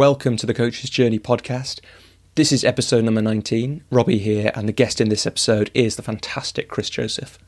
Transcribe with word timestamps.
Welcome 0.00 0.38
to 0.38 0.46
the 0.46 0.54
Coach's 0.54 0.88
Journey 0.88 1.18
podcast. 1.18 1.80
This 2.34 2.52
is 2.52 2.64
episode 2.64 3.04
number 3.04 3.20
19. 3.20 3.84
Robbie 3.90 4.16
here, 4.16 4.50
and 4.54 4.66
the 4.66 4.72
guest 4.72 4.98
in 4.98 5.10
this 5.10 5.26
episode 5.26 5.70
is 5.74 5.96
the 5.96 6.02
fantastic 6.02 6.70
Chris 6.70 6.88
Joseph. 6.88 7.38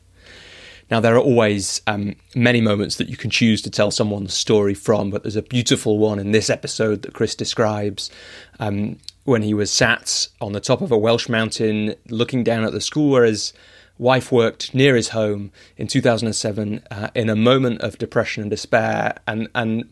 Now, 0.91 0.99
there 0.99 1.15
are 1.15 1.19
always 1.19 1.81
um, 1.87 2.15
many 2.35 2.61
moments 2.61 2.97
that 2.97 3.09
you 3.09 3.17
can 3.17 3.31
choose 3.31 3.63
to 3.63 3.71
tell 3.71 3.89
someone's 3.89 4.35
story 4.35 4.75
from, 4.75 5.09
but 5.09 5.23
there's 5.23 5.35
a 5.35 5.41
beautiful 5.41 5.97
one 5.97 6.19
in 6.19 6.31
this 6.31 6.47
episode 6.47 7.01
that 7.01 7.15
Chris 7.15 7.33
describes 7.33 8.11
um, 8.59 8.99
when 9.23 9.41
he 9.41 9.55
was 9.55 9.71
sat 9.71 10.27
on 10.39 10.51
the 10.51 10.59
top 10.59 10.81
of 10.81 10.91
a 10.91 10.97
Welsh 10.97 11.27
mountain 11.27 11.95
looking 12.07 12.43
down 12.43 12.65
at 12.65 12.71
the 12.71 12.81
school 12.81 13.09
where 13.09 13.25
his 13.25 13.51
wife 13.97 14.31
worked 14.31 14.75
near 14.75 14.95
his 14.95 15.09
home 15.09 15.51
in 15.75 15.87
2007 15.87 16.83
uh, 16.91 17.09
in 17.15 17.31
a 17.31 17.35
moment 17.35 17.81
of 17.81 17.97
depression 17.97 18.43
and 18.43 18.51
despair. 18.51 19.15
And, 19.25 19.47
and 19.55 19.89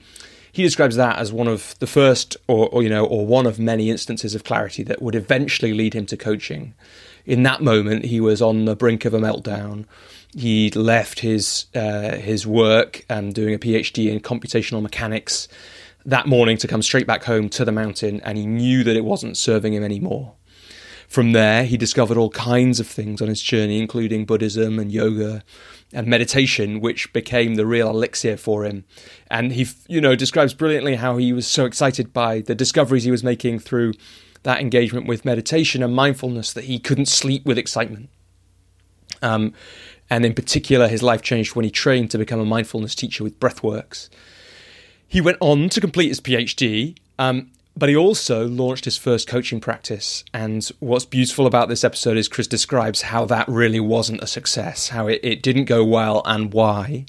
he 0.51 0.63
describes 0.63 0.95
that 0.95 1.17
as 1.17 1.31
one 1.31 1.47
of 1.47 1.75
the 1.79 1.87
first, 1.87 2.37
or, 2.47 2.67
or, 2.69 2.83
you 2.83 2.89
know, 2.89 3.05
or 3.05 3.25
one 3.25 3.45
of 3.45 3.59
many 3.59 3.89
instances 3.89 4.35
of 4.35 4.43
clarity 4.43 4.83
that 4.83 5.01
would 5.01 5.15
eventually 5.15 5.73
lead 5.73 5.93
him 5.93 6.05
to 6.07 6.17
coaching. 6.17 6.73
In 7.25 7.43
that 7.43 7.61
moment, 7.61 8.05
he 8.05 8.19
was 8.19 8.41
on 8.41 8.65
the 8.65 8.75
brink 8.75 9.05
of 9.05 9.13
a 9.13 9.19
meltdown. 9.19 9.85
He'd 10.35 10.75
left 10.75 11.19
his 11.19 11.65
uh, 11.75 12.15
his 12.15 12.47
work, 12.47 13.05
um, 13.09 13.31
doing 13.31 13.53
a 13.53 13.59
PhD 13.59 14.11
in 14.11 14.19
computational 14.19 14.81
mechanics, 14.81 15.47
that 16.05 16.27
morning 16.27 16.57
to 16.57 16.67
come 16.67 16.81
straight 16.81 17.07
back 17.07 17.25
home 17.25 17.49
to 17.49 17.65
the 17.65 17.71
mountain, 17.71 18.21
and 18.21 18.37
he 18.37 18.45
knew 18.45 18.83
that 18.83 18.95
it 18.95 19.05
wasn't 19.05 19.37
serving 19.37 19.73
him 19.73 19.83
anymore. 19.83 20.33
From 21.07 21.33
there, 21.33 21.65
he 21.65 21.75
discovered 21.75 22.17
all 22.17 22.29
kinds 22.29 22.79
of 22.79 22.87
things 22.87 23.21
on 23.21 23.27
his 23.27 23.41
journey, 23.41 23.79
including 23.79 24.25
Buddhism 24.25 24.79
and 24.79 24.91
yoga, 24.91 25.43
and 25.93 26.07
meditation, 26.07 26.79
which 26.79 27.11
became 27.13 27.55
the 27.55 27.65
real 27.65 27.89
elixir 27.89 28.37
for 28.37 28.63
him. 28.63 28.85
And 29.29 29.53
he, 29.53 29.67
you 29.87 30.01
know, 30.01 30.15
describes 30.15 30.53
brilliantly 30.53 30.95
how 30.95 31.17
he 31.17 31.33
was 31.33 31.47
so 31.47 31.65
excited 31.65 32.13
by 32.13 32.41
the 32.41 32.55
discoveries 32.55 33.03
he 33.03 33.11
was 33.11 33.23
making 33.23 33.59
through 33.59 33.93
that 34.43 34.61
engagement 34.61 35.07
with 35.07 35.25
meditation 35.25 35.83
and 35.83 35.93
mindfulness 35.93 36.53
that 36.53 36.65
he 36.65 36.79
couldn't 36.79 37.07
sleep 37.07 37.45
with 37.45 37.57
excitement. 37.57 38.09
Um, 39.21 39.53
and 40.09 40.25
in 40.25 40.33
particular, 40.33 40.87
his 40.87 41.03
life 41.03 41.21
changed 41.21 41.55
when 41.55 41.65
he 41.65 41.71
trained 41.71 42.11
to 42.11 42.17
become 42.17 42.39
a 42.39 42.45
mindfulness 42.45 42.95
teacher 42.95 43.23
with 43.23 43.39
Breathworks. 43.39 44.09
He 45.07 45.21
went 45.21 45.37
on 45.39 45.69
to 45.69 45.81
complete 45.81 46.07
his 46.07 46.21
PhD, 46.21 46.97
um, 47.19 47.51
but 47.75 47.89
he 47.89 47.95
also 47.95 48.47
launched 48.47 48.85
his 48.85 48.97
first 48.97 49.27
coaching 49.27 49.59
practice. 49.59 50.23
And 50.33 50.67
what's 50.79 51.05
beautiful 51.05 51.47
about 51.47 51.69
this 51.69 51.83
episode 51.83 52.17
is 52.17 52.27
Chris 52.27 52.47
describes 52.47 53.03
how 53.03 53.25
that 53.25 53.47
really 53.47 53.79
wasn't 53.79 54.23
a 54.23 54.27
success, 54.27 54.89
how 54.89 55.07
it, 55.07 55.19
it 55.23 55.41
didn't 55.41 55.65
go 55.65 55.83
well 55.83 56.21
and 56.25 56.53
why. 56.53 57.05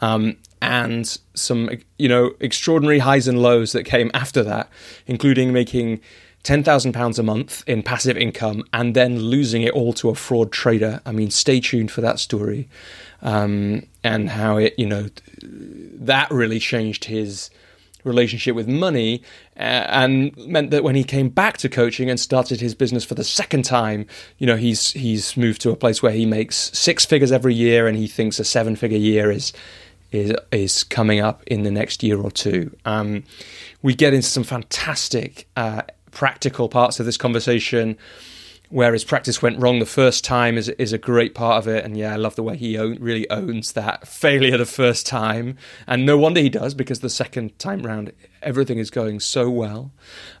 Um, 0.00 0.36
and 0.60 1.18
some, 1.34 1.70
you 1.98 2.08
know, 2.08 2.32
extraordinary 2.40 3.00
highs 3.00 3.28
and 3.28 3.40
lows 3.40 3.72
that 3.72 3.84
came 3.84 4.10
after 4.14 4.42
that, 4.42 4.68
including 5.06 5.52
making 5.52 6.00
£10,000 6.44 7.18
a 7.18 7.22
month 7.22 7.62
in 7.66 7.82
passive 7.82 8.16
income 8.16 8.64
and 8.72 8.96
then 8.96 9.18
losing 9.18 9.62
it 9.62 9.72
all 9.72 9.92
to 9.92 10.08
a 10.08 10.14
fraud 10.14 10.50
trader. 10.50 11.00
I 11.04 11.12
mean, 11.12 11.30
stay 11.30 11.60
tuned 11.60 11.90
for 11.90 12.00
that 12.00 12.18
story. 12.18 12.68
Um, 13.20 13.86
and 14.04 14.30
how 14.30 14.56
it, 14.58 14.74
you 14.78 14.86
know, 14.86 15.08
that 15.42 16.30
really 16.30 16.58
changed 16.58 17.04
his 17.04 17.50
relationship 18.04 18.54
with 18.54 18.68
money 18.68 19.22
uh, 19.56 19.84
and 19.88 20.36
meant 20.46 20.70
that 20.70 20.84
when 20.84 20.94
he 20.94 21.04
came 21.04 21.28
back 21.28 21.58
to 21.58 21.68
coaching 21.68 22.08
and 22.08 22.18
started 22.18 22.60
his 22.60 22.74
business 22.74 23.04
for 23.04 23.14
the 23.14 23.24
second 23.24 23.64
time 23.64 24.06
you 24.38 24.46
know 24.46 24.56
he's 24.56 24.92
he's 24.92 25.36
moved 25.36 25.60
to 25.60 25.70
a 25.70 25.76
place 25.76 26.02
where 26.02 26.12
he 26.12 26.24
makes 26.24 26.70
six 26.78 27.04
figures 27.04 27.32
every 27.32 27.54
year 27.54 27.86
and 27.86 27.96
he 27.96 28.06
thinks 28.06 28.38
a 28.38 28.44
seven 28.44 28.76
figure 28.76 28.98
year 28.98 29.30
is 29.30 29.52
is 30.12 30.32
is 30.52 30.84
coming 30.84 31.20
up 31.20 31.42
in 31.46 31.62
the 31.62 31.70
next 31.70 32.02
year 32.02 32.20
or 32.20 32.30
two. 32.30 32.74
Um, 32.84 33.24
we 33.82 33.94
get 33.94 34.14
into 34.14 34.28
some 34.28 34.44
fantastic 34.44 35.48
uh, 35.56 35.82
practical 36.10 36.68
parts 36.68 36.98
of 37.00 37.06
this 37.06 37.16
conversation 37.16 37.96
where 38.70 38.92
his 38.92 39.04
practice 39.04 39.40
went 39.40 39.58
wrong 39.58 39.78
the 39.78 39.86
first 39.86 40.24
time 40.24 40.58
is 40.58 40.68
is 40.70 40.92
a 40.92 40.98
great 40.98 41.34
part 41.34 41.58
of 41.58 41.68
it. 41.68 41.84
And 41.84 41.96
yeah, 41.96 42.12
I 42.12 42.16
love 42.16 42.36
the 42.36 42.42
way 42.42 42.56
he 42.56 42.76
own, 42.76 42.98
really 43.00 43.28
owns 43.30 43.72
that 43.72 44.06
failure 44.08 44.58
the 44.58 44.66
first 44.66 45.06
time, 45.06 45.56
and 45.86 46.04
no 46.04 46.18
wonder 46.18 46.40
he 46.40 46.50
does 46.50 46.74
because 46.74 47.00
the 47.00 47.08
second 47.08 47.58
time 47.58 47.82
round 47.82 48.12
everything 48.42 48.78
is 48.78 48.90
going 48.90 49.20
so 49.20 49.48
well. 49.50 49.90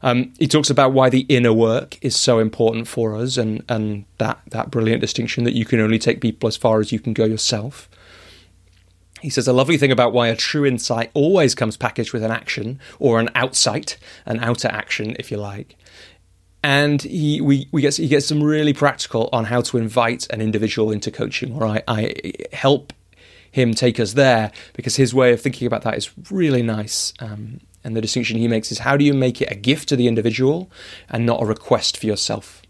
Um, 0.02 0.32
he 0.38 0.46
talks 0.46 0.70
about 0.70 0.92
why 0.92 1.08
the 1.08 1.26
inner 1.28 1.52
work 1.52 1.98
is 2.02 2.14
so 2.14 2.38
important 2.38 2.86
for 2.86 3.16
us, 3.16 3.36
and 3.36 3.64
and 3.68 4.04
that 4.18 4.40
that 4.48 4.70
brilliant 4.70 5.00
distinction 5.00 5.44
that 5.44 5.54
you 5.54 5.64
can 5.64 5.80
only 5.80 5.98
take 5.98 6.20
people 6.20 6.48
as 6.48 6.56
far 6.56 6.80
as 6.80 6.92
you 6.92 7.00
can 7.00 7.14
go 7.14 7.24
yourself. 7.24 7.88
He 9.20 9.30
says 9.30 9.48
a 9.48 9.52
lovely 9.52 9.78
thing 9.78 9.90
about 9.90 10.12
why 10.12 10.28
a 10.28 10.36
true 10.36 10.64
insight 10.64 11.10
always 11.12 11.52
comes 11.56 11.76
packaged 11.76 12.12
with 12.12 12.22
an 12.22 12.30
action 12.30 12.78
or 13.00 13.18
an 13.18 13.30
outsight, 13.34 13.96
an 14.26 14.38
outer 14.38 14.68
action, 14.68 15.16
if 15.18 15.32
you 15.32 15.38
like 15.38 15.76
and 16.62 17.02
he 17.02 17.40
we, 17.40 17.68
we 17.70 17.82
get 17.82 17.96
he 17.96 18.08
gets 18.08 18.26
some 18.26 18.42
really 18.42 18.72
practical 18.72 19.28
on 19.32 19.44
how 19.44 19.60
to 19.60 19.78
invite 19.78 20.26
an 20.30 20.40
individual 20.40 20.90
into 20.90 21.10
coaching 21.10 21.54
or 21.54 21.66
I, 21.66 21.82
I 21.86 22.32
help 22.52 22.92
him 23.50 23.74
take 23.74 23.98
us 23.98 24.14
there 24.14 24.52
because 24.74 24.96
his 24.96 25.14
way 25.14 25.32
of 25.32 25.40
thinking 25.40 25.66
about 25.66 25.82
that 25.82 25.96
is 25.96 26.10
really 26.30 26.62
nice 26.62 27.12
um, 27.20 27.60
and 27.84 27.96
the 27.96 28.00
distinction 28.00 28.36
he 28.38 28.48
makes 28.48 28.70
is 28.72 28.80
how 28.80 28.96
do 28.96 29.04
you 29.04 29.14
make 29.14 29.40
it 29.40 29.50
a 29.50 29.54
gift 29.54 29.88
to 29.88 29.96
the 29.96 30.08
individual 30.08 30.70
and 31.08 31.24
not 31.24 31.42
a 31.42 31.46
request 31.46 31.96
for 31.96 32.06
yourself 32.06 32.62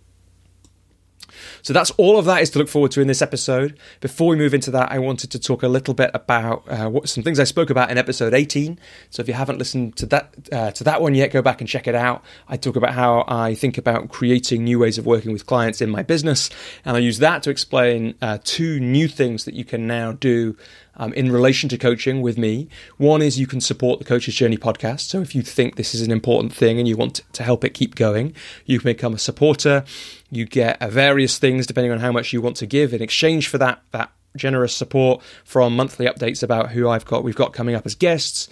so 1.68 1.74
that's 1.74 1.90
all 1.98 2.18
of 2.18 2.24
that 2.24 2.40
is 2.40 2.48
to 2.48 2.58
look 2.58 2.68
forward 2.70 2.92
to 2.92 3.02
in 3.02 3.08
this 3.08 3.20
episode. 3.20 3.78
Before 4.00 4.28
we 4.28 4.36
move 4.36 4.54
into 4.54 4.70
that, 4.70 4.90
I 4.90 4.98
wanted 4.98 5.30
to 5.32 5.38
talk 5.38 5.62
a 5.62 5.68
little 5.68 5.92
bit 5.92 6.10
about 6.14 6.64
uh, 6.66 6.88
what 6.88 7.10
some 7.10 7.22
things 7.22 7.38
I 7.38 7.44
spoke 7.44 7.68
about 7.68 7.90
in 7.90 7.98
episode 7.98 8.32
18. 8.32 8.78
So 9.10 9.20
if 9.20 9.28
you 9.28 9.34
haven't 9.34 9.58
listened 9.58 9.94
to 9.96 10.06
that 10.06 10.34
uh, 10.50 10.70
to 10.70 10.84
that 10.84 11.02
one 11.02 11.14
yet, 11.14 11.30
go 11.30 11.42
back 11.42 11.60
and 11.60 11.68
check 11.68 11.86
it 11.86 11.94
out. 11.94 12.24
I 12.48 12.56
talk 12.56 12.74
about 12.74 12.94
how 12.94 13.22
I 13.28 13.54
think 13.54 13.76
about 13.76 14.08
creating 14.08 14.64
new 14.64 14.78
ways 14.78 14.96
of 14.96 15.04
working 15.04 15.30
with 15.30 15.44
clients 15.44 15.82
in 15.82 15.90
my 15.90 16.02
business, 16.02 16.48
and 16.86 16.96
I 16.96 17.00
use 17.00 17.18
that 17.18 17.42
to 17.42 17.50
explain 17.50 18.14
uh, 18.22 18.38
two 18.44 18.80
new 18.80 19.06
things 19.06 19.44
that 19.44 19.52
you 19.52 19.66
can 19.66 19.86
now 19.86 20.12
do 20.12 20.56
um, 20.98 21.12
in 21.14 21.30
relation 21.30 21.68
to 21.70 21.78
coaching 21.78 22.20
with 22.20 22.36
me. 22.36 22.68
One 22.96 23.22
is 23.22 23.38
you 23.38 23.46
can 23.46 23.60
support 23.60 23.98
the 23.98 24.04
Coach's 24.04 24.34
Journey 24.34 24.56
podcast. 24.56 25.00
So 25.00 25.20
if 25.20 25.34
you 25.34 25.42
think 25.42 25.76
this 25.76 25.94
is 25.94 26.02
an 26.02 26.10
important 26.10 26.52
thing 26.52 26.78
and 26.78 26.86
you 26.86 26.96
want 26.96 27.20
to 27.32 27.42
help 27.42 27.64
it 27.64 27.70
keep 27.70 27.94
going, 27.94 28.34
you 28.66 28.78
can 28.78 28.90
become 28.90 29.14
a 29.14 29.18
supporter. 29.18 29.84
You 30.30 30.44
get 30.44 30.80
various 30.90 31.38
things 31.38 31.66
depending 31.66 31.92
on 31.92 32.00
how 32.00 32.12
much 32.12 32.32
you 32.32 32.40
want 32.40 32.56
to 32.56 32.66
give 32.66 32.92
in 32.92 33.02
exchange 33.02 33.48
for 33.48 33.58
that 33.58 33.82
that 33.92 34.10
generous 34.36 34.76
support 34.76 35.22
from 35.44 35.74
monthly 35.74 36.06
updates 36.06 36.42
about 36.42 36.70
who 36.70 36.88
I've 36.88 37.04
got 37.04 37.24
we've 37.24 37.34
got 37.34 37.52
coming 37.52 37.74
up 37.74 37.86
as 37.86 37.94
guests. 37.94 38.48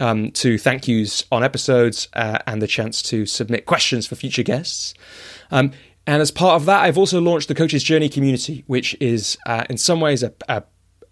Um, 0.00 0.32
to 0.32 0.58
thank 0.58 0.88
yous 0.88 1.24
on 1.30 1.44
episodes 1.44 2.08
uh, 2.14 2.38
and 2.48 2.60
the 2.60 2.66
chance 2.66 3.00
to 3.02 3.26
submit 3.26 3.64
questions 3.64 4.08
for 4.08 4.16
future 4.16 4.42
guests. 4.42 4.92
Um, 5.52 5.70
and 6.04 6.20
as 6.20 6.32
part 6.32 6.56
of 6.56 6.66
that, 6.66 6.82
I've 6.82 6.98
also 6.98 7.20
launched 7.20 7.46
the 7.46 7.54
Coach's 7.54 7.84
Journey 7.84 8.08
community, 8.08 8.64
which 8.66 8.96
is 9.00 9.38
uh, 9.46 9.62
in 9.70 9.78
some 9.78 10.00
ways 10.00 10.24
a, 10.24 10.34
a 10.48 10.64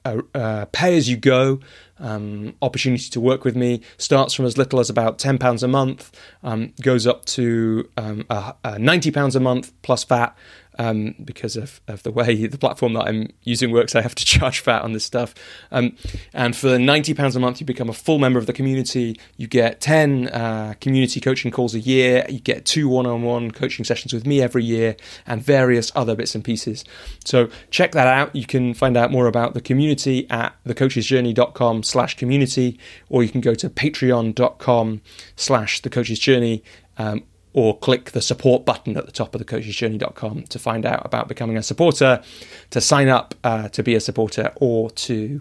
a, 0.04 0.20
a 0.34 0.66
pay 0.72 0.96
as 0.96 1.08
you 1.08 1.16
go 1.16 1.60
um, 2.02 2.54
opportunity 2.60 3.08
to 3.10 3.20
work 3.20 3.44
with 3.44 3.56
me 3.56 3.80
starts 3.96 4.34
from 4.34 4.44
as 4.44 4.58
little 4.58 4.80
as 4.80 4.90
about 4.90 5.18
£10 5.18 5.62
a 5.62 5.68
month, 5.68 6.10
um, 6.42 6.72
goes 6.82 7.06
up 7.06 7.24
to 7.26 7.88
um, 7.96 8.26
uh, 8.28 8.52
uh, 8.64 8.74
£90 8.74 9.34
a 9.34 9.40
month 9.40 9.72
plus 9.82 10.04
VAT, 10.04 10.36
um, 10.78 11.14
because 11.22 11.56
of, 11.56 11.80
of 11.88 12.02
the 12.02 12.10
way 12.10 12.46
the 12.46 12.58
platform 12.58 12.94
that 12.94 13.06
I'm 13.08 13.30
using 13.42 13.70
works. 13.70 13.94
I 13.94 14.02
have 14.02 14.14
to 14.14 14.24
charge 14.32 14.60
VAT 14.62 14.82
on 14.82 14.92
this 14.92 15.04
stuff. 15.04 15.34
Um, 15.70 15.96
and 16.32 16.56
for 16.56 16.70
£90 16.70 17.36
a 17.36 17.38
month, 17.38 17.60
you 17.60 17.66
become 17.66 17.88
a 17.88 17.94
full 17.94 18.18
member 18.18 18.38
of 18.38 18.46
the 18.46 18.52
community. 18.52 19.18
You 19.36 19.46
get 19.46 19.80
10 19.80 20.28
uh, 20.28 20.74
community 20.80 21.20
coaching 21.20 21.50
calls 21.50 21.74
a 21.74 21.80
year. 21.80 22.24
You 22.28 22.40
get 22.40 22.64
two 22.64 22.88
one 22.88 23.06
on 23.06 23.22
one 23.22 23.50
coaching 23.50 23.84
sessions 23.84 24.12
with 24.12 24.26
me 24.26 24.40
every 24.40 24.64
year 24.64 24.96
and 25.26 25.42
various 25.42 25.92
other 25.94 26.14
bits 26.14 26.34
and 26.34 26.44
pieces. 26.44 26.84
So 27.24 27.48
check 27.70 27.92
that 27.92 28.06
out. 28.06 28.34
You 28.34 28.46
can 28.46 28.74
find 28.74 28.96
out 28.96 29.10
more 29.10 29.26
about 29.26 29.54
the 29.54 29.60
community 29.60 30.28
at 30.30 30.54
thecoachesjourney.com 30.66 31.82
slash 31.92 32.16
community, 32.16 32.78
or 33.08 33.22
you 33.22 33.28
can 33.28 33.40
go 33.40 33.54
to 33.54 33.68
patreon.com 33.68 35.02
slash 35.36 35.82
thecoachesjourney 35.82 36.62
um, 36.98 37.22
or 37.52 37.78
click 37.78 38.12
the 38.12 38.22
support 38.22 38.64
button 38.64 38.96
at 38.96 39.06
the 39.06 39.12
top 39.12 39.34
of 39.34 39.38
the 39.38 39.44
coachesjourney.com 39.44 40.44
to 40.44 40.58
find 40.58 40.86
out 40.86 41.04
about 41.04 41.28
becoming 41.28 41.56
a 41.56 41.62
supporter, 41.62 42.22
to 42.70 42.80
sign 42.80 43.08
up 43.08 43.34
uh, 43.44 43.68
to 43.68 43.82
be 43.82 43.94
a 43.94 44.00
supporter, 44.00 44.52
or 44.56 44.90
to 44.90 45.40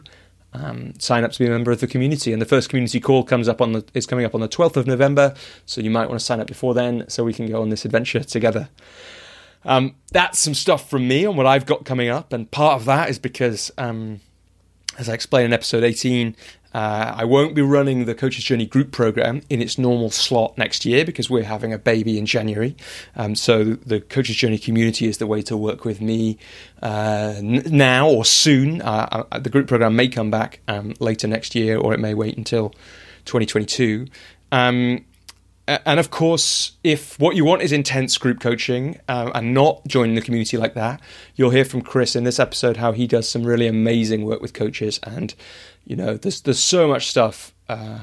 um, 0.54 0.94
sign 1.00 1.24
up 1.24 1.32
to 1.32 1.40
be 1.40 1.46
a 1.46 1.50
member 1.50 1.72
of 1.72 1.80
the 1.80 1.88
community. 1.88 2.34
And 2.34 2.42
the 2.42 2.46
first 2.46 2.70
community 2.70 3.00
call 3.00 3.24
comes 3.24 3.48
up 3.48 3.62
on 3.62 3.72
the 3.72 3.86
is 3.94 4.06
coming 4.06 4.26
up 4.26 4.36
on 4.36 4.42
the 4.42 4.50
12th 4.50 4.76
of 4.76 4.88
November, 4.88 5.34
so 5.66 5.80
you 5.82 5.90
might 5.90 6.10
want 6.10 6.20
to 6.20 6.26
sign 6.26 6.40
up 6.40 6.48
before 6.48 6.74
then, 6.74 7.06
so 7.08 7.24
we 7.24 7.34
can 7.34 7.50
go 7.50 7.62
on 7.62 7.70
this 7.70 7.86
adventure 7.86 8.24
together. 8.24 8.70
Um, 9.64 9.96
that's 10.12 10.40
some 10.40 10.56
stuff 10.56 10.90
from 10.90 11.08
me 11.08 11.26
on 11.26 11.36
what 11.36 11.46
I've 11.46 11.66
got 11.66 11.86
coming 11.86 12.10
up, 12.10 12.34
and 12.34 12.50
part 12.52 12.80
of 12.80 12.86
that 12.86 13.10
is 13.10 13.20
because. 13.20 13.72
Um, 13.78 14.20
as 15.02 15.10
I 15.10 15.14
explained 15.16 15.48
in 15.48 15.54
episode 15.54 15.84
18, 15.84 16.36
uh, 16.76 17.16
I 17.18 17.26
won't 17.26 17.56
be 17.56 17.64
running 17.64 18.06
the 18.06 18.14
Coach's 18.14 18.44
Journey 18.44 18.68
group 18.68 18.92
program 18.92 19.42
in 19.50 19.60
its 19.60 19.80
normal 19.80 20.12
slot 20.12 20.58
next 20.60 20.86
year 20.86 21.04
because 21.04 21.28
we're 21.28 21.44
having 21.44 21.74
a 21.74 21.80
baby 21.80 22.20
in 22.20 22.28
January. 22.28 22.78
Um, 23.16 23.34
so 23.36 23.64
the 23.64 24.00
Coach's 24.00 24.36
Journey 24.36 24.60
community 24.60 25.08
is 25.08 25.18
the 25.18 25.26
way 25.26 25.42
to 25.42 25.58
work 25.58 25.86
with 25.86 26.02
me 26.02 26.38
uh, 26.84 27.34
n- 27.38 27.64
now 27.66 28.08
or 28.08 28.24
soon. 28.24 28.82
Uh, 28.84 29.26
uh, 29.32 29.40
the 29.40 29.50
group 29.50 29.68
program 29.68 29.96
may 29.96 30.08
come 30.08 30.30
back 30.30 30.62
um, 30.68 30.94
later 31.00 31.28
next 31.28 31.56
year 31.56 31.78
or 31.78 31.96
it 31.96 32.00
may 32.00 32.14
wait 32.14 32.38
until 32.38 32.70
2022. 33.26 34.06
Um, 34.52 35.04
and 35.86 36.00
of 36.00 36.10
course, 36.10 36.74
if 36.84 37.20
what 37.20 37.36
you 37.36 37.46
want 37.46 37.62
is 37.62 37.72
intense 37.72 38.18
group 38.18 38.40
coaching 38.40 39.00
uh, 39.08 39.32
and 39.36 39.54
not 39.54 39.86
joining 39.88 40.16
the 40.16 40.22
community 40.22 40.58
like 40.58 40.74
that, 40.74 41.02
you'll 41.36 41.52
hear 41.52 41.66
from 41.66 41.82
Chris 41.82 42.16
in 42.16 42.24
this 42.24 42.40
episode 42.40 42.78
how 42.78 42.92
he 42.92 43.08
does 43.08 43.30
some 43.30 43.44
really 43.44 43.68
amazing 43.68 44.26
work 44.26 44.42
with 44.42 44.54
coaches. 44.54 45.00
And 45.04 45.34
you 45.86 45.96
know, 45.96 46.16
there's 46.16 46.42
there's 46.42 46.60
so 46.60 46.88
much 46.88 47.08
stuff 47.08 47.54
uh, 47.70 48.00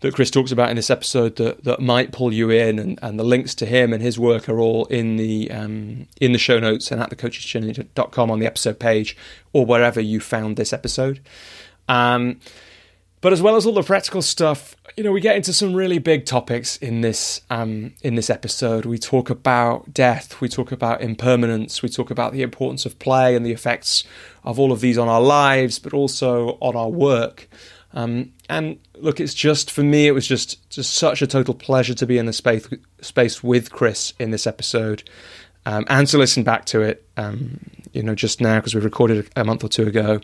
that 0.00 0.14
Chris 0.14 0.30
talks 0.30 0.52
about 0.52 0.70
in 0.70 0.76
this 0.76 0.90
episode 0.90 1.36
that, 1.36 1.64
that 1.64 1.80
might 1.80 2.12
pull 2.12 2.32
you 2.32 2.50
in, 2.50 2.78
and, 2.78 2.98
and 3.02 3.18
the 3.18 3.24
links 3.24 3.54
to 3.56 3.66
him 3.66 3.92
and 3.92 4.02
his 4.02 4.18
work 4.18 4.48
are 4.48 4.58
all 4.58 4.84
in 4.86 5.16
the 5.16 5.50
um, 5.50 6.06
in 6.20 6.32
the 6.32 6.38
show 6.38 6.58
notes 6.58 6.90
and 6.90 7.00
at 7.00 7.10
thecoachesjourney.com 7.10 8.30
on 8.30 8.38
the 8.38 8.46
episode 8.46 8.78
page 8.78 9.16
or 9.52 9.66
wherever 9.66 10.00
you 10.00 10.20
found 10.20 10.56
this 10.56 10.72
episode. 10.72 11.20
Um, 11.88 12.40
but 13.20 13.32
as 13.32 13.42
well 13.42 13.56
as 13.56 13.66
all 13.66 13.72
the 13.72 13.82
practical 13.82 14.22
stuff, 14.22 14.76
you 14.96 15.02
know, 15.02 15.12
we 15.12 15.20
get 15.20 15.36
into 15.36 15.52
some 15.52 15.74
really 15.74 15.98
big 15.98 16.24
topics 16.24 16.76
in 16.76 17.00
this 17.00 17.40
um, 17.50 17.92
in 18.02 18.14
this 18.14 18.30
episode. 18.30 18.84
We 18.84 18.98
talk 18.98 19.30
about 19.30 19.92
death, 19.92 20.40
we 20.40 20.48
talk 20.48 20.70
about 20.70 21.00
impermanence, 21.00 21.82
we 21.82 21.88
talk 21.88 22.10
about 22.10 22.32
the 22.32 22.42
importance 22.42 22.86
of 22.86 22.98
play 22.98 23.34
and 23.34 23.44
the 23.44 23.52
effects 23.52 24.04
of 24.44 24.58
all 24.58 24.72
of 24.72 24.80
these 24.80 24.98
on 24.98 25.08
our 25.08 25.20
lives, 25.20 25.78
but 25.78 25.92
also 25.92 26.58
on 26.60 26.76
our 26.76 26.88
work. 26.88 27.48
Um, 27.92 28.32
and 28.48 28.78
look, 28.94 29.18
it's 29.18 29.34
just 29.34 29.70
for 29.70 29.82
me, 29.82 30.06
it 30.06 30.12
was 30.12 30.26
just 30.26 30.68
just 30.70 30.94
such 30.94 31.20
a 31.20 31.26
total 31.26 31.54
pleasure 31.54 31.94
to 31.94 32.06
be 32.06 32.18
in 32.18 32.26
the 32.26 32.32
space 32.32 32.68
space 33.00 33.42
with 33.42 33.72
Chris 33.72 34.12
in 34.18 34.30
this 34.30 34.46
episode, 34.46 35.08
um, 35.66 35.84
and 35.88 36.06
to 36.08 36.18
listen 36.18 36.44
back 36.44 36.66
to 36.66 36.82
it. 36.82 37.04
Um, 37.16 37.58
you 37.92 38.02
know, 38.02 38.14
just 38.14 38.40
now 38.40 38.56
because 38.56 38.74
we 38.74 38.80
recorded 38.80 39.28
a 39.34 39.44
month 39.44 39.64
or 39.64 39.68
two 39.68 39.86
ago. 39.86 40.20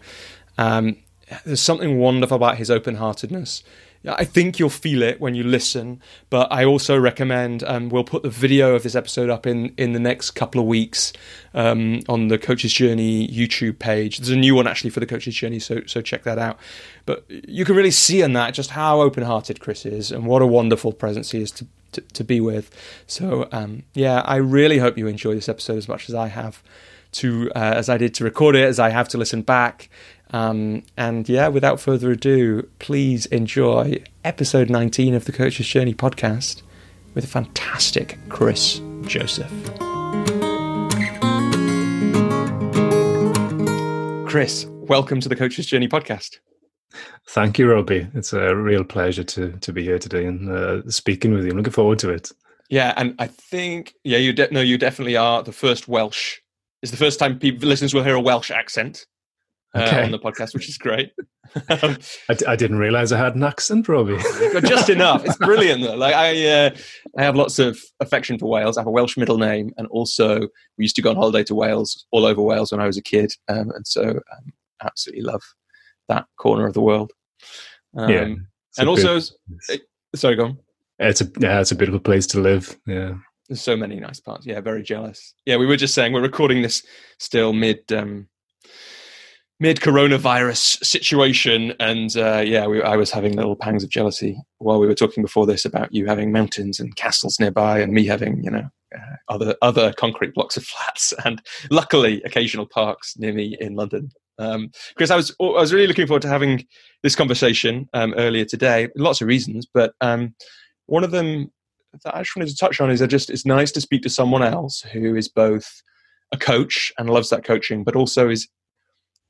Um, 0.59 0.97
there's 1.45 1.61
something 1.61 1.99
wonderful 1.99 2.37
about 2.37 2.59
his 2.59 2.71
open 2.71 2.97
heartedness. 2.97 3.63
I 4.07 4.25
think 4.25 4.59
you'll 4.59 4.69
feel 4.69 5.03
it 5.03 5.19
when 5.19 5.35
you 5.35 5.45
listen, 5.45 6.01
but 6.29 6.53
I 6.53 6.65
also 6.65 6.99
recommend 6.99 7.65
um, 7.65 7.89
we'll 7.89 8.05
put 8.05 8.23
the 8.23 8.29
video 8.29 8.75
of 8.75 8.83
this 8.83 8.95
episode 8.95 9.31
up 9.31 9.47
in, 9.47 9.73
in 9.79 9.95
the 9.95 10.01
next 10.01 10.33
couple 10.33 10.61
of 10.61 10.67
weeks 10.67 11.13
um, 11.55 12.03
on 12.07 12.29
the 12.29 12.37
Coach's 12.37 12.73
Journey 12.73 13.27
YouTube 13.29 13.79
page. 13.79 14.19
There's 14.19 14.29
a 14.29 14.37
new 14.37 14.55
one 14.55 14.67
actually 14.67 14.91
for 14.91 15.01
the 15.01 15.07
Coach's 15.07 15.35
Journey, 15.35 15.59
so 15.59 15.81
so 15.87 16.03
check 16.03 16.23
that 16.25 16.39
out. 16.39 16.59
But 17.07 17.25
you 17.29 17.65
can 17.65 17.77
really 17.77 17.91
see 17.91 18.21
in 18.21 18.35
that 18.35 18.53
just 18.53 18.71
how 18.71 19.01
open 19.01 19.23
hearted 19.23 19.61
Chris 19.61 19.87
is 19.87 20.13
and 20.13 20.27
what 20.27 20.43
a 20.43 20.47
wonderful 20.47 20.93
presence 20.93 21.31
he 21.31 21.41
is 21.41 21.51
to 21.53 21.67
to, 21.93 22.03
to 22.03 22.25
be 22.25 22.41
with. 22.41 22.71
So 23.07 23.49
um, 23.53 23.85
yeah, 23.95 24.21
I 24.21 24.37
really 24.37 24.79
hope 24.79 24.99
you 24.99 25.07
enjoy 25.07 25.35
this 25.35 25.49
episode 25.49 25.79
as 25.79 25.89
much 25.89 26.11
as 26.11 26.15
I 26.15 26.29
have 26.29 26.63
to 27.13 27.51
uh, 27.55 27.75
as 27.77 27.89
I 27.89 27.97
did 27.97 28.15
to 28.17 28.25
record 28.25 28.55
it, 28.55 28.65
as 28.65 28.79
I 28.79 28.91
have 28.91 29.09
to 29.11 29.19
listen 29.19 29.43
back. 29.43 29.89
Um, 30.35 30.83
and 30.97 31.29
yeah, 31.29 31.47
without 31.47 31.79
further 31.79 32.11
ado, 32.11 32.69
please 32.81 33.27
enjoy 33.27 34.03
episode 34.25 34.69
19 34.69 35.15
of 35.15 35.27
the 35.27 35.33
Coach's 35.33 35.69
Journey 35.69 35.95
podcast 35.95 36.63
with 37.15 37.23
a 37.23 37.29
fantastic 37.29 38.19
Chris 38.29 38.81
Joseph. 39.03 39.53
Chris, 44.27 44.67
welcome 44.69 45.21
to 45.21 45.29
the 45.29 45.37
Coach's 45.37 45.67
Journey 45.67 45.87
podcast. 45.87 46.41
Thank 47.29 47.61
you, 47.61 47.71
Robbie. 47.71 48.09
It's 48.15 48.33
a 48.33 48.57
real 48.57 48.83
pleasure 48.83 49.23
to 49.23 49.53
to 49.53 49.73
be 49.73 49.85
here 49.85 50.01
today 50.01 50.27
and 50.27 50.51
uh, 50.51 50.91
speaking 50.91 51.33
with 51.33 51.45
you. 51.45 51.53
I'm 51.53 51.59
looking 51.59 51.73
forward 51.73 52.01
to 52.01 52.11
it. 52.11 52.33
Yeah, 52.69 52.93
and 52.97 53.15
I 53.21 53.29
think 53.29 53.95
yeah, 54.03 54.19
you 54.19 54.33
de- 54.33 54.53
no, 54.53 54.63
you 54.63 54.79
definitely 54.79 55.17
are 55.17 55.45
the 55.45 55.53
first 55.53 55.87
Welsh. 55.87 56.39
It's 56.83 56.91
the 56.91 56.99
first 56.99 57.21
time 57.21 57.39
people 57.39 57.69
listeners 57.69 57.95
will 57.95 58.03
hear 58.03 58.17
a 58.17 58.21
Welsh 58.21 58.51
accent 58.51 59.07
uh, 59.75 59.83
okay. 59.83 60.05
on 60.05 60.11
the 60.11 60.19
podcast, 60.19 60.55
which 60.55 60.69
is 60.69 60.79
great. 60.79 61.13
um, 61.83 61.99
I, 62.29 62.37
I, 62.49 62.57
didn't 62.57 62.79
realize 62.79 63.13
I 63.13 63.19
had 63.19 63.35
an 63.35 63.43
accent, 63.43 63.89
Robbie. 63.89 64.19
just 64.67 64.89
enough. 64.89 65.25
It's 65.25 65.37
brilliant 65.37 65.83
though. 65.83 65.97
Like 65.97 66.15
I, 66.15 66.49
uh, 66.49 66.71
I 67.19 67.23
have 67.23 67.37
lots 67.37 67.59
of 67.59 67.79
affection 68.01 68.39
for 68.39 68.49
Wales. 68.49 68.77
I 68.77 68.81
have 68.81 68.87
a 68.87 68.91
Welsh 68.91 69.17
middle 69.17 69.39
name, 69.39 69.73
and 69.77 69.87
also 69.89 70.41
we 70.79 70.85
used 70.85 70.97
to 70.97 71.03
go 71.03 71.11
on 71.11 71.17
holiday 71.17 71.45
to 71.45 71.55
Wales, 71.55 72.07
all 72.11 72.25
over 72.25 72.43
Wales 72.43 72.73
when 72.73 72.81
I 72.81 72.87
was 72.87 72.97
a 72.97 73.03
kid, 73.03 73.33
um, 73.49 73.71
and 73.71 73.87
so 73.87 74.03
um, 74.03 74.53
absolutely 74.83 75.23
love 75.23 75.43
that 76.09 76.27
corner 76.37 76.67
of 76.67 76.75
the 76.75 76.81
world. 76.81 77.13
Um, 77.97 78.11
yeah, 78.11 78.35
and 78.79 78.89
also, 78.89 79.21
bit, 79.69 79.83
sorry, 80.15 80.37
go 80.37 80.45
on. 80.47 80.59
It's 80.99 81.21
a 81.21 81.31
yeah, 81.39 81.61
it's 81.61 81.73
a 81.73 81.77
bit 81.77 81.89
of 81.89 81.95
a 81.95 82.01
place 82.01 82.27
to 82.29 82.41
live. 82.41 82.77
Yeah. 82.87 83.15
There's 83.49 83.61
so 83.61 83.77
many 83.77 84.01
nice 84.01 84.21
parts. 84.21 84.47
Yeah, 84.47 84.61
very 84.61 84.83
jealous. 84.83 85.35
Yeah, 85.45 85.57
we 85.57 85.67
were 85.67 85.77
just 85.77 85.95
saying 85.95 86.13
we're 86.13 86.23
recording 86.23 86.63
this 86.63 86.83
still 87.19 87.53
mid 87.53 87.93
um, 87.93 88.27
mid 89.61 89.79
coronavirus 89.79 90.85
situation, 90.85 91.75
and 91.81 92.17
uh, 92.17 92.43
yeah, 92.45 92.67
we, 92.67 92.83
I 92.83 92.97
was 92.97 93.11
having 93.11 93.35
little 93.35 93.57
pangs 93.57 93.85
of 93.85 93.91
jealousy 93.91 94.37
while 94.59 94.81
we 94.81 94.87
were 94.87 94.95
talking 94.95 95.23
before 95.23 95.47
this 95.47 95.65
about 95.65 95.93
you 95.93 96.07
having 96.07 96.33
mountains 96.33 96.81
and 96.81 96.95
castles 96.97 97.39
nearby, 97.39 97.81
and 97.81 97.93
me 97.93 98.07
having 98.07 98.43
you 98.43 98.51
know 98.51 98.69
uh, 98.95 99.17
other 99.29 99.55
other 99.63 99.93
concrete 99.93 100.35
blocks 100.35 100.57
of 100.57 100.65
flats, 100.65 101.13
and 101.25 101.43
luckily 101.71 102.23
occasional 102.23 102.67
parks 102.67 103.17
near 103.17 103.33
me 103.33 103.57
in 103.61 103.75
London. 103.75 104.11
Um, 104.39 104.71
Chris, 104.97 105.11
I 105.11 105.17
was 105.17 105.35
I 105.41 105.45
was 105.45 105.73
really 105.73 105.87
looking 105.87 106.07
forward 106.07 106.23
to 106.23 106.29
having 106.29 106.67
this 107.03 107.15
conversation 107.17 107.89
um, 107.95 108.15
earlier 108.17 108.45
today. 108.45 108.89
Lots 108.97 109.21
of 109.21 109.29
reasons, 109.29 109.67
but 109.73 109.95
um, 110.01 110.35
one 110.87 111.05
of 111.05 111.13
them 111.13 111.51
that 112.03 112.17
I 112.17 112.23
just 112.23 112.35
wanted 112.35 112.51
to 112.51 112.57
touch 112.57 112.81
on 112.81 112.91
is 112.91 113.01
that 113.01 113.09
just 113.09 113.31
it's 113.31 113.47
nice 113.47 113.71
to 113.73 113.81
speak 113.81 114.03
to 114.03 114.11
someone 114.11 114.43
else 114.43 114.81
who 114.81 115.15
is 115.15 115.29
both 115.29 115.83
a 116.33 116.37
coach 116.37 116.93
and 116.99 117.09
loves 117.09 117.31
that 117.31 117.45
coaching, 117.45 117.85
but 117.85 117.95
also 117.95 118.29
is 118.29 118.49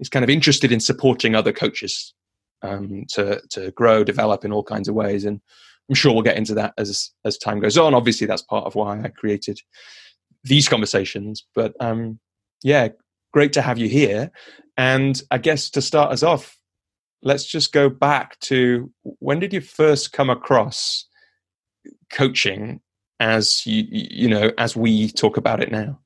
is 0.01 0.09
kind 0.09 0.25
of 0.25 0.31
interested 0.31 0.73
in 0.73 0.81
supporting 0.81 1.35
other 1.35 1.53
coaches 1.53 2.15
um, 2.63 3.05
to 3.11 3.41
to 3.51 3.71
grow, 3.73 4.05
develop 4.05 4.45
in 4.45 4.53
all 4.53 4.65
kinds 4.65 4.89
of 4.89 4.95
ways. 4.95 5.25
And 5.25 5.41
I'm 5.89 5.95
sure 5.95 6.13
we'll 6.13 6.23
get 6.23 6.37
into 6.37 6.55
that 6.55 6.75
as 6.79 7.11
as 7.25 7.39
time 7.39 7.61
goes 7.61 7.79
on. 7.79 7.95
Obviously, 7.95 8.27
that's 8.27 8.43
part 8.43 8.65
of 8.65 8.75
why 8.75 9.01
I 9.01 9.09
created 9.09 9.61
these 10.43 10.69
conversations. 10.69 11.45
But 11.55 11.75
um, 11.81 12.19
yeah, 12.63 12.89
great 13.33 13.53
to 13.55 13.63
have 13.63 13.79
you 13.79 13.89
here. 13.89 14.31
And 14.77 15.21
I 15.31 15.39
guess 15.39 15.71
to 15.71 15.83
start 15.83 16.13
us 16.13 16.23
off, 16.23 16.59
let's 17.23 17.45
just 17.45 17.73
go 17.73 17.89
back 17.89 18.39
to 18.41 18.91
when 19.03 19.41
did 19.41 19.53
you 19.53 19.61
first 19.61 20.13
come 20.13 20.31
across 20.31 21.07
coaching 22.11 22.81
as 23.21 23.65
you 23.67 23.85
you 23.91 24.29
know 24.29 24.51
as 24.59 24.75
we 24.75 25.11
talk 25.11 25.37
about 25.37 25.63
it 25.63 25.71
now? 25.71 26.01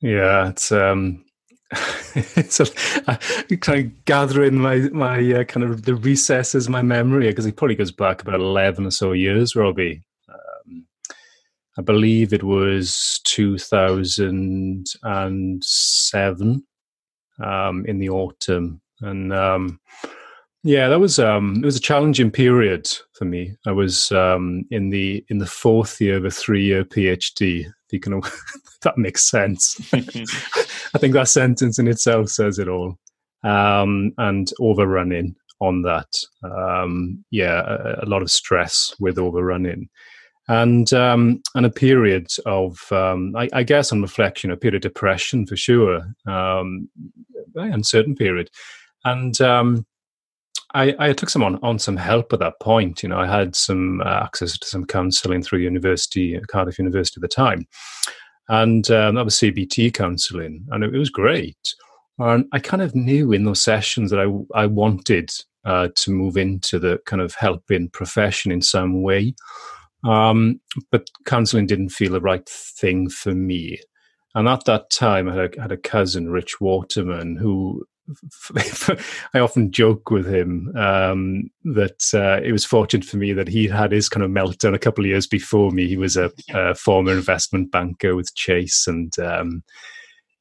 Yeah, 0.00 0.48
it's 0.48 0.72
um 0.72 1.25
a, 2.60 2.66
I 3.08 3.56
kind 3.56 3.86
of 3.86 4.04
gathering 4.04 4.56
my 4.56 4.76
my 4.92 5.18
uh, 5.32 5.44
kind 5.44 5.64
of 5.64 5.82
the 5.84 5.96
recesses 5.96 6.68
my 6.68 6.82
memory 6.82 7.28
because 7.28 7.46
it 7.46 7.56
probably 7.56 7.74
goes 7.74 7.90
back 7.92 8.22
about 8.22 8.40
eleven 8.40 8.86
or 8.86 8.90
so 8.90 9.12
years, 9.12 9.56
Robbie. 9.56 10.04
Um, 10.28 10.86
I 11.76 11.82
believe 11.82 12.32
it 12.32 12.44
was 12.44 13.20
two 13.24 13.58
thousand 13.58 14.86
and 15.02 15.62
seven 15.64 16.64
um, 17.42 17.84
in 17.86 17.98
the 17.98 18.10
autumn, 18.10 18.80
and 19.00 19.32
um, 19.32 19.80
yeah, 20.62 20.88
that 20.88 21.00
was 21.00 21.18
um, 21.18 21.56
it 21.62 21.64
was 21.64 21.76
a 21.76 21.80
challenging 21.80 22.30
period 22.30 22.88
for 23.12 23.24
me. 23.24 23.56
I 23.66 23.72
was 23.72 24.10
um, 24.12 24.64
in 24.70 24.90
the 24.90 25.24
in 25.28 25.38
the 25.38 25.46
fourth 25.46 26.00
year 26.00 26.16
of 26.16 26.24
a 26.24 26.30
three 26.30 26.64
year 26.64 26.84
PhD. 26.84 27.66
If 27.86 27.92
you 27.92 28.00
can, 28.00 28.20
that 28.82 28.98
makes 28.98 29.28
sense. 29.28 29.80
I 29.92 30.98
think 30.98 31.14
that 31.14 31.28
sentence 31.28 31.78
in 31.78 31.88
itself 31.88 32.28
says 32.28 32.58
it 32.58 32.68
all. 32.68 32.98
Um, 33.44 34.12
and 34.18 34.50
overrunning 34.60 35.36
on 35.60 35.82
that, 35.82 36.08
um, 36.42 37.24
yeah, 37.30 37.62
a, 37.64 38.04
a, 38.04 38.06
lot 38.06 38.22
of 38.22 38.30
stress 38.30 38.94
with 38.98 39.18
overrunning, 39.18 39.88
and 40.48 40.92
um, 40.92 41.42
and 41.54 41.64
a 41.64 41.70
period 41.70 42.26
of, 42.44 42.80
um, 42.90 43.34
I, 43.36 43.48
I, 43.52 43.62
guess, 43.62 43.92
on 43.92 44.02
reflection, 44.02 44.50
a 44.50 44.56
period 44.56 44.74
of 44.74 44.80
depression 44.92 45.46
for 45.46 45.56
sure, 45.56 46.02
um, 46.26 46.88
very 47.54 47.70
uncertain 47.70 48.16
period, 48.16 48.50
and 49.04 49.40
um, 49.40 49.86
I, 50.74 50.94
I 50.98 51.12
took 51.12 51.30
some 51.30 51.42
on, 51.42 51.58
on 51.62 51.78
some 51.78 51.96
help 51.96 52.32
at 52.32 52.40
that 52.40 52.60
point. 52.60 53.02
You 53.02 53.08
know, 53.08 53.18
I 53.18 53.26
had 53.26 53.54
some 53.54 54.00
uh, 54.00 54.20
access 54.24 54.58
to 54.58 54.66
some 54.66 54.84
counselling 54.84 55.42
through 55.42 55.60
university, 55.60 56.38
Cardiff 56.48 56.78
University 56.78 57.18
at 57.18 57.22
the 57.22 57.28
time, 57.28 57.66
and 58.48 58.90
um, 58.90 59.14
that 59.14 59.24
was 59.24 59.36
CBT 59.36 59.94
counselling, 59.94 60.66
and 60.70 60.84
it, 60.84 60.94
it, 60.94 60.98
was 60.98 61.10
great. 61.10 61.74
And 62.18 62.46
I 62.52 62.58
kind 62.58 62.82
of 62.82 62.94
knew 62.94 63.32
in 63.32 63.44
those 63.44 63.62
sessions 63.62 64.10
that 64.10 64.20
I 64.20 64.60
I 64.60 64.66
wanted 64.66 65.30
uh, 65.64 65.88
to 65.94 66.10
move 66.10 66.36
into 66.36 66.78
the 66.78 66.98
kind 67.06 67.22
of 67.22 67.34
helping 67.34 67.88
profession 67.90 68.50
in 68.50 68.62
some 68.62 69.02
way, 69.02 69.34
um, 70.04 70.60
but 70.90 71.08
counselling 71.26 71.66
didn't 71.66 71.90
feel 71.90 72.12
the 72.12 72.20
right 72.20 72.48
thing 72.48 73.08
for 73.08 73.32
me. 73.32 73.78
And 74.34 74.48
at 74.48 74.66
that 74.66 74.90
time, 74.90 75.28
I 75.28 75.34
had 75.34 75.56
a, 75.56 75.62
had 75.62 75.72
a 75.72 75.78
cousin, 75.78 76.28
Rich 76.28 76.60
Waterman, 76.60 77.36
who 77.36 77.86
I 79.34 79.38
often 79.40 79.72
joke 79.72 80.10
with 80.10 80.26
him 80.32 80.72
um, 80.76 81.50
that 81.64 82.10
uh, 82.14 82.40
it 82.44 82.52
was 82.52 82.64
fortunate 82.64 83.06
for 83.06 83.16
me 83.16 83.32
that 83.32 83.48
he 83.48 83.66
had 83.66 83.92
his 83.92 84.08
kind 84.08 84.24
of 84.24 84.30
meltdown 84.30 84.74
a 84.74 84.78
couple 84.78 85.04
of 85.04 85.08
years 85.08 85.26
before 85.26 85.70
me. 85.70 85.88
He 85.88 85.96
was 85.96 86.16
a, 86.16 86.30
a 86.54 86.74
former 86.74 87.12
investment 87.12 87.70
banker 87.72 88.14
with 88.14 88.34
Chase, 88.34 88.86
and 88.86 89.16
um, 89.18 89.62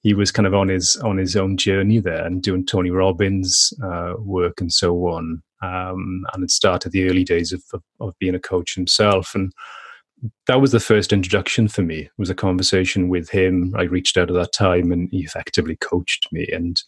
he 0.01 0.13
was 0.13 0.31
kind 0.31 0.45
of 0.45 0.53
on 0.53 0.67
his 0.67 0.95
on 0.97 1.17
his 1.17 1.35
own 1.35 1.57
journey 1.57 1.99
there 1.99 2.25
and 2.25 2.43
doing 2.43 2.65
Tony 2.65 2.91
Robbins 2.91 3.73
uh, 3.83 4.13
work 4.19 4.61
and 4.61 4.71
so 4.71 4.95
on. 5.07 5.41
um, 5.61 6.25
and 6.33 6.43
it 6.43 6.51
started 6.51 6.91
the 6.91 7.07
early 7.09 7.23
days 7.23 7.51
of, 7.51 7.63
of, 7.73 7.81
of 7.99 8.13
being 8.19 8.35
a 8.35 8.39
coach 8.39 8.75
himself. 8.75 9.33
And 9.33 9.51
that 10.47 10.61
was 10.61 10.71
the 10.71 10.79
first 10.79 11.13
introduction 11.13 11.67
for 11.67 11.81
me. 11.81 12.01
It 12.01 12.11
was 12.17 12.29
a 12.29 12.35
conversation 12.35 13.09
with 13.09 13.29
him. 13.29 13.73
I 13.77 13.83
reached 13.83 14.17
out 14.17 14.29
at 14.29 14.35
that 14.35 14.53
time, 14.53 14.91
and 14.91 15.09
he 15.11 15.19
effectively 15.19 15.75
coached 15.77 16.27
me. 16.31 16.47
And 16.51 16.81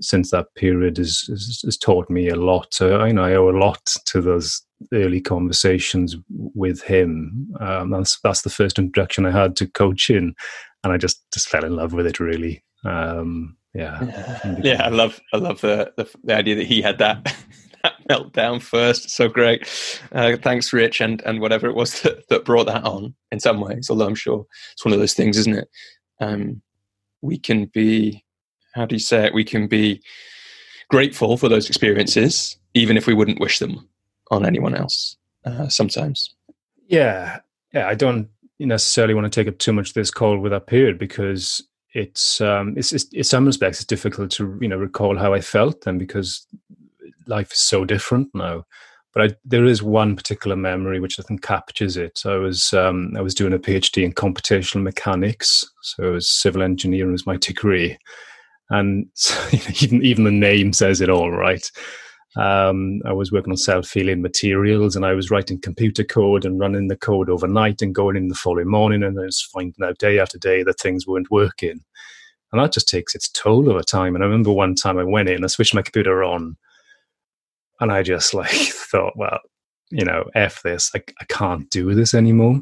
since 0.00 0.30
that 0.30 0.46
period 0.56 0.96
has, 0.98 1.24
has, 1.28 1.60
has 1.64 1.76
taught 1.76 2.10
me 2.10 2.28
a 2.28 2.36
lot. 2.36 2.72
So 2.72 3.00
I 3.00 3.12
know 3.12 3.24
I 3.24 3.34
owe 3.34 3.48
a 3.48 3.58
lot 3.58 3.84
to 4.06 4.20
those 4.20 4.62
early 4.92 5.20
conversations 5.20 6.16
with 6.28 6.82
him. 6.82 7.48
Um, 7.60 7.90
that's 7.90 8.18
that's 8.22 8.42
the 8.42 8.50
first 8.50 8.78
introduction 8.78 9.26
I 9.26 9.30
had 9.30 9.56
to 9.56 9.66
coaching, 9.66 10.34
and 10.82 10.92
I 10.92 10.96
just 10.96 11.24
just 11.32 11.48
fell 11.48 11.64
in 11.64 11.76
love 11.76 11.92
with 11.92 12.06
it. 12.06 12.20
Really, 12.20 12.64
um, 12.84 13.56
yeah. 13.74 14.60
Yeah, 14.62 14.84
I 14.84 14.88
love 14.88 15.20
I 15.32 15.38
love 15.38 15.60
the, 15.60 15.92
the, 15.96 16.08
the 16.22 16.34
idea 16.34 16.54
that 16.56 16.66
he 16.66 16.80
had 16.80 16.98
that 16.98 17.24
that 17.82 17.94
meltdown 18.08 18.62
first. 18.62 19.10
So 19.10 19.28
great. 19.28 19.68
Uh, 20.12 20.36
thanks, 20.36 20.72
Rich, 20.72 21.00
and 21.00 21.22
and 21.22 21.40
whatever 21.40 21.68
it 21.68 21.76
was 21.76 22.00
that, 22.02 22.28
that 22.28 22.44
brought 22.44 22.66
that 22.66 22.84
on 22.84 23.14
in 23.30 23.40
some 23.40 23.60
ways. 23.60 23.88
Although 23.90 24.06
I'm 24.06 24.14
sure 24.14 24.46
it's 24.72 24.84
one 24.84 24.94
of 24.94 25.00
those 25.00 25.14
things, 25.14 25.38
isn't 25.38 25.58
it? 25.58 25.68
Um, 26.20 26.62
we 27.20 27.38
can 27.38 27.66
be 27.66 28.23
how 28.74 28.86
do 28.86 28.94
you 28.94 29.00
say 29.00 29.26
it? 29.26 29.34
We 29.34 29.44
can 29.44 29.66
be 29.66 30.02
grateful 30.90 31.36
for 31.36 31.48
those 31.48 31.68
experiences, 31.68 32.56
even 32.74 32.96
if 32.96 33.06
we 33.06 33.14
wouldn't 33.14 33.40
wish 33.40 33.58
them 33.58 33.88
on 34.30 34.44
anyone 34.44 34.74
else. 34.74 35.16
Uh, 35.44 35.68
sometimes. 35.68 36.34
Yeah, 36.88 37.40
yeah. 37.72 37.86
I 37.86 37.94
don't 37.94 38.28
necessarily 38.58 39.14
want 39.14 39.30
to 39.30 39.40
take 39.40 39.48
up 39.48 39.58
too 39.58 39.72
much 39.72 39.88
of 39.88 39.94
this 39.94 40.10
call 40.10 40.38
with 40.38 40.52
that 40.52 40.66
period 40.66 40.98
because 40.98 41.62
it's 41.92 42.40
um 42.40 42.74
it's, 42.76 42.92
it's 42.92 43.04
in 43.12 43.22
some 43.22 43.46
respects 43.46 43.78
it's 43.78 43.86
difficult 43.86 44.30
to 44.30 44.58
you 44.60 44.68
know 44.68 44.76
recall 44.76 45.16
how 45.16 45.34
I 45.34 45.40
felt 45.40 45.82
then 45.82 45.98
because 45.98 46.46
life 47.26 47.52
is 47.52 47.58
so 47.58 47.84
different 47.84 48.28
now. 48.34 48.64
But 49.12 49.30
I, 49.30 49.36
there 49.44 49.64
is 49.64 49.80
one 49.80 50.16
particular 50.16 50.56
memory 50.56 50.98
which 50.98 51.20
I 51.20 51.22
think 51.22 51.42
captures 51.42 51.96
it. 51.96 52.22
I 52.24 52.36
was 52.36 52.72
um, 52.72 53.12
I 53.16 53.20
was 53.20 53.34
doing 53.34 53.52
a 53.52 53.58
PhD 53.58 54.02
in 54.02 54.12
computational 54.12 54.82
mechanics, 54.82 55.64
so 55.82 56.12
was 56.12 56.28
civil 56.28 56.62
engineering 56.62 57.12
was 57.12 57.26
my 57.26 57.36
degree, 57.36 57.96
and 58.70 59.06
even 59.82 60.02
even 60.04 60.24
the 60.24 60.30
name 60.30 60.72
says 60.72 61.00
it 61.00 61.10
all, 61.10 61.30
right? 61.30 61.70
Um, 62.36 63.00
I 63.06 63.12
was 63.12 63.30
working 63.30 63.52
on 63.52 63.56
self-healing 63.56 64.20
materials, 64.20 64.96
and 64.96 65.06
I 65.06 65.12
was 65.14 65.30
writing 65.30 65.60
computer 65.60 66.02
code 66.02 66.44
and 66.44 66.58
running 66.58 66.88
the 66.88 66.96
code 66.96 67.30
overnight, 67.30 67.80
and 67.80 67.94
going 67.94 68.16
in 68.16 68.28
the 68.28 68.34
following 68.34 68.68
morning, 68.68 69.02
and 69.02 69.18
I 69.18 69.24
was 69.24 69.40
finding 69.52 69.84
out 69.84 69.98
day 69.98 70.18
after 70.18 70.38
day 70.38 70.62
that 70.64 70.80
things 70.80 71.06
weren't 71.06 71.30
working, 71.30 71.80
and 72.52 72.60
that 72.62 72.72
just 72.72 72.88
takes 72.88 73.14
its 73.14 73.28
toll 73.28 73.70
over 73.70 73.82
time. 73.82 74.14
And 74.14 74.24
I 74.24 74.26
remember 74.26 74.52
one 74.52 74.74
time 74.74 74.98
I 74.98 75.04
went 75.04 75.28
in, 75.28 75.44
I 75.44 75.48
switched 75.48 75.74
my 75.74 75.82
computer 75.82 76.24
on, 76.24 76.56
and 77.80 77.92
I 77.92 78.02
just 78.02 78.34
like 78.34 78.50
thought, 78.50 79.16
well, 79.16 79.38
you 79.90 80.04
know, 80.04 80.24
f 80.34 80.62
this, 80.62 80.90
I, 80.94 81.02
I 81.20 81.24
can't 81.26 81.70
do 81.70 81.94
this 81.94 82.14
anymore, 82.14 82.60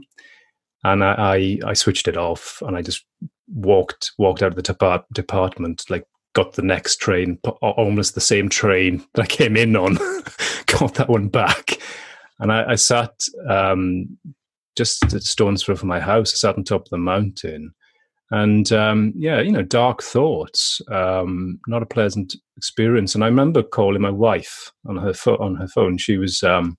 and 0.85 1.03
I, 1.03 1.59
I 1.65 1.71
I 1.71 1.73
switched 1.73 2.09
it 2.09 2.19
off, 2.19 2.63
and 2.67 2.77
I 2.77 2.83
just 2.83 3.07
walked 3.49 4.13
walked 4.19 4.43
out 4.43 4.51
of 4.51 4.57
the 4.57 4.63
depart- 4.63 5.05
department 5.13 5.85
like 5.91 6.07
got 6.35 6.55
the 6.55 6.63
next 6.63 6.97
train 6.97 7.39
almost 7.61 8.15
the 8.15 8.21
same 8.21 8.49
train 8.49 9.05
that 9.15 9.23
i 9.23 9.27
came 9.27 9.57
in 9.57 9.77
on 9.77 9.95
got 10.67 10.95
that 10.95 11.09
one 11.09 11.29
back. 11.29 11.79
And 12.39 12.53
i, 12.53 12.73
I 12.73 12.75
sat 12.75 13.13
um, 13.49 14.17
just 14.77 15.13
a 15.13 15.21
stone's 15.21 15.63
throw 15.63 15.77
from 15.77 15.89
my 15.89 16.01
house 16.01 16.33
i 16.33 16.37
sat 16.37 16.57
on 16.57 16.65
top 16.65 16.83
of 16.83 16.91
the 16.91 16.99
mountain. 16.99 17.75
And 18.31 18.73
um, 18.73 19.13
yeah 19.15 19.41
you 19.41 19.53
know 19.53 19.63
dark 19.63 20.03
thoughts 20.03 20.81
um, 20.91 21.61
not 21.67 21.83
a 21.83 21.87
pleasant 21.87 22.35
experience. 22.57 23.15
And 23.15 23.23
i 23.23 23.27
remember 23.27 23.63
calling 23.63 24.01
my 24.01 24.11
wife 24.11 24.73
on 24.87 24.97
her 24.97 25.13
fo- 25.13 25.37
on 25.37 25.57
her 25.57 25.69
phone. 25.69 25.99
She 25.99 26.17
was 26.17 26.43
um, 26.43 26.79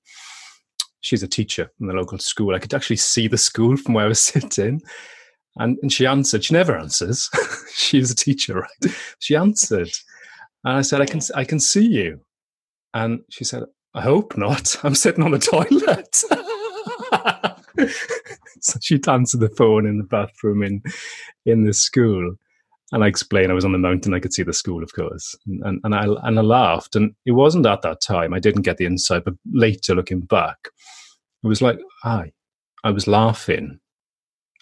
she's 1.01 1.21
a 1.21 1.27
teacher 1.27 1.71
in 1.79 1.87
the 1.87 1.93
local 1.93 2.17
school. 2.17 2.55
I 2.55 2.59
could 2.59 2.73
actually 2.73 2.95
see 2.95 3.27
the 3.27 3.37
school 3.37 3.77
from 3.83 3.93
where 3.93 4.05
i 4.05 4.07
was 4.07 4.19
sitting 4.19 4.81
and, 5.57 5.77
and 5.81 5.91
she 5.91 6.05
answered. 6.05 6.43
She 6.43 6.53
never 6.53 6.77
answers. 6.77 7.29
she 7.73 7.99
a 7.99 8.05
teacher, 8.05 8.61
right? 8.61 8.95
She 9.19 9.35
answered. 9.35 9.91
And 10.63 10.77
I 10.77 10.81
said, 10.81 11.01
I 11.01 11.05
can, 11.05 11.21
I 11.35 11.43
can 11.43 11.59
see 11.59 11.85
you. 11.85 12.21
And 12.93 13.21
she 13.29 13.43
said, 13.43 13.63
I 13.93 14.01
hope 14.01 14.37
not. 14.37 14.75
I'm 14.83 14.95
sitting 14.95 15.23
on 15.23 15.31
the 15.31 15.39
toilet. 15.39 16.15
so 18.61 18.79
she'd 18.81 19.07
answer 19.07 19.37
the 19.37 19.49
phone 19.49 19.85
in 19.85 19.97
the 19.97 20.03
bathroom 20.03 20.63
in, 20.63 20.81
in 21.45 21.65
the 21.65 21.73
school. 21.73 22.35
And 22.91 23.03
I 23.03 23.07
explained 23.07 23.51
I 23.51 23.55
was 23.55 23.65
on 23.65 23.71
the 23.71 23.77
mountain. 23.79 24.13
I 24.13 24.19
could 24.19 24.33
see 24.33 24.43
the 24.43 24.53
school, 24.53 24.83
of 24.83 24.93
course. 24.93 25.35
And, 25.47 25.79
and, 25.83 25.95
I, 25.95 26.05
and 26.23 26.37
I 26.37 26.41
laughed. 26.41 26.95
And 26.95 27.15
it 27.25 27.31
wasn't 27.31 27.65
at 27.65 27.81
that 27.81 28.01
time. 28.01 28.33
I 28.33 28.39
didn't 28.39 28.61
get 28.61 28.77
the 28.77 28.85
insight. 28.85 29.25
But 29.25 29.33
later, 29.51 29.95
looking 29.95 30.21
back, 30.21 30.57
it 31.43 31.47
was 31.47 31.61
like, 31.61 31.79
I, 32.03 32.31
I 32.83 32.91
was 32.91 33.07
laughing 33.07 33.79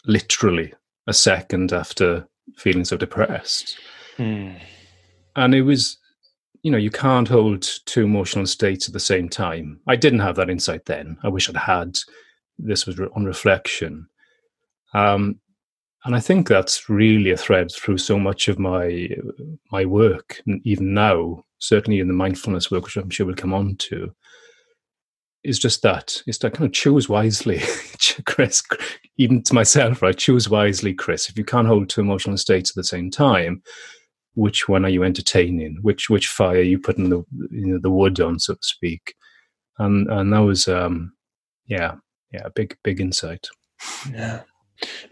literally 0.06 0.74
a 1.08 1.14
second 1.14 1.74
after 1.74 2.28
feeling 2.56 2.86
so 2.86 2.98
depressed. 2.98 3.78
Mm. 4.18 4.60
And 5.36 5.56
it 5.56 5.62
was, 5.62 5.98
you 6.64 6.72
know, 6.72 6.78
you 6.78 6.92
can't 6.92 7.28
hold 7.28 7.68
two 7.86 8.04
emotional 8.04 8.46
states 8.46 8.88
at 8.88 8.94
the 8.94 9.00
same 9.00 9.30
time. 9.30 9.80
I 9.88 9.96
didn't 9.96 10.20
have 10.20 10.36
that 10.36 10.50
insight 10.50 10.86
then. 10.86 11.18
I 11.24 11.30
wish 11.30 11.50
I'd 11.50 11.58
had. 11.58 11.98
This 12.60 12.86
was 12.86 13.00
on 13.00 13.26
reflection. 13.26 14.08
Um, 14.94 15.40
and 16.04 16.16
I 16.16 16.20
think 16.20 16.48
that's 16.48 16.90
really 16.90 17.32
a 17.32 17.38
thread 17.38 17.72
through 17.72 18.00
so 18.00 18.18
much 18.18 18.48
of 18.48 18.58
my 18.58 19.10
my 19.72 19.86
work, 19.86 20.42
even 20.64 20.94
now, 20.94 21.46
certainly 21.60 22.00
in 22.00 22.08
the 22.08 22.14
mindfulness 22.14 22.72
work, 22.72 22.86
which 22.86 22.98
I'm 22.98 23.12
sure 23.12 23.26
we'll 23.26 23.36
come 23.36 23.54
on 23.54 23.76
to 23.78 24.14
is 25.44 25.60
just 25.60 25.82
that. 25.82 26.22
It's 26.28 26.38
to 26.40 26.52
kind 26.52 26.66
of 26.66 26.74
choose 26.74 27.10
wisely, 27.10 27.62
Chris. 28.26 28.64
Even 29.18 29.44
to 29.44 29.54
myself, 29.54 30.02
right? 30.02 30.18
Choose 30.18 30.50
wisely, 30.50 30.94
Chris. 30.94 31.30
If 31.30 31.38
you 31.38 31.46
can't 31.46 31.68
hold 31.68 31.90
two 31.90 32.02
emotional 32.02 32.38
states 32.38 32.72
at 32.72 32.76
the 32.76 32.84
same 32.84 33.10
time, 33.10 33.62
which 34.36 34.70
one 34.70 34.86
are 34.86 34.90
you 34.90 35.04
entertaining? 35.04 35.78
Which 35.82 36.10
which 36.10 36.28
fire 36.28 36.58
are 36.58 36.62
you 36.62 36.80
putting 36.80 37.10
the 37.10 37.24
you 37.52 37.68
know 37.68 37.80
the 37.82 37.92
wood 37.92 38.20
on, 38.20 38.40
so 38.40 38.54
to 38.54 38.60
speak? 38.62 39.16
And 39.78 40.10
and 40.10 40.32
that 40.34 40.40
was 40.40 40.68
um, 40.68 41.14
yeah, 41.68 41.96
yeah, 42.32 42.44
a 42.46 42.52
big 42.52 42.78
big 42.84 43.02
insight. 43.02 43.48
Yeah. 44.12 44.42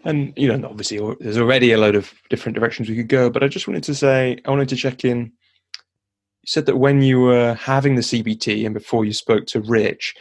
And 0.04 0.34
you 0.36 0.48
know, 0.48 0.68
obviously, 0.68 1.00
there's 1.20 1.38
already 1.38 1.72
a 1.72 1.78
load 1.78 1.96
of 1.96 2.12
different 2.30 2.58
directions 2.58 2.90
we 2.90 2.96
could 2.96 3.08
go. 3.08 3.30
But 3.30 3.44
I 3.44 3.48
just 3.48 3.68
wanted 3.68 3.84
to 3.84 3.96
say, 3.96 4.40
I 4.46 4.50
wanted 4.50 4.70
to 4.70 4.76
check 4.76 5.06
in 5.06 5.32
said 6.46 6.66
that 6.66 6.78
when 6.78 7.02
you 7.02 7.22
were 7.22 7.54
having 7.56 7.96
the 7.96 8.02
CBT 8.02 8.66
and 8.66 8.74
before 8.74 9.06
you 9.06 9.14
spoke 9.14 9.46
to 9.48 9.62
Rich, 9.62 10.16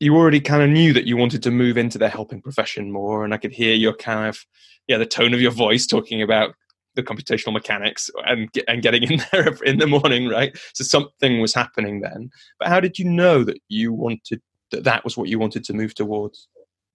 you 0.00 0.14
already 0.14 0.40
kind 0.40 0.62
of 0.62 0.70
knew 0.70 0.92
that 0.92 1.06
you 1.06 1.16
wanted 1.16 1.42
to 1.42 1.50
move 1.50 1.78
into 1.78 1.98
the 1.98 2.08
helping 2.08 2.42
profession 2.42 2.92
more. 2.92 3.24
And 3.24 3.32
I 3.32 3.38
could 3.38 3.52
hear 3.52 3.74
your 3.74 3.94
kind 3.94 4.28
of, 4.28 4.44
yeah, 4.86 4.98
the 4.98 5.06
tone 5.06 5.34
of 5.34 5.40
your 5.40 5.50
voice 5.50 5.86
talking 5.86 6.22
about 6.22 6.54
the 6.94 7.02
computational 7.02 7.52
mechanics 7.52 8.10
and 8.26 8.48
and 8.66 8.82
getting 8.82 9.02
in 9.04 9.22
there 9.32 9.54
in 9.64 9.78
the 9.78 9.86
morning, 9.86 10.28
right? 10.28 10.56
So 10.74 10.82
something 10.84 11.40
was 11.40 11.54
happening 11.54 12.00
then. 12.00 12.30
But 12.58 12.68
how 12.68 12.80
did 12.80 12.98
you 12.98 13.04
know 13.04 13.44
that 13.44 13.58
you 13.68 13.92
wanted 13.92 14.40
that 14.70 14.84
that 14.84 15.04
was 15.04 15.16
what 15.16 15.28
you 15.28 15.38
wanted 15.38 15.64
to 15.64 15.72
move 15.72 15.94
towards? 15.94 16.48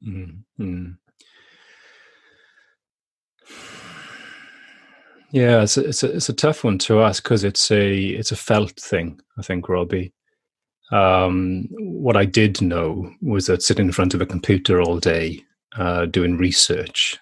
Mm-hmm. 0.05 0.91
Yeah, 5.31 5.63
it's 5.63 5.77
a, 5.77 5.87
it's 5.87 6.03
a, 6.03 6.15
it's 6.15 6.29
a 6.29 6.33
tough 6.33 6.63
one 6.63 6.77
to 6.79 7.01
ask 7.01 7.23
because 7.23 7.43
it's 7.45 7.71
a 7.71 7.97
it's 7.97 8.31
a 8.31 8.35
felt 8.35 8.77
thing. 8.79 9.19
I 9.37 9.41
think 9.41 9.69
Robbie. 9.69 10.13
Um, 10.91 11.67
what 11.71 12.17
I 12.17 12.25
did 12.25 12.61
know 12.61 13.09
was 13.21 13.45
that 13.47 13.63
sitting 13.63 13.85
in 13.87 13.91
front 13.93 14.13
of 14.13 14.19
a 14.19 14.25
computer 14.25 14.81
all 14.81 14.99
day 14.99 15.41
uh, 15.77 16.05
doing 16.05 16.37
research, 16.37 17.17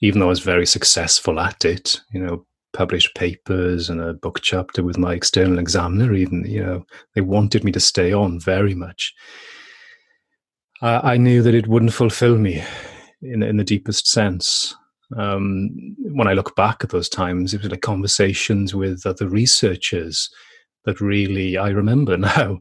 even 0.00 0.18
though 0.18 0.26
I 0.26 0.30
was 0.30 0.40
very 0.40 0.66
successful 0.66 1.38
at 1.38 1.64
it, 1.64 2.00
you 2.12 2.20
know, 2.20 2.44
published 2.72 3.14
papers 3.14 3.88
and 3.88 4.00
a 4.00 4.12
book 4.12 4.40
chapter 4.42 4.82
with 4.82 4.98
my 4.98 5.14
external 5.14 5.60
examiner. 5.60 6.14
Even 6.14 6.44
you 6.44 6.64
know, 6.64 6.84
they 7.14 7.20
wanted 7.20 7.62
me 7.62 7.70
to 7.72 7.80
stay 7.80 8.12
on 8.12 8.40
very 8.40 8.74
much. 8.74 9.14
I 10.84 11.16
knew 11.16 11.42
that 11.42 11.54
it 11.54 11.68
wouldn't 11.68 11.92
fulfill 11.92 12.36
me 12.38 12.60
in 13.22 13.44
in 13.44 13.56
the 13.56 13.62
deepest 13.62 14.08
sense 14.08 14.74
um, 15.16 15.94
when 15.98 16.28
I 16.28 16.32
look 16.32 16.54
back 16.56 16.82
at 16.82 16.90
those 16.90 17.08
times, 17.08 17.54
it 17.54 17.62
was 17.62 17.70
like 17.70 17.82
conversations 17.82 18.74
with 18.74 19.06
other 19.06 19.28
researchers 19.28 20.30
that 20.84 21.00
really 21.00 21.56
I 21.56 21.68
remember 21.70 22.16
now. 22.18 22.60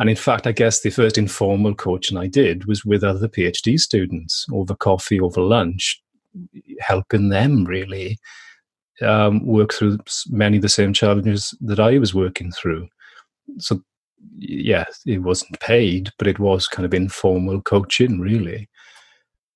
And 0.00 0.08
in 0.08 0.16
fact, 0.16 0.46
I 0.46 0.52
guess 0.52 0.80
the 0.80 0.90
first 0.90 1.18
informal 1.18 1.74
coaching 1.74 2.16
I 2.16 2.28
did 2.28 2.66
was 2.66 2.84
with 2.84 3.02
other 3.02 3.28
PhD 3.28 3.78
students 3.80 4.46
over 4.52 4.76
coffee, 4.76 5.20
over 5.20 5.40
lunch, 5.40 6.00
helping 6.80 7.30
them 7.30 7.64
really 7.64 8.18
um, 9.02 9.44
work 9.44 9.72
through 9.72 9.98
many 10.28 10.56
of 10.58 10.62
the 10.62 10.68
same 10.68 10.92
challenges 10.92 11.56
that 11.62 11.80
I 11.80 11.98
was 11.98 12.14
working 12.14 12.52
through. 12.52 12.88
So, 13.58 13.82
yeah, 14.36 14.84
it 15.04 15.18
wasn't 15.18 15.58
paid, 15.60 16.10
but 16.18 16.28
it 16.28 16.38
was 16.38 16.68
kind 16.68 16.86
of 16.86 16.94
informal 16.94 17.60
coaching, 17.62 18.20
really. 18.20 18.68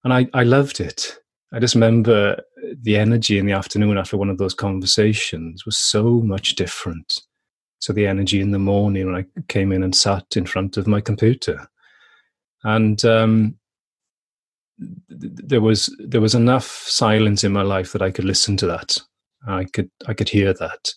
And 0.02 0.12
I, 0.12 0.26
I 0.34 0.42
loved 0.42 0.80
it. 0.80 1.18
I 1.52 1.58
just 1.58 1.74
remember 1.74 2.40
the 2.80 2.96
energy 2.96 3.38
in 3.38 3.46
the 3.46 3.52
afternoon 3.52 3.98
after 3.98 4.16
one 4.16 4.30
of 4.30 4.38
those 4.38 4.54
conversations 4.54 5.66
was 5.66 5.76
so 5.76 6.20
much 6.20 6.54
different 6.54 7.20
to 7.82 7.92
the 7.92 8.06
energy 8.06 8.40
in 8.40 8.52
the 8.52 8.58
morning 8.58 9.06
when 9.06 9.16
I 9.16 9.42
came 9.48 9.72
in 9.72 9.82
and 9.82 9.94
sat 9.94 10.24
in 10.36 10.46
front 10.46 10.76
of 10.76 10.86
my 10.86 11.00
computer. 11.00 11.68
And 12.64 13.04
um, 13.04 13.56
there 15.08 15.60
was 15.60 15.94
there 15.98 16.20
was 16.20 16.34
enough 16.34 16.66
silence 16.66 17.44
in 17.44 17.52
my 17.52 17.62
life 17.62 17.92
that 17.92 18.02
I 18.02 18.10
could 18.10 18.24
listen 18.24 18.56
to 18.58 18.66
that. 18.68 18.98
I 19.46 19.64
could 19.64 19.90
I 20.06 20.14
could 20.14 20.28
hear 20.28 20.54
that, 20.54 20.92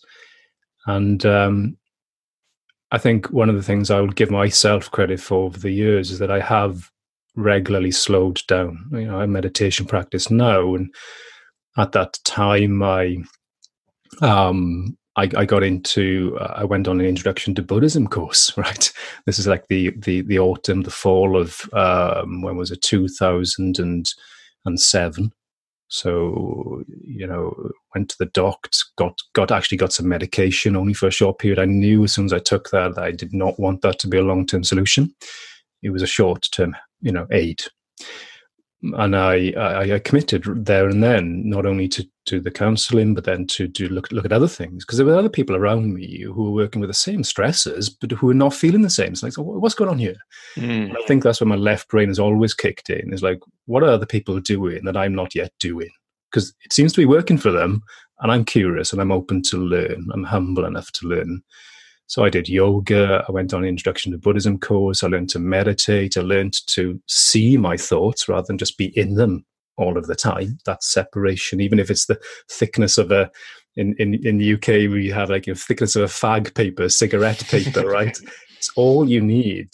and 0.86 1.26
um, 1.26 1.76
I 2.92 2.98
think 2.98 3.26
one 3.32 3.48
of 3.48 3.56
the 3.56 3.62
things 3.62 3.90
I 3.90 4.00
would 4.00 4.14
give 4.14 4.30
myself 4.30 4.90
credit 4.90 5.20
for 5.20 5.44
over 5.44 5.58
the 5.58 5.72
years 5.72 6.12
is 6.12 6.20
that 6.20 6.30
I 6.30 6.40
have 6.40 6.90
regularly 7.36 7.90
slowed 7.90 8.40
down. 8.48 8.88
You 8.92 9.06
know, 9.06 9.18
I 9.18 9.26
meditation 9.26 9.86
practice 9.86 10.30
now, 10.30 10.74
and 10.74 10.92
at 11.76 11.92
that 11.92 12.18
time, 12.24 12.82
I 12.82 13.18
um, 14.20 14.96
I, 15.16 15.30
I, 15.36 15.44
got 15.44 15.62
into 15.62 16.36
uh, 16.40 16.54
I 16.56 16.64
went 16.64 16.88
on 16.88 17.00
an 17.00 17.06
introduction 17.06 17.54
to 17.54 17.62
Buddhism 17.62 18.06
course. 18.06 18.52
Right, 18.56 18.92
this 19.26 19.38
is 19.38 19.46
like 19.46 19.66
the 19.68 19.90
the 19.98 20.22
the 20.22 20.38
autumn, 20.38 20.82
the 20.82 20.90
fall 20.90 21.40
of 21.40 21.60
um, 21.72 22.42
when 22.42 22.56
was 22.56 22.70
it 22.70 22.82
two 22.82 23.08
thousand 23.08 23.78
and 23.78 24.80
seven. 24.80 25.32
So 25.88 26.82
you 27.04 27.26
know, 27.26 27.54
went 27.94 28.10
to 28.10 28.16
the 28.18 28.26
doctor, 28.26 28.78
got 28.98 29.18
got 29.34 29.52
actually 29.52 29.78
got 29.78 29.92
some 29.92 30.08
medication 30.08 30.76
only 30.76 30.94
for 30.94 31.06
a 31.06 31.12
short 31.12 31.38
period. 31.38 31.58
I 31.58 31.66
knew 31.66 32.04
as 32.04 32.12
soon 32.12 32.26
as 32.26 32.32
I 32.32 32.40
took 32.40 32.70
that, 32.70 32.94
that 32.94 33.04
I 33.04 33.12
did 33.12 33.32
not 33.32 33.58
want 33.60 33.82
that 33.82 33.98
to 34.00 34.08
be 34.08 34.18
a 34.18 34.22
long 34.22 34.46
term 34.46 34.64
solution. 34.64 35.14
It 35.82 35.90
was 35.90 36.02
a 36.02 36.06
short 36.06 36.48
term, 36.52 36.74
you 37.00 37.12
know, 37.12 37.26
aid 37.30 37.62
and 38.94 39.16
I, 39.16 39.52
I, 39.56 39.94
I 39.94 39.98
committed 39.98 40.66
there 40.66 40.88
and 40.88 41.02
then 41.02 41.48
not 41.48 41.66
only 41.66 41.88
to, 41.88 42.06
to 42.26 42.40
the 42.40 42.50
counselling 42.50 43.14
but 43.14 43.24
then 43.24 43.46
to 43.48 43.66
do 43.66 43.88
look 43.88 44.10
look 44.12 44.24
at 44.24 44.32
other 44.32 44.48
things 44.48 44.84
because 44.84 44.98
there 44.98 45.06
were 45.06 45.16
other 45.16 45.28
people 45.28 45.56
around 45.56 45.94
me 45.94 46.20
who 46.20 46.44
were 46.44 46.62
working 46.62 46.80
with 46.80 46.90
the 46.90 46.94
same 46.94 47.24
stresses 47.24 47.88
but 47.88 48.12
who 48.12 48.28
were 48.28 48.34
not 48.34 48.54
feeling 48.54 48.82
the 48.82 48.90
same. 48.90 49.14
So 49.14 49.26
like, 49.26 49.34
so 49.34 49.42
what's 49.42 49.74
going 49.74 49.90
on 49.90 49.98
here? 49.98 50.16
Mm. 50.56 50.90
I 50.90 51.06
think 51.06 51.22
that's 51.22 51.40
where 51.40 51.48
my 51.48 51.56
left 51.56 51.88
brain 51.88 52.08
has 52.08 52.18
always 52.18 52.54
kicked 52.54 52.90
in. 52.90 53.12
Is 53.12 53.22
like, 53.22 53.40
what 53.66 53.82
are 53.82 53.90
other 53.90 54.06
people 54.06 54.38
doing 54.40 54.84
that 54.84 54.96
I'm 54.96 55.14
not 55.14 55.34
yet 55.34 55.52
doing? 55.58 55.90
Because 56.30 56.54
it 56.64 56.72
seems 56.72 56.92
to 56.92 57.00
be 57.00 57.06
working 57.06 57.38
for 57.38 57.50
them, 57.52 57.82
and 58.20 58.32
I'm 58.32 58.44
curious 58.44 58.92
and 58.92 59.00
I'm 59.00 59.12
open 59.12 59.42
to 59.42 59.56
learn. 59.56 60.08
I'm 60.12 60.24
humble 60.24 60.64
enough 60.64 60.90
to 60.92 61.06
learn. 61.06 61.42
So 62.08 62.24
I 62.24 62.30
did 62.30 62.48
yoga. 62.48 63.24
I 63.28 63.32
went 63.32 63.52
on 63.52 63.62
an 63.62 63.68
introduction 63.68 64.12
to 64.12 64.18
Buddhism 64.18 64.58
course. 64.58 65.02
I 65.02 65.08
learned 65.08 65.30
to 65.30 65.38
meditate. 65.38 66.16
I 66.16 66.20
learned 66.20 66.54
to 66.68 67.00
see 67.06 67.56
my 67.56 67.76
thoughts 67.76 68.28
rather 68.28 68.46
than 68.46 68.58
just 68.58 68.78
be 68.78 68.96
in 68.96 69.16
them 69.16 69.44
all 69.76 69.98
of 69.98 70.06
the 70.06 70.14
time. 70.14 70.58
That 70.66 70.84
separation, 70.84 71.60
even 71.60 71.78
if 71.78 71.90
it's 71.90 72.06
the 72.06 72.18
thickness 72.48 72.96
of 72.96 73.10
a, 73.10 73.30
in, 73.76 73.94
in, 73.98 74.14
in 74.26 74.38
the 74.38 74.54
UK, 74.54 74.90
we 74.90 75.10
have 75.10 75.30
like 75.30 75.48
a 75.48 75.54
thickness 75.54 75.96
of 75.96 76.02
a 76.02 76.06
fag 76.06 76.54
paper, 76.54 76.88
cigarette 76.88 77.44
paper, 77.48 77.86
right? 77.86 78.16
it's 78.56 78.70
all 78.76 79.08
you 79.08 79.20
need 79.20 79.70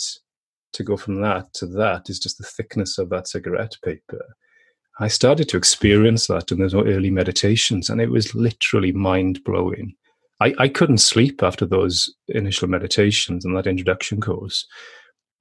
to 0.73 0.83
go 0.83 0.97
from 0.97 1.21
that 1.21 1.53
to 1.55 1.67
that 1.67 2.09
is 2.09 2.19
just 2.19 2.39
the 2.39 2.45
thickness 2.45 2.99
of 2.99 3.11
that 3.11 3.29
cigarette 3.29 3.77
paper. 3.85 4.25
I 5.01 5.09
started 5.09 5.49
to 5.49 5.57
experience 5.57 6.27
that 6.27 6.51
in 6.51 6.59
those 6.59 6.75
early 6.75 7.11
meditations, 7.11 7.89
and 7.89 8.01
it 8.01 8.11
was 8.11 8.35
literally 8.35 8.93
mind 8.93 9.43
blowing. 9.45 9.95
I, 10.43 10.55
I 10.59 10.69
couldn't 10.69 10.99
sleep 10.99 11.41
after 11.41 11.65
those 11.65 12.13
initial 12.27 12.67
meditations 12.67 13.45
and 13.45 13.57
that 13.57 13.69
introduction 13.69 14.21
course, 14.21 14.67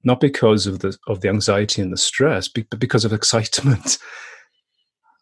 not 0.04 0.20
because 0.20 0.68
of 0.68 0.78
the 0.78 0.96
of 1.08 1.20
the 1.20 1.28
anxiety 1.28 1.82
and 1.82 1.92
the 1.92 1.96
stress, 1.96 2.46
but 2.46 2.78
because 2.78 3.04
of 3.04 3.12
excitement. 3.20 3.98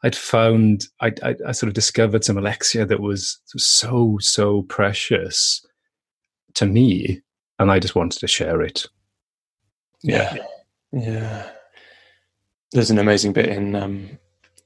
I'd 0.03 0.17
found 0.17 0.85
I, 1.01 1.13
I, 1.23 1.35
I 1.49 1.53
sort 1.53 1.69
of 1.69 1.75
discovered 1.75 2.25
some 2.25 2.39
Alexia 2.39 2.87
that 2.87 3.01
was 3.01 3.39
so 3.57 4.19
so 4.21 4.63
precious 4.63 5.65
to 6.55 6.67
me, 6.67 7.23
and 7.59 7.71
I 7.71 7.79
just 7.79 7.95
wanted 7.95 8.19
to 8.21 8.27
share 8.27 8.61
it. 8.61 8.87
Yeah, 10.03 10.37
yeah. 10.93 11.51
There's 12.73 12.91
an 12.91 12.99
amazing 12.99 13.33
bit 13.33 13.49
in 13.49 13.75
um, 13.75 14.19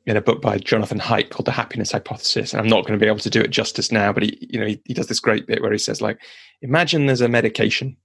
in 0.07 0.17
a 0.17 0.23
book 0.23 0.43
by 0.43 0.59
Jonathan 0.59 0.99
Haidt 0.99 1.31
called 1.31 1.47
The 1.47 1.53
Happiness 1.53 1.93
Hypothesis. 1.93 2.53
And 2.53 2.61
I'm 2.61 2.69
not 2.69 2.83
going 2.87 2.99
to 2.99 3.03
be 3.03 3.09
able 3.09 3.21
to 3.21 3.31
do 3.31 3.40
it 3.40 3.51
justice 3.51 3.90
now, 3.90 4.12
but 4.12 4.23
he, 4.23 4.49
you 4.51 4.61
know, 4.61 4.67
he, 4.67 4.81
he 4.85 4.95
does 4.95 5.07
this 5.07 5.21
great 5.21 5.47
bit 5.47 5.62
where 5.62 5.73
he 5.73 5.79
says, 5.79 6.03
like, 6.03 6.19
imagine 6.61 7.07
there's 7.07 7.23
a 7.23 7.29
medication, 7.29 7.97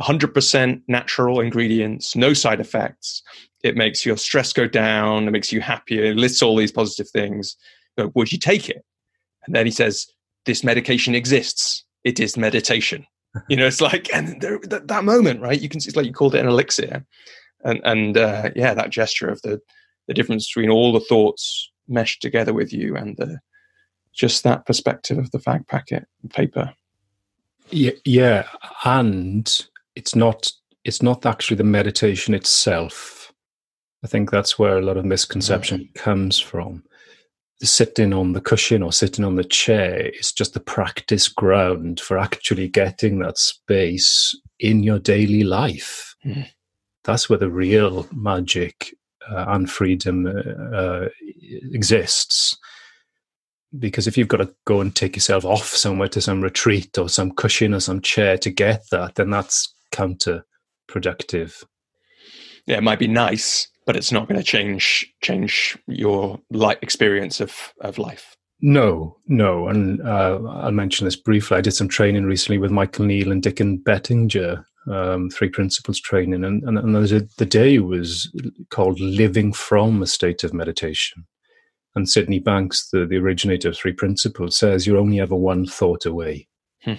100% 0.00 0.82
natural 0.88 1.40
ingredients, 1.40 2.16
no 2.16 2.32
side 2.32 2.60
effects. 2.60 3.22
It 3.62 3.76
makes 3.76 4.06
your 4.06 4.16
stress 4.16 4.52
go 4.52 4.66
down. 4.66 5.28
It 5.28 5.30
makes 5.30 5.52
you 5.52 5.60
happier. 5.60 6.04
It 6.04 6.16
lists 6.16 6.42
all 6.42 6.56
these 6.56 6.72
positive 6.72 7.10
things. 7.10 7.56
But 7.96 8.14
would 8.16 8.32
you 8.32 8.38
take 8.38 8.70
it? 8.70 8.84
And 9.46 9.54
then 9.54 9.66
he 9.66 9.72
says, 9.72 10.06
this 10.46 10.64
medication 10.64 11.14
exists. 11.14 11.84
It 12.02 12.18
is 12.18 12.36
meditation. 12.36 13.06
you 13.48 13.56
know, 13.56 13.66
it's 13.66 13.80
like, 13.80 14.12
and 14.14 14.40
there, 14.40 14.58
that, 14.64 14.88
that 14.88 15.04
moment, 15.04 15.40
right? 15.40 15.60
You 15.60 15.68
can 15.68 15.80
see, 15.80 15.88
it's 15.88 15.96
like 15.96 16.06
you 16.06 16.12
called 16.12 16.34
it 16.34 16.40
an 16.40 16.48
elixir. 16.48 17.04
And, 17.64 17.80
and 17.84 18.16
uh, 18.16 18.50
yeah, 18.56 18.74
that 18.74 18.90
gesture 18.90 19.28
of 19.28 19.40
the, 19.42 19.60
the 20.08 20.14
difference 20.14 20.48
between 20.48 20.70
all 20.70 20.92
the 20.92 21.00
thoughts 21.00 21.70
meshed 21.88 22.22
together 22.22 22.52
with 22.52 22.72
you 22.72 22.96
and 22.96 23.16
the 23.16 23.38
just 24.14 24.44
that 24.44 24.66
perspective 24.66 25.18
of 25.18 25.30
the 25.30 25.38
fag 25.38 25.66
packet 25.68 26.06
paper. 26.30 26.72
Yeah, 27.70 27.92
yeah, 28.04 28.46
and 28.84 29.66
it's 29.94 30.14
not 30.14 30.50
it's 30.84 31.02
not 31.02 31.24
actually 31.24 31.56
the 31.56 31.64
meditation 31.64 32.34
itself. 32.34 33.32
I 34.04 34.08
think 34.08 34.30
that's 34.30 34.58
where 34.58 34.78
a 34.78 34.82
lot 34.82 34.96
of 34.96 35.04
misconception 35.04 35.88
comes 35.94 36.38
from. 36.38 36.82
The 37.60 37.66
sitting 37.66 38.12
on 38.12 38.32
the 38.32 38.40
cushion 38.40 38.82
or 38.82 38.92
sitting 38.92 39.24
on 39.24 39.36
the 39.36 39.44
chair 39.44 40.08
is 40.08 40.32
just 40.32 40.54
the 40.54 40.60
practice 40.60 41.28
ground 41.28 42.00
for 42.00 42.18
actually 42.18 42.68
getting 42.68 43.20
that 43.20 43.38
space 43.38 44.36
in 44.58 44.82
your 44.82 44.98
daily 44.98 45.44
life. 45.44 46.16
Mm. 46.26 46.48
That's 47.04 47.30
where 47.30 47.38
the 47.38 47.50
real 47.50 48.08
magic 48.12 48.92
uh, 49.30 49.44
and 49.48 49.70
freedom 49.70 50.26
uh, 50.26 50.76
uh, 50.76 51.08
exists. 51.72 52.56
Because 53.78 54.06
if 54.06 54.18
you've 54.18 54.28
got 54.28 54.38
to 54.38 54.54
go 54.66 54.80
and 54.80 54.94
take 54.94 55.16
yourself 55.16 55.44
off 55.44 55.66
somewhere 55.66 56.08
to 56.08 56.20
some 56.20 56.42
retreat 56.42 56.98
or 56.98 57.08
some 57.08 57.32
cushion 57.32 57.72
or 57.72 57.80
some 57.80 58.02
chair 58.02 58.36
to 58.38 58.50
get 58.50 58.82
that, 58.90 59.14
then 59.14 59.30
that's 59.30 59.74
counterproductive. 59.92 61.64
Yeah, 62.66 62.76
it 62.76 62.82
might 62.82 62.98
be 62.98 63.08
nice, 63.08 63.68
but 63.86 63.96
it's 63.96 64.12
not 64.12 64.28
going 64.28 64.38
to 64.38 64.44
change 64.44 65.12
change 65.22 65.76
your 65.86 66.38
life 66.50 66.78
experience 66.82 67.40
of 67.40 67.72
of 67.80 67.98
life. 67.98 68.36
No, 68.60 69.16
no, 69.26 69.66
and 69.66 70.00
uh, 70.02 70.38
I'll 70.48 70.70
mention 70.70 71.04
this 71.04 71.16
briefly. 71.16 71.56
I 71.56 71.62
did 71.62 71.72
some 71.72 71.88
training 71.88 72.26
recently 72.26 72.58
with 72.58 72.70
Michael 72.70 73.06
Neill 73.06 73.32
and 73.32 73.42
Dicken 73.42 73.78
Bettinger, 73.78 74.64
um, 74.90 75.30
three 75.30 75.48
principles 75.48 76.00
training, 76.00 76.44
and 76.44 76.62
and, 76.64 76.78
and 76.78 76.96
a, 76.96 77.20
the 77.38 77.46
day 77.46 77.78
was 77.78 78.30
called 78.70 79.00
"Living 79.00 79.52
from 79.52 80.02
a 80.02 80.06
State 80.06 80.44
of 80.44 80.54
Meditation." 80.54 81.26
And 81.94 82.08
Sydney 82.08 82.38
Banks, 82.38 82.88
the, 82.88 83.04
the 83.04 83.18
originator 83.18 83.68
of 83.68 83.76
three 83.76 83.92
principles, 83.92 84.56
says 84.56 84.86
you're 84.86 84.98
only 84.98 85.20
ever 85.20 85.36
one 85.36 85.66
thought 85.66 86.06
away. 86.06 86.48
Hmm. 86.82 86.94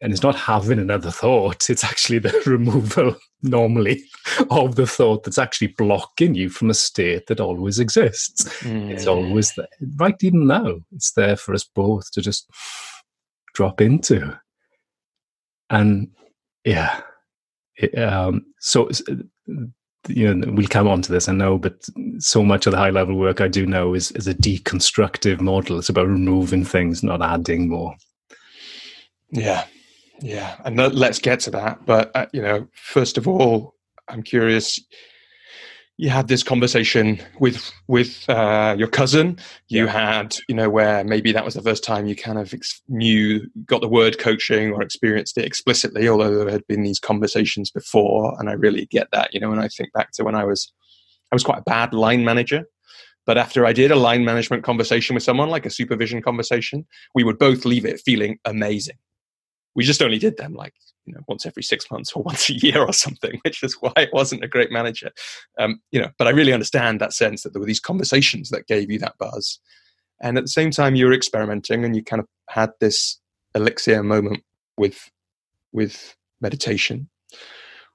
And 0.00 0.12
it's 0.12 0.22
not 0.22 0.36
having 0.36 0.78
another 0.78 1.10
thought, 1.10 1.70
it's 1.70 1.82
actually 1.82 2.18
the 2.18 2.42
removal 2.46 3.16
normally 3.42 4.02
of 4.50 4.76
the 4.76 4.86
thought 4.86 5.24
that's 5.24 5.38
actually 5.38 5.68
blocking 5.78 6.34
you 6.34 6.50
from 6.50 6.70
a 6.70 6.74
state 6.74 7.26
that 7.26 7.40
always 7.40 7.78
exists. 7.78 8.44
Mm. 8.62 8.90
It's 8.90 9.06
always 9.06 9.54
there. 9.54 9.66
Right 9.96 10.16
even 10.22 10.46
now, 10.46 10.76
it's 10.92 11.12
there 11.12 11.36
for 11.36 11.54
us 11.54 11.64
both 11.64 12.10
to 12.12 12.20
just 12.20 12.48
drop 13.54 13.80
into. 13.80 14.38
And 15.70 16.10
yeah, 16.64 17.00
um, 17.96 18.44
so 18.60 18.88
you 20.08 20.34
know 20.34 20.52
we'll 20.52 20.66
come 20.68 20.88
on 20.88 21.02
to 21.02 21.12
this 21.12 21.28
i 21.28 21.32
know 21.32 21.58
but 21.58 21.86
so 22.18 22.42
much 22.42 22.66
of 22.66 22.72
the 22.72 22.78
high 22.78 22.90
level 22.90 23.16
work 23.16 23.40
i 23.40 23.48
do 23.48 23.66
know 23.66 23.94
is, 23.94 24.10
is 24.12 24.26
a 24.26 24.34
deconstructive 24.34 25.40
model. 25.40 25.78
It's 25.78 25.88
about 25.88 26.06
removing 26.06 26.64
things 26.64 27.02
not 27.02 27.22
adding 27.22 27.68
more. 27.68 27.94
Yeah. 29.30 29.64
Yeah. 30.20 30.56
And 30.64 30.76
let's 30.76 31.18
get 31.18 31.40
to 31.40 31.50
that. 31.52 31.84
But 31.84 32.10
uh, 32.14 32.26
you 32.32 32.42
know 32.42 32.68
first 32.72 33.18
of 33.18 33.28
all 33.28 33.74
i'm 34.08 34.22
curious 34.22 34.80
you 35.98 36.10
had 36.10 36.28
this 36.28 36.44
conversation 36.44 37.20
with 37.40 37.72
with 37.88 38.24
uh, 38.30 38.76
your 38.78 38.86
cousin. 38.86 39.36
You 39.66 39.86
yeah. 39.86 39.90
had, 39.90 40.36
you 40.48 40.54
know, 40.54 40.70
where 40.70 41.02
maybe 41.02 41.32
that 41.32 41.44
was 41.44 41.54
the 41.54 41.62
first 41.62 41.82
time 41.82 42.06
you 42.06 42.14
kind 42.14 42.38
of 42.38 42.54
ex- 42.54 42.80
knew, 42.88 43.50
got 43.66 43.80
the 43.80 43.88
word 43.88 44.18
coaching 44.18 44.72
or 44.72 44.80
experienced 44.80 45.36
it 45.36 45.44
explicitly. 45.44 46.08
Although 46.08 46.44
there 46.44 46.50
had 46.50 46.66
been 46.68 46.84
these 46.84 47.00
conversations 47.00 47.72
before, 47.72 48.38
and 48.38 48.48
I 48.48 48.52
really 48.52 48.86
get 48.86 49.08
that. 49.10 49.34
You 49.34 49.40
know, 49.40 49.50
when 49.50 49.58
I 49.58 49.66
think 49.66 49.92
back 49.92 50.12
to 50.12 50.24
when 50.24 50.36
I 50.36 50.44
was, 50.44 50.72
I 51.32 51.34
was 51.34 51.42
quite 51.42 51.58
a 51.58 51.62
bad 51.62 51.92
line 51.92 52.24
manager. 52.24 52.68
But 53.26 53.36
after 53.36 53.66
I 53.66 53.72
did 53.72 53.90
a 53.90 53.96
line 53.96 54.24
management 54.24 54.62
conversation 54.62 55.14
with 55.14 55.24
someone, 55.24 55.50
like 55.50 55.66
a 55.66 55.70
supervision 55.70 56.22
conversation, 56.22 56.86
we 57.14 57.24
would 57.24 57.38
both 57.38 57.64
leave 57.64 57.84
it 57.84 58.00
feeling 58.00 58.38
amazing. 58.44 58.96
We 59.74 59.84
just 59.84 60.00
only 60.00 60.18
did 60.18 60.36
them 60.36 60.54
like 60.54 60.74
you 61.08 61.14
know 61.14 61.24
once 61.26 61.46
every 61.46 61.62
six 61.62 61.90
months 61.90 62.12
or 62.12 62.22
once 62.30 62.48
a 62.48 62.54
year 62.54 62.80
or 62.84 62.92
something, 62.92 63.40
which 63.44 63.62
is 63.62 63.76
why 63.80 63.92
it 63.96 64.12
wasn't 64.12 64.44
a 64.44 64.48
great 64.48 64.70
manager. 64.70 65.10
Um, 65.58 65.80
you 65.90 66.00
know, 66.00 66.10
but 66.18 66.28
I 66.28 66.30
really 66.30 66.52
understand 66.52 67.00
that 67.00 67.12
sense 67.12 67.42
that 67.42 67.52
there 67.52 67.60
were 67.60 67.66
these 67.66 67.80
conversations 67.80 68.50
that 68.50 68.66
gave 68.66 68.90
you 68.90 68.98
that 69.00 69.18
buzz, 69.18 69.58
and 70.22 70.36
at 70.38 70.44
the 70.44 70.48
same 70.48 70.70
time 70.70 70.94
you 70.94 71.06
were 71.06 71.12
experimenting 71.12 71.84
and 71.84 71.96
you 71.96 72.04
kind 72.04 72.20
of 72.20 72.26
had 72.48 72.70
this 72.80 73.18
elixir 73.54 74.02
moment 74.02 74.42
with 74.76 75.10
with 75.72 76.14
meditation. 76.40 77.08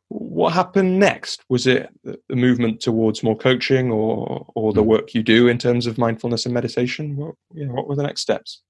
What 0.10 0.54
happened 0.54 1.00
next? 1.00 1.44
Was 1.50 1.66
it 1.66 1.90
the 2.04 2.36
movement 2.36 2.82
towards 2.82 3.24
more 3.24 3.38
coaching, 3.38 3.92
or 3.92 4.46
or 4.56 4.74
the 4.74 4.82
hmm. 4.82 4.90
work 4.90 5.14
you 5.14 5.24
do 5.24 5.48
in 5.48 5.58
terms 5.58 5.88
of 5.88 5.98
mindfulness 5.98 6.46
and 6.46 6.54
meditation? 6.54 7.16
What, 7.16 7.36
you 7.54 7.66
know, 7.66 7.74
what 7.74 7.88
were 7.88 7.96
the 7.96 8.04
next 8.04 8.22
steps? 8.22 8.62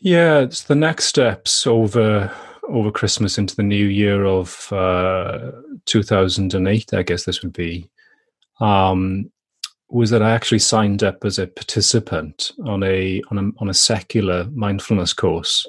Yeah, 0.00 0.40
it's 0.40 0.64
the 0.64 0.74
next 0.74 1.06
steps 1.06 1.66
over 1.66 2.30
over 2.68 2.90
Christmas 2.90 3.38
into 3.38 3.56
the 3.56 3.62
new 3.62 3.86
year 3.86 4.24
of 4.24 4.72
uh, 4.72 5.50
2008. 5.86 6.94
I 6.94 7.02
guess 7.02 7.24
this 7.24 7.42
would 7.42 7.52
be. 7.52 7.88
Um, 8.60 9.30
was 9.90 10.10
that 10.10 10.22
I 10.22 10.32
actually 10.32 10.58
signed 10.58 11.02
up 11.02 11.24
as 11.24 11.38
a 11.38 11.46
participant 11.46 12.52
on 12.64 12.82
a 12.82 13.22
on 13.30 13.38
a 13.38 13.62
on 13.62 13.68
a 13.68 13.74
secular 13.74 14.48
mindfulness 14.52 15.12
course 15.12 15.66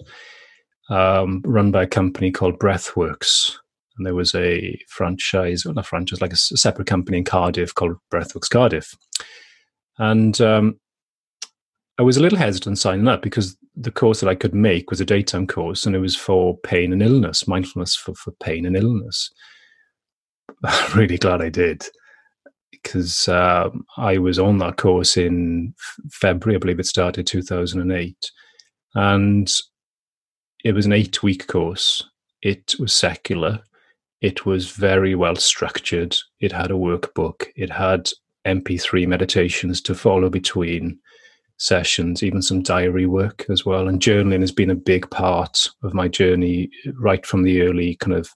um, 0.89 1.41
run 1.45 1.71
by 1.71 1.83
a 1.83 1.87
company 1.87 2.31
called 2.31 2.59
Breathworks, 2.59 3.55
and 3.97 4.05
there 4.05 4.15
was 4.15 4.33
a 4.35 4.79
franchise, 4.87 5.65
or 5.65 5.73
not 5.73 5.85
franchise, 5.85 6.21
like 6.21 6.33
a, 6.33 6.37
separate 6.37 6.87
company 6.87 7.17
in 7.17 7.23
Cardiff 7.23 7.73
called 7.73 7.97
Breathworks 8.11 8.49
Cardiff, 8.49 8.95
and 9.97 10.39
um, 10.41 10.79
I 11.97 12.03
was 12.03 12.17
a 12.17 12.21
little 12.21 12.37
hesitant 12.37 12.77
signing 12.77 13.07
up 13.07 13.21
because 13.21 13.57
the 13.75 13.91
course 13.91 14.21
that 14.21 14.29
I 14.29 14.35
could 14.35 14.55
make 14.55 14.89
was 14.89 15.01
a 15.01 15.05
daytime 15.05 15.47
course, 15.47 15.85
and 15.85 15.95
it 15.95 15.99
was 15.99 16.15
for 16.15 16.57
pain 16.59 16.93
and 16.93 17.01
illness, 17.01 17.47
mindfulness 17.47 17.95
for 17.95 18.15
for 18.15 18.31
pain 18.41 18.65
and 18.65 18.75
illness. 18.77 19.29
I'm 20.63 20.93
really 20.97 21.17
glad 21.17 21.41
I 21.41 21.49
did 21.49 21.85
because 22.85 23.27
um, 23.27 23.83
I 23.97 24.17
was 24.17 24.37
on 24.37 24.59
that 24.59 24.77
course 24.77 25.17
in 25.17 25.73
February, 26.11 26.55
I 26.55 26.59
believe 26.59 26.79
it 26.79 26.85
started 26.85 27.25
2008. 27.25 28.15
And 28.93 29.49
it 30.63 30.73
was 30.73 30.85
an 30.85 30.93
eight 30.93 31.23
week 31.23 31.47
course. 31.47 32.03
It 32.41 32.75
was 32.79 32.93
secular. 32.93 33.61
It 34.21 34.45
was 34.45 34.71
very 34.71 35.15
well 35.15 35.35
structured. 35.35 36.15
It 36.39 36.51
had 36.51 36.71
a 36.71 36.75
workbook. 36.75 37.47
It 37.55 37.71
had 37.71 38.09
MP3 38.47 39.07
meditations 39.07 39.81
to 39.81 39.95
follow 39.95 40.29
between 40.29 40.99
sessions, 41.57 42.23
even 42.23 42.41
some 42.41 42.61
diary 42.61 43.05
work 43.05 43.45
as 43.49 43.65
well. 43.65 43.87
And 43.87 44.01
journaling 44.01 44.41
has 44.41 44.51
been 44.51 44.69
a 44.69 44.75
big 44.75 45.09
part 45.09 45.69
of 45.83 45.93
my 45.93 46.07
journey 46.07 46.69
right 46.99 47.25
from 47.25 47.43
the 47.43 47.61
early 47.61 47.95
kind 47.95 48.13
of 48.13 48.29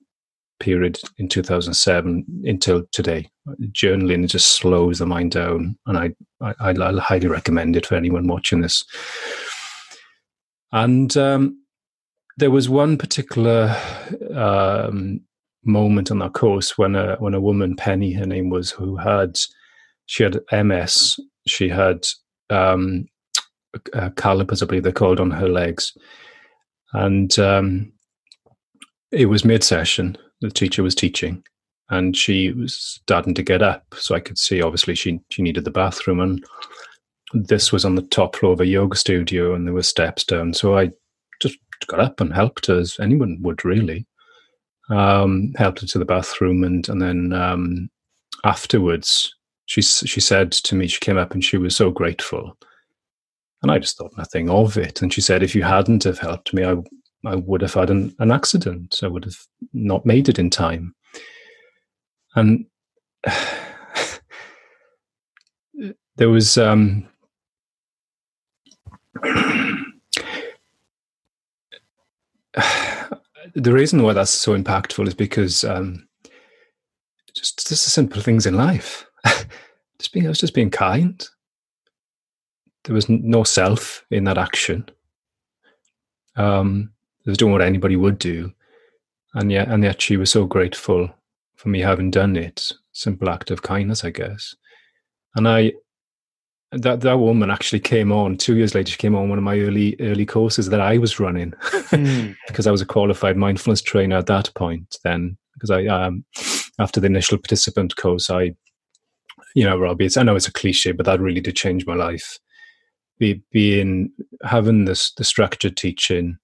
period 0.59 0.99
in 1.17 1.27
2007 1.27 2.25
until 2.45 2.83
today. 2.91 3.29
Journaling 3.71 4.27
just 4.27 4.55
slows 4.55 4.99
the 4.99 5.05
mind 5.05 5.31
down, 5.31 5.77
and 5.85 5.97
I, 5.97 6.11
I, 6.41 6.53
I 6.69 6.99
highly 6.99 7.27
recommend 7.27 7.75
it 7.75 7.85
for 7.85 7.95
anyone 7.95 8.27
watching 8.27 8.61
this. 8.61 8.83
And 10.71 11.15
um, 11.17 11.63
there 12.37 12.51
was 12.51 12.69
one 12.69 12.97
particular 12.97 13.75
um, 14.35 15.21
moment 15.63 16.11
on 16.11 16.19
that 16.19 16.33
course 16.33 16.77
when 16.77 16.95
a 16.95 17.15
when 17.17 17.33
a 17.33 17.41
woman, 17.41 17.75
Penny, 17.75 18.13
her 18.13 18.25
name 18.25 18.49
was, 18.49 18.69
who 18.69 18.97
had 18.97 19.39
she 20.05 20.23
had 20.23 20.39
MS. 20.51 21.19
She 21.47 21.69
had 21.69 22.05
um, 22.49 23.05
uh, 23.93 24.09
calipers, 24.15 24.61
I 24.61 24.65
believe 24.65 24.83
they're 24.83 24.91
called, 24.91 25.19
on 25.19 25.31
her 25.31 25.49
legs, 25.49 25.95
and 26.93 27.37
um, 27.39 27.91
it 29.11 29.27
was 29.27 29.45
mid 29.45 29.63
session 29.63 30.17
the 30.41 30.49
teacher 30.49 30.81
was 30.81 30.95
teaching 30.95 31.43
and 31.89 32.15
she 32.15 32.53
was 32.53 32.73
starting 32.75 33.33
to 33.33 33.43
get 33.43 33.61
up 33.61 33.83
so 33.93 34.15
i 34.15 34.21
could 34.21 34.37
see 34.37 34.61
obviously 34.61 34.95
she 34.95 35.19
she 35.31 35.41
needed 35.41 35.65
the 35.65 35.71
bathroom 35.71 36.21
and 36.21 36.41
this 37.33 37.71
was 37.71 37.85
on 37.85 37.95
the 37.95 38.01
top 38.03 38.35
floor 38.35 38.53
of 38.53 38.61
a 38.61 38.65
yoga 38.65 38.95
studio 38.95 39.53
and 39.53 39.65
there 39.65 39.73
were 39.73 39.83
steps 39.83 40.23
down. 40.23 40.53
So 40.53 40.77
i 40.77 40.89
just 41.41 41.57
got 41.87 41.99
up 41.99 42.19
and 42.19 42.33
helped 42.33 42.65
her 42.65 42.79
as 42.79 42.97
anyone 42.99 43.37
would 43.41 43.63
really. 43.63 44.05
Um, 44.89 45.53
helped 45.55 45.81
her 45.81 45.87
to 45.87 45.99
the 45.99 46.05
bathroom 46.05 46.63
and 46.63 46.87
and 46.89 47.01
then 47.01 47.31
um, 47.33 47.89
afterwards 48.43 49.35
she 49.69 49.81
she 49.81 50.19
said 50.19 50.51
to 50.51 50.75
me 50.75 50.87
she 50.87 50.99
came 50.99 51.17
up 51.17 51.33
and 51.33 51.43
she 51.43 51.57
was 51.57 51.75
so 51.75 51.91
grateful 51.91 52.57
and 53.61 53.71
i 53.71 53.77
just 53.77 53.97
thought 53.97 54.17
nothing 54.17 54.49
of 54.49 54.77
it 54.77 55.01
and 55.01 55.13
she 55.13 55.21
said 55.21 55.43
if 55.43 55.53
you 55.53 55.63
hadn't 55.63 56.03
have 56.03 56.19
helped 56.19 56.53
me 56.53 56.63
i 56.63 56.75
I 57.25 57.35
would 57.35 57.61
have 57.61 57.73
had 57.73 57.89
an, 57.89 58.15
an 58.19 58.31
accident. 58.31 58.99
I 59.03 59.07
would 59.07 59.25
have 59.25 59.35
not 59.73 60.05
made 60.05 60.29
it 60.29 60.39
in 60.39 60.49
time. 60.49 60.95
And 62.35 62.65
there 66.15 66.29
was 66.29 66.57
um, 66.57 67.09
the 73.53 73.73
reason 73.73 74.01
why 74.03 74.13
that's 74.13 74.31
so 74.31 74.57
impactful 74.57 75.07
is 75.07 75.13
because 75.13 75.65
um, 75.65 76.07
just 77.35 77.67
just 77.67 77.83
the 77.83 77.91
simple 77.91 78.21
things 78.21 78.45
in 78.45 78.55
life. 78.55 79.05
just 79.99 80.13
being, 80.13 80.25
I 80.25 80.29
was 80.29 80.39
just 80.39 80.53
being 80.53 80.69
kind. 80.69 81.27
There 82.85 82.95
was 82.95 83.09
no 83.09 83.43
self 83.43 84.05
in 84.09 84.23
that 84.23 84.37
action. 84.37 84.89
Um, 86.35 86.91
was 87.29 87.37
doing 87.37 87.51
what 87.51 87.61
anybody 87.61 87.95
would 87.95 88.19
do, 88.19 88.51
and 89.33 89.51
yet 89.51 89.69
and 89.69 89.83
yet 89.83 90.01
she 90.01 90.17
was 90.17 90.31
so 90.31 90.45
grateful 90.45 91.09
for 91.55 91.69
me 91.69 91.79
having 91.79 92.11
done 92.11 92.35
it. 92.35 92.73
Simple 92.91 93.29
act 93.29 93.51
of 93.51 93.61
kindness, 93.61 94.03
I 94.03 94.09
guess. 94.09 94.55
And 95.35 95.47
I 95.47 95.73
that 96.71 97.01
that 97.01 97.19
woman 97.19 97.49
actually 97.49 97.79
came 97.79 98.11
on 98.11 98.37
two 98.37 98.55
years 98.55 98.75
later. 98.75 98.91
She 98.91 98.97
came 98.97 99.15
on 99.15 99.29
one 99.29 99.37
of 99.37 99.43
my 99.43 99.59
early 99.59 99.95
early 99.99 100.25
courses 100.25 100.69
that 100.69 100.81
I 100.81 100.97
was 100.97 101.19
running 101.19 101.51
mm. 101.61 102.35
because 102.47 102.67
I 102.67 102.71
was 102.71 102.81
a 102.81 102.85
qualified 102.85 103.37
mindfulness 103.37 103.81
trainer 103.81 104.17
at 104.17 104.27
that 104.27 104.53
point. 104.55 104.97
Then 105.03 105.37
because 105.53 105.71
I 105.71 105.85
um 105.85 106.25
after 106.79 106.99
the 106.99 107.07
initial 107.07 107.37
participant 107.37 107.95
course, 107.95 108.29
I 108.29 108.55
you 109.55 109.63
know 109.63 109.77
Robbie, 109.77 110.05
it's 110.05 110.17
I 110.17 110.23
know 110.23 110.35
it's 110.35 110.47
a 110.47 110.53
cliche, 110.53 110.91
but 110.91 111.05
that 111.05 111.21
really 111.21 111.41
did 111.41 111.55
change 111.55 111.85
my 111.85 111.95
life. 111.95 112.37
Be, 113.19 113.41
being 113.51 114.11
having 114.43 114.85
this 114.85 115.11
the 115.13 115.23
structured 115.23 115.75
teaching 115.75 116.37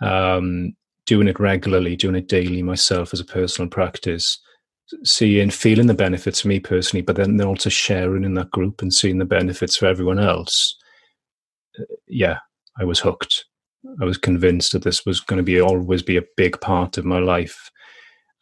um, 0.00 0.74
doing 1.06 1.28
it 1.28 1.40
regularly, 1.40 1.96
doing 1.96 2.16
it 2.16 2.28
daily 2.28 2.62
myself 2.62 3.12
as 3.12 3.20
a 3.20 3.24
personal 3.24 3.68
practice, 3.68 4.38
seeing, 5.04 5.50
feeling 5.50 5.86
the 5.86 5.94
benefits 5.94 6.40
for 6.40 6.48
me 6.48 6.60
personally, 6.60 7.02
but 7.02 7.16
then 7.16 7.40
also 7.40 7.70
sharing 7.70 8.24
in 8.24 8.34
that 8.34 8.50
group 8.50 8.82
and 8.82 8.92
seeing 8.92 9.18
the 9.18 9.24
benefits 9.24 9.76
for 9.76 9.86
everyone 9.86 10.18
else. 10.18 10.76
Yeah, 12.06 12.38
I 12.78 12.84
was 12.84 13.00
hooked. 13.00 13.44
I 14.00 14.04
was 14.04 14.18
convinced 14.18 14.72
that 14.72 14.82
this 14.82 15.06
was 15.06 15.20
going 15.20 15.38
to 15.38 15.42
be 15.42 15.60
always 15.60 16.02
be 16.02 16.16
a 16.16 16.24
big 16.36 16.60
part 16.60 16.98
of 16.98 17.04
my 17.04 17.18
life. 17.18 17.70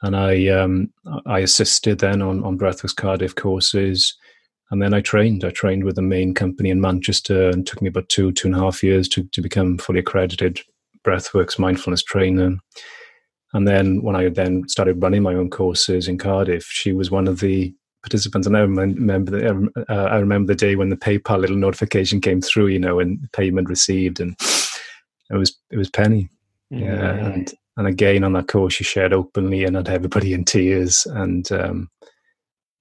And 0.03 0.17
I 0.17 0.49
um, 0.49 0.93
I 1.27 1.41
assisted 1.41 1.99
then 1.99 2.23
on 2.23 2.45
on 2.45 2.59
Breathworks 2.59 2.95
Cardiff 2.95 3.35
courses, 3.35 4.15
and 4.71 4.81
then 4.81 4.95
I 4.95 5.01
trained. 5.01 5.45
I 5.45 5.51
trained 5.51 5.85
with 5.85 5.97
the 5.97 6.03
main 6.03 6.35
company 6.35 6.71
in 6.71 6.81
Manchester, 6.81 7.49
and 7.49 7.67
took 7.67 7.83
me 7.83 7.89
about 7.89 8.09
two 8.09 8.33
two 8.33 8.49
and 8.49 8.57
a 8.57 8.61
half 8.61 8.83
years 8.83 9.09
to 9.11 9.25
to 9.25 9.41
become 9.43 9.79
fully 9.79 10.01
accredited 10.01 10.61
breathworks 11.05 11.59
mindfulness 11.59 12.03
trainer. 12.03 12.57
And 13.55 13.67
then 13.67 14.03
when 14.03 14.15
i 14.15 14.29
then 14.29 14.69
started 14.69 15.03
running 15.03 15.23
my 15.23 15.35
own 15.35 15.49
courses 15.49 16.07
in 16.07 16.19
cardiff 16.19 16.65
she 16.65 16.93
was 16.93 17.11
one 17.11 17.27
of 17.27 17.41
the 17.41 17.75
participants. 18.03 18.47
And 18.47 18.57
i 18.57 18.61
remember 18.61 19.31
the, 19.31 19.51
um, 19.51 19.71
uh, 19.89 19.93
i 19.93 20.19
remember 20.19 20.53
the 20.53 20.59
day 20.59 20.77
when 20.77 20.91
the 20.91 20.97
paypal 20.97 21.41
little 21.41 21.57
notification 21.57 22.21
came 22.21 22.41
through 22.43 22.67
you 22.67 22.79
know 22.79 23.01
and 23.01 23.27
payment 23.33 23.69
received 23.69 24.21
and 24.21 24.37
it 25.31 25.37
was 25.37 25.57
it 25.71 25.77
was 25.77 25.91
penny. 25.91 26.29
Yeah, 26.71 26.95
yeah 26.95 27.27
and 27.27 27.55
and 27.79 27.87
again 27.87 28.25
on 28.25 28.35
that 28.35 28.49
course 28.49 28.75
she 28.75 28.85
shared 28.85 29.15
openly 29.15 29.65
and 29.65 29.75
had 29.75 29.89
everybody 29.89 30.35
in 30.35 30.45
tears 30.45 31.07
and 31.07 31.51
um, 31.53 31.89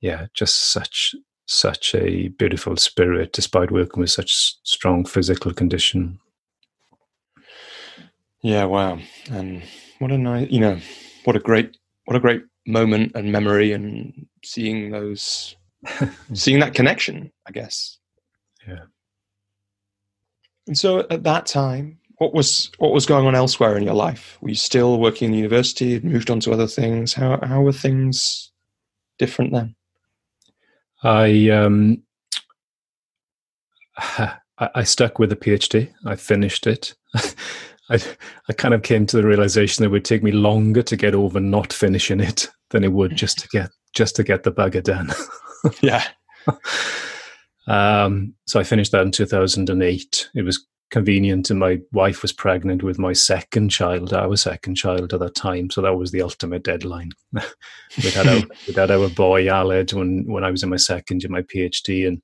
yeah 0.02 0.26
just 0.34 0.72
such 0.74 1.16
such 1.46 1.96
a 1.96 2.28
beautiful 2.28 2.76
spirit 2.76 3.32
despite 3.32 3.72
working 3.72 4.02
with 4.02 4.12
such 4.12 4.58
strong 4.64 5.06
physical 5.06 5.54
condition 5.54 6.20
yeah, 8.42 8.66
wow. 8.66 9.00
And 9.30 9.64
what 10.00 10.12
a 10.12 10.18
nice, 10.18 10.50
you 10.50 10.60
know, 10.60 10.80
what 11.24 11.36
a 11.36 11.40
great, 11.40 11.78
what 12.06 12.16
a 12.16 12.20
great 12.20 12.44
moment 12.66 13.14
and 13.16 13.32
memory 13.32 13.72
and 13.72 14.26
seeing 14.44 14.92
those, 14.92 15.56
seeing 16.34 16.60
that 16.60 16.74
connection, 16.74 17.32
I 17.48 17.52
guess. 17.52 17.98
Yeah. 18.68 18.86
And 20.68 20.78
so 20.78 21.06
at 21.10 21.24
that 21.24 21.46
time, 21.46 22.00
what 22.18 22.34
was 22.34 22.72
what 22.80 22.94
was 22.94 23.06
going 23.06 23.28
on 23.28 23.36
elsewhere 23.36 23.78
in 23.78 23.84
your 23.84 23.94
life? 23.94 24.38
Were 24.42 24.50
you 24.50 24.56
still 24.56 25.00
working 25.00 25.28
in 25.28 25.32
the 25.32 25.38
university? 25.38 26.00
Moved 26.00 26.30
on 26.30 26.40
to 26.42 26.52
other 26.52 26.68
things? 26.68 27.14
How 27.14 27.40
how 27.44 27.62
were 27.62 27.72
things 27.72 28.52
different 29.20 29.54
then? 29.54 29.76
I 31.04 31.50
um 31.50 32.04
I, 33.98 34.70
I 34.74 34.84
stuck 34.84 35.20
with 35.20 35.30
the 35.30 35.36
PhD. 35.36 35.94
I 36.06 36.16
finished 36.16 36.66
it. 36.66 36.96
I, 37.90 38.02
I 38.50 38.54
kind 38.54 38.74
of 38.74 38.82
came 38.82 39.06
to 39.06 39.18
the 39.18 39.26
realization 39.26 39.84
that 39.84 39.90
it 39.90 39.92
would 39.92 40.04
take 40.04 40.24
me 40.24 40.32
longer 40.32 40.82
to 40.84 40.96
get 40.98 41.16
over 41.16 41.40
not 41.40 41.72
finishing 41.72 42.20
it 42.20 42.50
than 42.72 42.84
it 42.84 42.92
would 42.92 43.16
just 43.16 43.40
to 43.40 43.48
get 43.52 43.70
just 43.94 44.16
to 44.16 44.24
get 44.24 44.44
the 44.44 44.52
bugger 44.52 44.84
done. 44.84 45.12
yeah. 45.82 46.04
Um, 47.70 48.34
so 48.46 48.62
I 48.62 48.64
finished 48.64 48.94
that 48.94 49.02
in 49.02 49.12
2008. 49.12 50.30
It 50.34 50.42
was 50.44 50.66
convenient. 50.90 51.50
And 51.50 51.60
my 51.60 51.80
wife 51.92 52.22
was 52.22 52.32
pregnant 52.32 52.84
with 52.84 53.00
my 53.00 53.14
second 53.14 53.70
child, 53.70 54.14
our 54.14 54.36
second 54.36 54.76
child 54.76 55.14
at 55.14 55.20
that 55.20 55.36
time. 55.36 55.70
So 55.70 55.82
that 55.82 55.96
was 55.96 56.12
the 56.12 56.22
ultimate 56.22 56.64
deadline. 56.64 57.12
we 57.34 58.10
had 58.12 58.28
our 58.28 58.42
we 58.68 58.74
had 58.74 58.92
our 58.92 59.10
boy 59.10 59.46
Aled 59.46 59.94
when 59.94 60.26
when 60.26 60.44
I 60.44 60.52
was 60.52 60.64
in 60.64 60.70
my 60.70 60.78
second 60.78 61.24
year, 61.24 61.32
my 61.32 61.42
PhD, 61.42 62.08
and 62.08 62.22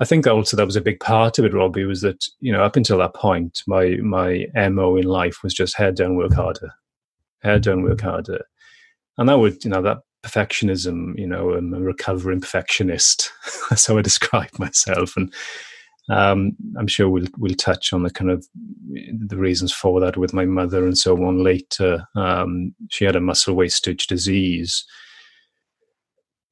I 0.00 0.04
think 0.04 0.26
also 0.26 0.56
that 0.56 0.66
was 0.66 0.76
a 0.76 0.80
big 0.80 1.00
part 1.00 1.38
of 1.38 1.44
it, 1.44 1.54
Robbie, 1.54 1.84
was 1.84 2.02
that, 2.02 2.24
you 2.40 2.52
know, 2.52 2.62
up 2.62 2.76
until 2.76 2.98
that 2.98 3.14
point, 3.14 3.62
my 3.66 3.96
my 3.96 4.46
MO 4.70 4.96
in 4.96 5.04
life 5.04 5.42
was 5.42 5.54
just 5.54 5.76
head 5.76 5.96
down, 5.96 6.16
work 6.16 6.34
harder. 6.34 6.72
Head 7.42 7.62
down, 7.62 7.82
work 7.82 8.00
harder. 8.00 8.44
And 9.16 9.28
that 9.28 9.38
would, 9.38 9.64
you 9.64 9.70
know, 9.70 9.82
that 9.82 9.98
perfectionism, 10.24 11.18
you 11.18 11.26
know, 11.26 11.54
I'm 11.54 11.74
a 11.74 11.80
recovering 11.80 12.40
perfectionist. 12.40 13.32
That's 13.70 13.86
how 13.86 13.98
I 13.98 14.02
describe 14.02 14.56
myself. 14.58 15.16
And 15.16 15.32
um, 16.08 16.52
I'm 16.78 16.86
sure 16.86 17.08
we'll 17.08 17.28
we'll 17.36 17.54
touch 17.54 17.92
on 17.92 18.02
the 18.02 18.10
kind 18.10 18.30
of 18.30 18.46
the 19.26 19.36
reasons 19.36 19.72
for 19.72 20.00
that 20.00 20.16
with 20.16 20.32
my 20.32 20.44
mother 20.44 20.84
and 20.84 20.96
so 20.96 21.14
on 21.24 21.42
later. 21.42 22.06
Um, 22.16 22.74
she 22.90 23.04
had 23.04 23.16
a 23.16 23.20
muscle 23.20 23.54
wastage 23.54 24.06
disease, 24.06 24.84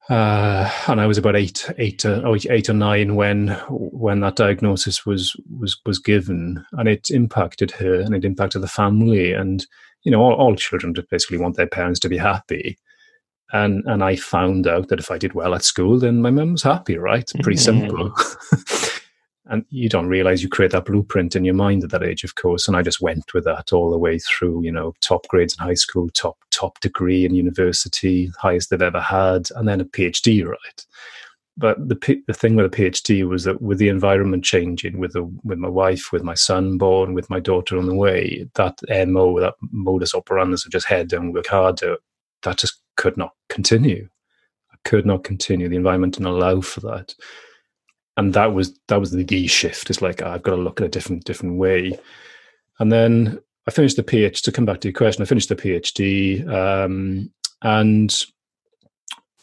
uh, 0.09 0.71
and 0.87 1.01
I 1.01 1.05
was 1.05 1.17
about 1.17 1.35
eight, 1.35 1.69
eight, 1.77 2.05
uh, 2.05 2.21
oh, 2.23 2.37
eight 2.49 2.69
or 2.69 2.73
nine 2.73 3.15
when 3.15 3.49
when 3.69 4.21
that 4.21 4.37
diagnosis 4.37 5.05
was 5.05 5.35
was 5.59 5.79
was 5.85 5.99
given, 5.99 6.63
and 6.73 6.87
it 6.87 7.09
impacted 7.09 7.71
her 7.71 7.95
and 7.99 8.15
it 8.15 8.23
impacted 8.23 8.61
the 8.61 8.69
family. 8.69 9.33
And 9.33 9.65
you 10.03 10.11
know, 10.11 10.21
all, 10.21 10.33
all 10.33 10.55
children 10.55 10.95
basically 11.11 11.37
want 11.37 11.57
their 11.57 11.67
parents 11.67 11.99
to 12.01 12.09
be 12.09 12.17
happy. 12.17 12.77
And 13.51 13.83
and 13.85 14.01
I 14.01 14.15
found 14.15 14.65
out 14.65 14.87
that 14.87 14.99
if 14.99 15.11
I 15.11 15.17
did 15.17 15.33
well 15.33 15.53
at 15.53 15.63
school, 15.63 15.99
then 15.99 16.21
my 16.21 16.31
mum 16.31 16.53
was 16.53 16.63
happy. 16.63 16.97
Right, 16.97 17.29
pretty 17.41 17.59
mm-hmm. 17.59 17.87
simple. 17.87 18.13
and 19.49 19.65
you 19.69 19.89
don't 19.89 20.07
realize 20.07 20.43
you 20.43 20.49
create 20.49 20.71
that 20.71 20.85
blueprint 20.85 21.35
in 21.35 21.45
your 21.45 21.53
mind 21.53 21.83
at 21.83 21.89
that 21.91 22.03
age 22.03 22.23
of 22.23 22.35
course. 22.35 22.67
And 22.67 22.77
i 22.77 22.81
just 22.81 23.01
went 23.01 23.33
with 23.33 23.43
that 23.45 23.73
all 23.73 23.89
the 23.89 23.97
way 23.97 24.19
through 24.19 24.63
you 24.63 24.71
know 24.71 24.93
top 25.01 25.27
grades 25.27 25.55
in 25.57 25.65
high 25.65 25.73
school 25.73 26.09
top 26.09 26.37
top 26.51 26.79
degree 26.79 27.25
in 27.25 27.35
university 27.35 28.31
highest 28.39 28.69
they've 28.69 28.81
ever 28.81 29.01
had 29.01 29.47
and 29.55 29.67
then 29.67 29.81
a 29.81 29.85
phd 29.85 30.45
right? 30.45 30.85
But 31.59 31.89
the 31.89 32.21
the 32.27 32.33
thing 32.33 32.55
with 32.55 32.67
a 32.67 32.77
phd 32.77 33.27
was 33.27 33.45
that 33.45 33.61
with 33.61 33.79
the 33.79 33.89
environment 33.89 34.43
changing 34.43 34.99
with 34.99 35.13
the 35.13 35.23
with 35.43 35.57
my 35.57 35.69
wife 35.69 36.11
with 36.11 36.23
my 36.23 36.35
son 36.35 36.77
born 36.77 37.13
with 37.13 37.29
my 37.29 37.39
daughter 37.39 37.77
on 37.77 37.87
the 37.87 37.95
way 37.95 38.47
that 38.55 38.79
mo 39.07 39.39
that 39.39 39.55
modus 39.71 40.13
operandi 40.13 40.53
of 40.53 40.71
just 40.71 40.87
head 40.87 41.07
down 41.07 41.31
work 41.31 41.47
harder 41.47 41.97
that 42.43 42.57
just 42.57 42.81
could 42.97 43.17
not 43.17 43.31
continue. 43.49 44.09
I 44.71 44.75
could 44.83 45.05
not 45.05 45.23
continue. 45.23 45.69
The 45.69 45.75
environment 45.75 46.15
didn't 46.15 46.27
allow 46.27 46.61
for 46.61 46.81
that 46.81 47.13
and 48.17 48.33
that 48.33 48.53
was 48.53 48.77
that 48.87 48.99
was 48.99 49.11
the 49.11 49.23
D 49.23 49.47
shift. 49.47 49.89
It's 49.89 50.01
like 50.01 50.21
I've 50.21 50.43
got 50.43 50.55
to 50.55 50.61
look 50.61 50.81
at 50.81 50.87
a 50.87 50.89
different 50.89 51.23
different 51.23 51.57
way. 51.57 51.97
And 52.79 52.91
then 52.91 53.39
I 53.67 53.71
finished 53.71 53.95
the 53.95 54.03
PhD. 54.03 54.41
To 54.41 54.51
come 54.51 54.65
back 54.65 54.81
to 54.81 54.89
your 54.89 54.93
question, 54.93 55.21
I 55.21 55.27
finished 55.27 55.49
the 55.49 55.55
PhD, 55.55 56.47
um, 56.49 57.31
and 57.61 58.25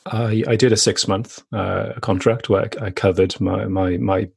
I, 0.07 0.45
I, 0.47 0.57
did 0.57 0.73
a 0.73 0.77
six 0.77 1.09
month 1.09 1.43
uh, 1.53 1.95
contract 2.01 2.49
where 2.49 2.69
I, 2.81 2.91
covered 2.91 3.41
my 3.41 3.67
my 3.67 3.97
my 3.97 4.29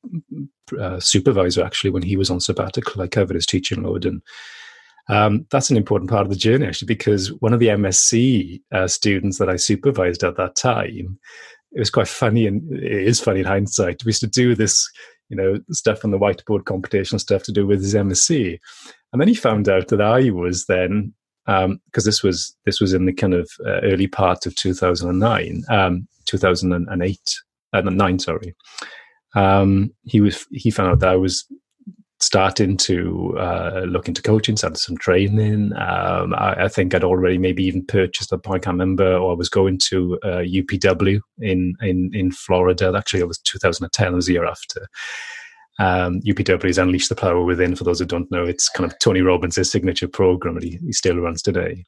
uh, 0.80 1.00
supervisor 1.00 1.63
actually 1.63 1.89
when 1.89 2.04
he 2.04 2.15
was 2.15 2.30
on 2.30 2.39
sabbatical. 2.39 3.02
I 3.02 3.08
covered 3.08 3.36
his 3.36 3.45
teaching 3.45 3.82
load, 3.82 4.06
and 4.06 4.21
um, 5.10 5.47
that's 5.50 5.71
an 5.71 5.78
important 5.78 6.12
part 6.12 6.23
of 6.23 6.30
the 6.30 6.36
journey 6.36 6.67
actually 6.67 6.88
because 6.88 7.34
one 7.41 7.54
of 7.54 7.60
the 7.60 7.69
MSc 7.69 8.62
uh, 8.71 8.88
students 8.88 9.39
that 9.39 9.50
I 9.50 9.56
supervised 9.56 10.23
at 10.23 10.38
that 10.38 10.56
time 10.56 11.17
it 11.71 11.80
was 11.80 11.89
quite 11.89 12.08
funny 12.08 12.47
and 12.47 12.71
it 12.73 13.08
is 13.08 13.19
funny 13.19 13.41
in 13.41 13.45
hindsight. 13.45 14.03
We 14.03 14.10
used 14.10 14.21
to 14.21 14.27
do 14.27 14.56
this, 14.56 14.89
you 15.30 15.38
know, 15.38 15.60
stuff 15.71 16.03
on 16.03 16.12
the 16.12 16.19
whiteboard 16.19 16.63
computational 16.63 17.19
stuff 17.19 17.43
to 17.43 17.51
do 17.51 17.67
with 17.67 17.82
his 17.82 17.93
MSc. 17.93 18.60
And 19.12 19.21
then 19.21 19.27
he 19.27 19.36
found 19.36 19.69
out 19.69 19.89
that 19.89 20.01
I 20.01 20.30
was 20.30 20.65
then 20.65 21.13
because 21.45 21.65
um, 21.65 21.80
this 21.93 22.23
was 22.23 22.56
this 22.65 22.82
was 22.82 22.93
in 22.93 23.06
the 23.06 23.13
kind 23.13 23.34
of 23.34 23.49
uh, 23.65 23.80
early 23.84 24.08
part 24.08 24.45
of 24.45 24.56
2009, 24.56 25.63
um, 25.69 26.08
2008, 26.25 27.19
uh, 27.73 27.82
nine, 27.82 28.19
sorry. 28.19 28.53
Um, 29.36 29.91
he 30.03 30.19
was 30.19 30.45
he 30.51 30.71
found 30.71 30.91
out 30.91 30.99
that 30.99 31.10
I 31.10 31.15
was 31.15 31.45
starting 32.19 32.75
to 32.77 33.38
uh, 33.38 33.86
look 33.88 34.08
into 34.08 34.21
coaching, 34.21 34.58
started 34.58 34.77
some 34.77 34.97
training. 34.97 35.71
Um, 35.73 36.34
I, 36.34 36.63
I, 36.63 36.67
think 36.67 36.95
I'd 36.95 37.03
already 37.03 37.38
maybe 37.38 37.63
even 37.63 37.86
purchased 37.86 38.32
a 38.32 38.39
point, 38.39 38.63
I 38.63 38.65
can't 38.65 38.75
remember, 38.75 39.17
or 39.17 39.32
I 39.32 39.36
was 39.36 39.49
going 39.49 39.77
to 39.89 40.19
uh, 40.23 40.39
UPW 40.39 41.21
in, 41.39 41.75
in, 41.82 42.12
in 42.13 42.32
Florida. 42.32 42.91
Actually, 42.97 43.19
it 43.19 43.27
was 43.27 43.38
2010, 43.39 44.08
it 44.08 44.15
was 44.15 44.25
the 44.25 44.34
year 44.34 44.45
after. 44.45 44.88
Um, 45.80 46.21
UPW 46.21 46.65
is 46.65 46.80
Unleash 46.80 47.08
the 47.08 47.15
Power 47.15 47.43
Within. 47.43 47.75
For 47.75 47.84
those 47.84 47.99
who 47.99 48.06
don't 48.06 48.32
know, 48.32 48.45
it's 48.45 48.69
kind 48.69 48.91
of 48.91 48.97
Tony 48.97 49.21
Robbins' 49.21 49.71
signature 49.71 50.08
program, 50.08 50.56
and 50.56 50.63
he, 50.63 50.80
he 50.84 50.93
still 50.93 51.17
runs 51.17 51.43
today. 51.43 51.86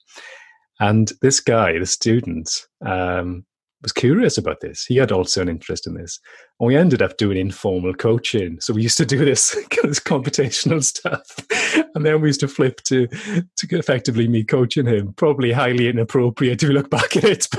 And 0.79 1.11
this 1.21 1.39
guy, 1.39 1.77
the 1.77 1.85
student, 1.87 2.67
um, 2.85 3.45
was 3.81 3.91
curious 3.93 4.37
about 4.37 4.59
this. 4.61 4.85
He 4.85 4.97
had 4.97 5.11
also 5.11 5.41
an 5.41 5.49
interest 5.49 5.87
in 5.87 5.93
this. 5.93 6.19
And 6.59 6.67
we 6.67 6.75
ended 6.75 7.01
up 7.01 7.17
doing 7.17 7.37
informal 7.37 7.93
coaching. 7.93 8.59
So 8.59 8.73
we 8.73 8.81
used 8.81 8.97
to 8.97 9.05
do 9.05 9.23
this, 9.23 9.51
this 9.83 9.99
computational 9.99 10.83
stuff. 10.83 11.35
And 11.95 12.05
then 12.05 12.21
we 12.21 12.29
used 12.29 12.41
to 12.41 12.47
flip 12.47 12.81
to, 12.83 13.07
to 13.07 13.77
effectively 13.77 14.27
me 14.27 14.43
coaching 14.43 14.85
him. 14.85 15.13
Probably 15.13 15.53
highly 15.53 15.87
inappropriate 15.87 16.61
if 16.61 16.69
you 16.69 16.75
look 16.75 16.89
back 16.89 17.15
at 17.17 17.23
it. 17.23 17.47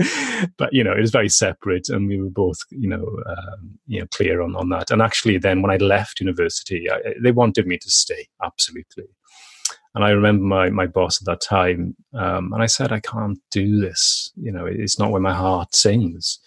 But, 0.00 0.52
but 0.56 0.72
you 0.72 0.82
know, 0.82 0.92
it 0.92 1.00
was 1.00 1.10
very 1.10 1.28
separate. 1.28 1.90
And 1.90 2.08
we 2.08 2.20
were 2.20 2.30
both, 2.30 2.58
you 2.70 2.88
know, 2.88 3.04
um, 3.26 3.78
you 3.86 4.00
know 4.00 4.06
clear 4.12 4.40
on, 4.40 4.56
on 4.56 4.70
that. 4.70 4.90
And 4.90 5.02
actually, 5.02 5.36
then 5.36 5.60
when 5.60 5.70
I 5.70 5.76
left 5.76 6.20
university, 6.20 6.90
I, 6.90 7.14
they 7.22 7.32
wanted 7.32 7.66
me 7.66 7.76
to 7.76 7.90
stay, 7.90 8.28
absolutely. 8.42 9.08
And 9.94 10.04
I 10.04 10.10
remember 10.10 10.44
my, 10.44 10.70
my 10.70 10.86
boss 10.86 11.20
at 11.20 11.26
that 11.26 11.40
time, 11.40 11.96
um, 12.14 12.52
and 12.52 12.62
I 12.62 12.66
said, 12.66 12.92
I 12.92 13.00
can't 13.00 13.38
do 13.50 13.80
this. 13.80 14.32
You 14.36 14.52
know, 14.52 14.66
it's 14.66 14.98
not 14.98 15.10
where 15.10 15.20
my 15.20 15.34
heart 15.34 15.74
sings. 15.74 16.38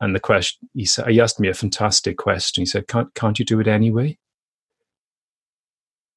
And 0.00 0.14
the 0.14 0.20
question, 0.20 0.68
he 0.74 0.84
said, 0.84 1.08
he 1.08 1.20
asked 1.20 1.40
me 1.40 1.48
a 1.48 1.54
fantastic 1.54 2.18
question. 2.18 2.62
He 2.62 2.66
said, 2.66 2.86
can't, 2.86 3.12
can't 3.14 3.38
you 3.38 3.44
do 3.44 3.58
it 3.58 3.66
anyway? 3.66 4.16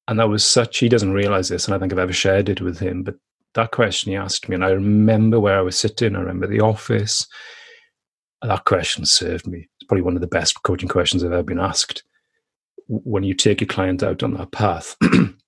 And 0.06 0.20
that 0.20 0.28
was 0.28 0.44
such, 0.44 0.78
he 0.78 0.88
doesn't 0.88 1.12
realize 1.12 1.48
this, 1.48 1.66
and 1.66 1.74
I 1.74 1.78
think 1.78 1.92
I've 1.92 1.98
ever 1.98 2.12
shared 2.12 2.48
it 2.48 2.60
with 2.60 2.78
him, 2.78 3.02
but 3.02 3.16
that 3.54 3.70
question 3.70 4.12
he 4.12 4.16
asked 4.16 4.48
me, 4.48 4.54
and 4.54 4.64
I 4.64 4.70
remember 4.70 5.38
where 5.38 5.58
I 5.58 5.62
was 5.62 5.78
sitting, 5.78 6.16
I 6.16 6.20
remember 6.20 6.46
the 6.46 6.60
office. 6.60 7.26
That 8.40 8.64
question 8.64 9.04
served 9.04 9.46
me. 9.46 9.68
It's 9.78 9.86
probably 9.86 10.02
one 10.02 10.14
of 10.14 10.20
the 10.20 10.26
best 10.26 10.62
coaching 10.62 10.88
questions 10.88 11.22
I've 11.22 11.32
ever 11.32 11.42
been 11.42 11.60
asked. 11.60 12.02
When 12.88 13.22
you 13.22 13.34
take 13.34 13.60
your 13.60 13.68
client 13.68 14.02
out 14.02 14.22
on 14.22 14.34
that 14.34 14.50
path, 14.50 14.96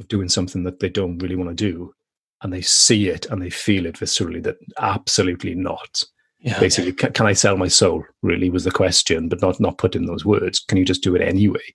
of 0.00 0.08
doing 0.08 0.28
something 0.28 0.64
that 0.64 0.80
they 0.80 0.88
don't 0.88 1.18
really 1.18 1.36
want 1.36 1.50
to 1.50 1.54
do 1.54 1.94
and 2.42 2.52
they 2.52 2.62
see 2.62 3.08
it 3.08 3.26
and 3.26 3.40
they 3.40 3.50
feel 3.50 3.86
it 3.86 3.96
viscerally 3.96 4.42
that 4.42 4.56
absolutely 4.78 5.54
not. 5.54 6.02
Yeah, 6.40 6.58
basically. 6.58 6.94
Can, 6.94 7.12
can, 7.12 7.26
i 7.26 7.34
sell 7.34 7.58
my 7.58 7.68
soul? 7.68 8.02
really 8.22 8.48
was 8.48 8.64
the 8.64 8.70
question 8.70 9.28
but 9.28 9.42
not 9.42 9.60
not 9.60 9.78
put 9.78 9.94
in 9.94 10.06
those 10.06 10.24
words. 10.24 10.58
Can 10.58 10.78
you 10.78 10.84
just 10.84 11.02
do 11.02 11.14
it 11.14 11.22
anyway? 11.22 11.74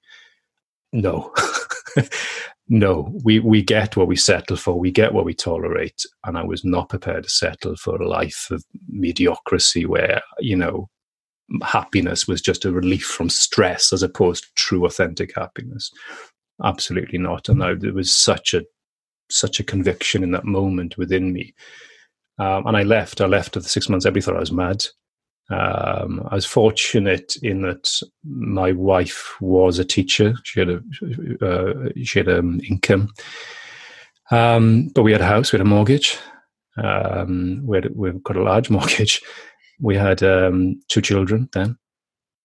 No. 0.91 1.33
No. 2.67 3.11
We 3.23 3.39
we 3.39 3.61
get 3.61 3.95
what 3.95 4.07
we 4.07 4.15
settle 4.15 4.57
for 4.57 4.79
we 4.79 4.89
get 4.89 5.13
what 5.13 5.23
we 5.25 5.35
tolerate 5.35 6.03
and 6.23 6.35
i 6.35 6.43
was 6.43 6.65
not 6.65 6.89
prepared 6.89 7.23
to 7.23 7.29
settle 7.29 7.75
for 7.75 8.01
a 8.01 8.07
life 8.07 8.47
of 8.49 8.63
mediocrity 8.89 9.85
where 9.85 10.21
you 10.39 10.55
know 10.55 10.89
happiness 11.61 12.27
was 12.27 12.41
just 12.41 12.65
a 12.65 12.71
relief 12.71 13.05
from 13.05 13.29
stress 13.29 13.93
as 13.93 14.01
opposed 14.01 14.45
to 14.45 14.49
true 14.55 14.85
authentic 14.85 15.35
happiness 15.35 15.91
absolutely 16.63 17.19
not. 17.19 17.49
And 17.49 17.61
there 17.61 17.93
was 17.93 18.15
such 18.15 18.53
a 18.53 18.63
such 19.29 19.59
a 19.59 19.63
conviction 19.63 20.23
in 20.23 20.31
that 20.31 20.45
moment 20.45 20.97
within 20.97 21.33
me. 21.33 21.53
Um, 22.37 22.67
and 22.67 22.77
I 22.77 22.83
left. 22.83 23.21
I 23.21 23.25
left 23.25 23.57
after 23.57 23.67
six 23.67 23.89
months. 23.89 24.05
Everybody 24.05 24.25
thought 24.25 24.37
I 24.37 24.41
was 24.41 24.51
mad. 24.51 24.85
Um, 25.49 26.27
I 26.31 26.35
was 26.35 26.45
fortunate 26.45 27.35
in 27.43 27.61
that 27.61 27.89
my 28.23 28.71
wife 28.71 29.39
was 29.39 29.77
a 29.77 29.85
teacher. 29.85 30.33
She 30.43 30.59
had 30.59 30.69
a 30.69 30.81
uh, 31.45 31.89
she 32.03 32.19
had 32.19 32.27
an 32.27 32.61
income, 32.67 33.13
um, 34.31 34.89
but 34.95 35.03
we 35.03 35.11
had 35.11 35.21
a 35.21 35.27
house. 35.27 35.51
We 35.51 35.57
had 35.57 35.65
a 35.65 35.69
mortgage. 35.69 36.17
Um, 36.77 37.61
we 37.63 37.77
had 37.77 37.95
we've 37.95 38.23
got 38.23 38.37
a 38.37 38.43
large 38.43 38.69
mortgage. 38.71 39.21
We 39.79 39.95
had 39.95 40.23
um, 40.23 40.81
two 40.87 41.01
children 41.01 41.47
then, 41.53 41.77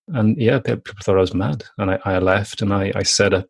and 0.08 0.36
yeah, 0.36 0.58
people 0.58 0.82
thought 1.02 1.16
I 1.16 1.20
was 1.20 1.34
mad. 1.34 1.64
And 1.78 1.92
I, 1.92 1.98
I 2.04 2.18
left, 2.18 2.60
and 2.60 2.72
I, 2.72 2.92
I 2.94 3.02
set 3.02 3.32
up 3.32 3.48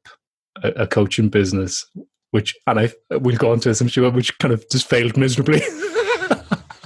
a, 0.63 0.69
a 0.71 0.87
coaching 0.87 1.29
business, 1.29 1.87
which, 2.31 2.57
and 2.67 2.81
I 2.81 2.91
we'll 3.11 3.37
go 3.37 3.53
on 3.53 3.61
to 3.61 3.69
this, 3.69 3.81
I'm 3.81 3.89
sure, 3.89 4.11
which 4.11 4.39
kind 4.39 4.55
of 4.55 4.65
just 4.71 4.89
failed 4.89 5.17
miserably. 5.17 5.63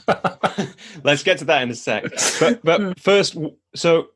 Let's 1.05 1.23
get 1.23 1.39
to 1.39 1.45
that 1.47 1.63
in 1.63 1.71
a 1.71 1.75
sec. 1.75 2.05
But, 2.41 2.63
but 2.63 2.99
first, 3.01 3.37
so 3.75 4.09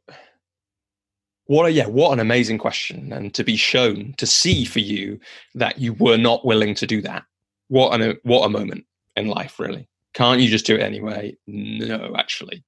what 1.46 1.66
a 1.66 1.72
yeah, 1.72 1.86
what 1.86 2.12
an 2.12 2.20
amazing 2.20 2.58
question, 2.58 3.12
and 3.12 3.32
to 3.34 3.44
be 3.44 3.56
shown 3.56 4.14
to 4.18 4.26
see 4.26 4.64
for 4.64 4.80
you 4.80 5.18
that 5.54 5.78
you 5.78 5.94
were 5.94 6.18
not 6.18 6.44
willing 6.44 6.74
to 6.76 6.86
do 6.86 7.00
that. 7.02 7.24
What 7.68 7.98
an 7.98 8.18
what 8.22 8.44
a 8.44 8.50
moment 8.50 8.84
in 9.16 9.28
life, 9.28 9.58
really. 9.58 9.88
Can't 10.14 10.40
you 10.40 10.48
just 10.48 10.66
do 10.66 10.76
it 10.76 10.82
anyway? 10.82 11.36
No, 11.46 12.14
actually, 12.16 12.64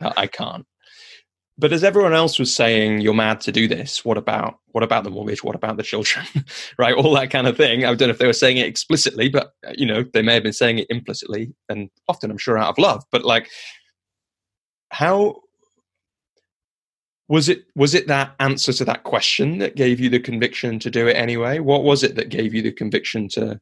I 0.00 0.26
can't. 0.26 0.66
But 1.58 1.72
as 1.72 1.82
everyone 1.82 2.14
else 2.14 2.38
was 2.38 2.54
saying, 2.54 3.00
you're 3.00 3.12
mad 3.12 3.40
to 3.42 3.52
do 3.52 3.66
this. 3.66 4.04
What 4.04 4.16
about 4.16 4.60
what 4.68 4.84
about 4.84 5.02
the 5.02 5.10
mortgage? 5.10 5.42
What 5.42 5.56
about 5.56 5.76
the 5.76 5.82
children? 5.82 6.24
right, 6.78 6.94
all 6.94 7.12
that 7.14 7.30
kind 7.30 7.48
of 7.48 7.56
thing. 7.56 7.84
I 7.84 7.94
don't 7.94 8.08
know 8.08 8.12
if 8.12 8.18
they 8.18 8.28
were 8.28 8.32
saying 8.32 8.58
it 8.58 8.66
explicitly, 8.66 9.28
but 9.28 9.52
you 9.76 9.84
know, 9.84 10.04
they 10.12 10.22
may 10.22 10.34
have 10.34 10.44
been 10.44 10.52
saying 10.52 10.78
it 10.78 10.86
implicitly, 10.88 11.52
and 11.68 11.90
often 12.08 12.30
I'm 12.30 12.38
sure 12.38 12.56
out 12.56 12.70
of 12.70 12.78
love. 12.78 13.02
But 13.10 13.24
like, 13.24 13.50
how 14.90 15.40
was 17.26 17.48
it? 17.48 17.64
Was 17.74 17.92
it 17.92 18.06
that 18.06 18.36
answer 18.38 18.72
to 18.74 18.84
that 18.84 19.02
question 19.02 19.58
that 19.58 19.74
gave 19.74 19.98
you 19.98 20.08
the 20.08 20.20
conviction 20.20 20.78
to 20.78 20.90
do 20.90 21.08
it 21.08 21.16
anyway? 21.16 21.58
What 21.58 21.82
was 21.82 22.04
it 22.04 22.14
that 22.14 22.28
gave 22.28 22.54
you 22.54 22.62
the 22.62 22.72
conviction 22.72 23.28
to 23.30 23.60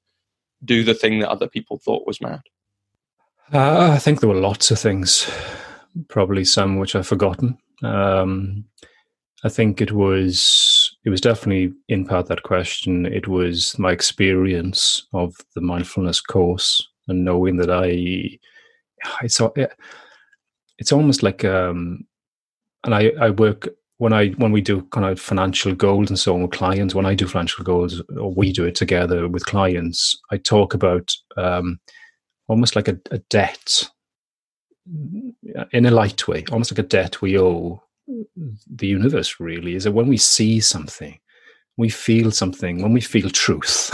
do 0.66 0.84
the 0.84 0.94
thing 0.94 1.20
that 1.20 1.30
other 1.30 1.48
people 1.48 1.78
thought 1.78 2.06
was 2.06 2.20
mad? 2.20 2.42
Uh, 3.54 3.92
I 3.92 3.98
think 3.98 4.20
there 4.20 4.28
were 4.28 4.34
lots 4.34 4.70
of 4.70 4.78
things, 4.78 5.30
probably 6.08 6.44
some 6.44 6.76
which 6.76 6.94
I've 6.94 7.06
forgotten. 7.06 7.56
Um, 7.82 8.64
I 9.44 9.48
think 9.48 9.80
it 9.80 9.92
was 9.92 10.96
it 11.04 11.10
was 11.10 11.20
definitely 11.20 11.72
in 11.88 12.06
part 12.06 12.26
that 12.26 12.42
question. 12.42 13.06
It 13.06 13.28
was 13.28 13.78
my 13.78 13.92
experience 13.92 15.06
of 15.12 15.36
the 15.54 15.60
mindfulness 15.60 16.20
course 16.20 16.86
and 17.08 17.24
knowing 17.24 17.56
that 17.58 17.70
I 17.70 18.38
it's 19.22 19.40
it's 20.78 20.92
almost 20.92 21.22
like 21.22 21.44
um, 21.44 22.06
and 22.84 22.94
I 22.94 23.12
I 23.20 23.30
work 23.30 23.68
when 23.98 24.12
I 24.12 24.30
when 24.30 24.52
we 24.52 24.60
do 24.60 24.82
kind 24.90 25.06
of 25.06 25.20
financial 25.20 25.74
goals 25.74 26.08
and 26.08 26.18
so 26.18 26.34
on 26.34 26.42
with 26.42 26.50
clients. 26.50 26.94
When 26.94 27.06
I 27.06 27.14
do 27.14 27.26
financial 27.26 27.64
goals 27.64 28.02
or 28.18 28.32
we 28.32 28.52
do 28.52 28.64
it 28.64 28.74
together 28.74 29.28
with 29.28 29.46
clients, 29.46 30.18
I 30.30 30.38
talk 30.38 30.74
about 30.74 31.14
um, 31.36 31.78
almost 32.48 32.76
like 32.76 32.88
a, 32.88 32.98
a 33.10 33.18
debt 33.30 33.88
in 35.72 35.86
a 35.86 35.90
light 35.90 36.28
way, 36.28 36.44
almost 36.50 36.72
like 36.72 36.78
a 36.78 36.88
debt 36.88 37.20
we 37.20 37.38
owe 37.38 37.82
the 38.72 38.86
universe, 38.86 39.40
really, 39.40 39.74
is 39.74 39.84
that 39.84 39.92
when 39.92 40.06
we 40.06 40.16
see 40.16 40.60
something, 40.60 41.18
we 41.76 41.88
feel 41.88 42.30
something, 42.30 42.82
when 42.82 42.92
we 42.92 43.00
feel 43.00 43.28
truth, 43.30 43.90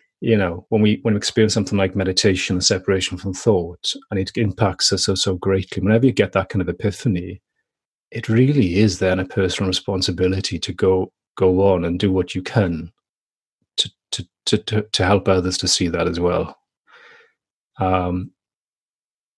you 0.20 0.36
know, 0.36 0.64
when 0.70 0.80
we 0.80 0.98
when 1.02 1.14
we 1.14 1.18
experience 1.18 1.54
something 1.54 1.78
like 1.78 1.94
meditation 1.94 2.60
separation 2.60 3.18
from 3.18 3.34
thought, 3.34 3.92
and 4.10 4.18
it 4.18 4.30
impacts 4.36 4.92
us 4.92 5.04
so 5.04 5.14
so 5.14 5.34
greatly, 5.36 5.82
whenever 5.82 6.06
you 6.06 6.12
get 6.12 6.32
that 6.32 6.48
kind 6.48 6.62
of 6.62 6.68
epiphany, 6.68 7.42
it 8.10 8.28
really 8.28 8.76
is 8.76 8.98
then 8.98 9.18
a 9.18 9.26
personal 9.26 9.68
responsibility 9.68 10.58
to 10.58 10.72
go 10.72 11.12
go 11.36 11.72
on 11.72 11.84
and 11.84 11.98
do 11.98 12.10
what 12.10 12.34
you 12.34 12.42
can 12.42 12.90
to 13.76 13.90
to 14.12 14.26
to 14.46 14.58
to, 14.58 14.82
to 14.92 15.04
help 15.04 15.28
others 15.28 15.58
to 15.58 15.68
see 15.68 15.88
that 15.88 16.08
as 16.08 16.18
well. 16.18 16.56
Um, 17.78 18.30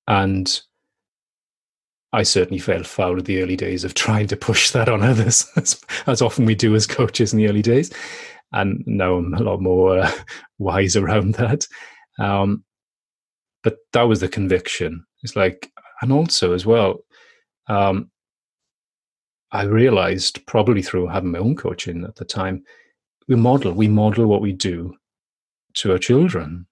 and 0.09 0.61
I 2.13 2.23
certainly 2.23 2.59
felt 2.59 2.87
foul 2.87 3.19
at 3.19 3.25
the 3.25 3.43
early 3.43 3.57
days 3.57 3.85
of 3.85 3.95
trying 3.95 4.27
to 4.29 4.37
push 4.37 4.71
that 4.71 4.89
on 4.89 5.03
others, 5.03 5.51
as, 5.57 5.81
as 6.07 6.23
often 6.23 6.47
we 6.47 6.55
do 6.55 6.75
as 6.75 6.87
coaches 6.87 7.33
in 7.33 7.39
the 7.39 7.49
early 7.49 7.63
days. 7.63 7.93
And 8.53 8.83
now 8.87 9.17
I'm 9.17 9.35
a 9.35 9.43
lot 9.43 9.61
more 9.61 9.99
uh, 9.99 10.13
wise 10.59 10.97
around 10.97 11.35
that. 11.35 11.67
Um, 12.19 12.65
but 13.63 13.79
that 13.93 14.05
was 14.05 14.21
the 14.21 14.29
conviction. 14.29 15.05
It's 15.23 15.37
like, 15.37 15.71
and 16.01 16.13
also 16.13 16.53
as 16.53 16.65
well, 16.65 17.01
um, 17.69 18.11
I 19.51 19.65
realized 19.65 20.47
probably 20.47 20.83
through 20.83 21.09
having 21.09 21.33
my 21.33 21.39
own 21.39 21.57
coaching 21.57 22.05
at 22.05 22.15
the 22.15 22.25
time, 22.25 22.63
we 23.29 23.35
model, 23.35 23.73
we 23.73 23.89
model 23.89 24.27
what 24.27 24.41
we 24.41 24.53
do 24.53 24.95
to 25.75 25.93
our 25.93 25.99
children 25.99 26.67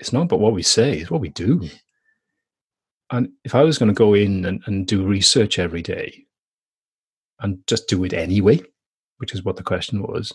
it's 0.00 0.12
not 0.12 0.22
about 0.22 0.40
what 0.40 0.54
we 0.54 0.62
say, 0.62 0.98
it's 0.98 1.10
what 1.10 1.20
we 1.20 1.28
do. 1.28 1.68
And 3.10 3.30
if 3.44 3.54
I 3.54 3.62
was 3.62 3.78
going 3.78 3.88
to 3.88 3.94
go 3.94 4.14
in 4.14 4.44
and, 4.44 4.62
and 4.66 4.86
do 4.86 5.04
research 5.04 5.58
every 5.58 5.82
day 5.82 6.24
and 7.40 7.58
just 7.66 7.86
do 7.86 8.02
it 8.04 8.12
anyway, 8.12 8.60
which 9.18 9.34
is 9.34 9.44
what 9.44 9.56
the 9.56 9.62
question 9.62 10.02
was, 10.02 10.32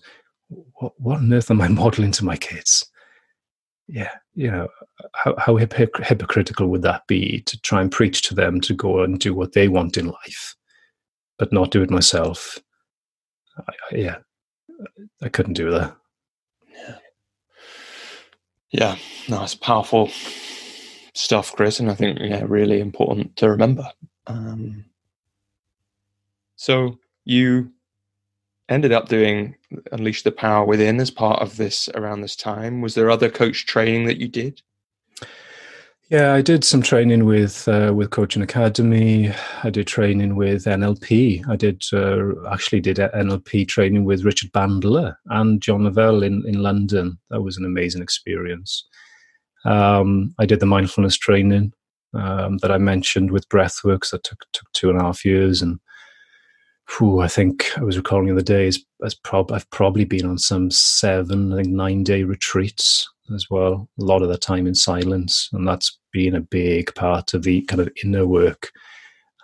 what, 0.49 0.93
what 0.97 1.17
on 1.17 1.33
earth 1.33 1.49
am 1.49 1.61
I 1.61 1.67
modeling 1.69 2.11
to 2.11 2.25
my 2.25 2.37
kids? 2.37 2.85
Yeah, 3.87 4.11
you 4.33 4.49
know, 4.49 4.67
how, 5.13 5.35
how 5.37 5.57
hypocritical 5.57 6.67
would 6.67 6.81
that 6.81 7.05
be 7.07 7.41
to 7.41 7.61
try 7.61 7.81
and 7.81 7.91
preach 7.91 8.23
to 8.23 8.35
them 8.35 8.59
to 8.61 8.73
go 8.73 9.03
and 9.03 9.19
do 9.19 9.33
what 9.33 9.53
they 9.53 9.67
want 9.67 9.97
in 9.97 10.07
life, 10.07 10.55
but 11.37 11.53
not 11.53 11.69
do 11.69 11.83
it 11.83 11.91
myself? 11.91 12.57
I, 13.57 13.61
I, 13.91 13.95
yeah, 13.95 14.17
I 15.21 15.29
couldn't 15.29 15.53
do 15.53 15.69
that. 15.71 15.95
Yeah, 18.71 18.97
no, 19.29 19.43
it's 19.43 19.55
powerful 19.55 20.09
stuff, 21.13 21.53
Chris, 21.55 21.79
and 21.79 21.89
I 21.89 21.95
think 21.95 22.19
yeah, 22.19 22.43
really 22.45 22.79
important 22.79 23.35
to 23.37 23.49
remember. 23.49 23.89
Um, 24.27 24.85
so 26.55 26.99
you 27.23 27.71
ended 28.69 28.91
up 28.91 29.07
doing 29.07 29.55
Unleash 29.91 30.23
the 30.23 30.31
Power 30.31 30.65
Within 30.65 30.99
as 30.99 31.11
part 31.11 31.41
of 31.41 31.57
this 31.57 31.89
around 31.95 32.21
this 32.21 32.35
time. 32.35 32.81
Was 32.81 32.95
there 32.95 33.09
other 33.09 33.29
coach 33.29 33.65
training 33.65 34.05
that 34.05 34.17
you 34.17 34.27
did? 34.27 34.61
Yeah, 36.11 36.35
I 36.35 36.43
did 36.43 36.63
some 36.63 36.83
training 36.83 37.25
with 37.25 37.67
uh, 37.67 37.91
with 37.95 38.11
Coaching 38.11 38.43
Academy. 38.43 39.33
I 39.63 39.71
did 39.71 39.87
training 39.87 40.35
with 40.35 40.65
NLP. 40.65 41.47
I 41.49 41.55
did 41.55 41.81
uh, 41.91 42.47
actually 42.47 42.81
did 42.81 42.97
NLP 42.97 43.67
training 43.67 44.05
with 44.05 44.23
Richard 44.23 44.51
Bandler 44.51 45.15
and 45.27 45.59
John 45.63 45.85
La 45.85 45.89
Valle 45.89 46.21
in 46.21 46.43
in 46.45 46.61
London. 46.61 47.17
That 47.31 47.41
was 47.41 47.57
an 47.57 47.65
amazing 47.65 48.03
experience. 48.03 48.87
Um, 49.65 50.35
I 50.37 50.45
did 50.45 50.59
the 50.59 50.67
mindfulness 50.67 51.17
training 51.17 51.73
um, 52.13 52.59
that 52.59 52.71
I 52.71 52.77
mentioned 52.77 53.31
with 53.31 53.49
Breathworks 53.49 54.11
that 54.11 54.23
took 54.23 54.45
took 54.53 54.71
two 54.73 54.91
and 54.91 55.01
a 55.01 55.03
half 55.03 55.25
years, 55.25 55.63
and 55.63 55.79
whew, 56.99 57.21
I 57.21 57.27
think 57.27 57.65
I 57.79 57.83
was 57.83 57.97
recalling 57.97 58.27
the 58.27 58.33
other 58.33 58.43
day. 58.43 58.67
As 59.03 59.15
prob- 59.15 59.51
I've 59.51 59.69
probably 59.71 60.05
been 60.05 60.27
on 60.27 60.37
some 60.37 60.69
seven, 60.69 61.51
I 61.51 61.63
think 61.63 61.69
nine 61.69 62.03
day 62.03 62.21
retreats 62.21 63.09
as 63.33 63.49
well, 63.49 63.89
a 63.99 64.03
lot 64.03 64.21
of 64.21 64.29
the 64.29 64.37
time 64.37 64.67
in 64.67 64.75
silence. 64.75 65.49
And 65.53 65.67
that's 65.67 65.97
been 66.11 66.35
a 66.35 66.41
big 66.41 66.93
part 66.95 67.33
of 67.33 67.43
the 67.43 67.61
kind 67.63 67.81
of 67.81 67.89
inner 68.03 68.25
work. 68.25 68.71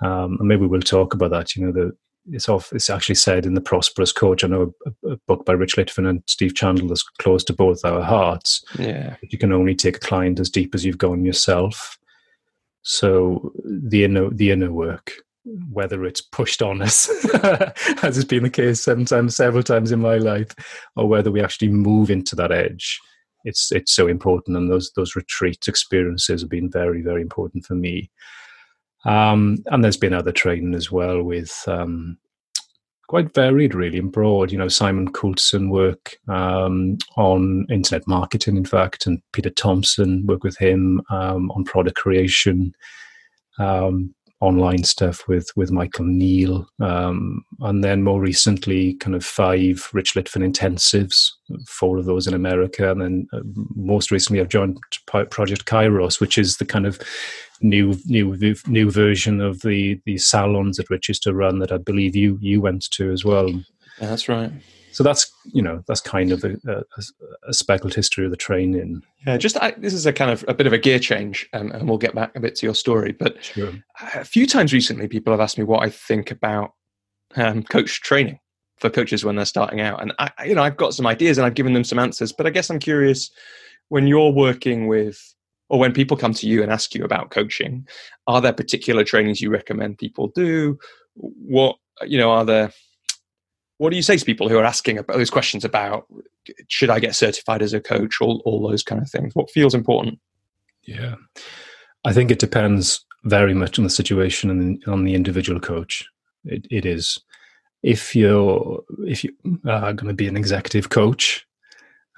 Um, 0.01 0.37
and 0.39 0.47
maybe 0.47 0.65
we'll 0.65 0.81
talk 0.81 1.13
about 1.13 1.31
that. 1.31 1.55
You 1.55 1.65
know, 1.65 1.71
the, 1.71 1.91
it's 2.29 2.49
off, 2.49 2.71
it's 2.73 2.89
actually 2.89 3.15
said 3.15 3.45
in 3.45 3.53
the 3.53 3.61
Prosperous 3.61 4.11
Coach. 4.11 4.43
I 4.43 4.47
know 4.47 4.73
a, 4.85 5.11
a, 5.11 5.17
book 5.27 5.45
by 5.45 5.53
Rich 5.53 5.75
Litvin 5.75 6.07
and 6.07 6.23
Steve 6.27 6.55
Chandler 6.55 6.87
that's 6.87 7.03
close 7.19 7.43
to 7.45 7.53
both 7.53 7.83
our 7.83 8.01
hearts. 8.01 8.63
Yeah, 8.77 9.15
you 9.29 9.37
can 9.37 9.51
only 9.51 9.75
take 9.75 9.97
a 9.97 10.01
client 10.01 10.39
as 10.39 10.49
deep 10.49 10.75
as 10.75 10.85
you've 10.85 10.97
gone 10.97 11.25
yourself. 11.25 11.97
So 12.83 13.53
the 13.63 14.03
inner 14.03 14.29
the 14.29 14.51
inner 14.51 14.71
work, 14.71 15.13
whether 15.71 16.03
it's 16.05 16.21
pushed 16.21 16.61
on 16.61 16.81
us, 16.81 17.09
as 18.03 18.15
has 18.15 18.25
been 18.25 18.43
the 18.43 18.49
case 18.49 18.81
sometimes, 18.81 19.35
several 19.35 19.63
times 19.63 19.91
in 19.91 19.99
my 19.99 20.17
life, 20.17 20.55
or 20.95 21.07
whether 21.07 21.31
we 21.31 21.41
actually 21.41 21.69
move 21.69 22.11
into 22.11 22.35
that 22.35 22.51
edge, 22.51 22.99
it's 23.43 23.71
it's 23.71 23.93
so 23.93 24.07
important, 24.07 24.57
and 24.57 24.69
those 24.71 24.91
those 24.95 25.15
retreat 25.15 25.67
experiences 25.67 26.41
have 26.41 26.49
been 26.49 26.69
very 26.69 27.01
very 27.01 27.21
important 27.21 27.65
for 27.65 27.75
me. 27.75 28.09
Um, 29.05 29.57
and 29.67 29.83
there's 29.83 29.97
been 29.97 30.13
other 30.13 30.31
training 30.31 30.75
as 30.75 30.91
well 30.91 31.23
with 31.23 31.63
um, 31.67 32.17
quite 33.07 33.33
varied, 33.33 33.75
really, 33.75 33.97
and 33.97 34.11
broad. 34.11 34.51
You 34.51 34.57
know, 34.57 34.67
Simon 34.67 35.11
Coulson 35.11 35.69
work 35.69 36.15
um, 36.27 36.97
on 37.17 37.65
internet 37.69 38.07
marketing, 38.07 38.57
in 38.57 38.65
fact, 38.65 39.05
and 39.05 39.21
Peter 39.33 39.49
Thompson 39.49 40.25
work 40.27 40.43
with 40.43 40.57
him 40.57 41.01
um, 41.09 41.51
on 41.51 41.63
product 41.63 41.97
creation. 41.97 42.73
Um, 43.59 44.15
online 44.41 44.83
stuff 44.83 45.27
with 45.27 45.49
with 45.55 45.71
Michael 45.71 46.05
Neill, 46.05 46.67
um, 46.81 47.45
and 47.61 47.83
then 47.83 48.03
more 48.03 48.19
recently, 48.19 48.95
kind 48.95 49.15
of 49.15 49.23
five 49.23 49.87
Rich 49.93 50.15
Litvin 50.15 50.51
intensives, 50.51 51.31
four 51.67 51.97
of 51.97 52.05
those 52.05 52.27
in 52.27 52.33
America, 52.33 52.91
and 52.91 53.01
then 53.01 53.27
uh, 53.31 53.41
most 53.75 54.11
recently 54.11 54.41
I've 54.41 54.49
joined 54.49 54.79
Project 55.05 55.65
Kairos, 55.65 56.19
which 56.19 56.37
is 56.37 56.57
the 56.57 56.65
kind 56.65 56.85
of 56.85 56.99
new 57.61 57.95
new 58.05 58.55
new 58.67 58.91
version 58.91 59.39
of 59.39 59.61
the 59.61 60.01
the 60.05 60.17
salons 60.17 60.77
that 60.77 60.89
Rich 60.89 61.09
used 61.09 61.23
to 61.23 61.33
run 61.33 61.59
that 61.59 61.71
I 61.71 61.77
believe 61.77 62.15
you 62.15 62.37
you 62.41 62.61
went 62.61 62.89
to 62.91 63.11
as 63.11 63.23
well. 63.23 63.49
Yeah, 63.49 64.07
that's 64.07 64.27
right 64.27 64.51
so 64.91 65.03
that's 65.03 65.31
you 65.45 65.61
know 65.61 65.83
that's 65.87 66.01
kind 66.01 66.31
of 66.31 66.43
a, 66.43 66.55
a, 66.67 66.83
a 67.47 67.53
speckled 67.53 67.93
history 67.93 68.25
of 68.25 68.31
the 68.31 68.37
training. 68.37 69.01
Yeah, 69.25 69.37
just 69.37 69.57
I, 69.57 69.71
this 69.77 69.93
is 69.93 70.05
a 70.05 70.13
kind 70.13 70.31
of 70.31 70.43
a 70.47 70.53
bit 70.53 70.67
of 70.67 70.73
a 70.73 70.77
gear 70.77 70.99
change, 70.99 71.47
um, 71.53 71.71
and 71.71 71.87
we'll 71.87 71.97
get 71.97 72.15
back 72.15 72.35
a 72.35 72.39
bit 72.39 72.55
to 72.55 72.65
your 72.65 72.75
story. 72.75 73.11
But 73.11 73.43
sure. 73.43 73.73
a 74.01 74.25
few 74.25 74.45
times 74.45 74.73
recently, 74.73 75.07
people 75.07 75.33
have 75.33 75.39
asked 75.39 75.57
me 75.57 75.63
what 75.63 75.83
I 75.83 75.89
think 75.89 76.31
about 76.31 76.73
um, 77.35 77.63
coach 77.63 78.01
training 78.01 78.39
for 78.79 78.89
coaches 78.89 79.23
when 79.23 79.35
they're 79.35 79.45
starting 79.45 79.81
out, 79.81 80.01
and 80.01 80.13
I, 80.19 80.31
you 80.45 80.55
know, 80.55 80.63
I've 80.63 80.77
got 80.77 80.93
some 80.93 81.07
ideas 81.07 81.37
and 81.37 81.45
I've 81.45 81.55
given 81.55 81.73
them 81.73 81.83
some 81.83 81.99
answers. 81.99 82.31
But 82.31 82.47
I 82.47 82.49
guess 82.49 82.69
I'm 82.69 82.79
curious 82.79 83.31
when 83.89 84.07
you're 84.07 84.31
working 84.31 84.87
with, 84.87 85.33
or 85.69 85.79
when 85.79 85.93
people 85.93 86.17
come 86.17 86.33
to 86.33 86.47
you 86.47 86.63
and 86.63 86.71
ask 86.71 86.93
you 86.95 87.03
about 87.03 87.31
coaching, 87.31 87.87
are 88.27 88.41
there 88.41 88.53
particular 88.53 89.03
trainings 89.03 89.41
you 89.41 89.49
recommend 89.49 89.97
people 89.97 90.27
do? 90.35 90.77
What 91.15 91.77
you 92.05 92.17
know, 92.17 92.31
are 92.31 92.45
there 92.45 92.71
what 93.81 93.89
do 93.89 93.95
you 93.95 94.03
say 94.03 94.15
to 94.15 94.23
people 94.23 94.47
who 94.47 94.59
are 94.59 94.63
asking 94.63 94.99
about 94.99 95.17
those 95.17 95.31
questions 95.31 95.65
about 95.65 96.05
should 96.67 96.91
I 96.91 96.99
get 96.99 97.15
certified 97.15 97.63
as 97.63 97.73
a 97.73 97.81
coach, 97.81 98.21
all 98.21 98.39
all 98.45 98.61
those 98.61 98.83
kind 98.83 99.01
of 99.01 99.09
things? 99.09 99.33
What 99.33 99.49
feels 99.49 99.73
important? 99.73 100.19
Yeah, 100.83 101.15
I 102.05 102.13
think 102.13 102.29
it 102.29 102.37
depends 102.37 103.03
very 103.23 103.55
much 103.55 103.79
on 103.79 103.83
the 103.83 103.89
situation 103.89 104.51
and 104.51 104.83
on 104.85 105.03
the 105.03 105.15
individual 105.15 105.59
coach. 105.59 106.07
It, 106.45 106.67
it 106.69 106.85
is. 106.85 107.17
If 107.81 108.15
you're 108.15 108.83
if 108.99 109.23
you 109.23 109.31
are 109.65 109.93
going 109.93 110.09
to 110.09 110.13
be 110.13 110.27
an 110.27 110.37
executive 110.37 110.89
coach 110.89 111.43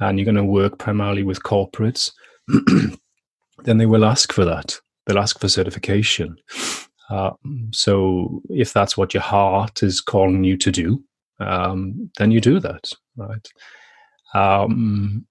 and 0.01 0.20
you're 0.20 0.26
going 0.26 0.36
to 0.36 0.43
work 0.43 0.80
primarily 0.80 1.24
with 1.24 1.43
corporates, 1.43 2.11
then 3.64 3.78
they 3.78 3.86
will 3.86 4.03
ask 4.03 4.34
for 4.34 4.43
that. 4.43 4.78
They'll 5.05 5.18
ask 5.18 5.39
for 5.39 5.47
certification. 5.47 6.36
Uh, 7.09 7.32
so 7.72 8.41
if 8.49 8.74
that's 8.74 8.97
what 8.97 9.14
your 9.14 9.24
heart 9.24 9.82
is 9.82 10.01
calling 10.01 10.43
you 10.43 10.57
to 10.57 10.70
do, 10.70 11.01
um, 11.39 12.09
then 12.17 12.31
you 12.31 12.41
do 12.41 12.59
that, 12.59 12.91
right? 13.15 13.47
Um, 14.34 15.25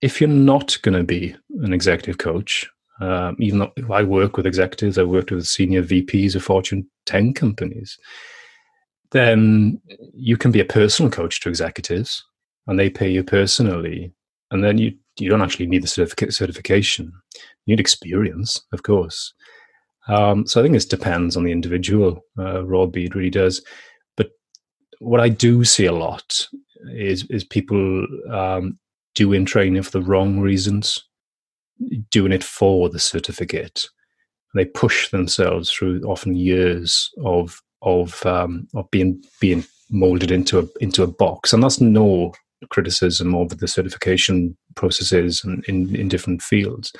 if 0.00 0.20
you're 0.20 0.30
not 0.30 0.78
going 0.82 0.96
to 0.96 1.04
be 1.04 1.34
an 1.62 1.72
executive 1.72 2.18
coach, 2.18 2.68
um, 3.00 3.36
even 3.38 3.58
though 3.58 3.72
I 3.92 4.02
work 4.02 4.36
with 4.36 4.46
executives, 4.46 4.98
I 4.98 5.04
worked 5.04 5.30
with 5.30 5.46
senior 5.46 5.82
VPs 5.82 6.34
of 6.34 6.44
Fortune 6.44 6.86
10 7.06 7.34
companies, 7.34 7.98
then 9.10 9.80
you 10.14 10.36
can 10.36 10.52
be 10.52 10.60
a 10.60 10.64
personal 10.64 11.10
coach 11.10 11.40
to 11.40 11.48
executives 11.48 12.22
and 12.66 12.78
they 12.78 12.90
pay 12.90 13.10
you 13.10 13.24
personally. 13.24 14.12
And 14.50 14.62
then 14.62 14.78
you, 14.78 14.94
you 15.18 15.28
don't 15.28 15.42
actually 15.42 15.66
need 15.66 15.82
the 15.82 15.88
certificate, 15.88 16.34
certification. 16.34 17.12
You 17.66 17.72
need 17.72 17.80
experience, 17.80 18.60
of 18.72 18.82
course. 18.82 19.32
Um, 20.08 20.46
so 20.46 20.60
I 20.60 20.62
think 20.62 20.74
this 20.74 20.86
depends 20.86 21.36
on 21.36 21.44
the 21.44 21.52
individual, 21.52 22.24
uh, 22.38 22.64
Robbie, 22.64 23.06
it 23.06 23.14
really 23.14 23.30
does. 23.30 23.62
What 25.00 25.20
I 25.20 25.28
do 25.28 25.64
see 25.64 25.86
a 25.86 25.92
lot 25.92 26.46
is, 26.92 27.24
is 27.24 27.44
people 27.44 28.06
um, 28.30 28.78
doing 29.14 29.44
training 29.44 29.82
for 29.82 29.90
the 29.90 30.02
wrong 30.02 30.38
reasons 30.40 31.04
doing 32.10 32.32
it 32.32 32.44
for 32.44 32.88
the 32.88 32.98
certificate. 32.98 33.86
They 34.54 34.64
push 34.64 35.10
themselves 35.10 35.70
through 35.70 36.02
often 36.02 36.36
years 36.36 37.10
of 37.24 37.60
of 37.82 38.24
um, 38.26 38.68
of 38.74 38.90
being 38.90 39.22
being 39.40 39.64
molded 39.90 40.30
into 40.30 40.58
a 40.58 40.66
into 40.80 41.02
a 41.02 41.06
box, 41.06 41.52
and 41.52 41.62
that's 41.62 41.80
no 41.80 42.32
criticism 42.68 43.34
of 43.34 43.58
the 43.58 43.68
certification 43.68 44.56
processes 44.74 45.42
in, 45.44 45.62
in, 45.66 45.96
in 45.96 46.08
different 46.08 46.42
fields. 46.42 46.92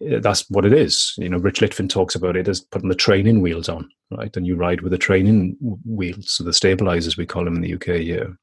That's 0.00 0.48
what 0.48 0.64
it 0.64 0.72
is. 0.72 1.14
You 1.18 1.28
know, 1.28 1.38
Rich 1.38 1.60
Litvin 1.60 1.88
talks 1.88 2.14
about 2.14 2.36
it 2.36 2.48
as 2.48 2.60
putting 2.60 2.88
the 2.88 2.94
training 2.94 3.40
wheels 3.40 3.68
on, 3.68 3.88
right? 4.10 4.34
And 4.36 4.46
you 4.46 4.54
ride 4.54 4.80
with 4.80 4.92
the 4.92 4.98
training 4.98 5.56
wheels, 5.84 6.32
so 6.32 6.44
the 6.44 6.52
stabilizers 6.52 7.16
we 7.16 7.26
call 7.26 7.44
them 7.44 7.56
in 7.56 7.62
the 7.62 7.74
UK 7.74 8.00
here, 8.02 8.36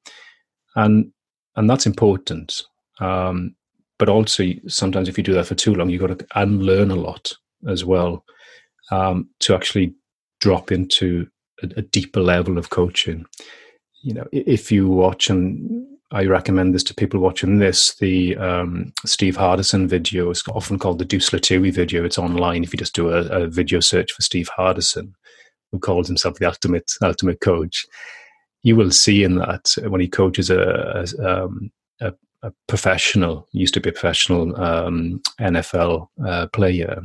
and 0.76 1.12
and 1.56 1.70
that's 1.70 1.86
important. 1.86 2.64
Um, 3.00 3.56
but 3.98 4.10
also 4.10 4.44
sometimes 4.68 5.08
if 5.08 5.18
you 5.18 5.24
do 5.24 5.34
that 5.34 5.48
for 5.48 5.56
too 5.56 5.74
long, 5.74 5.90
you've 5.90 6.02
got 6.02 6.18
to 6.20 6.28
unlearn 6.36 6.92
a 6.92 6.96
lot 6.96 7.34
as 7.68 7.86
well 7.86 8.26
um, 8.92 9.30
to 9.40 9.56
actually 9.56 9.94
drop 10.40 10.72
into 10.72 11.28
a, 11.64 11.70
a, 11.78 11.82
deeper 11.82 12.20
level 12.20 12.58
of 12.58 12.70
coaching. 12.70 13.26
You 14.04 14.16
know, 14.16 14.28
if 14.32 14.72
you 14.72 14.90
watch, 14.90 15.30
and 15.30 15.88
I 16.16 16.24
recommend 16.28 16.74
this 16.74 16.84
to 16.86 16.94
people 16.94 17.20
watching 17.20 17.60
this, 17.60 17.96
the 17.96 18.38
um, 18.38 18.94
Steve 19.06 19.36
Hardison 19.36 19.86
video 19.86 20.30
is 20.30 20.42
often 20.48 20.80
called 20.80 20.98
the 20.98 21.04
Deuce 21.04 21.32
Lutui 21.32 21.74
video. 21.74 22.06
It's 22.06 22.18
online 22.18 22.64
if 22.64 22.72
you 22.72 22.78
just 22.78 22.96
do 22.96 23.10
a, 23.10 23.24
a 23.24 23.48
video 23.48 23.82
search 23.82 24.14
for 24.14 24.22
Steve 24.22 24.50
Hardison, 24.58 25.12
who 25.74 25.80
calls 25.80 26.08
himself 26.08 26.40
the 26.40 26.46
ultimate 26.46 26.90
ultimate 27.02 27.42
coach. 27.42 27.86
You 28.64 28.78
will 28.78 28.92
see 28.92 29.26
in 29.26 29.36
that 29.40 29.76
when 29.90 30.00
he 30.00 30.08
coaches 30.08 30.50
a, 30.50 31.04
a, 31.20 31.44
um, 31.44 31.70
a 32.00 32.14
a 32.44 32.54
professional, 32.68 33.50
used 33.52 33.74
to 33.74 33.82
be 33.82 33.90
a 33.90 33.92
professional 33.92 34.56
um, 34.56 35.22
NFL 35.42 36.08
uh, 36.26 36.48
player 36.48 37.02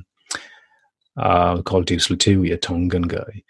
uh, 1.16 1.62
called 1.62 1.86
Deuce 1.86 2.06
Lutui, 2.06 2.52
a 2.52 2.56
Tongan 2.56 3.08
guy. 3.08 3.42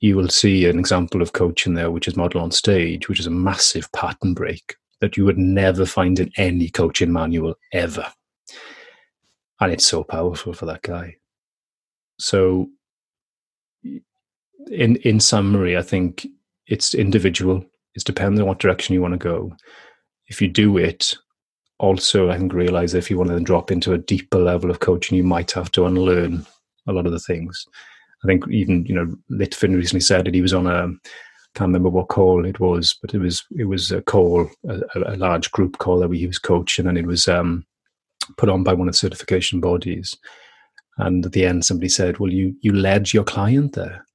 You 0.00 0.16
will 0.16 0.30
see 0.30 0.68
an 0.68 0.80
example 0.80 1.22
of 1.22 1.32
coaching 1.32 1.74
there, 1.74 1.92
which 1.92 2.08
is 2.08 2.16
model 2.16 2.40
on 2.40 2.50
stage, 2.50 3.08
which 3.08 3.20
is 3.20 3.28
a 3.28 3.30
massive 3.30 3.90
pattern 3.92 4.34
break 4.34 4.74
that 5.00 5.16
you 5.16 5.24
would 5.24 5.38
never 5.38 5.86
find 5.86 6.18
in 6.18 6.30
any 6.36 6.68
coaching 6.68 7.12
manual 7.12 7.54
ever. 7.72 8.06
And 9.60 9.72
it's 9.72 9.86
so 9.86 10.04
powerful 10.04 10.52
for 10.52 10.66
that 10.66 10.82
guy. 10.82 11.16
So, 12.18 12.68
in 14.70 14.96
in 14.96 15.20
summary, 15.20 15.76
I 15.76 15.82
think 15.82 16.26
it's 16.66 16.94
individual. 16.94 17.64
It's 17.94 18.04
dependent 18.04 18.40
on 18.42 18.48
what 18.48 18.58
direction 18.58 18.94
you 18.94 19.02
want 19.02 19.14
to 19.14 19.18
go. 19.18 19.54
If 20.28 20.42
you 20.42 20.48
do 20.48 20.76
it 20.76 21.14
also 21.78 22.30
I 22.30 22.38
think 22.38 22.52
realize 22.52 22.94
if 22.94 23.10
you 23.10 23.18
want 23.18 23.28
to 23.28 23.34
then 23.34 23.44
drop 23.44 23.70
into 23.70 23.92
a 23.92 23.98
deeper 23.98 24.38
level 24.38 24.70
of 24.70 24.80
coaching, 24.80 25.16
you 25.16 25.24
might 25.24 25.50
have 25.52 25.70
to 25.72 25.86
unlearn 25.86 26.46
a 26.86 26.92
lot 26.92 27.06
of 27.06 27.12
the 27.12 27.20
things. 27.20 27.66
I 28.24 28.26
think 28.26 28.44
even 28.50 28.86
you 28.86 28.94
know 28.94 29.14
Litvin 29.30 29.76
recently 29.76 30.00
said 30.00 30.26
that 30.26 30.34
he 30.34 30.42
was 30.42 30.54
on 30.54 30.66
a 30.66 30.88
can't 31.56 31.68
remember 31.68 31.88
what 31.88 32.08
call 32.08 32.44
it 32.44 32.60
was, 32.60 32.94
but 33.00 33.14
it 33.14 33.18
was 33.18 33.44
it 33.56 33.64
was 33.64 33.90
a 33.90 34.02
call, 34.02 34.48
a, 34.68 34.80
a 35.06 35.16
large 35.16 35.50
group 35.50 35.78
call 35.78 36.00
that 36.00 36.12
he 36.12 36.26
was 36.26 36.38
coaching, 36.38 36.86
and 36.86 36.98
it 36.98 37.06
was 37.06 37.26
um, 37.26 37.64
put 38.36 38.50
on 38.50 38.62
by 38.62 38.74
one 38.74 38.88
of 38.88 38.92
the 38.92 38.98
certification 38.98 39.60
bodies. 39.60 40.14
And 40.98 41.24
at 41.24 41.32
the 41.32 41.46
end, 41.46 41.64
somebody 41.64 41.88
said, 41.88 42.18
"Well, 42.18 42.30
you 42.30 42.54
you 42.60 42.72
led 42.72 43.12
your 43.12 43.24
client 43.24 43.72
there. 43.72 44.06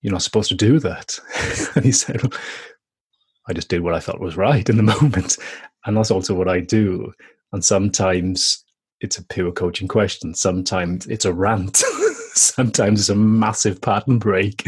You're 0.00 0.12
not 0.12 0.22
supposed 0.22 0.48
to 0.50 0.54
do 0.54 0.78
that." 0.78 1.18
and 1.74 1.84
he 1.84 1.92
said, 1.92 2.22
well, 2.22 2.40
"I 3.48 3.52
just 3.52 3.68
did 3.68 3.82
what 3.82 3.94
I 3.94 4.00
thought 4.00 4.20
was 4.20 4.36
right 4.36 4.68
in 4.68 4.76
the 4.76 4.82
moment." 5.00 5.38
and 5.86 5.96
that's 5.96 6.10
also 6.10 6.34
what 6.34 6.48
I 6.48 6.60
do. 6.60 7.12
And 7.52 7.64
sometimes 7.64 8.64
it's 9.00 9.18
a 9.18 9.24
pure 9.24 9.52
coaching 9.52 9.88
question. 9.88 10.34
Sometimes 10.34 11.06
it's 11.06 11.24
a 11.24 11.32
rant. 11.32 11.76
sometimes 12.34 13.00
it's 13.00 13.08
a 13.08 13.14
massive 13.14 13.80
pattern 13.80 14.18
break. 14.18 14.66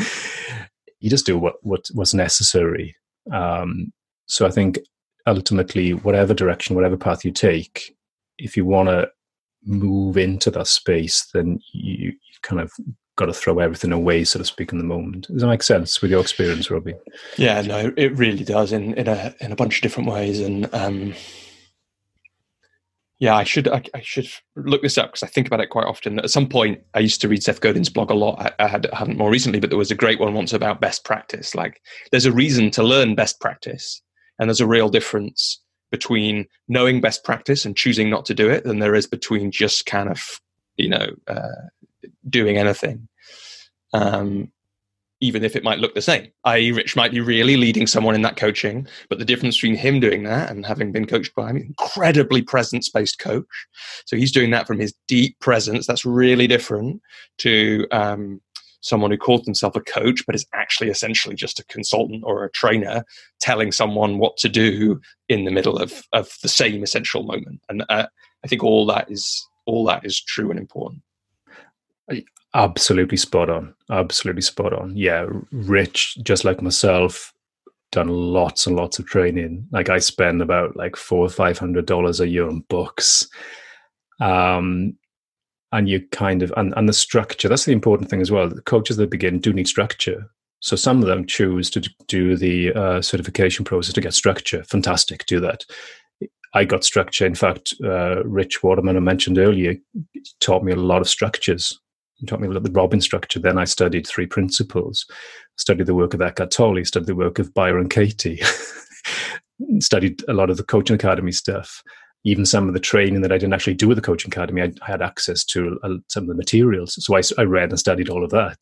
You 1.01 1.11
just 1.11 1.27
do 1.27 1.39
what, 1.39 1.55
what 1.63 1.87
what's 1.95 2.15
necessary. 2.15 2.97
Um, 3.33 3.93
so 4.27 4.47
I 4.47 4.51
think 4.51 4.79
ultimately, 5.27 5.95
whatever 5.95 6.35
direction, 6.35 6.77
whatever 6.77 6.97
path 6.97 7.25
you 7.25 7.33
take, 7.33 7.97
if 8.39 8.57
you 8.57 8.65
want 8.65 8.89
to 8.89 9.09
move 9.65 10.17
into 10.17 10.51
that 10.51 10.67
space, 10.67 11.27
then 11.35 11.61
you, 11.73 12.09
you 12.09 12.13
kind 12.43 12.61
of 12.61 12.73
got 13.17 13.27
to 13.27 13.33
throw 13.33 13.59
everything 13.59 13.93
away, 13.93 14.25
so 14.25 14.39
to 14.39 14.45
speak, 14.45 14.73
in 14.73 14.79
the 14.79 14.85
moment. 14.85 15.27
Does 15.27 15.43
that 15.43 15.49
make 15.49 15.63
sense 15.63 16.01
with 16.01 16.11
your 16.11 16.21
experience, 16.21 16.71
Robbie? 16.71 16.95
Yeah, 17.37 17.61
no, 17.63 17.93
it 17.97 18.17
really 18.17 18.45
does 18.45 18.73
in 18.73 18.95
in 18.95 19.09
a 19.09 19.35
in 19.41 19.53
a 19.53 19.57
bunch 19.57 19.77
of 19.77 19.83
different 19.83 20.09
ways, 20.09 20.41
and 20.41 20.73
um, 20.75 21.15
yeah, 23.19 23.35
I 23.35 23.45
should 23.45 23.67
I, 23.69 23.83
I 23.95 24.01
should 24.01 24.29
look 24.55 24.83
this 24.83 24.97
up 24.97 25.09
because 25.11 25.25
I 25.25 25.27
think 25.27 25.49
about 25.49 25.61
it 25.61 25.71
quite 25.71 25.87
often. 25.87 26.21
At 26.21 26.31
some 26.31 26.49
point, 26.49 26.81
I 26.95 27.01
used 27.01 27.21
to 27.23 27.29
read 27.29 27.43
Seth 27.43 27.61
Godin's 27.61 27.89
blog 27.89 28.11
a 28.11 28.15
lot. 28.15 28.41
I, 28.41 28.65
I, 28.65 28.69
had 28.69 28.87
I 28.89 28.97
haven't 28.97 29.19
more 29.19 29.31
recently, 29.31 29.59
but 29.59 29.71
there 29.71 29.79
was 29.79 29.91
a 29.91 29.97
great 29.97 30.21
one 30.21 30.35
once 30.35 30.53
about 30.53 30.81
best 30.81 31.05
practice. 31.05 31.55
Like, 31.55 31.83
there's 32.11 32.27
a 32.27 32.33
reason 32.33 32.71
to 32.73 32.85
learn 32.85 33.17
best 33.17 33.41
practice, 33.41 34.01
and 34.39 34.49
there's 34.49 34.61
a 34.61 34.69
real 34.69 34.89
difference 34.89 35.61
between 35.91 36.47
knowing 36.69 37.01
best 37.01 37.25
practice 37.25 37.65
and 37.65 37.77
choosing 37.77 38.09
not 38.09 38.25
to 38.27 38.35
do 38.35 38.49
it 38.49 38.63
than 38.65 38.79
there 38.79 38.95
is 38.95 39.07
between 39.07 39.51
just 39.51 39.87
kind 39.87 40.09
of 40.09 40.21
you 40.77 40.89
know 40.89 41.09
uh, 41.27 42.09
doing 42.29 42.57
anything, 42.57 43.09
um, 43.95 44.53
even 45.21 45.45
if 45.45 45.57
it 45.57 45.65
might 45.65 45.79
look 45.79 45.95
the 45.95 46.03
same. 46.03 46.29
I.e., 46.45 46.73
Rich 46.73 46.95
might 46.97 47.11
be 47.11 47.21
really 47.21 47.57
leading 47.57 47.87
someone 47.87 48.15
in 48.15 48.23
that 48.23 48.37
coaching, 48.37 48.87
but 49.09 49.19
the 49.19 49.25
difference 49.25 49.57
between 49.57 49.77
him 49.77 50.01
doing 50.01 50.23
that 50.25 50.51
and 50.51 50.65
having 50.65 50.93
been 50.93 51.07
coached 51.07 51.35
by 51.35 51.51
an 51.51 51.57
incredibly 51.57 52.43
presence 52.43 52.89
based 52.89 53.19
coach, 53.19 53.47
so 54.07 54.17
he's 54.17 54.33
doing 54.33 54.51
that 54.51 54.67
from 54.67 54.79
his 54.79 54.95
deep 55.07 55.39
presence. 55.41 55.87
That's 55.87 56.05
really 56.05 56.47
different 56.47 57.01
to 57.39 57.87
um, 57.91 58.41
someone 58.81 59.11
who 59.11 59.17
calls 59.17 59.45
himself 59.45 59.75
a 59.77 59.81
coach 59.81 60.25
but 60.27 60.35
is 60.35 60.47
actually 60.55 60.89
essentially 60.89 61.35
just 61.35 61.59
a 61.59 61.65
consultant 61.65 62.23
or 62.25 62.45
a 62.45 62.51
trainer 62.51 63.05
telling 63.41 63.73
someone 63.73 64.19
what 64.19 64.37
to 64.37 64.49
do 64.49 65.01
in 65.29 65.45
the 65.45 65.51
middle 65.51 65.79
of, 65.79 66.07
of 66.13 66.33
the 66.43 66.49
same 66.49 66.83
essential 66.83 67.23
moment 67.25 67.61
and 67.69 67.85
uh, 67.89 68.07
i 68.45 68.49
think 68.49 68.63
all 68.63 68.87
that 68.87 69.11
is 69.11 69.47
all 69.67 69.85
that 69.85 70.05
is 70.05 70.21
true 70.21 70.51
and 70.51 70.59
important 70.61 71.03
Absolutely 72.55 73.17
spot 73.17 73.51
on. 73.51 73.75
Absolutely 73.91 74.43
spot 74.43 74.73
on. 74.73 74.97
Yeah, 74.97 75.27
Rich, 75.53 76.19
just 76.23 76.45
like 76.45 76.63
myself, 76.63 77.33
done 77.93 78.09
lots 78.09 78.67
and 78.67 78.75
lots 78.75 78.99
of 78.99 79.07
training. 79.07 79.67
Like 79.71 79.89
I 79.89 79.99
spend 79.99 80.41
about 80.41 80.77
like 80.77 80.97
four 80.97 81.25
or 81.25 81.29
five 81.29 81.59
hundred 81.59 81.87
dollars 81.87 82.21
a 82.21 82.29
year 82.29 82.47
on 82.47 82.61
books. 82.69 83.29
Um, 84.21 84.97
and 85.73 85.89
you 85.89 86.01
kind 86.11 86.43
of 86.43 86.53
and, 86.57 86.73
and 86.77 86.89
the 86.89 86.95
structure, 86.95 87.49
that's 87.49 87.67
the 87.67 87.73
important 87.73 88.09
thing 88.09 88.23
as 88.23 88.31
well. 88.31 88.49
The 88.49 88.63
coaches 88.63 88.97
that 88.97 89.11
begin 89.11 89.41
do 89.41 89.53
need 89.53 89.69
structure. 89.69 90.31
So 90.61 90.75
some 90.75 91.01
of 91.03 91.07
them 91.07 91.27
choose 91.27 91.71
to 91.71 91.81
do 92.09 92.37
the 92.37 92.73
uh, 92.73 93.03
certification 93.03 93.65
process 93.65 93.95
to 93.95 94.01
get 94.01 94.15
structure. 94.15 94.65
Fantastic, 94.65 95.25
do 95.27 95.39
that. 95.41 95.65
I 96.55 96.65
got 96.65 96.83
structure. 96.83 97.27
In 97.27 97.35
fact, 97.35 97.75
uh, 97.85 98.25
Rich 98.25 98.63
Waterman, 98.63 98.97
I 98.97 99.01
mentioned 99.01 99.39
earlier, 99.39 99.77
taught 100.41 100.65
me 100.65 100.73
a 100.73 100.77
lot 100.77 101.03
of 101.03 101.09
structures 101.09 101.79
he 102.19 102.27
taught 102.27 102.41
me 102.41 102.47
a 102.47 102.51
little 102.51 102.63
bit 102.63 102.75
Robin 102.75 103.01
structure. 103.01 103.39
Then 103.39 103.59
I 103.59 103.65
studied 103.65 104.07
three 104.07 104.27
principles, 104.27 105.07
studied 105.57 105.87
the 105.87 105.95
work 105.95 106.15
of 106.15 106.21
Eckhart 106.21 106.51
Tolle, 106.51 106.85
studied 106.85 107.07
the 107.07 107.15
work 107.15 107.39
of 107.39 107.55
Byron 107.55 107.89
Katie, 107.89 108.43
studied 109.79 110.23
a 110.29 110.33
lot 110.33 110.51
of 110.51 110.57
the 110.57 110.65
coaching 110.65 110.97
academy 110.97 111.33
stuff. 111.33 111.83
even 112.25 112.45
some 112.45 112.67
of 112.67 112.75
the 112.75 112.81
training 112.81 113.21
that 113.21 113.33
I 113.33 113.39
didn't 113.39 113.55
actually 113.55 113.75
do 113.75 113.87
with 113.87 113.97
the 113.97 114.03
coaching 114.03 114.33
academy, 114.33 114.63
I, 114.63 114.73
I 114.83 114.91
had 114.91 115.03
access 115.03 115.45
to 115.47 115.79
uh, 115.85 115.95
some 116.09 116.25
of 116.25 116.29
the 116.29 116.35
materials. 116.35 117.03
So 117.05 117.17
I, 117.17 117.23
I, 117.39 117.45
read 117.45 117.71
and 117.71 117.79
studied 117.79 118.09
all 118.09 118.25
of 118.25 118.31
that. 118.31 118.59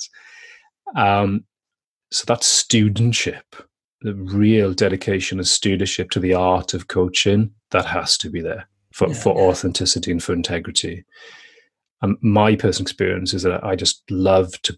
Um, 0.95 1.45
so 2.11 2.25
that 2.27 2.43
studentship, 2.43 3.43
the 4.03 4.15
real 4.15 4.75
dedication 4.75 5.39
and 5.39 5.47
studentship 5.47 6.11
to 6.11 6.21
the 6.21 6.35
art 6.35 6.75
of 6.75 6.89
coaching, 6.89 7.53
that 7.71 7.87
has 7.87 8.19
to 8.19 8.31
be 8.31 8.43
there 8.43 8.69
for, 8.93 9.09
yeah, 9.09 9.15
for 9.15 9.35
yeah. 9.35 9.43
authenticity 9.49 10.13
and 10.13 10.23
for 10.23 10.35
integrity. 10.35 11.05
And 12.03 12.17
my 12.21 12.57
personal 12.57 12.85
experience 12.85 13.35
is 13.35 13.43
that 13.43 13.65
I 13.65 13.75
just 13.75 14.03
love 14.11 14.61
to 14.63 14.77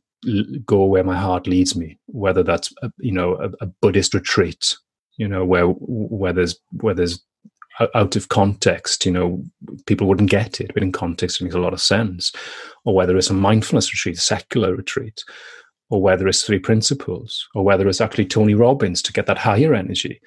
go 0.64 0.85
where 0.85 1.05
my 1.05 1.16
heart 1.16 1.47
leads 1.47 1.77
me, 1.77 1.99
whether 2.07 2.43
that's 2.43 2.73
a, 2.83 2.91
you 2.99 3.12
know 3.12 3.37
a, 3.37 3.64
a 3.64 3.66
Buddhist 3.66 4.14
retreat, 4.14 4.77
you 5.16 5.29
know 5.29 5.45
where 5.45 5.66
where 5.66 6.33
there's 6.33 6.59
where 6.81 6.95
there's 6.95 7.21
out 7.95 8.16
of 8.16 8.29
context, 8.29 9.07
you 9.07 9.12
know, 9.12 9.43
people 9.87 10.07
wouldn't 10.07 10.31
get 10.31 10.61
it. 10.61 10.73
But 10.75 10.83
in 10.83 10.93
context, 10.93 11.41
it 11.41 11.45
makes 11.45 11.55
a 11.55 11.61
lot 11.61 11.73
of 11.73 11.81
sense. 11.81 12.33
Or 12.85 12.95
whether 12.95 13.16
it's 13.16 13.31
a 13.31 13.35
mindfulness 13.35 13.93
retreat, 13.93 14.19
a 14.19 14.21
secular 14.21 14.75
retreat, 14.75 15.23
or 15.91 16.03
whether 16.03 16.27
it's 16.29 16.43
three 16.43 16.59
principles, 16.59 17.47
or 17.55 17.64
whether 17.64 17.89
it's 17.89 18.01
actually 18.01 18.27
Tony 18.27 18.55
Robbins 18.55 19.03
to 19.03 19.12
get 19.12 19.27
that 19.27 19.39
higher 19.39 19.75
energy. 19.75 20.21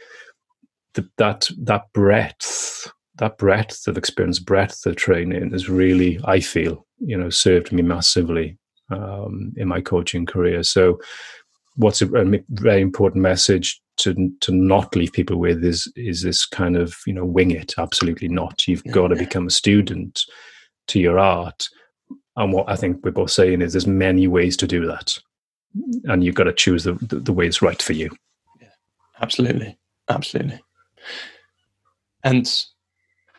The, 0.94 1.10
that 1.18 1.50
that 1.58 1.86
breadth, 1.94 2.92
that 3.22 3.38
breadth 3.38 3.88
of 3.88 4.00
experience, 4.00 4.40
breadth 4.40 4.84
of 4.88 4.96
training 4.96 5.54
is 5.54 5.70
really, 5.70 6.20
I 6.26 6.40
feel, 6.40 6.88
you 6.98 7.16
know, 7.16 7.30
served 7.30 7.72
me 7.72 7.84
massively 7.84 8.58
um, 8.90 9.54
in 9.58 9.68
my 9.68 9.80
coaching 9.80 10.26
career. 10.26 10.64
So, 10.64 11.00
what's 11.76 12.02
a, 12.02 12.12
a 12.16 12.40
very 12.50 12.82
important 12.82 13.22
message 13.22 13.80
to 13.98 14.32
to 14.42 14.52
not 14.52 14.96
leave 14.96 15.14
people 15.14 15.38
with 15.38 15.64
is 15.64 15.92
is 15.96 16.24
this 16.24 16.48
kind 16.48 16.76
of 16.76 16.96
you 17.06 17.14
know 17.14 17.24
wing 17.24 17.52
it. 17.52 17.76
Absolutely 17.78 18.28
not. 18.28 18.68
You've 18.68 18.84
got 18.86 19.10
to 19.10 19.16
become 19.16 19.46
a 19.46 19.52
student 19.52 20.24
to 20.88 21.00
your 21.00 21.20
art. 21.20 21.68
And 22.38 22.54
what 22.54 22.70
i 22.70 22.76
think 22.76 23.04
we're 23.04 23.12
both 23.12 23.30
saying 23.30 23.62
is 23.62 23.74
there's 23.74 23.86
many 23.86 24.28
ways 24.28 24.58
to 24.58 24.68
do 24.68 24.88
that. 24.88 25.20
And 26.06 26.24
you've 26.24 26.36
got 26.36 26.46
to 26.46 26.54
choose 26.54 26.86
the 26.86 26.94
the, 26.94 27.20
the 27.20 27.34
way 27.34 27.46
that's 27.46 27.62
right 27.62 27.82
for 27.82 27.94
you. 27.94 28.10
Yeah, 28.60 28.70
absolutely. 29.22 29.78
Absolutely. 30.10 30.60
And 32.24 32.52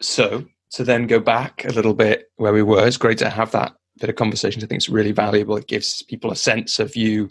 so 0.02 0.44
to 0.72 0.84
then 0.84 1.06
go 1.06 1.20
back 1.20 1.64
a 1.64 1.72
little 1.72 1.94
bit 1.94 2.30
where 2.36 2.52
we 2.52 2.62
were 2.62 2.86
it's 2.86 2.96
great 2.96 3.18
to 3.18 3.30
have 3.30 3.52
that 3.52 3.74
bit 4.00 4.10
of 4.10 4.16
conversation. 4.16 4.62
I 4.62 4.66
think 4.66 4.78
it's 4.78 4.88
really 4.88 5.12
valuable. 5.12 5.56
It 5.56 5.68
gives 5.68 6.02
people 6.02 6.30
a 6.30 6.36
sense 6.36 6.78
of 6.78 6.96
you 6.96 7.30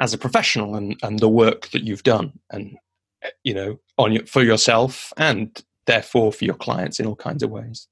as 0.00 0.12
a 0.12 0.18
professional 0.18 0.74
and, 0.74 0.96
and 1.02 1.18
the 1.18 1.28
work 1.28 1.68
that 1.70 1.84
you've 1.84 2.02
done 2.02 2.32
and 2.50 2.76
you 3.44 3.54
know 3.54 3.80
on 3.96 4.12
your, 4.12 4.26
for 4.26 4.42
yourself 4.42 5.12
and 5.16 5.62
therefore 5.86 6.32
for 6.32 6.44
your 6.44 6.54
clients 6.54 7.00
in 7.00 7.06
all 7.06 7.16
kinds 7.16 7.42
of 7.42 7.50
ways. 7.50 7.88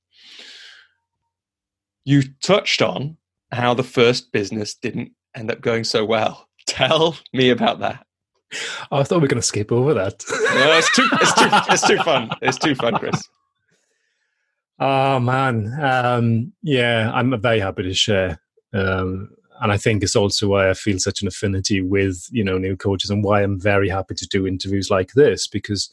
You 2.05 2.23
touched 2.43 2.83
on 2.83 3.17
how 3.53 3.73
the 3.73 3.83
first 3.83 4.33
business 4.33 4.75
didn't 4.75 5.13
end 5.35 5.51
up 5.51 5.61
going 5.61 5.85
so 5.85 6.05
well. 6.05 6.49
Tell 6.67 7.17
me 7.33 7.51
about 7.51 7.79
that. 7.81 8.07
Oh, 8.93 8.99
i 8.99 9.03
thought 9.03 9.17
we 9.17 9.23
were 9.23 9.29
going 9.29 9.41
to 9.41 9.47
skip 9.47 9.73
over 9.73 9.95
that. 9.95 10.23
No, 10.31 10.79
it's 10.79 10.95
too, 10.95 11.09
it's 11.13 11.35
too 11.35 11.49
it's 11.73 11.87
too 11.89 11.99
fun. 12.05 12.31
It's 12.43 12.59
too 12.59 12.75
fun 12.75 12.99
chris 12.99 13.29
oh 14.81 15.19
man 15.21 15.73
um, 15.81 16.53
yeah 16.63 17.11
i'm 17.15 17.41
very 17.41 17.61
happy 17.61 17.83
to 17.83 17.95
share 17.95 18.41
um, 18.73 19.31
and 19.61 19.71
I 19.71 19.77
think 19.77 20.03
it's 20.03 20.17
also 20.17 20.49
why 20.49 20.69
I 20.69 20.75
feel 20.75 20.99
such 20.99 21.23
an 21.23 21.29
affinity 21.29 21.81
with 21.81 22.27
you 22.31 22.43
know 22.43 22.59
new 22.59 22.77
coaches 22.77 23.11
and 23.11 23.23
why 23.23 23.43
I'm 23.43 23.61
very 23.61 23.89
happy 23.89 24.15
to 24.15 24.27
do 24.27 24.47
interviews 24.47 24.91
like 24.91 25.13
this 25.13 25.47
because 25.47 25.91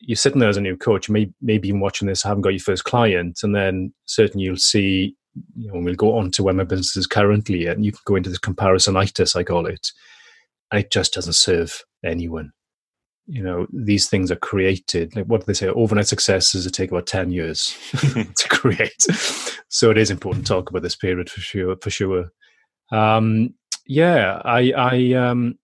you're 0.00 0.16
sitting 0.16 0.40
there 0.40 0.48
as 0.48 0.56
a 0.56 0.62
new 0.62 0.76
coach, 0.76 1.08
maybe 1.08 1.32
maybe 1.40 1.68
even 1.68 1.80
watching 1.80 2.08
this, 2.08 2.22
haven't 2.22 2.42
got 2.42 2.50
your 2.50 2.60
first 2.60 2.84
client, 2.84 3.40
and 3.42 3.54
then 3.54 3.92
certainly 4.06 4.44
you'll 4.44 4.56
see. 4.56 5.16
You 5.56 5.72
know, 5.72 5.80
we'll 5.80 5.94
go 5.96 6.16
on 6.16 6.30
to 6.32 6.44
where 6.44 6.54
my 6.54 6.62
business 6.62 6.96
is 6.96 7.08
currently, 7.08 7.66
and 7.66 7.84
you 7.84 7.90
can 7.90 8.00
go 8.04 8.14
into 8.14 8.30
this 8.30 8.38
comparisonitis, 8.38 9.34
I 9.34 9.42
call 9.42 9.66
it, 9.66 9.90
and 10.70 10.80
it 10.80 10.92
just 10.92 11.14
doesn't 11.14 11.32
serve 11.32 11.82
anyone. 12.04 12.52
You 13.26 13.42
know, 13.42 13.66
these 13.72 14.08
things 14.08 14.30
are 14.30 14.36
created. 14.36 15.16
Like 15.16 15.26
what 15.26 15.40
do 15.40 15.46
they 15.46 15.54
say? 15.54 15.68
Overnight 15.68 16.06
successes 16.06 16.66
it 16.66 16.72
take 16.72 16.90
about 16.90 17.06
ten 17.06 17.30
years 17.30 17.76
to 17.92 18.48
create. 18.48 19.06
So 19.68 19.90
it 19.90 19.98
is 19.98 20.10
important 20.10 20.46
to 20.46 20.52
talk 20.52 20.70
about 20.70 20.82
this 20.82 20.96
period 20.96 21.30
for 21.30 21.40
sure. 21.40 21.76
For 21.80 21.90
sure. 21.90 22.26
Um, 22.92 23.54
yeah, 23.86 24.40
I, 24.44 24.72
I 24.72 25.12
um, 25.14 25.58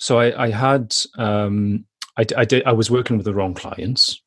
so 0.00 0.18
I, 0.18 0.44
I 0.46 0.50
had, 0.50 0.94
um, 1.18 1.84
I, 2.16 2.24
I 2.36 2.44
did, 2.46 2.64
I 2.64 2.72
was 2.72 2.90
working 2.90 3.16
with 3.18 3.26
the 3.26 3.34
wrong 3.34 3.52
clients. 3.52 4.20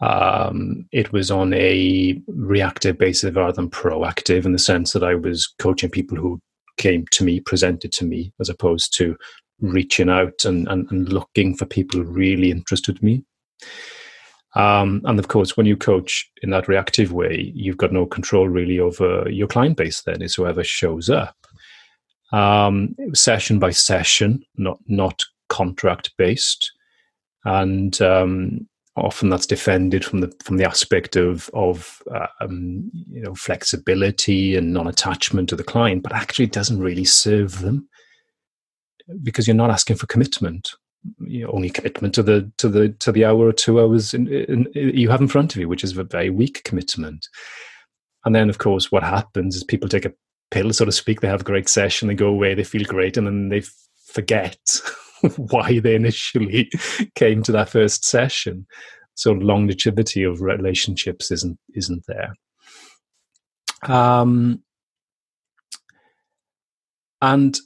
Um, 0.00 0.86
it 0.92 1.12
was 1.12 1.30
on 1.30 1.52
a 1.54 2.20
reactive 2.28 2.96
basis 2.96 3.34
rather 3.34 3.52
than 3.52 3.68
proactive 3.68 4.44
in 4.44 4.52
the 4.52 4.58
sense 4.58 4.92
that 4.92 5.02
I 5.02 5.16
was 5.16 5.52
coaching 5.58 5.90
people 5.90 6.16
who 6.16 6.40
came 6.76 7.04
to 7.12 7.24
me, 7.24 7.40
presented 7.40 7.90
to 7.92 8.04
me, 8.04 8.32
as 8.40 8.48
opposed 8.48 8.96
to 8.98 9.16
reaching 9.60 10.08
out 10.08 10.44
and, 10.44 10.68
and, 10.68 10.90
and 10.90 11.12
looking 11.12 11.56
for 11.56 11.66
people 11.66 12.00
who 12.00 12.06
really 12.06 12.50
interested 12.50 13.02
me. 13.02 13.24
Um, 14.54 15.02
and 15.04 15.18
of 15.18 15.28
course, 15.28 15.56
when 15.56 15.66
you 15.66 15.76
coach 15.76 16.30
in 16.42 16.50
that 16.50 16.66
reactive 16.66 17.12
way, 17.12 17.52
you've 17.54 17.76
got 17.76 17.92
no 17.92 18.06
control 18.06 18.48
really 18.48 18.80
over 18.80 19.28
your 19.28 19.48
client 19.48 19.76
base. 19.76 20.02
Then 20.02 20.22
is 20.22 20.34
whoever 20.34 20.64
shows 20.64 21.10
up, 21.10 21.36
um, 22.32 22.96
session 23.12 23.58
by 23.58 23.70
session, 23.70 24.42
not 24.56 24.78
not 24.86 25.22
contract 25.50 26.12
based, 26.16 26.72
and 27.44 28.00
um, 28.00 28.66
often 28.96 29.28
that's 29.28 29.46
defended 29.46 30.06
from 30.06 30.20
the 30.20 30.32
from 30.42 30.56
the 30.56 30.64
aspect 30.64 31.16
of 31.16 31.50
of 31.52 32.02
uh, 32.14 32.26
um, 32.40 32.90
you 33.10 33.20
know 33.20 33.34
flexibility 33.34 34.56
and 34.56 34.72
non 34.72 34.86
attachment 34.86 35.50
to 35.50 35.56
the 35.56 35.64
client, 35.64 36.02
but 36.02 36.14
actually 36.14 36.46
doesn't 36.46 36.80
really 36.80 37.04
serve 37.04 37.60
them 37.60 37.86
because 39.22 39.46
you're 39.46 39.56
not 39.56 39.70
asking 39.70 39.96
for 39.96 40.06
commitment 40.06 40.70
only 41.48 41.70
commitment 41.70 42.14
to 42.14 42.22
the 42.22 42.50
to 42.58 42.68
the 42.68 42.88
to 42.88 43.12
the 43.12 43.24
hour 43.24 43.46
or 43.46 43.52
two 43.52 43.80
hours 43.80 44.14
in, 44.14 44.26
in, 44.28 44.66
in, 44.74 44.96
you 44.96 45.10
have 45.10 45.20
in 45.20 45.28
front 45.28 45.54
of 45.54 45.60
you, 45.60 45.68
which 45.68 45.84
is 45.84 45.96
a 45.96 46.04
very 46.04 46.30
weak 46.30 46.62
commitment. 46.64 47.28
And 48.24 48.34
then, 48.34 48.48
of 48.48 48.58
course, 48.58 48.90
what 48.90 49.04
happens 49.04 49.54
is 49.54 49.64
people 49.64 49.88
take 49.88 50.04
a 50.04 50.12
pill, 50.50 50.72
so 50.72 50.84
to 50.84 50.92
speak. 50.92 51.20
They 51.20 51.28
have 51.28 51.42
a 51.42 51.44
great 51.44 51.68
session, 51.68 52.08
they 52.08 52.14
go 52.14 52.28
away, 52.28 52.54
they 52.54 52.64
feel 52.64 52.84
great, 52.84 53.16
and 53.16 53.26
then 53.26 53.48
they 53.48 53.62
forget 54.06 54.58
why 55.36 55.78
they 55.78 55.94
initially 55.94 56.70
came 57.14 57.42
to 57.44 57.52
that 57.52 57.68
first 57.68 58.04
session. 58.04 58.66
So 59.14 59.32
longevity 59.32 60.24
of 60.24 60.42
relationships 60.42 61.30
isn't 61.30 61.58
isn't 61.74 62.04
there. 62.06 62.34
Um, 63.82 64.62
and 67.22 67.56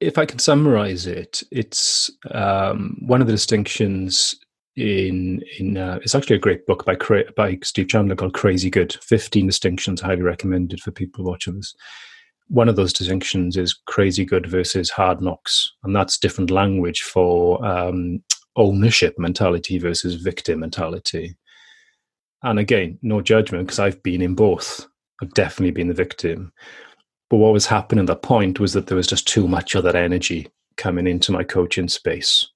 if 0.00 0.18
I 0.18 0.26
can 0.26 0.38
summarize 0.38 1.06
it, 1.06 1.42
it's 1.50 2.10
um, 2.30 2.98
one 3.00 3.20
of 3.20 3.26
the 3.26 3.32
distinctions 3.32 4.34
in 4.76 5.42
in 5.58 5.78
uh, 5.78 5.98
it's 6.02 6.14
actually 6.14 6.36
a 6.36 6.40
great 6.40 6.66
book 6.66 6.84
by 6.84 6.96
by 7.36 7.58
Steve 7.62 7.88
Chandler 7.88 8.16
called 8.16 8.34
Crazy 8.34 8.70
Good. 8.70 8.94
Fifteen 9.02 9.46
distinctions, 9.46 10.00
highly 10.00 10.22
recommended 10.22 10.80
for 10.80 10.90
people 10.90 11.24
watching 11.24 11.56
this. 11.56 11.74
One 12.48 12.68
of 12.68 12.76
those 12.76 12.92
distinctions 12.92 13.56
is 13.56 13.80
crazy 13.86 14.24
good 14.24 14.46
versus 14.46 14.90
hard 14.90 15.20
knocks, 15.20 15.72
and 15.82 15.96
that's 15.96 16.18
different 16.18 16.50
language 16.50 17.02
for 17.02 17.64
um, 17.64 18.22
ownership 18.54 19.14
mentality 19.18 19.78
versus 19.78 20.16
victim 20.16 20.60
mentality. 20.60 21.36
And 22.42 22.58
again, 22.58 22.98
no 23.02 23.22
judgment 23.22 23.66
because 23.66 23.80
I've 23.80 24.02
been 24.02 24.22
in 24.22 24.34
both. 24.34 24.86
I've 25.22 25.32
definitely 25.32 25.72
been 25.72 25.88
the 25.88 25.94
victim. 25.94 26.52
But 27.28 27.38
what 27.38 27.52
was 27.52 27.66
happening 27.66 28.06
that 28.06 28.22
point 28.22 28.60
was 28.60 28.72
that 28.74 28.86
there 28.86 28.96
was 28.96 29.06
just 29.06 29.26
too 29.26 29.48
much 29.48 29.74
of 29.74 29.84
that 29.84 29.96
energy 29.96 30.48
coming 30.76 31.06
into 31.06 31.32
my 31.32 31.42
coaching 31.42 31.88
space. 31.88 32.46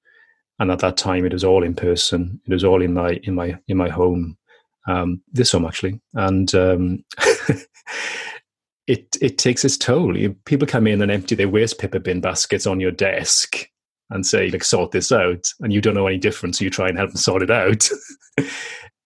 And 0.58 0.70
at 0.70 0.80
that 0.80 0.96
time, 0.96 1.24
it 1.24 1.32
was 1.32 1.44
all 1.44 1.64
in 1.64 1.74
person. 1.74 2.40
It 2.46 2.52
was 2.52 2.64
all 2.64 2.82
in 2.82 2.92
my 2.92 3.18
in 3.22 3.34
my 3.34 3.58
in 3.66 3.78
my 3.78 3.88
home, 3.88 4.36
um, 4.86 5.22
this 5.32 5.52
home 5.52 5.64
actually, 5.64 6.00
and 6.12 6.54
um, 6.54 7.04
it 8.86 9.16
it 9.22 9.38
takes 9.38 9.64
its 9.64 9.78
toll. 9.78 10.14
People 10.44 10.68
come 10.68 10.86
in 10.86 11.00
and 11.00 11.10
empty 11.10 11.34
their 11.34 11.48
waste 11.48 11.78
paper 11.78 11.98
bin 11.98 12.20
baskets 12.20 12.66
on 12.66 12.78
your 12.78 12.90
desk 12.90 13.66
and 14.10 14.26
say, 14.26 14.50
like, 14.50 14.64
sort 14.64 14.90
this 14.90 15.10
out, 15.10 15.46
and 15.60 15.72
you 15.72 15.80
don't 15.80 15.94
know 15.94 16.06
any 16.06 16.18
difference. 16.18 16.58
So 16.58 16.64
you 16.64 16.70
try 16.70 16.88
and 16.88 16.98
help 16.98 17.10
them 17.10 17.16
sort 17.16 17.42
it 17.42 17.50
out. 17.50 17.88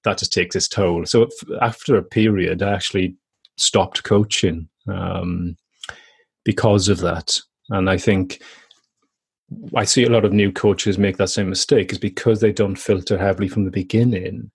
that 0.02 0.18
just 0.18 0.32
takes 0.32 0.56
its 0.56 0.66
toll. 0.66 1.06
So 1.06 1.28
after 1.62 1.96
a 1.96 2.02
period, 2.02 2.62
I 2.62 2.72
actually 2.72 3.14
stopped 3.56 4.02
coaching 4.02 4.68
um, 4.89 5.57
because 6.45 6.89
of 6.89 6.99
that. 7.01 7.39
And 7.70 7.89
I 7.89 7.97
think 7.97 8.43
I 9.74 9.85
see 9.85 10.05
a 10.05 10.11
lot 10.11 10.24
of 10.24 10.32
new 10.32 10.53
coaches 10.53 10.99
make 10.99 11.16
that 11.18 11.30
same 11.30 11.49
mistake 11.49 11.93
is 11.93 11.99
because 11.99 12.41
they 12.41 12.53
don't 12.53 12.76
filter 12.76 13.18
heavily 13.18 13.49
from 13.49 13.64
the 13.64 13.70
beginning. 13.70 14.51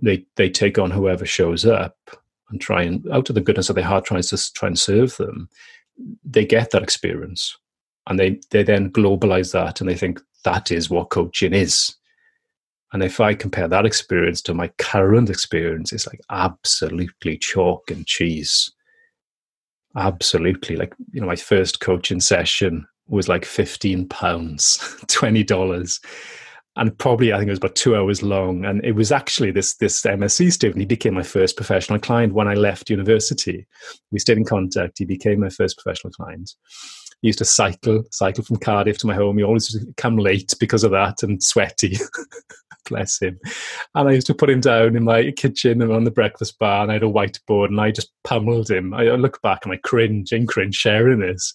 They 0.00 0.24
they 0.36 0.50
take 0.50 0.78
on 0.78 0.90
whoever 0.90 1.26
shows 1.26 1.64
up 1.64 1.96
and 2.50 2.60
try 2.60 2.82
and 2.82 3.08
out 3.10 3.28
of 3.28 3.34
the 3.34 3.40
goodness 3.40 3.70
of 3.70 3.76
their 3.76 3.84
heart 3.84 4.04
tries 4.04 4.28
to 4.30 4.52
try 4.54 4.68
and 4.68 4.78
serve 4.78 5.16
them. 5.16 5.48
They 6.24 6.44
get 6.44 6.70
that 6.70 6.82
experience 6.82 7.56
and 8.08 8.18
they 8.18 8.40
they 8.50 8.62
then 8.62 8.90
globalize 8.90 9.52
that 9.52 9.80
and 9.80 9.88
they 9.88 9.96
think 9.96 10.20
that 10.44 10.70
is 10.70 10.90
what 10.90 11.10
coaching 11.10 11.54
is. 11.54 11.94
And 12.92 13.02
if 13.02 13.20
I 13.20 13.34
compare 13.34 13.68
that 13.68 13.86
experience 13.86 14.42
to 14.42 14.54
my 14.54 14.68
current 14.78 15.30
experience, 15.30 15.92
it's 15.92 16.06
like 16.06 16.20
absolutely 16.30 17.38
chalk 17.38 17.90
and 17.90 18.06
cheese. 18.06 18.70
Absolutely. 19.96 20.76
Like, 20.76 20.94
you 21.12 21.20
know, 21.20 21.26
my 21.26 21.36
first 21.36 21.80
coaching 21.80 22.20
session 22.20 22.86
was 23.08 23.28
like 23.28 23.44
15 23.44 24.08
pounds, 24.08 24.78
$20 25.06 25.98
and 26.76 26.96
probably 26.98 27.32
I 27.32 27.38
think 27.38 27.48
it 27.48 27.52
was 27.52 27.58
about 27.58 27.74
two 27.74 27.94
hours 27.96 28.22
long. 28.22 28.64
And 28.64 28.84
it 28.84 28.92
was 28.92 29.12
actually 29.12 29.50
this 29.50 29.76
this 29.76 30.02
MSc 30.02 30.52
student. 30.52 30.80
He 30.80 30.86
became 30.86 31.14
my 31.14 31.22
first 31.22 31.56
professional 31.56 31.98
client 31.98 32.32
when 32.32 32.48
I 32.48 32.54
left 32.54 32.90
university. 32.90 33.66
We 34.10 34.18
stayed 34.18 34.38
in 34.38 34.44
contact. 34.44 34.98
He 34.98 35.04
became 35.04 35.40
my 35.40 35.50
first 35.50 35.76
professional 35.76 36.12
client. 36.12 36.54
He 37.20 37.28
used 37.28 37.38
to 37.40 37.44
cycle 37.44 38.04
cycle 38.10 38.44
from 38.44 38.56
Cardiff 38.56 38.98
to 38.98 39.06
my 39.06 39.14
home. 39.14 39.36
He 39.36 39.44
always 39.44 39.84
come 39.96 40.16
late 40.16 40.54
because 40.58 40.82
of 40.82 40.92
that 40.92 41.22
and 41.22 41.42
sweaty. 41.42 41.96
Bless 42.88 43.20
him. 43.20 43.38
And 43.94 44.08
I 44.08 44.12
used 44.12 44.26
to 44.26 44.34
put 44.34 44.50
him 44.50 44.60
down 44.60 44.96
in 44.96 45.04
my 45.04 45.30
kitchen 45.32 45.80
and 45.82 45.92
on 45.92 46.04
the 46.04 46.10
breakfast 46.10 46.58
bar, 46.58 46.82
and 46.82 46.90
I 46.90 46.94
had 46.94 47.02
a 47.02 47.06
whiteboard, 47.06 47.66
and 47.66 47.80
I 47.80 47.90
just 47.90 48.12
pummeled 48.24 48.70
him. 48.70 48.92
I 48.92 49.04
look 49.10 49.40
back 49.42 49.64
and 49.64 49.72
I 49.72 49.78
cringe 49.78 50.32
and 50.32 50.48
cringe 50.48 50.74
sharing 50.74 51.20
this. 51.20 51.52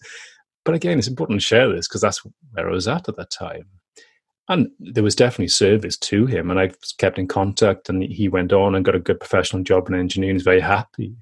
But 0.65 0.75
again, 0.75 0.97
it's 0.97 1.07
important 1.07 1.39
to 1.39 1.45
share 1.45 1.69
this 1.69 1.87
because 1.87 2.01
that's 2.01 2.21
where 2.51 2.69
I 2.69 2.71
was 2.71 2.87
at 2.87 3.07
at 3.07 3.15
that 3.15 3.31
time 3.31 3.65
and 4.49 4.69
there 4.79 5.03
was 5.03 5.15
definitely 5.15 5.47
service 5.47 5.97
to 5.97 6.25
him 6.25 6.49
and 6.49 6.59
i 6.59 6.71
kept 6.97 7.19
in 7.19 7.27
contact 7.27 7.89
and 7.89 8.03
he 8.03 8.27
went 8.27 8.53
on 8.53 8.75
and 8.75 8.85
got 8.85 8.95
a 8.95 8.99
good 8.99 9.19
professional 9.19 9.63
job 9.63 9.87
in 9.87 9.95
engineering 9.95 10.35
he's 10.35 10.43
very 10.43 10.61
happy 10.61 11.15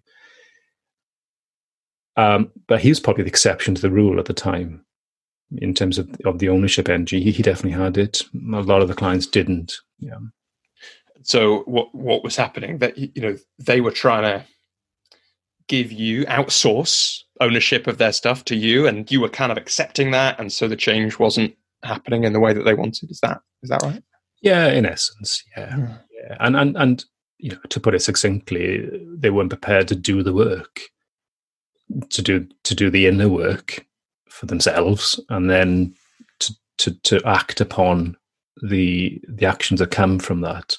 um, 2.17 2.49
but 2.67 2.79
he 2.79 2.87
was 2.87 3.01
probably 3.01 3.23
the 3.23 3.29
exception 3.29 3.75
to 3.75 3.81
the 3.81 3.91
rule 3.91 4.19
at 4.19 4.25
the 4.25 4.33
time 4.33 4.85
in 5.61 5.73
terms 5.73 5.97
of, 5.97 6.09
of 6.25 6.39
the 6.39 6.49
ownership 6.49 6.89
energy 6.89 7.21
he, 7.21 7.31
he 7.31 7.43
definitely 7.43 7.71
had 7.71 7.97
it 7.97 8.21
a 8.53 8.61
lot 8.61 8.81
of 8.81 8.87
the 8.87 8.93
clients 8.93 9.27
didn't 9.27 9.73
yeah 9.99 10.17
so 11.23 11.59
what 11.61 11.93
what 11.93 12.23
was 12.23 12.35
happening 12.35 12.77
that 12.79 12.97
you 12.97 13.21
know 13.21 13.35
they 13.59 13.81
were 13.81 13.91
trying 13.91 14.23
to 14.23 14.45
give 15.67 15.91
you 15.91 16.25
outsource 16.25 17.21
ownership 17.41 17.87
of 17.87 17.97
their 17.97 18.13
stuff 18.13 18.45
to 18.45 18.55
you 18.55 18.87
and 18.87 19.11
you 19.11 19.19
were 19.19 19.29
kind 19.29 19.51
of 19.51 19.57
accepting 19.57 20.11
that 20.11 20.39
and 20.39 20.53
so 20.53 20.67
the 20.67 20.75
change 20.75 21.17
wasn't 21.17 21.55
happening 21.85 22.23
in 22.23 22.33
the 22.33 22.39
way 22.39 22.53
that 22.53 22.63
they 22.63 22.73
wanted. 22.73 23.11
Is 23.11 23.19
that 23.21 23.41
is 23.63 23.69
that 23.69 23.81
right? 23.83 24.03
Yeah, 24.41 24.67
in 24.67 24.85
essence, 24.85 25.43
yeah, 25.55 25.77
yeah. 25.77 25.97
yeah. 26.11 26.37
And 26.39 26.55
and 26.55 26.75
and 26.77 27.05
you 27.37 27.51
know, 27.51 27.59
to 27.69 27.79
put 27.79 27.95
it 27.95 28.01
succinctly, 28.01 28.89
they 29.17 29.29
weren't 29.29 29.49
prepared 29.49 29.87
to 29.89 29.95
do 29.95 30.23
the 30.23 30.33
work, 30.33 30.81
to 32.09 32.21
do 32.21 32.47
to 32.63 32.75
do 32.75 32.89
the 32.89 33.07
inner 33.07 33.29
work 33.29 33.85
for 34.35 34.45
themselves, 34.45 35.19
and 35.29 35.49
then 35.49 35.95
to 36.39 36.53
to 36.77 36.91
to 37.01 37.21
act 37.25 37.61
upon 37.61 38.17
the 38.61 39.21
the 39.27 39.45
actions 39.45 39.79
that 39.79 39.91
come 39.91 40.19
from 40.19 40.41
that. 40.41 40.77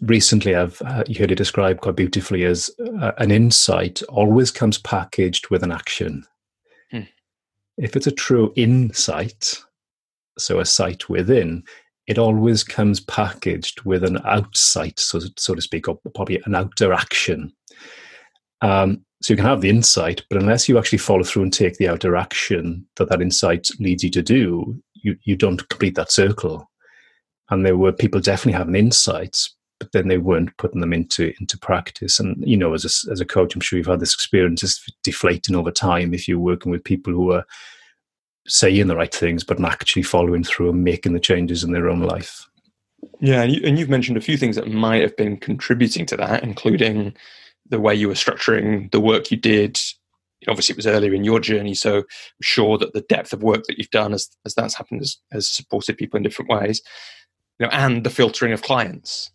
Recently, 0.00 0.54
I've 0.54 0.80
uh, 0.82 1.04
you 1.06 1.18
heard 1.18 1.32
it 1.32 1.36
described 1.36 1.80
quite 1.80 1.96
beautifully 1.96 2.44
as 2.44 2.70
uh, 3.00 3.12
an 3.18 3.30
insight 3.30 4.02
always 4.08 4.50
comes 4.50 4.78
packaged 4.78 5.50
with 5.50 5.62
an 5.62 5.72
action. 5.72 6.24
Hmm. 6.90 7.02
If 7.76 7.96
it's 7.96 8.06
a 8.06 8.12
true 8.12 8.52
insight, 8.56 9.54
so 10.38 10.58
a 10.58 10.64
sight 10.64 11.08
within, 11.08 11.64
it 12.06 12.18
always 12.18 12.64
comes 12.64 12.98
packaged 13.00 13.82
with 13.82 14.02
an 14.02 14.18
outsight, 14.24 14.98
so, 14.98 15.20
so 15.36 15.54
to 15.54 15.62
speak, 15.62 15.86
or 15.86 15.98
probably 16.14 16.40
an 16.44 16.54
outer 16.54 16.92
action. 16.92 17.52
Um, 18.62 19.04
so 19.22 19.32
you 19.32 19.36
can 19.36 19.46
have 19.46 19.60
the 19.60 19.68
insight, 19.68 20.24
but 20.30 20.40
unless 20.40 20.68
you 20.68 20.78
actually 20.78 20.98
follow 20.98 21.22
through 21.22 21.42
and 21.42 21.52
take 21.52 21.76
the 21.76 21.88
outer 21.88 22.16
action 22.16 22.86
that 22.96 23.10
that 23.10 23.20
insight 23.20 23.68
leads 23.78 24.02
you 24.02 24.10
to 24.10 24.22
do, 24.22 24.82
you, 24.94 25.16
you 25.24 25.36
don't 25.36 25.68
complete 25.68 25.94
that 25.96 26.10
circle. 26.10 26.70
And 27.50 27.66
there 27.66 27.76
were 27.76 27.92
people 27.92 28.20
definitely 28.20 28.58
having 28.58 28.76
insights, 28.76 29.54
but 29.78 29.92
then 29.92 30.08
they 30.08 30.18
weren't 30.18 30.56
putting 30.56 30.80
them 30.80 30.92
into 30.92 31.34
into 31.40 31.58
practice. 31.58 32.18
And 32.20 32.36
you 32.46 32.56
know, 32.56 32.72
as 32.74 32.84
a, 32.84 33.10
as 33.10 33.20
a 33.20 33.26
coach, 33.26 33.54
I'm 33.54 33.60
sure 33.60 33.76
you've 33.76 33.86
had 33.86 34.00
this 34.00 34.14
experience. 34.14 34.62
It's 34.62 34.86
deflating 35.02 35.56
over 35.56 35.70
time 35.70 36.14
if 36.14 36.26
you're 36.26 36.38
working 36.38 36.70
with 36.70 36.84
people 36.84 37.12
who 37.12 37.32
are 37.32 37.44
saying 38.46 38.86
the 38.86 38.96
right 38.96 39.14
things, 39.14 39.44
but 39.44 39.58
not 39.58 39.72
actually 39.72 40.02
following 40.02 40.44
through 40.44 40.70
and 40.70 40.84
making 40.84 41.12
the 41.12 41.20
changes 41.20 41.62
in 41.62 41.72
their 41.72 41.90
own 41.90 42.00
life. 42.00 42.46
Yeah, 43.20 43.42
and, 43.42 43.52
you, 43.52 43.84
have 43.84 43.90
mentioned 43.90 44.16
a 44.16 44.22
few 44.22 44.36
things 44.36 44.56
that 44.56 44.68
might 44.68 45.02
have 45.02 45.16
been 45.16 45.36
contributing 45.36 46.06
to 46.06 46.16
that, 46.18 46.42
including 46.42 47.14
the 47.70 47.80
way 47.80 47.94
you 47.94 48.08
were 48.08 48.14
structuring 48.14 48.90
the 48.92 49.00
work 49.00 49.30
you 49.30 49.36
did. 49.36 49.80
Obviously, 50.48 50.72
it 50.72 50.76
was 50.76 50.86
earlier 50.86 51.14
in 51.14 51.24
your 51.24 51.40
journey, 51.40 51.74
so 51.74 51.98
I'm 51.98 52.04
sure 52.42 52.78
that 52.78 52.92
the 52.92 53.02
depth 53.02 53.32
of 53.32 53.42
work 53.42 53.64
that 53.66 53.78
you've 53.78 53.90
done 53.90 54.12
as, 54.12 54.28
as 54.46 54.54
that's 54.54 54.74
happened 54.74 55.00
has, 55.00 55.16
has 55.32 55.48
supported 55.48 55.98
people 55.98 56.16
in 56.16 56.22
different 56.22 56.50
ways. 56.50 56.82
You 57.58 57.66
know, 57.66 57.72
and 57.72 58.04
the 58.04 58.10
filtering 58.10 58.52
of 58.52 58.62
clients. 58.62 59.30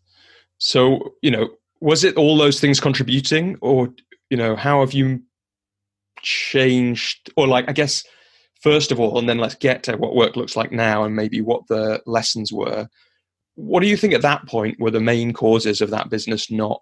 So, 0.58 1.14
you 1.22 1.30
know, 1.30 1.50
was 1.80 2.04
it 2.04 2.18
all 2.18 2.38
those 2.38 2.60
things 2.60 2.80
contributing, 2.80 3.58
or 3.62 3.94
you 4.30 4.38
know, 4.38 4.56
how 4.56 4.80
have 4.80 4.94
you 4.94 5.22
changed, 6.22 7.32
or 7.38 7.48
like, 7.48 7.70
I 7.70 7.74
guess 7.74 8.04
first 8.62 8.92
of 8.92 9.00
all, 9.00 9.20
and 9.20 9.30
then 9.30 9.38
let's 9.38 9.54
get 9.54 9.84
to 9.84 9.96
what 9.96 10.16
work 10.16 10.36
looks 10.36 10.56
like 10.56 10.72
now 10.72 11.04
and 11.04 11.16
maybe 11.16 11.40
what 11.40 11.68
the 11.68 12.02
lessons 12.08 12.52
were. 12.52 12.88
What 13.54 13.82
do 13.82 13.88
you 13.88 13.96
think 13.96 14.14
at 14.14 14.24
that 14.24 14.48
point 14.48 14.80
were 14.80 14.90
the 14.90 15.00
main 15.00 15.34
causes 15.34 15.82
of 15.82 15.92
that 15.92 16.10
business 16.10 16.50
not 16.50 16.82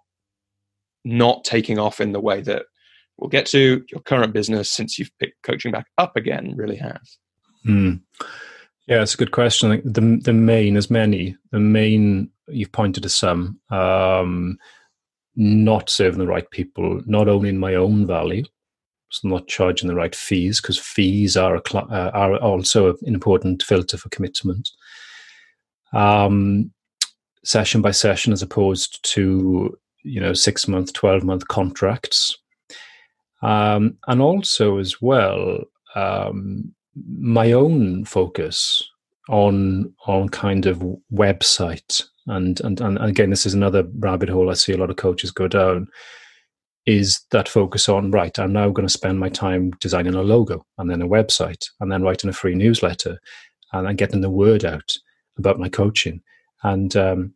not 1.04 1.44
taking 1.44 1.78
off 1.78 2.00
in 2.00 2.12
the 2.12 2.20
way 2.20 2.40
that 2.42 2.66
we'll 3.16 3.30
get 3.30 3.46
to 3.46 3.84
your 3.90 4.00
current 4.02 4.32
business 4.32 4.70
since 4.70 4.98
you've 4.98 5.16
picked 5.18 5.42
coaching 5.42 5.72
back 5.72 5.86
up 5.98 6.16
again 6.16 6.54
really 6.56 6.76
has? 6.76 7.18
Hmm. 7.64 7.94
Yeah, 8.86 9.02
it's 9.02 9.14
a 9.14 9.18
good 9.18 9.30
question. 9.30 9.80
The 9.84 10.20
the 10.22 10.32
main, 10.32 10.76
as 10.76 10.90
many, 10.90 11.36
the 11.52 11.60
main 11.60 12.30
you've 12.48 12.72
pointed 12.72 13.02
to 13.02 13.08
some, 13.08 13.58
um, 13.70 14.58
not 15.36 15.88
serving 15.88 16.18
the 16.18 16.26
right 16.26 16.48
people, 16.50 17.00
not 17.06 17.28
only 17.28 17.48
in 17.48 17.58
my 17.58 17.74
own 17.74 18.06
value, 18.06 18.44
so 19.08 19.28
not 19.28 19.48
charging 19.48 19.88
the 19.88 19.94
right 19.94 20.14
fees 20.14 20.60
because 20.60 20.78
fees 20.78 21.36
are 21.36 21.62
cl- 21.66 21.88
uh, 21.90 22.10
are 22.12 22.36
also 22.36 22.90
an 22.90 23.14
important 23.14 23.62
filter 23.62 23.96
for 23.96 24.10
commitment. 24.10 24.68
Um, 25.94 26.72
session 27.44 27.80
by 27.80 27.92
session, 27.92 28.32
as 28.32 28.42
opposed 28.42 29.02
to 29.14 29.78
you 30.04 30.20
know 30.20 30.32
six 30.32 30.68
month, 30.68 30.92
twelve 30.92 31.24
month 31.24 31.48
contracts, 31.48 32.36
um, 33.42 33.96
and 34.06 34.20
also 34.20 34.78
as 34.78 35.00
well 35.00 35.60
um, 35.94 36.72
my 37.18 37.52
own 37.52 38.04
focus 38.04 38.88
on 39.28 39.92
on 40.06 40.28
kind 40.28 40.66
of 40.66 40.84
website 41.12 42.04
and, 42.26 42.60
and 42.60 42.80
and 42.80 42.98
again 42.98 43.30
this 43.30 43.46
is 43.46 43.54
another 43.54 43.84
rabbit 43.98 44.28
hole 44.28 44.50
I 44.50 44.54
see 44.54 44.72
a 44.72 44.76
lot 44.76 44.90
of 44.90 44.96
coaches 44.96 45.30
go 45.30 45.48
down 45.48 45.88
is 46.86 47.22
that 47.30 47.48
focus 47.48 47.88
on 47.88 48.10
right 48.10 48.38
i'm 48.38 48.52
now 48.52 48.68
going 48.68 48.86
to 48.86 48.92
spend 48.92 49.18
my 49.18 49.30
time 49.30 49.70
designing 49.80 50.14
a 50.14 50.20
logo 50.20 50.66
and 50.76 50.90
then 50.90 51.00
a 51.00 51.08
website 51.08 51.70
and 51.80 51.90
then 51.90 52.02
writing 52.02 52.28
a 52.28 52.32
free 52.34 52.54
newsletter 52.54 53.18
and 53.74 53.86
then 53.86 53.96
getting 53.96 54.20
the 54.20 54.30
word 54.30 54.64
out 54.64 54.96
about 55.38 55.58
my 55.58 55.68
coaching. 55.68 56.22
And 56.62 56.96
um, 56.96 57.34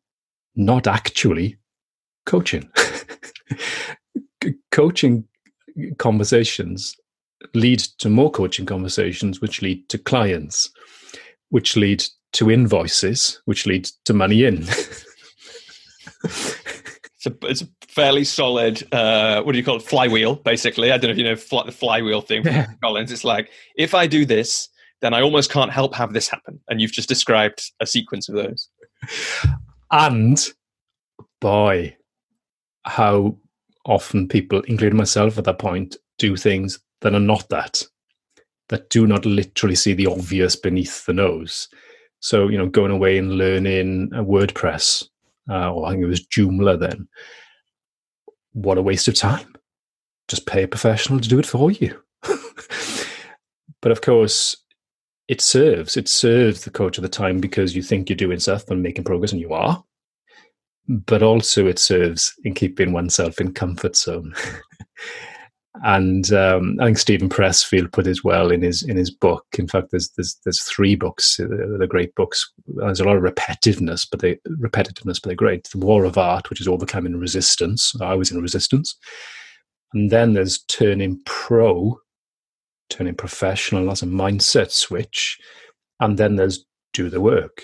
not 0.56 0.86
actually 0.86 1.56
coaching. 2.28 2.70
Coaching 4.70 5.24
conversations 5.96 6.94
lead 7.54 7.80
to 7.98 8.10
more 8.10 8.30
coaching 8.30 8.66
conversations 8.66 9.40
which 9.40 9.62
lead 9.62 9.88
to 9.88 9.96
clients 9.96 10.70
which 11.50 11.76
lead 11.76 12.04
to 12.32 12.50
invoices 12.50 13.40
which 13.46 13.64
lead 13.66 13.88
to 14.04 14.12
money 14.12 14.44
in. 14.44 14.66
It's 17.20 17.26
a, 17.26 17.48
it's 17.48 17.62
a 17.62 17.68
fairly 17.88 18.22
solid 18.22 18.86
uh, 18.94 19.42
what 19.42 19.50
do 19.50 19.58
you 19.58 19.64
call 19.64 19.78
it? 19.78 19.82
Flywheel 19.82 20.36
basically. 20.36 20.92
I 20.92 20.98
don't 20.98 21.08
know 21.08 21.12
if 21.12 21.18
you 21.18 21.24
know 21.24 21.34
fly, 21.34 21.64
the 21.66 21.72
flywheel 21.72 22.20
thing 22.20 22.44
from 22.44 22.52
yeah. 22.52 22.66
collins. 22.82 23.10
It's 23.10 23.24
like 23.24 23.50
if 23.74 23.92
i 23.92 24.06
do 24.06 24.24
this 24.24 24.68
then 25.00 25.14
i 25.14 25.20
almost 25.20 25.50
can't 25.50 25.72
help 25.72 25.94
have 25.96 26.12
this 26.12 26.28
happen. 26.28 26.60
And 26.68 26.80
you've 26.80 26.92
just 26.92 27.08
described 27.08 27.72
a 27.80 27.86
sequence 27.86 28.28
of 28.28 28.36
those. 28.36 28.68
And 29.90 30.38
boy 31.40 31.97
how 32.88 33.36
often 33.84 34.28
people 34.28 34.60
including 34.62 34.96
myself 34.96 35.38
at 35.38 35.44
that 35.44 35.58
point 35.58 35.96
do 36.18 36.36
things 36.36 36.78
that 37.00 37.14
are 37.14 37.20
not 37.20 37.48
that 37.48 37.82
that 38.68 38.90
do 38.90 39.06
not 39.06 39.24
literally 39.24 39.74
see 39.74 39.94
the 39.94 40.06
obvious 40.06 40.56
beneath 40.56 41.06
the 41.06 41.12
nose 41.12 41.68
so 42.20 42.48
you 42.48 42.58
know 42.58 42.66
going 42.66 42.90
away 42.90 43.18
and 43.18 43.32
learning 43.32 44.10
wordpress 44.10 45.06
uh, 45.50 45.72
or 45.72 45.86
i 45.86 45.90
think 45.90 46.02
it 46.02 46.06
was 46.06 46.26
joomla 46.26 46.78
then 46.78 47.08
what 48.52 48.78
a 48.78 48.82
waste 48.82 49.08
of 49.08 49.14
time. 49.14 49.54
Just 50.26 50.46
pay 50.46 50.62
a 50.62 50.68
professional 50.68 51.20
to 51.20 51.28
do 51.28 51.38
it 51.38 51.46
for 51.46 51.70
you. 51.70 52.00
but 53.80 53.92
of 53.92 54.00
course, 54.00 54.56
it 55.28 55.40
serves. 55.40 55.96
It 55.96 56.08
serves 56.08 56.64
the 56.64 56.70
coach 56.70 56.98
at 56.98 57.02
the 57.02 57.08
time 57.08 57.40
because 57.40 57.76
you 57.76 57.82
think 57.82 58.08
you're 58.08 58.16
doing 58.16 58.40
stuff 58.40 58.68
and 58.70 58.82
making 58.82 59.04
progress, 59.04 59.32
and 59.32 59.40
you 59.40 59.52
are. 59.52 59.82
But 60.88 61.22
also, 61.22 61.66
it 61.66 61.78
serves 61.78 62.34
in 62.44 62.54
keeping 62.54 62.92
oneself 62.92 63.40
in 63.40 63.52
comfort 63.52 63.94
zone. 63.94 64.34
and 65.84 66.32
um, 66.32 66.76
I 66.80 66.86
think 66.86 66.98
Steven 66.98 67.28
Pressfield 67.28 67.92
put 67.92 68.06
it 68.06 68.24
well 68.24 68.50
in 68.50 68.62
his 68.62 68.82
in 68.82 68.96
his 68.96 69.10
book. 69.10 69.44
In 69.58 69.68
fact, 69.68 69.90
there's 69.90 70.10
there's 70.16 70.38
there's 70.44 70.62
three 70.62 70.94
books, 70.94 71.38
uh, 71.38 71.46
the 71.78 71.86
great 71.88 72.14
books. 72.14 72.50
There's 72.66 73.00
a 73.00 73.04
lot 73.04 73.16
of 73.16 73.22
repetitiveness, 73.22 74.06
but 74.10 74.20
they 74.20 74.38
repetitiveness, 74.48 75.20
but 75.20 75.24
they're 75.24 75.34
great. 75.34 75.68
The 75.70 75.78
War 75.78 76.04
of 76.04 76.18
Art, 76.18 76.50
which 76.50 76.60
is 76.60 76.68
overcoming 76.68 77.16
resistance. 77.16 77.94
I 78.00 78.14
was 78.14 78.30
in 78.30 78.40
resistance, 78.40 78.96
and 79.92 80.10
then 80.10 80.32
there's 80.32 80.64
turning 80.64 81.20
pro, 81.24 81.98
turning 82.90 83.14
professional. 83.14 83.86
That's 83.86 84.02
a 84.02 84.06
mindset 84.06 84.70
switch, 84.70 85.38
and 86.00 86.18
then 86.18 86.36
there's 86.36 86.64
do 86.92 87.08
the 87.08 87.20
work. 87.20 87.62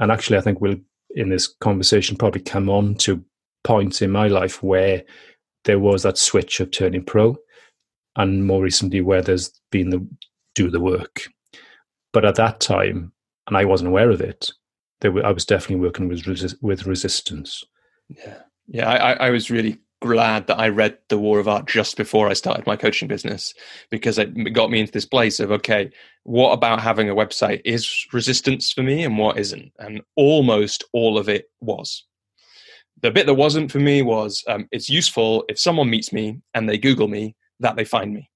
And 0.00 0.10
actually, 0.10 0.38
I 0.38 0.40
think 0.40 0.60
we'll 0.60 0.76
in 1.10 1.28
this 1.28 1.46
conversation 1.60 2.16
probably 2.16 2.40
come 2.40 2.68
on 2.68 2.94
to 2.96 3.24
points 3.64 4.02
in 4.02 4.10
my 4.10 4.28
life 4.28 4.62
where 4.62 5.02
there 5.64 5.78
was 5.78 6.02
that 6.02 6.18
switch 6.18 6.60
of 6.60 6.70
turning 6.70 7.04
pro, 7.04 7.36
and 8.16 8.46
more 8.46 8.62
recently 8.62 9.00
where 9.00 9.22
there's 9.22 9.50
been 9.70 9.90
the 9.90 10.06
do 10.54 10.70
the 10.70 10.80
work. 10.80 11.28
But 12.12 12.24
at 12.24 12.36
that 12.36 12.60
time, 12.60 13.12
and 13.46 13.56
I 13.56 13.64
wasn't 13.64 13.88
aware 13.88 14.10
of 14.10 14.20
it, 14.20 14.50
were, 15.04 15.24
I 15.24 15.32
was 15.32 15.44
definitely 15.44 15.84
working 15.84 16.08
with 16.08 16.24
resi- 16.24 16.56
with 16.62 16.86
resistance. 16.86 17.64
Yeah, 18.08 18.38
yeah. 18.66 18.88
I, 18.88 19.28
I 19.28 19.30
was 19.30 19.50
really 19.50 19.78
glad 20.00 20.46
that 20.46 20.58
I 20.58 20.68
read 20.68 20.98
The 21.08 21.18
War 21.18 21.38
of 21.38 21.48
Art 21.48 21.66
just 21.66 21.96
before 21.96 22.28
I 22.28 22.32
started 22.32 22.66
my 22.66 22.76
coaching 22.76 23.08
business 23.08 23.52
because 23.90 24.18
it 24.18 24.52
got 24.52 24.70
me 24.70 24.80
into 24.80 24.92
this 24.92 25.06
place 25.06 25.40
of 25.40 25.50
okay, 25.50 25.90
what 26.24 26.52
about 26.52 26.80
having 26.80 27.08
a 27.08 27.14
website 27.14 27.62
is 27.64 28.06
resistance 28.12 28.72
for 28.72 28.82
me 28.82 29.04
and 29.04 29.18
what 29.18 29.38
isn't? 29.38 29.72
And 29.78 30.02
almost 30.16 30.84
all 30.92 31.18
of 31.18 31.28
it 31.28 31.46
was 31.60 32.04
the 33.02 33.10
bit 33.10 33.26
that 33.26 33.34
wasn't 33.34 33.70
for 33.70 33.78
me 33.78 34.02
was 34.02 34.42
um, 34.48 34.68
it's 34.72 34.88
useful 34.88 35.44
if 35.48 35.58
someone 35.58 35.90
meets 35.90 36.12
me 36.12 36.40
and 36.54 36.68
they 36.68 36.78
Google 36.78 37.08
me 37.08 37.36
that 37.60 37.76
they 37.76 37.84
find 37.84 38.12
me, 38.12 38.28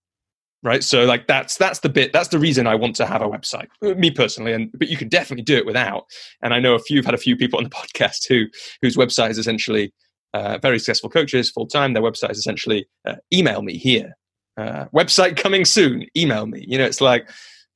right? 0.63 0.85
So 0.85 1.05
like 1.05 1.27
that's 1.27 1.57
that's 1.57 1.81
the 1.81 1.89
bit 1.89 2.13
that's 2.13 2.29
the 2.29 2.39
reason 2.39 2.67
I 2.67 2.75
want 2.75 2.97
to 2.97 3.07
have 3.07 3.23
a 3.23 3.29
website, 3.29 3.69
me 3.81 4.11
personally. 4.11 4.53
And 4.53 4.71
but 4.75 4.89
you 4.89 4.97
can 4.97 5.09
definitely 5.09 5.45
do 5.45 5.57
it 5.57 5.67
without. 5.67 6.05
And 6.43 6.55
I 6.55 6.61
know 6.61 6.75
a 6.75 6.79
few 6.79 6.99
have 6.99 7.07
had 7.07 7.15
a 7.15 7.19
few 7.19 7.37
people 7.37 7.59
on 7.59 7.65
the 7.65 7.71
podcast 7.71 8.29
who 8.29 8.47
whose 8.81 8.97
website 8.97 9.31
is 9.31 9.39
essentially 9.39 9.93
uh, 10.35 10.59
very 10.59 10.79
successful 10.79 11.11
coaches 11.11 11.51
full 11.51 11.67
time. 11.67 11.93
Their 11.93 12.03
website 12.03 12.31
is 12.31 12.39
essentially 12.39 12.87
uh, 13.07 13.17
email 13.33 13.63
me 13.63 13.77
here, 13.77 14.17
uh, 14.57 14.87
website 14.95 15.37
coming 15.37 15.65
soon. 15.65 16.07
Email 16.17 16.47
me. 16.47 16.65
You 16.67 16.79
know, 16.79 16.85
it's 16.85 17.01
like 17.01 17.29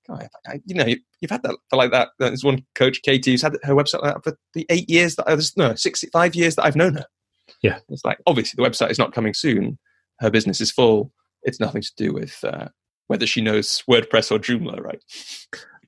God, 0.06 0.28
I, 0.46 0.60
you 0.64 0.74
know, 0.74 0.86
you've 1.20 1.30
had 1.30 1.42
that 1.42 1.56
for 1.68 1.76
like 1.76 1.90
that. 1.90 2.10
There's 2.18 2.44
one 2.44 2.64
coach, 2.74 3.02
Katie, 3.02 3.32
who's 3.32 3.42
had 3.42 3.56
her 3.62 3.74
website 3.74 4.02
like 4.02 4.22
for 4.22 4.36
the 4.54 4.66
eight 4.70 4.88
years 4.88 5.16
that 5.16 5.28
I 5.28 5.34
was, 5.34 5.56
no, 5.56 5.74
65 5.74 6.34
years 6.34 6.54
that 6.56 6.64
I've 6.64 6.76
known 6.76 6.94
her. 6.94 7.06
Yeah. 7.62 7.78
It's 7.88 8.04
like, 8.04 8.18
obviously, 8.26 8.62
the 8.62 8.68
website 8.68 8.90
is 8.90 8.98
not 8.98 9.12
coming 9.12 9.34
soon. 9.34 9.78
Her 10.20 10.30
business 10.30 10.60
is 10.60 10.70
full. 10.70 11.12
It's 11.42 11.60
nothing 11.60 11.82
to 11.82 11.92
do 11.96 12.12
with 12.12 12.42
uh, 12.44 12.68
whether 13.08 13.26
she 13.26 13.40
knows 13.40 13.82
WordPress 13.88 14.30
or 14.30 14.38
Joomla, 14.38 14.80
right? 14.80 15.02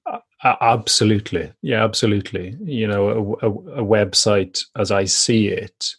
Uh, 0.07 0.55
absolutely. 0.61 1.53
Yeah, 1.63 1.85
absolutely. 1.85 2.57
You 2.63 2.87
know, 2.87 3.37
a, 3.43 3.47
a, 3.47 3.53
a 3.83 3.85
website, 3.85 4.65
as 4.77 4.91
I 4.91 5.05
see 5.05 5.49
it, 5.49 5.95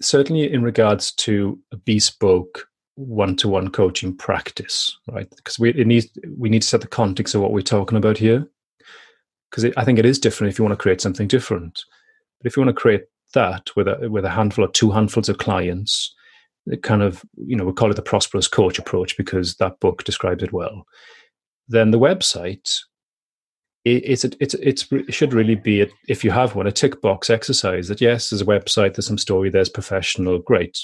certainly 0.00 0.52
in 0.52 0.62
regards 0.62 1.12
to 1.12 1.58
a 1.72 1.76
bespoke 1.76 2.66
one-to-one 2.96 3.70
coaching 3.70 4.14
practice, 4.14 4.98
right? 5.10 5.28
Because 5.36 5.58
we 5.58 5.72
needs 5.72 6.08
we 6.36 6.48
need 6.48 6.62
to 6.62 6.68
set 6.68 6.80
the 6.80 6.86
context 6.86 7.34
of 7.34 7.40
what 7.40 7.52
we're 7.52 7.62
talking 7.62 7.98
about 7.98 8.18
here. 8.18 8.48
Because 9.50 9.72
I 9.76 9.84
think 9.84 9.98
it 9.98 10.06
is 10.06 10.18
different 10.18 10.52
if 10.52 10.58
you 10.58 10.64
want 10.64 10.78
to 10.78 10.82
create 10.82 11.00
something 11.00 11.26
different, 11.26 11.82
but 12.40 12.46
if 12.46 12.56
you 12.56 12.62
want 12.62 12.74
to 12.76 12.80
create 12.80 13.04
that 13.34 13.70
with 13.76 13.88
a 13.88 14.08
with 14.10 14.24
a 14.24 14.30
handful 14.30 14.64
or 14.64 14.68
two 14.68 14.90
handfuls 14.90 15.28
of 15.28 15.38
clients, 15.38 16.14
kind 16.82 17.02
of 17.02 17.24
you 17.36 17.56
know 17.56 17.64
we 17.64 17.72
call 17.72 17.90
it 17.90 17.94
the 17.94 18.02
prosperous 18.02 18.48
coach 18.48 18.78
approach 18.78 19.16
because 19.16 19.56
that 19.56 19.80
book 19.80 20.04
describes 20.04 20.42
it 20.42 20.52
well. 20.52 20.84
Then 21.68 21.90
the 21.90 21.98
website 21.98 22.52
it, 22.56 22.80
it's 23.84 24.24
a, 24.24 24.30
it's 24.40 24.54
it's 24.54 24.92
it 24.92 25.14
should 25.14 25.32
really 25.32 25.54
be 25.54 25.80
a, 25.80 25.88
if 26.08 26.22
you 26.22 26.30
have 26.30 26.54
one 26.54 26.66
a 26.66 26.72
tick 26.72 27.00
box 27.00 27.30
exercise 27.30 27.88
that 27.88 28.00
yes 28.00 28.28
there's 28.28 28.42
a 28.42 28.46
website 28.46 28.94
there's 28.94 29.06
some 29.06 29.16
story 29.16 29.48
there's 29.48 29.70
professional 29.70 30.38
great 30.38 30.78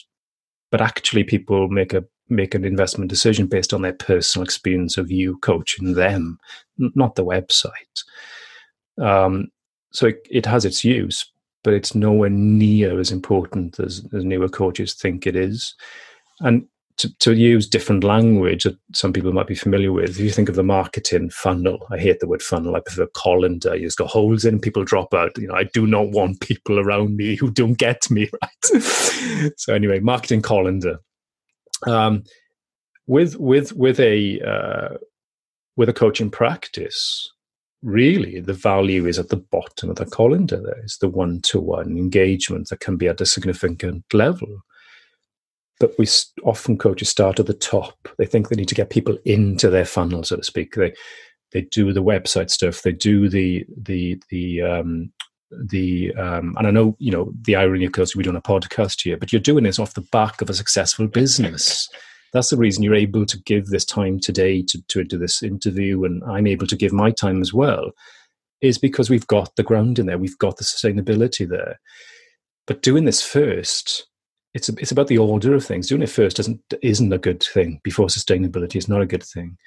but 0.71 0.81
actually 0.81 1.25
people 1.25 1.69
make 1.69 1.93
a 1.93 2.05
make 2.29 2.55
an 2.55 2.65
investment 2.65 3.09
decision 3.09 3.47
based 3.47 3.73
on 3.73 3.83
their 3.83 3.93
personal 3.93 4.45
experience 4.45 4.97
of 4.97 5.11
you 5.11 5.39
coaching 5.39 5.95
them, 5.95 6.39
not 6.79 7.15
the 7.15 7.25
website. 7.25 8.03
Um, 8.99 9.49
so 9.93 10.07
it, 10.09 10.27
it, 10.31 10.47
has 10.47 10.65
its 10.65 10.85
use, 10.85 11.31
but 11.63 11.73
it's 11.73 11.95
nowhere 11.95 12.31
near 12.31 12.99
as 12.99 13.13
important 13.13 13.79
as, 13.79 14.05
as 14.13 14.25
newer 14.25 14.49
coaches 14.49 14.95
think 14.95 15.27
it 15.27 15.37
is. 15.37 15.75
And 16.41 16.67
to, 16.99 17.15
to 17.19 17.35
use 17.35 17.69
different 17.69 18.05
language 18.05 18.65
that 18.65 18.77
some 18.95 19.13
people 19.13 19.33
might 19.33 19.47
be 19.47 19.55
familiar 19.55 19.93
with. 19.93 20.11
If 20.11 20.19
you 20.19 20.31
think 20.31 20.49
of 20.49 20.55
the 20.55 20.63
marketing 20.63 21.31
funnel, 21.31 21.87
I 21.91 21.99
hate 21.99 22.21
the 22.21 22.29
word 22.29 22.43
funnel. 22.43 22.75
I 22.75 22.81
prefer 22.81 23.07
colander. 23.15 23.77
You 23.77 23.87
just 23.87 23.99
got 23.99 24.09
holes 24.09 24.45
in, 24.45 24.61
people 24.61 24.85
drop 24.85 25.13
out. 25.13 25.37
You 25.37 25.49
know, 25.49 25.55
I 25.55 25.65
do 25.65 25.87
not 25.87 26.11
want 26.11 26.41
people 26.41 26.79
around 26.79 27.17
me 27.17 27.37
who 27.37 27.51
don't 27.51 27.79
get 27.79 28.11
me 28.11 28.31
right. 28.43 29.53
so 29.57 29.75
anyway, 29.75 30.01
marketing 30.01 30.43
colander. 30.43 30.99
Um, 31.87 32.25
with 33.07 33.37
with 33.37 33.73
with 33.75 34.01
a 34.01 34.41
uh, 34.41 34.97
with 35.77 35.89
a 35.89 35.93
coaching 35.93 36.31
practice, 36.31 37.31
really 37.83 38.41
the 38.41 38.55
value 38.55 39.07
is 39.07 39.19
at 39.19 39.29
the 39.29 39.37
bottom 39.37 39.91
of 39.91 39.97
the 39.97 40.07
colander. 40.07 40.61
There 40.61 40.83
is 40.83 40.97
the 41.01 41.09
one 41.09 41.41
to 41.43 41.61
one 41.61 41.99
engagement 41.99 42.71
that 42.71 42.81
can 42.81 42.97
be 42.97 43.07
at 43.07 43.21
a 43.21 43.27
significant 43.27 44.05
level 44.15 44.63
but 45.81 45.93
we 45.99 46.07
often 46.45 46.79
coaches 46.79 47.09
start 47.09 47.39
at 47.39 47.47
the 47.47 47.55
top. 47.55 48.09
They 48.19 48.27
think 48.27 48.49
they 48.49 48.57
need 48.57 48.69
to 48.69 48.75
get 48.75 48.91
people 48.91 49.19
into 49.25 49.69
their 49.69 49.85
funnel, 49.85 50.23
so 50.23 50.37
to 50.37 50.45
speak. 50.45 50.75
They 50.75 50.95
they 51.53 51.63
do 51.63 51.93
the 51.93 52.03
website 52.03 52.51
stuff. 52.51 52.83
They 52.83 52.93
do 52.93 53.29
the 53.29 53.65
the 53.77 54.21
the 54.31 54.63
um, 54.63 55.13
the 55.51 56.15
um, 56.15 56.55
and 56.59 56.67
I 56.67 56.71
know 56.71 56.97
you 56.99 57.13
know 57.13 57.33
the 57.43 57.57
irony 57.57 57.85
of 57.85 57.93
course 57.93 58.17
we're 58.17 58.23
doing 58.23 58.37
a 58.37 58.43
podcast 58.43 59.03
here, 59.03 59.17
but 59.17 59.33
you're 59.33 59.41
doing 59.41 59.65
this 59.65 59.79
off 59.79 59.95
the 59.95 60.07
back 60.13 60.41
of 60.41 60.51
a 60.51 60.55
successful 60.55 61.07
business. 61.07 61.89
That's 62.33 62.51
the 62.51 62.57
reason 62.57 62.83
you're 62.83 62.95
able 62.95 63.25
to 63.27 63.39
give 63.43 63.67
this 63.67 63.85
time 63.85 64.19
today 64.19 64.61
to, 64.63 64.83
to 64.89 65.05
do 65.05 65.17
this 65.17 65.43
interview, 65.43 66.05
and 66.05 66.23
I'm 66.25 66.47
able 66.47 66.67
to 66.67 66.77
give 66.77 66.93
my 66.93 67.11
time 67.11 67.41
as 67.41 67.55
well, 67.55 67.93
is 68.61 68.79
because 68.79 69.09
we've 69.09 69.27
got 69.27 69.55
the 69.57 69.63
ground 69.63 69.99
in 69.99 70.07
there, 70.07 70.19
we've 70.19 70.39
got 70.39 70.57
the 70.57 70.65
sustainability 70.65 71.49
there. 71.49 71.81
But 72.67 72.83
doing 72.83 73.05
this 73.05 73.23
first 73.23 74.07
it's 74.57 74.71
it's 74.71 74.91
about 74.91 75.09
the 75.09 75.19
order 75.19 75.55
of 75.55 75.65
things. 75.65 75.87
Doing 75.87 76.03
it 76.03 76.09
first 76.09 76.39
doesn't 76.39 76.61
isn't 76.83 77.13
a 77.13 77.19
good 77.19 77.43
thing. 77.43 77.79
Before 77.85 78.07
sustainability 78.07 78.77
is 78.77 78.89
not 78.89 79.03
a 79.03 79.07
good 79.07 79.23
thing. 79.23 79.59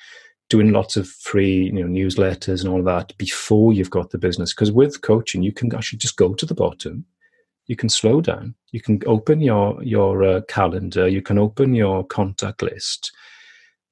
Doing 0.50 0.72
lots 0.72 0.98
of 0.98 1.08
free 1.08 1.66
you 1.66 1.74
know 1.74 1.86
newsletters 1.86 2.62
and 2.62 2.70
all 2.70 2.80
of 2.80 2.86
that 2.86 3.16
before 3.20 3.72
you've 3.72 3.92
got 3.92 4.10
the 4.10 4.18
business. 4.18 4.52
Because 4.52 4.72
with 4.72 5.02
coaching, 5.04 5.44
you 5.44 5.54
can 5.54 5.74
actually 5.76 6.00
just 6.00 6.18
go 6.18 6.34
to 6.34 6.46
the 6.46 6.56
bottom. 6.56 7.06
You 7.68 7.76
can 7.76 7.88
slow 7.88 8.20
down. 8.20 8.56
You 8.72 8.82
can 8.82 9.00
open 9.06 9.42
your 9.42 9.82
your 9.84 10.24
uh, 10.24 10.42
calendar. 10.48 11.08
You 11.08 11.22
can 11.22 11.38
open 11.38 11.76
your 11.76 12.04
contact 12.04 12.64
list, 12.64 13.12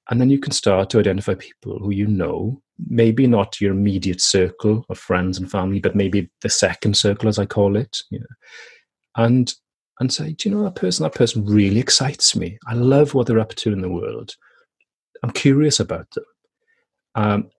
and 0.10 0.20
then 0.20 0.32
you 0.32 0.40
can 0.40 0.52
start 0.52 0.90
to 0.90 1.00
identify 1.00 1.36
people 1.36 1.78
who 1.78 1.92
you 1.92 2.08
know. 2.08 2.60
Maybe 2.90 3.28
not 3.28 3.62
your 3.62 3.72
immediate 3.72 4.22
circle 4.22 4.84
of 4.90 5.00
friends 5.00 5.38
and 5.38 5.50
family, 5.50 5.80
but 5.80 5.96
maybe 5.96 6.30
the 6.42 6.50
second 6.50 6.96
circle, 6.98 7.30
as 7.30 7.38
I 7.38 7.46
call 7.46 7.76
it. 7.76 7.98
You 8.10 8.20
know, 8.20 8.36
and 9.16 9.54
and 10.00 10.14
say, 10.14 10.34
do 10.34 10.50
you 10.50 10.56
know 10.56 10.64
that 10.64 10.76
person? 10.76 11.04
That 11.04 11.16
person 11.16 11.46
really 11.46 11.80
excites 11.80 12.36
me. 12.36 12.58
I 12.68 12.74
love 12.74 13.14
what 13.14 13.28
they're 13.28 13.40
up 13.40 13.56
to 13.56 13.74
in 13.74 13.82
the 13.82 13.90
world. 13.90 14.36
I'm 15.24 15.32
curious 15.32 15.80
about 15.80 16.10
them. 16.12 16.26
Um, 17.16 17.50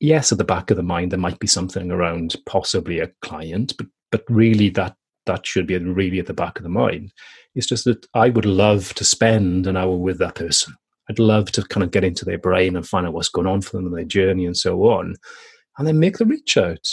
yes, 0.00 0.30
at 0.30 0.38
the 0.38 0.44
back 0.44 0.70
of 0.70 0.76
the 0.76 0.82
mind, 0.82 1.10
there 1.10 1.18
might 1.18 1.40
be 1.40 1.48
something 1.48 1.90
around 1.90 2.36
possibly 2.46 3.00
a 3.00 3.10
client, 3.22 3.74
but 3.76 3.86
but 4.10 4.24
really 4.28 4.70
that 4.70 4.96
that 5.26 5.46
should 5.46 5.66
be 5.66 5.76
really 5.76 6.18
at 6.18 6.26
the 6.26 6.32
back 6.32 6.58
of 6.58 6.62
the 6.62 6.70
mind. 6.70 7.12
It's 7.54 7.66
just 7.66 7.84
that 7.84 8.06
I 8.14 8.30
would 8.30 8.46
love 8.46 8.94
to 8.94 9.04
spend 9.04 9.66
an 9.66 9.76
hour 9.76 9.96
with 9.96 10.18
that 10.18 10.36
person. 10.36 10.74
I'd 11.10 11.18
love 11.18 11.50
to 11.52 11.62
kind 11.62 11.84
of 11.84 11.90
get 11.90 12.04
into 12.04 12.24
their 12.24 12.38
brain 12.38 12.76
and 12.76 12.86
find 12.86 13.06
out 13.06 13.12
what's 13.12 13.28
going 13.28 13.46
on 13.46 13.60
for 13.60 13.76
them 13.76 13.86
and 13.86 13.96
their 13.96 14.04
journey 14.04 14.46
and 14.46 14.56
so 14.56 14.84
on, 14.84 15.16
and 15.76 15.86
then 15.86 15.98
make 15.98 16.18
the 16.18 16.24
reach 16.24 16.56
out, 16.56 16.86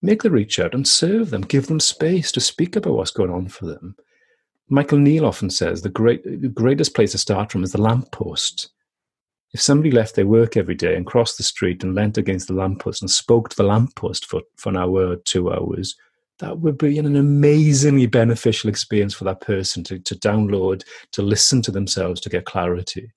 make 0.00 0.22
the 0.22 0.30
reach 0.30 0.58
out 0.58 0.74
and 0.74 0.86
serve 0.88 1.30
them, 1.30 1.42
give 1.42 1.66
them 1.66 1.80
space 1.80 2.32
to 2.32 2.40
speak 2.40 2.76
about 2.76 2.94
what's 2.94 3.10
going 3.10 3.30
on 3.30 3.48
for 3.48 3.66
them 3.66 3.96
Michael 4.68 4.98
Neill 4.98 5.24
often 5.24 5.50
says 5.50 5.82
the, 5.82 5.88
great, 5.88 6.22
the 6.24 6.48
greatest 6.48 6.94
place 6.94 7.12
to 7.12 7.18
start 7.18 7.50
from 7.50 7.64
is 7.64 7.72
the 7.72 7.80
lamppost. 7.80 8.68
If 9.52 9.62
somebody 9.62 9.90
left 9.90 10.14
their 10.14 10.26
work 10.26 10.56
every 10.56 10.74
day 10.74 10.94
and 10.94 11.06
crossed 11.06 11.38
the 11.38 11.42
street 11.42 11.82
and 11.82 11.94
leant 11.94 12.18
against 12.18 12.48
the 12.48 12.54
lamppost 12.54 13.00
and 13.00 13.10
spoke 13.10 13.48
to 13.48 13.56
the 13.56 13.62
lamppost 13.62 14.26
for, 14.26 14.42
for 14.56 14.68
an 14.68 14.76
hour 14.76 15.06
or 15.06 15.16
two 15.16 15.50
hours, 15.50 15.96
that 16.40 16.58
would 16.58 16.76
be 16.76 16.98
an 16.98 17.16
amazingly 17.16 18.06
beneficial 18.06 18.68
experience 18.68 19.14
for 19.14 19.24
that 19.24 19.40
person 19.40 19.82
to, 19.84 19.98
to 20.00 20.14
download, 20.16 20.84
to 21.12 21.22
listen 21.22 21.62
to 21.62 21.70
themselves, 21.70 22.20
to 22.20 22.28
get 22.28 22.44
clarity. 22.44 23.10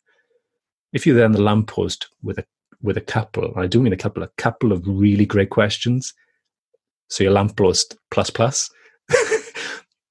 If 0.93 1.06
you're 1.06 1.18
then 1.18 1.34
the 1.34 1.41
lamppost 1.41 2.08
with 2.24 2.39
a 2.39 2.45
with 2.84 2.97
a 2.97 3.02
couple, 3.02 3.54
I 3.56 3.68
do 3.68 3.80
mean 3.80 3.93
a 3.93 3.97
couple, 3.97 4.24
a 4.24 4.32
couple 4.38 4.72
of 4.72 4.82
really 4.88 5.26
great 5.26 5.52
questions. 5.52 6.16
So 7.10 7.24
your 7.24 7.34
lamppost 7.34 7.95
plus 8.10 8.32
plus 8.32 8.72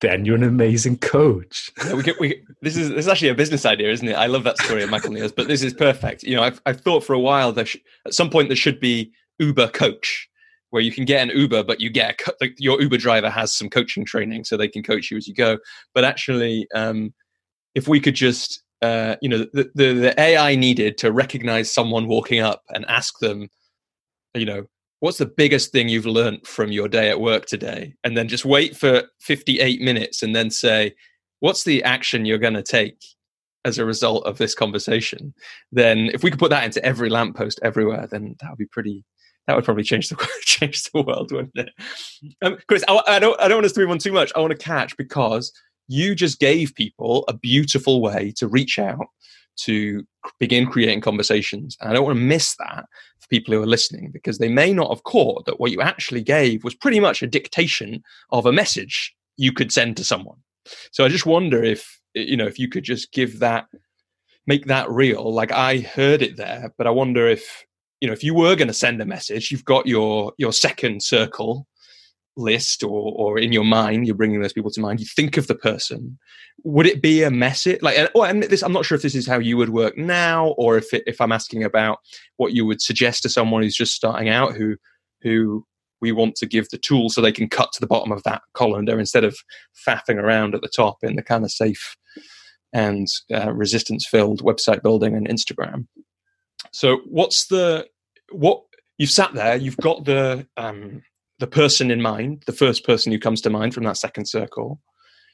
then 0.01 0.25
you're 0.25 0.37
an 0.37 0.43
amazing 0.43 0.99
coach. 0.99 1.71
yeah, 1.85 1.95
we, 1.95 2.15
we, 2.19 2.43
this 2.63 2.77
is 2.77 2.89
this 2.89 3.01
is 3.01 3.09
actually 3.09 3.29
a 3.29 3.35
business 3.35 3.67
idea, 3.67 3.91
isn't 3.91 4.09
it? 4.09 4.15
I 4.15 4.27
love 4.27 4.45
that 4.45 4.59
story 4.59 4.83
of 4.83 4.91
Michael 4.91 5.13
Neill's, 5.13 5.33
but 5.33 5.49
this 5.49 5.63
is 5.63 5.75
perfect. 5.75 6.23
You 6.23 6.37
know, 6.37 6.43
I've 6.43 6.61
I've 6.67 6.81
thought 6.81 7.05
for 7.05 7.13
a 7.13 7.19
while 7.19 7.53
that 7.53 7.69
sh- 7.69 7.77
at 8.07 8.15
some 8.15 8.31
point 8.31 8.49
there 8.49 8.57
should 8.57 8.81
be 8.81 9.13
Uber 9.39 9.69
coach, 9.69 10.29
where 10.71 10.83
you 10.83 10.93
can 10.93 11.05
get 11.05 11.23
an 11.23 11.37
Uber, 11.37 11.65
but 11.65 11.81
you 11.81 11.91
get 11.91 12.21
a, 12.27 12.35
like, 12.41 12.55
your 12.59 12.81
Uber 12.81 12.97
driver 12.97 13.31
has 13.31 13.53
some 13.53 13.69
coaching 13.69 14.05
training, 14.05 14.45
so 14.45 14.57
they 14.57 14.69
can 14.69 14.83
coach 14.83 15.11
you 15.11 15.17
as 15.17 15.29
you 15.29 15.35
go. 15.35 15.59
But 15.95 16.05
actually, 16.05 16.67
um, 16.75 17.13
if 17.75 17.87
we 17.87 18.01
could 18.01 18.15
just 18.15 18.63
uh, 18.83 19.17
you 19.21 19.29
know 19.29 19.47
the, 19.53 19.71
the 19.75 19.93
the 19.93 20.21
AI 20.21 20.57
needed 20.57 20.97
to 20.99 21.13
recognize 21.13 21.71
someone 21.71 22.09
walking 22.09 22.41
up 22.41 22.63
and 22.71 22.87
ask 22.87 23.19
them, 23.19 23.49
you 24.35 24.47
know, 24.47 24.65
what's 25.01 25.19
the 25.19 25.27
biggest 25.27 25.73
thing 25.73 25.89
you've 25.89 26.07
learned 26.07 26.47
from 26.47 26.71
your 26.71 26.89
day 26.89 27.11
at 27.11 27.21
work 27.21 27.47
today? 27.47 27.95
And 28.05 28.17
then 28.17 28.29
just 28.29 28.45
wait 28.45 28.77
for 28.77 29.03
58 29.21 29.81
minutes 29.81 30.23
and 30.23 30.37
then 30.37 30.51
say 30.51 30.95
what's 31.41 31.65
the 31.65 31.83
action 31.83 32.25
you're 32.25 32.39
going 32.39 32.55
to 32.55 32.63
take 32.63 33.03
as 33.65 33.79
a 33.79 33.85
result 33.85 34.25
of 34.25 34.39
this 34.39 34.55
conversation? 34.55 35.35
Then 35.73 36.11
if 36.15 36.23
we 36.23 36.31
could 36.31 36.39
put 36.39 36.51
that 36.51 36.65
into 36.65 36.85
every 36.85 37.11
lamppost 37.11 37.59
everywhere 37.63 38.07
then 38.11 38.37
that 38.41 38.51
would 38.51 38.59
be 38.59 38.67
pretty 38.67 39.05
that 39.47 39.57
would 39.57 39.65
probably 39.65 39.83
change 39.83 40.09
the 40.09 40.29
change 40.43 40.85
the 40.93 41.03
world 41.03 41.33
wouldn't 41.33 41.57
it? 41.57 41.71
Um, 42.43 42.59
chris 42.69 42.85
I, 42.87 43.03
I, 43.09 43.19
don't 43.19 43.41
i 43.41 43.49
don't 43.49 43.57
want 43.57 43.67
us 43.67 43.73
to 43.73 43.81
move 43.81 43.91
on 43.91 43.99
too 43.99 44.13
much. 44.13 44.33
I 44.37 44.41
want 44.41 44.53
to 44.53 44.65
catch 44.65 44.97
because 44.97 45.53
you 45.89 46.15
just 46.15 46.39
gave 46.39 46.75
people 46.75 47.25
a 47.27 47.33
beautiful 47.33 48.01
way 48.01 48.33
to 48.37 48.47
reach 48.47 48.79
out 48.79 49.07
to 49.65 50.05
begin 50.39 50.67
creating 50.67 51.01
conversations. 51.01 51.77
And 51.81 51.91
I 51.91 51.93
don't 51.95 52.05
want 52.05 52.17
to 52.17 52.25
miss 52.25 52.57
that 52.57 52.85
for 53.21 53.29
people 53.29 53.55
who 53.55 53.63
are 53.63 53.67
listening 53.67 54.11
because 54.13 54.39
they 54.39 54.49
may 54.49 54.73
not 54.73 54.91
have 54.91 55.05
caught 55.05 55.47
that 55.47 55.61
what 55.61 55.71
you 55.71 55.81
actually 55.81 56.23
gave 56.23 56.65
was 56.65 56.75
pretty 56.75 57.01
much 57.01 57.23
a 57.23 57.27
dictation 57.27 58.03
of 58.31 58.47
a 58.47 58.53
message 58.53 59.15
you 59.37 59.53
could 59.53 59.73
send 59.73 59.97
to 59.97 60.05
someone. 60.05 60.39
So 60.93 61.05
I 61.05 61.09
just 61.09 61.27
wonder 61.27 61.63
if 61.63 62.01
you 62.15 62.37
know 62.37 62.47
if 62.47 62.59
you 62.59 62.69
could 62.69 62.85
just 62.85 63.13
give 63.13 63.39
that 63.39 63.67
make 64.47 64.67
that 64.67 64.91
real 64.91 65.33
like 65.33 65.53
I 65.53 65.79
heard 65.79 66.23
it 66.23 66.37
there 66.37 66.73
but 66.77 66.87
I 66.87 66.91
wonder 66.91 67.29
if 67.29 67.65
you 68.01 68.09
know 68.09 68.13
if 68.13 68.25
you 68.25 68.35
were 68.35 68.57
going 68.57 68.69
to 68.69 68.75
send 68.75 69.01
a 69.01 69.07
message 69.07 69.51
you've 69.51 69.65
got 69.65 69.87
your 69.87 70.33
your 70.39 70.53
second 70.53 71.03
circle 71.03 71.67
list 72.37 72.83
or 72.83 73.13
or 73.17 73.39
in 73.39 73.53
your 73.53 73.65
mind 73.65 74.07
you're 74.07 74.17
bringing 74.17 74.41
those 74.41 74.53
people 74.53 74.71
to 74.71 74.81
mind 74.81 75.01
you 75.01 75.07
think 75.17 75.37
of 75.37 75.47
the 75.47 75.55
person 75.55 76.19
would 76.63 76.87
it 76.87 77.03
be 77.03 77.23
a 77.23 77.31
message 77.31 77.83
like 77.83 77.97
oh 78.15 78.23
and 78.23 78.45
this 78.45 78.63
i'm 78.63 78.73
not 78.73 78.85
sure 78.85 78.97
if 78.97 79.03
this 79.03 79.15
is 79.15 79.27
how 79.27 79.39
you 79.39 79.57
would 79.57 79.71
work 79.71 79.99
now 79.99 80.49
or 80.57 80.79
if 80.79 80.95
it, 80.95 81.03
if 81.07 81.21
i'm 81.21 81.33
asking 81.33 81.65
about 81.65 81.99
what 82.37 82.53
you 82.53 82.65
would 82.65 82.81
suggest 82.81 83.23
to 83.23 83.29
someone 83.29 83.63
who's 83.63 83.77
just 83.77 83.95
starting 83.95 84.29
out 84.29 84.55
who 84.55 84.77
who 85.23 85.65
we 86.01 86.13
want 86.13 86.35
to 86.37 86.47
give 86.47 86.69
the 86.71 86.79
tools 86.79 87.15
so 87.15 87.21
they 87.21 87.33
can 87.33 87.49
cut 87.49 87.73
to 87.73 87.81
the 87.81 87.87
bottom 87.87 88.13
of 88.13 88.23
that 88.23 88.43
colander 88.55 88.99
instead 88.99 89.25
of 89.25 89.37
faffing 89.87 90.17
around 90.17 90.55
at 90.55 90.63
the 90.63 90.71
top 90.75 90.99
in 91.03 91.17
the 91.17 91.23
kind 91.23 91.45
of 91.45 91.51
safe 91.51 91.97
and 92.73 93.09
uh, 93.35 93.53
resistance 93.53 94.07
filled 94.07 94.43
website 94.43 94.83
building 94.83 95.15
and 95.15 95.29
instagram. 95.29 95.87
So 96.73 97.01
what's 97.07 97.47
the 97.49 97.87
what 98.33 98.63
you've 98.99 99.11
sat 99.11 99.35
there 99.35 99.57
you've 99.57 99.77
got 99.79 100.05
the 100.05 100.47
um 100.57 101.03
the 101.41 101.47
person 101.47 101.91
in 101.91 102.01
mind, 102.01 102.45
the 102.47 102.53
first 102.53 102.85
person 102.85 103.11
who 103.11 103.19
comes 103.19 103.41
to 103.41 103.51
mind 103.51 103.75
from 103.75 103.85
that 103.85 103.97
second 103.97 104.27
circle, 104.27 104.81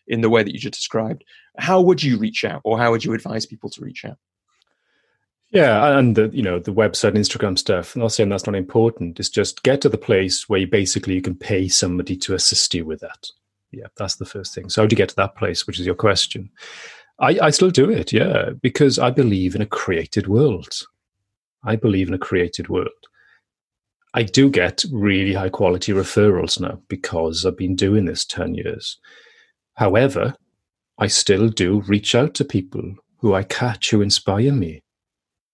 in 0.08 0.20
the 0.20 0.30
way 0.30 0.42
that 0.42 0.52
you 0.52 0.58
just 0.58 0.74
described, 0.74 1.24
how 1.58 1.80
would 1.80 2.02
you 2.02 2.16
reach 2.16 2.44
out, 2.44 2.60
or 2.64 2.78
how 2.78 2.92
would 2.92 3.04
you 3.04 3.12
advise 3.12 3.44
people 3.44 3.68
to 3.70 3.82
reach 3.82 4.04
out? 4.04 4.16
Yeah, 5.50 5.98
and 5.98 6.16
the 6.16 6.28
you 6.32 6.42
know 6.42 6.58
the 6.58 6.72
website, 6.72 7.14
Instagram 7.14 7.58
stuff. 7.58 7.94
I'm 7.94 8.02
not 8.02 8.12
saying 8.12 8.28
that's 8.28 8.46
not 8.46 8.54
important. 8.54 9.18
It's 9.18 9.28
just 9.28 9.62
get 9.62 9.80
to 9.82 9.88
the 9.88 9.98
place 9.98 10.48
where 10.48 10.60
you 10.60 10.66
basically 10.66 11.14
you 11.14 11.22
can 11.22 11.34
pay 11.34 11.68
somebody 11.68 12.16
to 12.18 12.34
assist 12.34 12.74
you 12.74 12.84
with 12.84 13.00
that. 13.00 13.28
Yeah, 13.72 13.86
that's 13.96 14.16
the 14.16 14.24
first 14.24 14.54
thing. 14.54 14.68
So 14.68 14.82
how 14.82 14.86
do 14.86 14.94
you 14.94 14.98
get 14.98 15.08
to 15.10 15.16
that 15.16 15.36
place, 15.36 15.66
which 15.66 15.80
is 15.80 15.86
your 15.86 15.94
question? 15.94 16.50
I, 17.18 17.38
I 17.40 17.50
still 17.50 17.70
do 17.70 17.90
it, 17.90 18.12
yeah, 18.12 18.50
because 18.60 18.98
I 18.98 19.10
believe 19.10 19.54
in 19.54 19.62
a 19.62 19.66
created 19.66 20.28
world. 20.28 20.72
I 21.64 21.76
believe 21.76 22.08
in 22.08 22.14
a 22.14 22.18
created 22.18 22.68
world. 22.68 22.90
I 24.16 24.22
do 24.22 24.48
get 24.48 24.82
really 24.90 25.34
high 25.34 25.50
quality 25.50 25.92
referrals 25.92 26.58
now 26.58 26.80
because 26.88 27.44
I've 27.44 27.58
been 27.58 27.76
doing 27.76 28.06
this 28.06 28.24
10 28.24 28.54
years. 28.54 28.98
However, 29.74 30.34
I 30.98 31.06
still 31.06 31.50
do 31.50 31.82
reach 31.82 32.14
out 32.14 32.32
to 32.34 32.44
people 32.44 32.94
who 33.18 33.34
I 33.34 33.42
catch 33.42 33.90
who 33.90 34.00
inspire 34.00 34.52
me. 34.52 34.82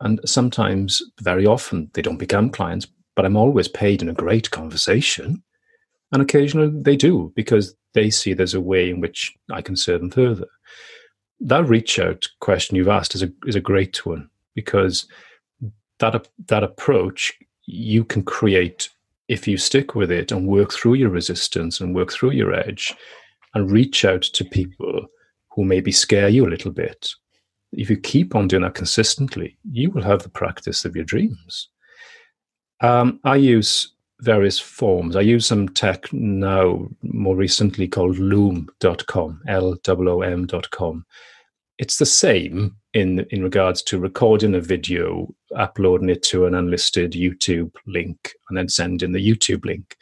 And 0.01 0.21
sometimes, 0.25 1.03
very 1.21 1.45
often, 1.45 1.91
they 1.95 2.03
don't 2.03 2.19
become 2.19 2.51
clients, 2.51 2.87
but 3.17 3.25
I'm 3.25 3.37
always 3.37 3.67
paid 3.67 4.01
in 4.01 4.09
a 4.09 4.15
great 4.15 4.53
conversation. 4.53 5.43
And 6.13 6.23
occasionally 6.23 6.71
they 6.83 6.97
do 6.97 7.33
because 7.35 7.75
they 7.95 8.11
see 8.11 8.33
there's 8.33 8.55
a 8.55 8.61
way 8.61 8.91
in 8.91 9.01
which 9.01 9.35
I 9.51 9.61
can 9.61 9.75
serve 9.75 10.03
them 10.03 10.11
further. 10.11 10.47
That 11.41 11.69
reach 11.69 11.99
out 11.99 12.29
question 12.39 12.77
you've 12.77 12.87
asked 12.87 13.17
is 13.17 13.25
a, 13.25 13.33
is 13.45 13.57
a 13.57 13.61
great 13.61 14.07
one 14.07 14.31
because 14.55 15.09
that, 15.99 16.29
that 16.47 16.63
approach 16.63 17.37
you 17.67 18.05
can 18.05 18.23
create 18.23 18.89
if 19.29 19.49
you 19.49 19.57
stick 19.57 19.95
with 19.95 20.11
it 20.11 20.33
and 20.33 20.47
work 20.47 20.73
through 20.73 20.95
your 20.95 21.11
resistance 21.11 21.81
and 21.81 21.95
work 21.95 22.13
through 22.13 22.33
your 22.33 22.53
edge 22.53 22.95
and 23.55 23.71
reach 23.71 24.05
out 24.05 24.23
to 24.23 24.45
people 24.45 25.07
who 25.51 25.65
maybe 25.65 25.93
scare 25.93 26.29
you 26.29 26.47
a 26.47 26.51
little 26.51 26.71
bit. 26.71 27.11
If 27.73 27.89
you 27.89 27.97
keep 27.97 28.35
on 28.35 28.49
doing 28.49 28.63
that 28.63 28.75
consistently, 28.75 29.57
you 29.71 29.91
will 29.91 30.03
have 30.03 30.23
the 30.23 30.29
practice 30.29 30.85
of 30.85 30.95
your 30.95 31.05
dreams. 31.05 31.69
Um, 32.81 33.21
I 33.25 33.37
use 33.37 33.93
various 34.21 34.59
forms. 34.59 35.17
I 35.17 35.21
use 35.21 35.47
some 35.47 35.69
tech 35.69 36.13
now, 36.13 36.89
more 37.03 37.37
recently 37.37 37.89
called 37.89 38.19
loom.com, 38.19 39.41
L 39.49 39.79
O 39.89 40.09
O 40.09 40.21
M.com. 40.23 41.05
It's 41.79 41.99
the 41.99 42.07
same, 42.07 42.77
in 42.93 43.21
in 43.31 43.43
regards 43.43 43.83
to 43.85 43.99
recording 43.99 44.55
a 44.55 44.61
video, 44.61 45.35
uploading 45.57 46.09
it 46.09 46.23
to 46.25 46.47
an 46.47 46.55
unlisted 46.55 47.13
YouTube 47.13 47.75
link, 47.87 48.35
and 48.49 48.57
then 48.57 48.69
sending 48.69 49.13
the 49.13 49.27
YouTube 49.27 49.65
link. 49.65 49.97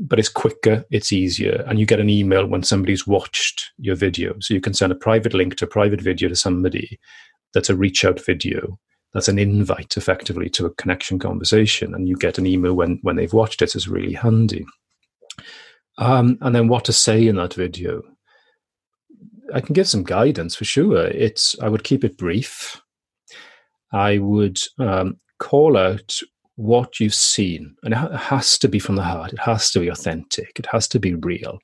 But 0.00 0.18
it's 0.18 0.28
quicker, 0.28 0.84
it's 0.90 1.12
easier, 1.12 1.64
and 1.66 1.78
you 1.78 1.86
get 1.86 2.00
an 2.00 2.10
email 2.10 2.46
when 2.46 2.62
somebody's 2.62 3.06
watched 3.06 3.72
your 3.78 3.96
video. 3.96 4.34
So 4.40 4.54
you 4.54 4.60
can 4.60 4.74
send 4.74 4.92
a 4.92 4.96
private 4.96 5.34
link 5.34 5.56
to 5.56 5.66
a 5.66 5.68
private 5.68 6.00
video 6.00 6.28
to 6.28 6.36
somebody 6.36 6.98
that's 7.52 7.70
a 7.70 7.76
reach 7.76 8.04
out 8.04 8.24
video. 8.24 8.78
That's 9.12 9.28
an 9.28 9.38
invite 9.38 9.96
effectively 9.96 10.48
to 10.50 10.66
a 10.66 10.74
connection 10.74 11.18
conversation, 11.18 11.94
and 11.94 12.08
you 12.08 12.16
get 12.16 12.38
an 12.38 12.46
email 12.46 12.74
when 12.74 12.98
when 13.02 13.16
they've 13.16 13.32
watched 13.32 13.62
it. 13.62 13.74
It's 13.74 13.86
really 13.86 14.14
handy. 14.14 14.64
Um, 15.98 16.38
and 16.40 16.54
then 16.54 16.66
what 16.66 16.84
to 16.86 16.92
say 16.92 17.26
in 17.28 17.36
that 17.36 17.54
video 17.54 18.02
I 19.52 19.60
can 19.60 19.74
give 19.74 19.88
some 19.88 20.04
guidance 20.04 20.54
for 20.56 20.64
sure. 20.64 21.06
It's 21.06 21.58
I 21.60 21.68
would 21.68 21.84
keep 21.84 22.04
it 22.04 22.16
brief. 22.16 22.80
I 23.94 24.18
would 24.18 24.58
um, 24.78 25.18
call 25.38 25.76
out 25.76 26.18
what 26.56 26.98
you've 26.98 27.14
seen, 27.14 27.76
and 27.84 27.94
it 27.94 28.16
has 28.16 28.58
to 28.58 28.68
be 28.68 28.80
from 28.80 28.96
the 28.96 29.02
heart. 29.02 29.32
It 29.32 29.38
has 29.38 29.70
to 29.70 29.80
be 29.80 29.88
authentic. 29.88 30.58
It 30.58 30.66
has 30.66 30.88
to 30.88 30.98
be 30.98 31.14
real. 31.14 31.58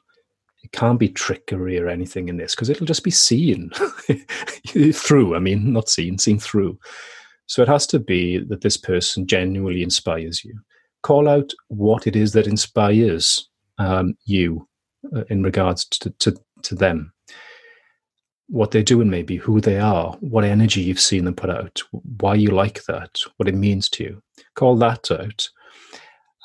It 0.62 0.70
can't 0.72 0.98
be 0.98 1.08
trickery 1.08 1.78
or 1.78 1.88
anything 1.88 2.28
in 2.28 2.36
this 2.36 2.54
because 2.54 2.68
it'll 2.68 2.86
just 2.86 3.02
be 3.02 3.10
seen 3.10 3.70
through. 4.92 5.34
I 5.34 5.40
mean, 5.40 5.72
not 5.72 5.88
seen, 5.88 6.18
seen 6.18 6.38
through. 6.38 6.78
So 7.46 7.62
it 7.62 7.68
has 7.68 7.86
to 7.88 7.98
be 7.98 8.38
that 8.38 8.60
this 8.60 8.76
person 8.76 9.26
genuinely 9.26 9.82
inspires 9.82 10.44
you. 10.44 10.56
Call 11.02 11.28
out 11.28 11.50
what 11.68 12.06
it 12.06 12.14
is 12.14 12.32
that 12.32 12.46
inspires 12.46 13.48
um, 13.78 14.14
you 14.24 14.68
uh, 15.16 15.24
in 15.30 15.42
regards 15.42 15.84
to, 15.86 16.10
to, 16.10 16.36
to 16.62 16.74
them 16.76 17.12
what 18.50 18.72
they're 18.72 18.82
doing, 18.82 19.08
maybe 19.08 19.36
who 19.36 19.60
they 19.60 19.78
are, 19.78 20.12
what 20.20 20.44
energy 20.44 20.80
you've 20.80 21.00
seen 21.00 21.24
them 21.24 21.34
put 21.34 21.50
out, 21.50 21.82
why 22.20 22.34
you 22.34 22.50
like 22.50 22.84
that, 22.84 23.20
what 23.36 23.48
it 23.48 23.54
means 23.54 23.88
to 23.88 24.04
you. 24.04 24.22
Call 24.56 24.76
that 24.76 25.10
out. 25.10 25.48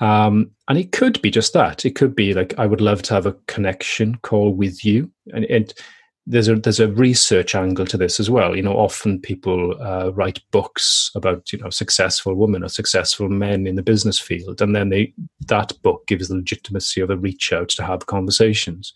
Um, 0.01 0.51
and 0.67 0.77
it 0.77 0.91
could 0.91 1.21
be 1.21 1.31
just 1.31 1.53
that. 1.53 1.85
It 1.85 1.95
could 1.95 2.15
be 2.15 2.33
like 2.33 2.53
I 2.57 2.65
would 2.65 2.81
love 2.81 3.01
to 3.03 3.13
have 3.13 3.25
a 3.25 3.35
connection 3.47 4.15
call 4.17 4.53
with 4.53 4.83
you, 4.83 5.09
and, 5.33 5.45
and 5.45 5.73
there's 6.27 6.49
a 6.49 6.55
there's 6.55 6.81
a 6.81 6.91
research 6.91 7.55
angle 7.55 7.85
to 7.85 7.97
this 7.97 8.19
as 8.19 8.29
well. 8.29 8.55
You 8.55 8.61
know, 8.61 8.77
often 8.77 9.21
people 9.21 9.81
uh, 9.81 10.11
write 10.13 10.41
books 10.51 11.11
about 11.15 11.53
you 11.53 11.59
know 11.59 11.69
successful 11.69 12.35
women 12.35 12.63
or 12.63 12.67
successful 12.67 13.29
men 13.29 13.67
in 13.67 13.75
the 13.75 13.81
business 13.83 14.19
field, 14.19 14.61
and 14.61 14.75
then 14.75 14.89
they 14.89 15.13
that 15.47 15.71
book 15.81 16.05
gives 16.07 16.27
the 16.27 16.35
legitimacy 16.35 16.99
of 16.99 17.09
a 17.09 17.17
reach 17.17 17.53
out 17.53 17.69
to 17.69 17.83
have 17.83 18.07
conversations. 18.07 18.91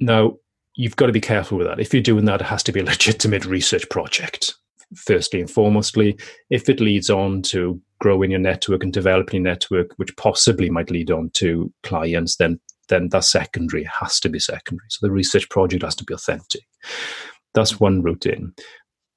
Now, 0.00 0.38
you've 0.74 0.96
got 0.96 1.06
to 1.06 1.12
be 1.12 1.20
careful 1.20 1.58
with 1.58 1.66
that. 1.66 1.80
If 1.80 1.92
you're 1.92 2.02
doing 2.02 2.24
that, 2.26 2.40
it 2.40 2.46
has 2.46 2.62
to 2.64 2.72
be 2.72 2.80
a 2.80 2.84
legitimate 2.94 3.44
research 3.44 3.88
project, 3.90 4.54
firstly 4.96 5.40
and 5.40 5.48
foremostly. 5.48 6.20
If 6.50 6.68
it 6.68 6.80
leads 6.80 7.10
on 7.10 7.42
to 7.42 7.80
growing 8.00 8.30
your 8.30 8.40
network 8.40 8.82
and 8.82 8.92
developing 8.92 9.42
your 9.42 9.52
network, 9.52 9.90
which 9.96 10.16
possibly 10.16 10.70
might 10.70 10.90
lead 10.90 11.10
on 11.10 11.30
to 11.34 11.72
clients, 11.82 12.36
then 12.36 12.60
then 12.88 13.08
that's 13.08 13.32
secondary. 13.32 13.84
Has 13.84 14.20
to 14.20 14.28
be 14.28 14.38
secondary. 14.38 14.86
So 14.90 15.06
the 15.06 15.12
research 15.12 15.48
project 15.48 15.82
has 15.82 15.94
to 15.96 16.04
be 16.04 16.14
authentic. 16.14 16.62
That's 17.54 17.80
one 17.80 18.02
route 18.02 18.26
in. 18.26 18.52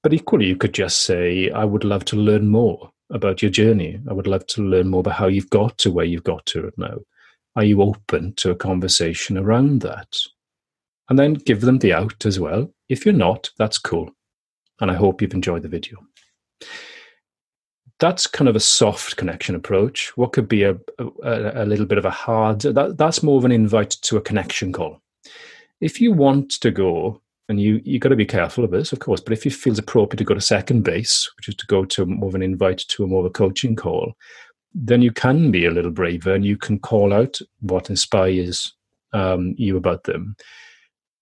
But 0.03 0.13
equally, 0.13 0.45
you 0.45 0.55
could 0.55 0.73
just 0.73 1.03
say, 1.03 1.49
I 1.49 1.65
would 1.65 1.83
love 1.83 2.05
to 2.05 2.15
learn 2.15 2.47
more 2.47 2.91
about 3.09 3.41
your 3.41 3.51
journey. 3.51 3.99
I 4.09 4.13
would 4.13 4.27
love 4.27 4.45
to 4.47 4.61
learn 4.61 4.89
more 4.89 5.01
about 5.01 5.15
how 5.15 5.27
you've 5.27 5.49
got 5.49 5.77
to 5.79 5.91
where 5.91 6.05
you've 6.05 6.23
got 6.23 6.45
to 6.47 6.71
now. 6.77 6.99
Are 7.55 7.63
you 7.63 7.81
open 7.81 8.35
to 8.35 8.51
a 8.51 8.55
conversation 8.55 9.37
around 9.37 9.81
that? 9.81 10.15
And 11.09 11.17
then 11.17 11.33
give 11.33 11.61
them 11.61 11.79
the 11.79 11.93
out 11.93 12.25
as 12.25 12.39
well. 12.39 12.71
If 12.89 13.05
you're 13.05 13.13
not, 13.13 13.49
that's 13.57 13.77
cool. 13.77 14.11
And 14.79 14.91
I 14.91 14.95
hope 14.95 15.21
you've 15.21 15.33
enjoyed 15.33 15.63
the 15.63 15.69
video. 15.69 15.97
That's 17.99 18.27
kind 18.27 18.47
of 18.47 18.55
a 18.55 18.59
soft 18.59 19.17
connection 19.17 19.55
approach. 19.55 20.15
What 20.15 20.33
could 20.33 20.47
be 20.47 20.63
a, 20.63 20.77
a, 20.99 21.63
a 21.63 21.65
little 21.65 21.85
bit 21.85 21.97
of 21.97 22.05
a 22.05 22.11
hard, 22.11 22.61
that, 22.61 22.97
that's 22.97 23.23
more 23.23 23.37
of 23.37 23.45
an 23.45 23.51
invite 23.51 23.91
to 23.91 24.17
a 24.17 24.21
connection 24.21 24.71
call. 24.71 25.01
If 25.81 25.99
you 25.99 26.11
want 26.11 26.51
to 26.61 26.71
go, 26.71 27.21
and 27.49 27.61
you 27.61 27.81
you 27.85 27.97
got 27.97 28.09
to 28.09 28.15
be 28.15 28.25
careful 28.25 28.63
of 28.63 28.71
this, 28.71 28.91
of 28.91 28.99
course, 28.99 29.21
but 29.21 29.33
if 29.33 29.45
it 29.45 29.53
feels 29.53 29.79
appropriate 29.79 30.17
to 30.17 30.23
go 30.25 30.33
to 30.33 30.41
second 30.41 30.83
base, 30.83 31.31
which 31.37 31.47
is 31.47 31.55
to 31.55 31.65
go 31.67 31.85
to 31.85 32.05
more 32.05 32.29
of 32.29 32.35
an 32.35 32.41
invite 32.41 32.79
to 32.79 33.03
a 33.03 33.07
more 33.07 33.21
of 33.21 33.25
a 33.25 33.29
coaching 33.29 33.75
call, 33.75 34.13
then 34.73 35.01
you 35.01 35.11
can 35.11 35.49
be 35.49 35.65
a 35.65 35.71
little 35.71 35.91
braver 35.91 36.33
and 36.33 36.45
you 36.45 36.57
can 36.57 36.77
call 36.77 37.13
out 37.13 37.39
what 37.61 37.89
inspires 37.89 38.73
um, 39.13 39.55
you 39.57 39.77
about 39.77 40.03
them. 40.03 40.35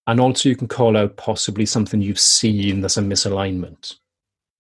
And 0.07 0.19
also, 0.19 0.49
you 0.49 0.55
can 0.55 0.67
call 0.67 0.95
out 0.95 1.17
possibly 1.17 1.65
something 1.65 2.01
you've 2.01 2.19
seen 2.19 2.81
that's 2.81 2.97
a 2.97 3.01
misalignment. 3.01 3.95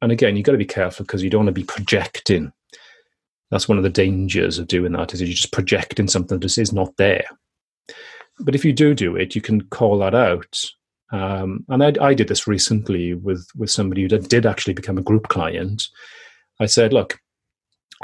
And 0.01 0.11
again, 0.11 0.35
you've 0.35 0.45
got 0.45 0.53
to 0.53 0.57
be 0.57 0.65
careful 0.65 1.05
because 1.05 1.23
you 1.23 1.29
don't 1.29 1.45
want 1.45 1.55
to 1.55 1.61
be 1.61 1.63
projecting. 1.63 2.51
That's 3.51 3.69
one 3.69 3.77
of 3.77 3.83
the 3.83 3.89
dangers 3.89 4.57
of 4.57 4.67
doing 4.67 4.93
that 4.93 5.13
is 5.13 5.21
you're 5.21 5.29
just 5.29 5.51
projecting 5.51 6.07
something 6.07 6.39
that 6.39 6.45
just 6.45 6.57
is 6.57 6.73
not 6.73 6.97
there. 6.97 7.25
But 8.39 8.55
if 8.55 8.65
you 8.65 8.73
do 8.73 8.93
do 8.93 9.15
it, 9.15 9.35
you 9.35 9.41
can 9.41 9.61
call 9.65 9.99
that 9.99 10.15
out. 10.15 10.61
Um, 11.11 11.63
and 11.69 11.83
I, 11.83 11.93
I, 12.01 12.13
did 12.13 12.27
this 12.27 12.47
recently 12.47 13.13
with 13.13 13.47
with 13.55 13.69
somebody 13.69 14.01
who 14.01 14.07
did, 14.07 14.27
did 14.27 14.45
actually 14.45 14.73
become 14.73 14.97
a 14.97 15.03
group 15.03 15.27
client. 15.27 15.87
I 16.59 16.65
said, 16.65 16.91
"Look, 16.91 17.19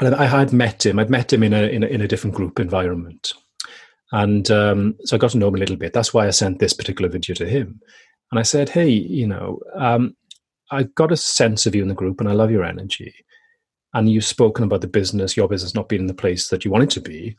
I 0.00 0.26
had 0.26 0.52
met 0.52 0.86
him. 0.86 0.98
I'd 0.98 1.10
met 1.10 1.32
him 1.32 1.42
in 1.42 1.52
a 1.52 1.62
in 1.62 1.82
a, 1.82 1.86
in 1.86 2.00
a 2.00 2.08
different 2.08 2.36
group 2.36 2.60
environment, 2.60 3.34
and 4.12 4.50
um, 4.50 4.94
so 5.04 5.16
I 5.16 5.18
got 5.18 5.30
to 5.30 5.38
know 5.38 5.48
him 5.48 5.54
a 5.54 5.58
little 5.58 5.76
bit. 5.76 5.94
That's 5.94 6.12
why 6.12 6.26
I 6.26 6.30
sent 6.30 6.58
this 6.58 6.74
particular 6.74 7.08
video 7.08 7.34
to 7.34 7.46
him. 7.46 7.80
And 8.30 8.38
I 8.38 8.42
said, 8.42 8.68
hey, 8.68 8.88
you 8.88 9.26
know, 9.26 9.60
um, 9.74 10.14
I 10.70 10.84
got 10.84 11.12
a 11.12 11.16
sense 11.16 11.66
of 11.66 11.74
you 11.74 11.82
in 11.82 11.88
the 11.88 11.94
group 11.94 12.20
and 12.20 12.28
I 12.28 12.32
love 12.32 12.50
your 12.50 12.64
energy. 12.64 13.14
And 13.94 14.10
you've 14.10 14.24
spoken 14.24 14.64
about 14.64 14.82
the 14.82 14.86
business, 14.86 15.36
your 15.36 15.48
business 15.48 15.74
not 15.74 15.88
being 15.88 16.02
in 16.02 16.06
the 16.06 16.14
place 16.14 16.48
that 16.48 16.64
you 16.64 16.70
want 16.70 16.84
it 16.84 16.90
to 16.90 17.00
be. 17.00 17.36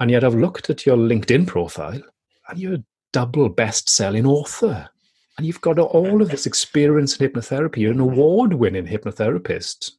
And 0.00 0.10
yet 0.10 0.24
I've 0.24 0.34
looked 0.34 0.70
at 0.70 0.86
your 0.86 0.96
LinkedIn 0.96 1.46
profile 1.46 2.00
and 2.48 2.58
you're 2.58 2.74
a 2.74 2.84
double 3.12 3.48
best 3.48 3.88
selling 3.88 4.26
author. 4.26 4.88
And 5.36 5.46
you've 5.46 5.60
got 5.60 5.78
all 5.78 6.20
of 6.22 6.30
this 6.30 6.46
experience 6.46 7.16
in 7.16 7.28
hypnotherapy. 7.28 7.78
You're 7.78 7.92
an 7.92 8.00
award 8.00 8.54
winning 8.54 8.86
hypnotherapist. 8.86 9.92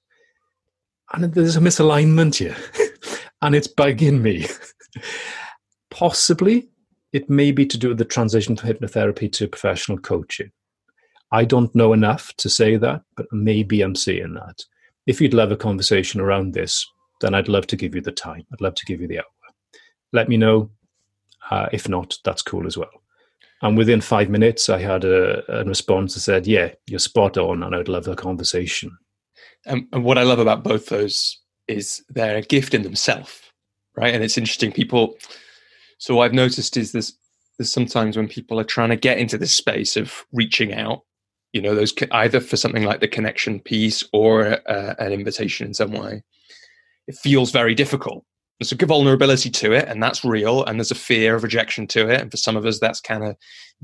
And 1.13 1.33
there's 1.33 1.55
a 1.55 1.61
misalignment 1.61 2.35
here. 2.35 2.57
and 3.41 3.55
it's 3.55 3.67
bugging 3.67 4.21
me. 4.21 4.47
Possibly 5.91 6.69
it 7.11 7.29
may 7.29 7.51
be 7.51 7.65
to 7.65 7.77
do 7.77 7.89
with 7.89 7.97
the 7.97 8.05
transition 8.05 8.55
from 8.55 8.69
hypnotherapy 8.69 9.31
to 9.33 9.47
professional 9.47 9.97
coaching. 9.97 10.51
I 11.31 11.45
don't 11.45 11.73
know 11.75 11.93
enough 11.93 12.33
to 12.37 12.49
say 12.49 12.75
that, 12.77 13.03
but 13.15 13.27
maybe 13.31 13.81
I'm 13.81 13.95
seeing 13.95 14.33
that. 14.33 14.63
If 15.05 15.19
you'd 15.21 15.33
love 15.33 15.51
a 15.51 15.57
conversation 15.57 16.21
around 16.21 16.53
this, 16.53 16.85
then 17.21 17.33
I'd 17.33 17.47
love 17.47 17.67
to 17.67 17.75
give 17.75 17.95
you 17.95 18.01
the 18.01 18.11
time. 18.11 18.45
I'd 18.53 18.61
love 18.61 18.75
to 18.75 18.85
give 18.85 19.01
you 19.01 19.07
the 19.07 19.19
hour. 19.19 19.25
Let 20.11 20.29
me 20.29 20.37
know. 20.37 20.71
Uh, 21.51 21.67
if 21.71 21.89
not, 21.89 22.17
that's 22.23 22.41
cool 22.41 22.67
as 22.67 22.77
well. 22.77 22.89
And 23.61 23.77
within 23.77 24.01
five 24.01 24.29
minutes, 24.29 24.69
I 24.69 24.79
had 24.79 25.03
a, 25.03 25.61
a 25.61 25.65
response 25.65 26.13
that 26.13 26.21
said, 26.21 26.47
Yeah, 26.47 26.71
you're 26.87 26.99
spot 26.99 27.37
on, 27.37 27.63
and 27.63 27.75
I'd 27.75 27.89
love 27.89 28.07
a 28.07 28.15
conversation. 28.15 28.97
and 29.65 29.87
what 29.91 30.17
I 30.17 30.23
love 30.23 30.39
about 30.39 30.63
both 30.63 30.87
those 30.87 31.39
is 31.67 32.03
they're 32.09 32.37
a 32.37 32.41
gift 32.41 32.73
in 32.73 32.83
themselves, 32.83 33.41
right? 33.95 34.13
And 34.13 34.23
it's 34.23 34.37
interesting. 34.37 34.71
People 34.71 35.17
so 35.99 36.15
what 36.15 36.25
I've 36.25 36.33
noticed 36.33 36.75
is 36.77 36.91
there's 36.91 37.13
there's 37.57 37.71
sometimes 37.71 38.15
when 38.15 38.29
people 38.29 38.59
are 38.59 38.63
trying 38.65 38.89
to 38.89 38.95
get 38.95 39.17
into 39.17 39.37
this 39.37 39.53
space 39.53 39.97
of 39.97 40.25
reaching 40.31 40.73
out, 40.73 41.01
you 41.51 41.61
know, 41.61 41.75
those 41.75 41.93
either 42.11 42.39
for 42.39 42.55
something 42.55 42.83
like 42.83 43.01
the 43.01 43.07
connection 43.07 43.59
piece 43.59 44.01
or 44.13 44.57
uh, 44.69 44.95
an 44.97 45.11
invitation 45.11 45.67
in 45.67 45.73
some 45.73 45.91
way, 45.91 46.23
it 47.07 47.15
feels 47.15 47.51
very 47.51 47.75
difficult. 47.75 48.23
There's 48.59 48.71
a 48.71 48.85
vulnerability 48.85 49.49
to 49.49 49.73
it, 49.73 49.87
and 49.87 50.01
that's 50.01 50.23
real. 50.23 50.63
And 50.63 50.79
there's 50.79 50.91
a 50.91 50.95
fear 50.95 51.35
of 51.35 51.43
rejection 51.43 51.85
to 51.87 52.09
it, 52.09 52.21
and 52.21 52.31
for 52.31 52.37
some 52.37 52.55
of 52.55 52.65
us, 52.65 52.79
that's 52.79 53.01
kind 53.01 53.25
of 53.25 53.35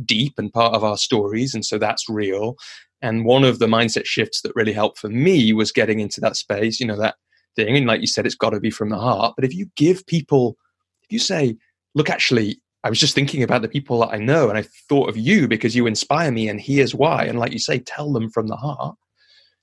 deep 0.06 0.34
and 0.38 0.52
part 0.52 0.74
of 0.74 0.84
our 0.84 0.98
stories, 0.98 1.54
and 1.54 1.66
so 1.66 1.78
that's 1.78 2.10
real. 2.10 2.56
And 3.02 3.26
one 3.26 3.44
of 3.44 3.60
the 3.60 3.68
mindset 3.68 4.06
shifts 4.06 4.42
that 4.42 4.56
really 4.56 4.74
helped 4.74 5.00
for 5.00 5.10
me 5.10 5.52
was 5.52 5.72
getting 5.72 6.00
into 6.00 6.22
that 6.22 6.38
space, 6.38 6.80
you 6.80 6.88
know, 6.88 6.98
that 6.98 7.16
thing. 7.58 7.76
And 7.76 7.88
like 7.88 8.02
you 8.02 8.08
said, 8.08 8.26
it's 8.26 8.36
got 8.36 8.52
to 8.52 8.60
be 8.60 8.72
from 8.72 8.90
the 8.90 8.98
heart. 8.98 9.34
But 9.36 9.46
if 9.46 9.54
you 9.54 9.70
give 9.76 10.06
people, 10.08 10.58
if 11.04 11.12
you 11.12 11.20
say, 11.20 11.58
look, 11.96 12.10
actually, 12.10 12.62
I 12.84 12.90
was 12.90 13.00
just 13.00 13.16
thinking 13.16 13.42
about 13.42 13.64
the 13.64 13.68
people 13.68 14.00
that 14.02 14.14
I 14.14 14.18
know 14.18 14.50
and 14.50 14.58
I 14.58 14.66
thought 14.88 15.10
of 15.10 15.18
you 15.18 15.48
because 15.48 15.76
you 15.76 15.88
inspire 15.88 16.32
me 16.32 16.48
and 16.48 16.62
here's 16.62 16.94
why. 16.94 17.24
And 17.24 17.40
like 17.40 17.52
you 17.52 17.60
say, 17.60 17.80
tell 17.80 18.14
them 18.14 18.30
from 18.30 18.48
the 18.48 18.56
heart. 18.56 18.96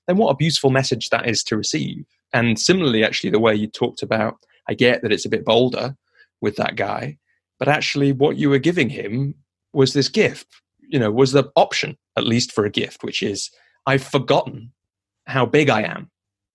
Then 0.07 0.17
what 0.17 0.31
a 0.31 0.35
beautiful 0.35 0.69
message 0.69 1.09
that 1.09 1.29
is 1.29 1.41
to 1.45 1.55
receive. 1.55 2.03
And 2.33 2.59
similarly, 2.59 3.05
actually, 3.05 3.29
the 3.29 3.39
way 3.39 3.55
you 3.55 3.67
talked 3.67 4.01
about, 4.01 4.35
I 4.67 4.73
get 4.73 5.01
that 5.01 5.13
it's 5.13 5.25
a 5.25 5.29
bit 5.29 5.45
bolder 5.45 5.95
with 6.41 6.57
that 6.57 6.75
guy, 6.75 7.17
but 7.59 7.67
actually, 7.67 8.11
what 8.11 8.35
you 8.35 8.49
were 8.49 8.59
giving 8.59 8.89
him 8.89 9.35
was 9.71 9.93
this 9.93 10.09
gift, 10.09 10.47
you 10.81 10.99
know, 10.99 11.11
was 11.11 11.31
the 11.31 11.49
option, 11.55 11.97
at 12.17 12.25
least 12.25 12.51
for 12.51 12.65
a 12.65 12.69
gift, 12.69 13.03
which 13.03 13.23
is 13.23 13.49
I've 13.85 14.03
forgotten 14.03 14.73
how 15.27 15.45
big 15.45 15.69
I 15.69 15.83
am, 15.83 16.11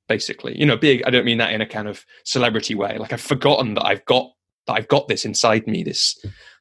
basically. 0.06 0.58
You 0.58 0.66
know, 0.66 0.76
big, 0.76 1.02
I 1.06 1.10
don't 1.10 1.24
mean 1.24 1.38
that 1.38 1.52
in 1.52 1.62
a 1.62 1.66
kind 1.66 1.88
of 1.88 2.04
celebrity 2.24 2.74
way. 2.74 2.98
Like 2.98 3.12
I've 3.12 3.22
forgotten 3.22 3.74
that 3.74 3.86
I've 3.86 4.04
got 4.04 4.30
that 4.68 4.74
I've 4.74 4.88
got 4.88 5.08
this 5.08 5.24
inside 5.24 5.66
me, 5.66 5.82
this 5.82 6.16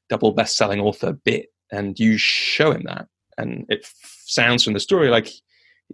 double 0.10 0.32
best-selling 0.32 0.80
author 0.80 1.14
bit, 1.14 1.48
and 1.72 2.00
you 2.00 2.18
show 2.18 2.72
him 2.72 2.84
that, 2.86 3.08
and 3.38 3.66
it 3.70 3.82
f- 3.84 3.94
sounds 4.26 4.64
from 4.64 4.74
the 4.74 4.80
story 4.80 5.10
like 5.10 5.30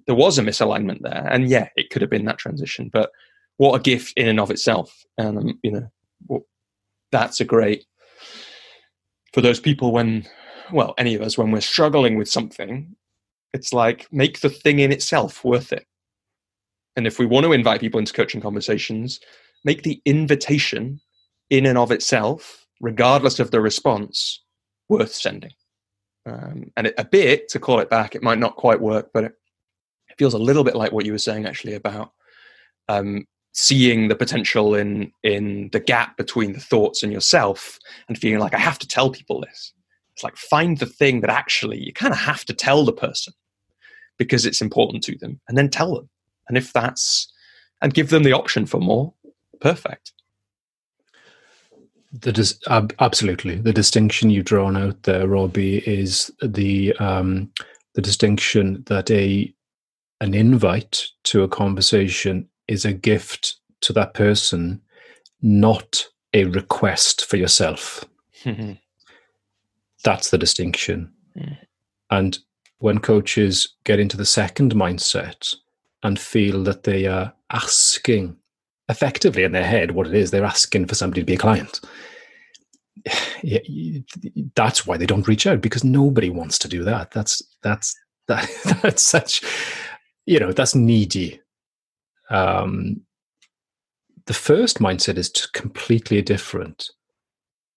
there 0.08 0.16
was 0.16 0.38
a 0.38 0.42
misalignment 0.42 1.02
there, 1.02 1.28
and 1.30 1.50
yeah, 1.50 1.68
it 1.76 1.90
could 1.90 2.02
have 2.02 2.12
been 2.12 2.26
that 2.26 2.38
transition, 2.38 2.90
but 2.94 3.12
what 3.58 3.76
a 3.76 3.84
gift 3.84 4.14
in 4.16 4.28
and 4.28 4.40
of 4.40 4.50
itself, 4.50 5.04
and 5.18 5.38
um, 5.38 5.60
you 5.62 5.72
know, 5.72 5.88
well, 6.28 6.46
that's 7.12 7.42
a 7.42 7.46
great 7.46 7.86
for 9.34 9.42
those 9.42 9.60
people 9.60 9.92
when, 9.92 10.26
well, 10.72 10.94
any 10.98 11.16
of 11.16 11.22
us 11.22 11.38
when 11.38 11.52
we're 11.52 11.62
struggling 11.62 12.18
with 12.18 12.30
something, 12.30 12.96
it's 13.54 13.74
like 13.74 14.08
make 14.12 14.40
the 14.40 14.50
thing 14.50 14.80
in 14.80 14.92
itself 14.92 15.44
worth 15.44 15.74
it. 15.74 15.86
And 16.96 17.08
if 17.08 17.18
we 17.18 17.26
want 17.26 17.46
to 17.46 17.52
invite 17.52 17.82
people 17.82 18.00
into 18.00 18.14
coaching 18.14 18.42
conversations, 18.42 19.20
make 19.66 19.82
the 19.82 20.02
invitation 20.06 21.02
in 21.50 21.66
and 21.66 21.78
of 21.78 21.92
itself, 21.92 22.66
regardless 22.82 23.40
of 23.40 23.52
the 23.52 23.62
response, 23.62 24.42
worth 24.90 25.14
sending. 25.14 25.52
Um, 26.26 26.72
and 26.78 26.88
it, 26.88 26.96
a 26.98 27.06
bit 27.06 27.50
to 27.50 27.60
call 27.60 27.80
it 27.80 27.90
back, 27.90 28.16
it 28.16 28.24
might 28.24 28.40
not 28.40 28.56
quite 28.56 28.80
work, 28.80 29.12
but 29.14 29.26
it, 29.26 29.34
it 30.10 30.18
feels 30.18 30.34
a 30.34 30.40
little 30.40 30.64
bit 30.64 30.76
like 30.76 30.92
what 30.92 31.06
you 31.06 31.12
were 31.12 31.18
saying 31.18 31.46
actually 31.46 31.74
about 31.74 32.12
um, 32.88 33.26
seeing 33.54 34.08
the 34.08 34.16
potential 34.16 34.76
in 34.76 35.12
in 35.24 35.70
the 35.72 35.80
gap 35.80 36.18
between 36.18 36.54
the 36.54 36.60
thoughts 36.60 37.04
and 37.04 37.12
yourself, 37.12 37.80
and 38.08 38.18
feeling 38.18 38.40
like 38.40 38.54
I 38.54 38.60
have 38.60 38.80
to 38.80 38.88
tell 38.88 39.10
people 39.12 39.42
this. 39.42 39.74
It's 40.16 40.24
like 40.24 40.38
find 40.38 40.78
the 40.78 40.86
thing 40.86 41.22
that 41.22 41.30
actually 41.30 41.80
you 41.80 41.94
kind 41.94 42.14
of 42.14 42.20
have 42.20 42.46
to 42.46 42.54
tell 42.54 42.86
the 42.86 42.94
person 42.94 43.34
because 44.18 44.46
it's 44.46 44.62
important 44.62 45.04
to 45.06 45.18
them, 45.18 45.40
and 45.48 45.58
then 45.58 45.70
tell 45.70 45.96
them. 45.96 46.10
And 46.48 46.58
if 46.58 46.74
that's 46.74 47.32
and 47.82 47.94
give 47.94 48.10
them 48.10 48.24
the 48.24 48.34
option 48.34 48.66
for 48.66 48.80
more, 48.80 49.14
perfect. 49.60 50.14
The 52.22 52.32
dis- 52.32 52.60
ab- 52.68 52.94
absolutely 53.00 53.56
the 53.56 53.74
distinction 53.74 54.30
you've 54.30 54.46
drawn 54.46 54.78
out 54.78 55.02
there, 55.04 55.28
Robbie, 55.28 55.80
is 55.80 56.32
the 56.42 56.94
um, 56.98 57.52
the 57.96 58.02
distinction 58.02 58.84
that 58.88 59.10
a 59.10 59.54
an 60.22 60.34
invite 60.34 61.08
to 61.24 61.44
a 61.44 61.48
conversation 61.48 62.48
is 62.68 62.86
a 62.86 62.94
gift 62.94 63.56
to 63.82 63.94
that 63.94 64.14
person, 64.14 64.82
not 65.42 66.08
a 66.34 66.46
request 66.46 67.26
for 67.26 67.38
yourself. 67.38 68.06
That's 70.04 70.30
the 70.30 70.38
distinction. 70.38 71.12
Mm. 71.38 71.58
And 72.10 72.40
when 72.80 73.00
coaches 73.00 73.70
get 73.86 74.00
into 74.00 74.18
the 74.18 74.26
second 74.26 74.74
mindset 74.76 75.56
and 76.04 76.20
feel 76.20 76.64
that 76.64 76.84
they 76.84 77.06
are 77.06 77.34
asking 77.50 78.38
effectively 78.94 79.44
in 79.44 79.52
their 79.52 79.66
head 79.66 79.92
what 79.92 80.08
it 80.08 80.14
is 80.14 80.30
they're 80.30 80.46
asking 80.46 80.86
for 80.86 80.96
somebody 80.96 81.22
to 81.22 81.26
be 81.26 81.34
a 81.34 81.38
client. 81.38 81.82
That's 84.56 84.86
why 84.86 84.98
they 84.98 85.08
don't 85.08 85.28
reach 85.28 85.48
out 85.48 85.60
because 85.62 85.84
nobody 85.84 86.30
wants 86.30 86.60
to 86.60 86.68
do 86.68 86.84
that. 86.84 87.12
That's 87.12 87.42
that's 87.64 87.96
that, 88.28 88.48
that's 88.82 89.04
such 89.04 89.44
you 90.26 90.40
know 90.40 90.52
that's 90.52 90.76
needy. 90.76 91.42
Um 92.30 93.02
the 94.26 94.34
first 94.34 94.80
mindset 94.80 95.18
is 95.18 95.30
completely 95.54 96.22
different. 96.22 96.92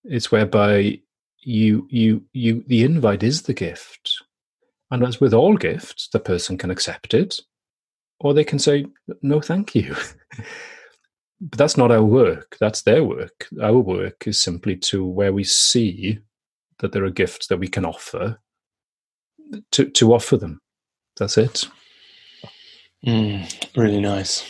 It's 0.04 0.30
whereby 0.30 1.00
you 1.40 1.88
you 1.90 2.22
you 2.32 2.62
the 2.66 2.84
invite 2.84 3.22
is 3.22 3.42
the 3.42 3.54
gift. 3.54 4.22
And 4.92 5.02
as 5.02 5.20
with 5.20 5.34
all 5.34 5.56
gifts 5.56 6.08
the 6.12 6.20
person 6.20 6.58
can 6.58 6.70
accept 6.70 7.14
it 7.14 7.40
or 8.20 8.34
they 8.34 8.44
can 8.44 8.58
say 8.58 8.86
no 9.22 9.40
thank 9.40 9.74
you 9.74 9.96
but 11.40 11.58
that's 11.58 11.76
not 11.76 11.90
our 11.90 12.04
work 12.04 12.56
that's 12.58 12.82
their 12.82 13.04
work 13.04 13.48
our 13.62 13.78
work 13.78 14.26
is 14.26 14.40
simply 14.40 14.76
to 14.76 15.04
where 15.04 15.32
we 15.32 15.44
see 15.44 16.18
that 16.78 16.92
there 16.92 17.04
are 17.04 17.10
gifts 17.10 17.46
that 17.48 17.58
we 17.58 17.68
can 17.68 17.84
offer 17.84 18.38
to 19.72 19.88
to 19.90 20.14
offer 20.14 20.36
them. 20.36 20.60
That's 21.18 21.38
it. 21.38 21.64
Mm, 23.06 23.76
really 23.76 24.00
nice. 24.00 24.44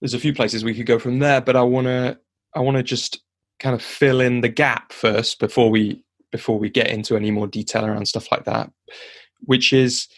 There's 0.00 0.14
a 0.14 0.20
few 0.20 0.34
places 0.34 0.64
we 0.64 0.74
could 0.74 0.86
go 0.86 0.98
from 0.98 1.18
there, 1.18 1.40
but 1.40 1.56
I 1.56 1.62
want 1.62 1.86
to 1.86 2.18
I 2.54 2.60
want 2.60 2.76
to 2.76 2.82
just 2.82 3.20
kind 3.58 3.74
of 3.74 3.82
fill 3.82 4.20
in 4.20 4.40
the 4.40 4.48
gap 4.48 4.92
first 4.92 5.38
before 5.38 5.70
we 5.70 6.02
before 6.32 6.58
we 6.58 6.70
get 6.70 6.88
into 6.88 7.16
any 7.16 7.30
more 7.30 7.46
detail 7.46 7.84
around 7.84 8.06
stuff 8.06 8.30
like 8.30 8.44
that, 8.44 8.70
which 9.40 9.72
is 9.72 10.08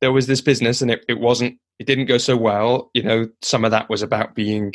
there 0.00 0.12
was 0.12 0.26
this 0.26 0.40
business 0.40 0.82
and 0.82 0.90
it, 0.90 1.04
it 1.08 1.20
wasn't 1.20 1.58
it 1.78 1.86
didn't 1.86 2.06
go 2.06 2.18
so 2.18 2.36
well. 2.36 2.90
You 2.94 3.02
know, 3.02 3.28
some 3.42 3.64
of 3.64 3.70
that 3.70 3.88
was 3.88 4.02
about 4.02 4.34
being 4.34 4.74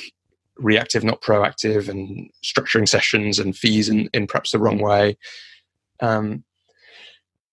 reactive, 0.59 1.03
not 1.03 1.21
proactive, 1.21 1.89
and 1.89 2.29
structuring 2.43 2.87
sessions 2.87 3.39
and 3.39 3.55
fees 3.55 3.89
in, 3.89 4.09
in 4.13 4.27
perhaps 4.27 4.51
the 4.51 4.59
wrong 4.59 4.79
way. 4.79 5.17
Um, 5.99 6.43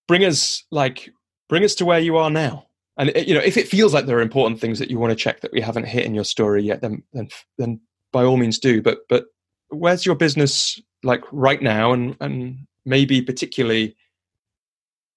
bring 0.07 0.25
us 0.25 0.65
like 0.71 1.11
bring 1.49 1.65
us 1.65 1.75
to 1.77 1.85
where 1.85 2.01
you 2.01 2.17
are 2.17 2.31
now. 2.31 2.67
And 2.97 3.13
you 3.17 3.35
know, 3.35 3.41
if 3.41 3.57
it 3.57 3.69
feels 3.69 3.93
like 3.93 4.07
there 4.07 4.19
are 4.19 4.23
important 4.23 4.61
things 4.61 4.79
that 4.79 4.91
you 4.91 4.99
want 4.99 5.11
to 5.11 5.17
check 5.17 5.41
that 5.41 5.53
we 5.53 5.61
haven't 5.61 5.87
hit 5.87 6.05
in 6.05 6.15
your 6.15 6.25
story 6.25 6.63
yet, 6.63 6.81
then 6.81 7.03
then 7.13 7.29
then 7.59 7.81
by 8.13 8.25
all 8.25 8.37
means 8.37 8.59
do. 8.59 8.81
But 8.81 9.01
but 9.09 9.27
where's 9.69 10.07
your 10.07 10.15
business 10.15 10.81
like 11.03 11.23
right 11.33 11.61
now, 11.61 11.93
and 11.93 12.17
and 12.21 12.67
maybe 12.85 13.23
particularly. 13.23 13.97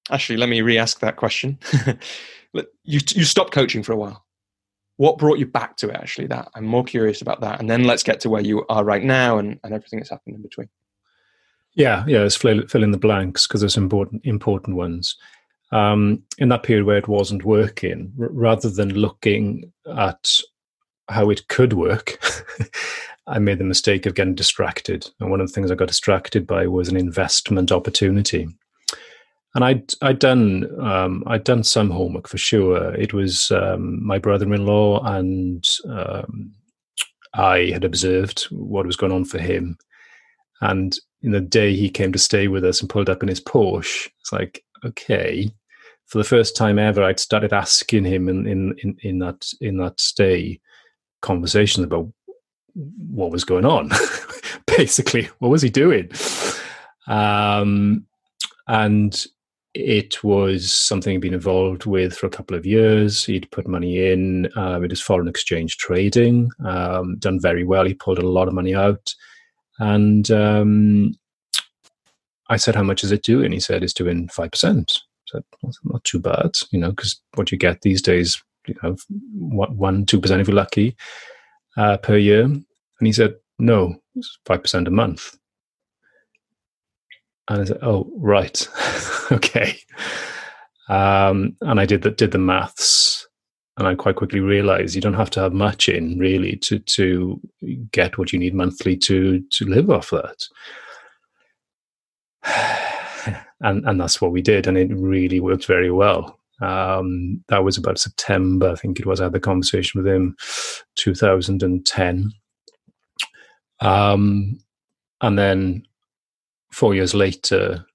Actually, 0.10 0.38
let 0.38 0.48
me 0.48 0.62
re-ask 0.62 1.02
that 1.02 1.18
question. 1.18 1.60
you 2.54 3.02
you 3.10 3.26
stopped 3.26 3.52
coaching 3.52 3.84
for 3.84 3.92
a 3.92 3.98
while. 3.98 4.26
What 4.98 5.18
brought 5.18 5.40
you 5.40 5.46
back 5.46 5.78
to 5.78 5.90
it? 5.90 5.96
Actually, 5.96 6.28
that 6.28 6.50
I'm 6.56 6.66
more 6.66 6.84
curious 6.84 7.22
about 7.22 7.42
that, 7.42 7.60
and 7.60 7.70
then 7.70 7.84
let's 7.84 8.04
get 8.04 8.20
to 8.22 8.30
where 8.30 8.42
you 8.42 8.66
are 8.68 8.84
right 8.84 9.04
now 9.04 9.38
and, 9.38 9.60
and 9.64 9.74
everything 9.74 10.00
that's 10.00 10.10
happened 10.10 10.36
in 10.36 10.42
between. 10.42 10.70
Yeah, 11.76 12.04
yeah. 12.08 12.22
Let's 12.22 12.36
fill, 12.36 12.68
fill 12.68 12.84
in 12.84 12.92
the 12.92 12.98
blanks 12.98 13.48
because 13.48 13.62
there's 13.62 13.78
important 13.78 14.26
important 14.26 14.76
ones. 14.76 15.16
Um, 15.72 16.24
in 16.38 16.50
that 16.50 16.64
period 16.64 16.86
where 16.86 16.98
it 16.98 17.08
wasn't 17.10 17.44
working, 17.44 18.14
r- 18.20 18.30
rather 18.32 18.70
than 18.70 18.96
looking 18.96 19.72
at 19.96 20.40
how 21.10 21.30
it 21.30 21.48
could 21.50 21.74
work, 21.74 22.18
I 23.28 23.40
made 23.40 23.60
the 23.60 23.66
mistake 23.66 24.06
of 24.06 24.16
getting 24.16 24.36
distracted. 24.36 25.10
And 25.20 25.30
one 25.30 25.42
of 25.42 25.48
the 25.48 25.54
things 25.54 25.70
I 25.70 25.76
got 25.76 25.90
distracted 25.90 26.48
by 26.48 26.68
was 26.68 26.88
an 26.88 26.96
investment 26.96 27.72
opportunity. 27.72 28.48
And 29.58 29.66
I'd 29.66 29.92
I'd 30.04 30.20
done 30.20 30.70
um, 30.80 31.24
I'd 31.26 31.44
done 31.44 31.64
some 31.64 31.90
homework 31.90 32.28
for 32.28 32.38
sure. 32.38 32.94
It 32.94 33.12
was 33.12 33.50
um, 33.50 34.06
my 34.06 34.20
brother-in-law 34.20 35.04
and 35.04 35.68
um, 35.90 36.54
I 37.34 37.72
had 37.74 37.84
observed 37.84 38.44
what 38.52 38.86
was 38.86 38.96
going 38.96 39.12
on 39.12 39.26
for 39.26 39.40
him. 39.40 39.76
And 40.62 40.96
in 41.24 41.32
the 41.32 41.42
day 41.42 41.76
he 41.76 41.90
came 41.90 42.14
to 42.14 42.20
stay 42.20 42.48
with 42.48 42.64
us 42.64 42.82
and 42.82 42.90
pulled 42.90 43.10
up 43.10 43.24
in 43.24 43.30
his 43.30 43.42
Porsche, 43.42 44.08
it's 44.20 44.32
like 44.32 44.64
okay. 44.86 45.50
For 46.06 46.20
the 46.20 46.24
first 46.24 46.56
time 46.56 46.78
ever, 46.78 47.02
I'd 47.02 47.20
started 47.20 47.52
asking 47.52 48.06
him 48.06 48.30
in 48.30 48.46
in 48.46 48.76
in, 48.84 48.98
in 49.02 49.20
that 49.20 49.44
in 49.60 49.78
that 49.78 50.00
stay 50.00 50.62
conversations 51.24 51.84
about 51.84 52.14
what 52.76 53.32
was 53.32 53.44
going 53.44 53.66
on. 53.66 53.90
Basically, 54.68 55.30
what 55.40 55.50
was 55.50 55.64
he 55.64 55.70
doing? 55.72 56.12
Um, 57.08 58.06
and 58.68 59.26
it 59.78 60.24
was 60.24 60.74
something 60.74 61.12
he'd 61.12 61.22
been 61.22 61.34
involved 61.34 61.86
with 61.86 62.16
for 62.16 62.26
a 62.26 62.32
couple 62.32 62.58
of 62.58 62.66
years. 62.66 63.24
He'd 63.24 63.50
put 63.52 63.68
money 63.68 64.12
in 64.12 64.50
uh, 64.56 64.80
with 64.82 64.90
his 64.90 65.02
foreign 65.02 65.28
exchange 65.28 65.78
trading, 65.78 66.50
um, 66.66 67.18
done 67.20 67.40
very 67.40 67.64
well. 67.64 67.86
He 67.86 67.94
pulled 67.94 68.18
a 68.18 68.28
lot 68.28 68.48
of 68.48 68.56
money 68.56 68.74
out. 68.74 69.14
And 69.80 70.30
um, 70.32 71.14
I 72.50 72.58
said, 72.58 72.76
How 72.76 72.84
much 72.84 73.04
is 73.04 73.12
it 73.12 73.24
doing? 73.24 73.52
He 73.52 73.60
said, 73.60 73.84
It's 73.84 73.94
doing 73.94 74.28
5%. 74.30 74.50
I 74.50 74.92
said, 75.28 75.44
Not 75.84 76.04
too 76.04 76.20
bad, 76.20 76.52
you 76.72 76.80
know, 76.80 76.90
because 76.90 77.22
what 77.36 77.52
you 77.52 77.58
get 77.58 77.82
these 77.82 78.02
days, 78.02 78.42
you 78.68 78.76
know, 78.82 78.96
1%, 79.40 80.06
2% 80.06 80.40
if 80.40 80.48
you're 80.48 80.56
lucky 80.56 80.96
uh, 81.78 81.98
per 81.98 82.18
year. 82.18 82.44
And 82.44 82.66
he 83.00 83.14
said, 83.14 83.36
No, 83.60 83.96
it's 84.16 84.40
5% 84.48 84.88
a 84.88 84.92
month. 84.92 85.38
And 87.50 87.62
I 87.62 87.66
said, 87.66 87.80
"Oh, 87.82 88.10
right, 88.18 88.68
okay." 89.32 89.80
Um, 90.90 91.56
and 91.62 91.80
I 91.80 91.86
did 91.86 92.02
the, 92.02 92.12
did 92.12 92.32
the 92.32 92.38
maths, 92.38 93.28
and 93.78 93.88
I 93.88 93.96
quite 93.96 94.16
quickly 94.16 94.40
realized 94.40 94.96
you 94.96 95.02
don't 95.02 95.14
have 95.14 95.30
to 95.32 95.40
have 95.42 95.54
much 95.54 95.90
in 95.90 96.18
really 96.18 96.56
to 96.58 96.80
to 96.80 97.40
get 97.92 98.18
what 98.18 98.34
you 98.34 98.40
need 98.40 98.54
monthly 98.54 98.98
to 98.98 99.42
to 99.52 99.66
live 99.66 99.90
off 99.90 100.12
that. 100.12 100.48
and 103.62 103.88
and 103.88 104.00
that's 104.00 104.22
what 104.22 104.32
we 104.32 104.42
did, 104.42 104.68
and 104.68 104.78
it 104.78 104.90
really 104.92 105.40
worked 105.40 105.66
very 105.66 105.92
well. 105.92 106.38
Um, 106.62 107.44
that 107.50 107.64
was 107.64 107.78
about 107.78 108.00
September, 108.00 108.72
I 108.72 108.76
think 108.76 109.00
it 109.00 109.06
was. 109.06 109.22
I 109.22 109.26
had 109.26 109.34
the 109.34 109.40
conversation 109.40 110.02
with 110.02 110.12
him, 110.12 110.36
2010. 110.96 112.32
Um, 113.80 114.60
and 115.22 115.38
then 115.38 115.86
four 116.72 116.94
years 116.94 117.14
later, 117.14 117.86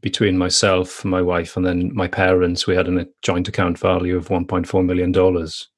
between 0.00 0.38
myself, 0.38 1.04
my 1.04 1.20
wife, 1.20 1.56
and 1.56 1.66
then 1.66 1.94
my 1.94 2.08
parents, 2.08 2.66
we 2.66 2.74
had 2.74 2.88
a 2.88 3.06
joint 3.22 3.48
account 3.48 3.78
value 3.78 4.16
of 4.16 4.28
1.4 4.28 4.84
million 4.84 5.12
dollars. 5.12 5.68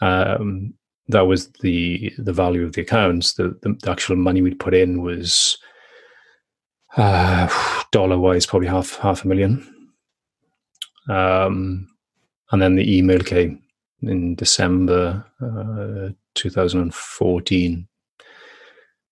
Um, 0.00 0.74
that 1.08 1.26
was 1.26 1.48
the 1.60 2.12
the 2.18 2.32
value 2.32 2.64
of 2.64 2.72
the 2.72 2.82
accounts. 2.82 3.34
The, 3.34 3.58
the, 3.62 3.76
the 3.80 3.90
actual 3.90 4.16
money 4.16 4.42
we'd 4.42 4.60
put 4.60 4.74
in 4.74 5.02
was 5.02 5.56
uh, 6.96 7.82
dollar 7.92 8.18
wise, 8.18 8.46
probably 8.46 8.68
half 8.68 8.96
half 8.98 9.24
a 9.24 9.28
million. 9.28 9.66
Um, 11.08 11.88
and 12.50 12.62
then 12.62 12.76
the 12.76 12.96
email 12.96 13.20
came 13.20 13.62
in 14.02 14.34
December 14.34 15.24
uh, 15.40 16.10
2014, 16.34 17.88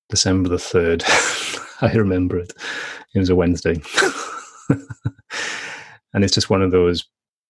December 0.08 0.48
the 0.48 0.56
3rd. 0.56 1.40
I 1.84 1.92
remember 1.92 2.38
it. 2.38 2.52
It 3.14 3.18
was 3.18 3.30
a 3.30 3.36
Wednesday. 3.36 3.80
and 6.14 6.24
it's 6.24 6.34
just 6.34 6.50
one 6.50 6.62
of 6.62 6.70
those 6.70 7.06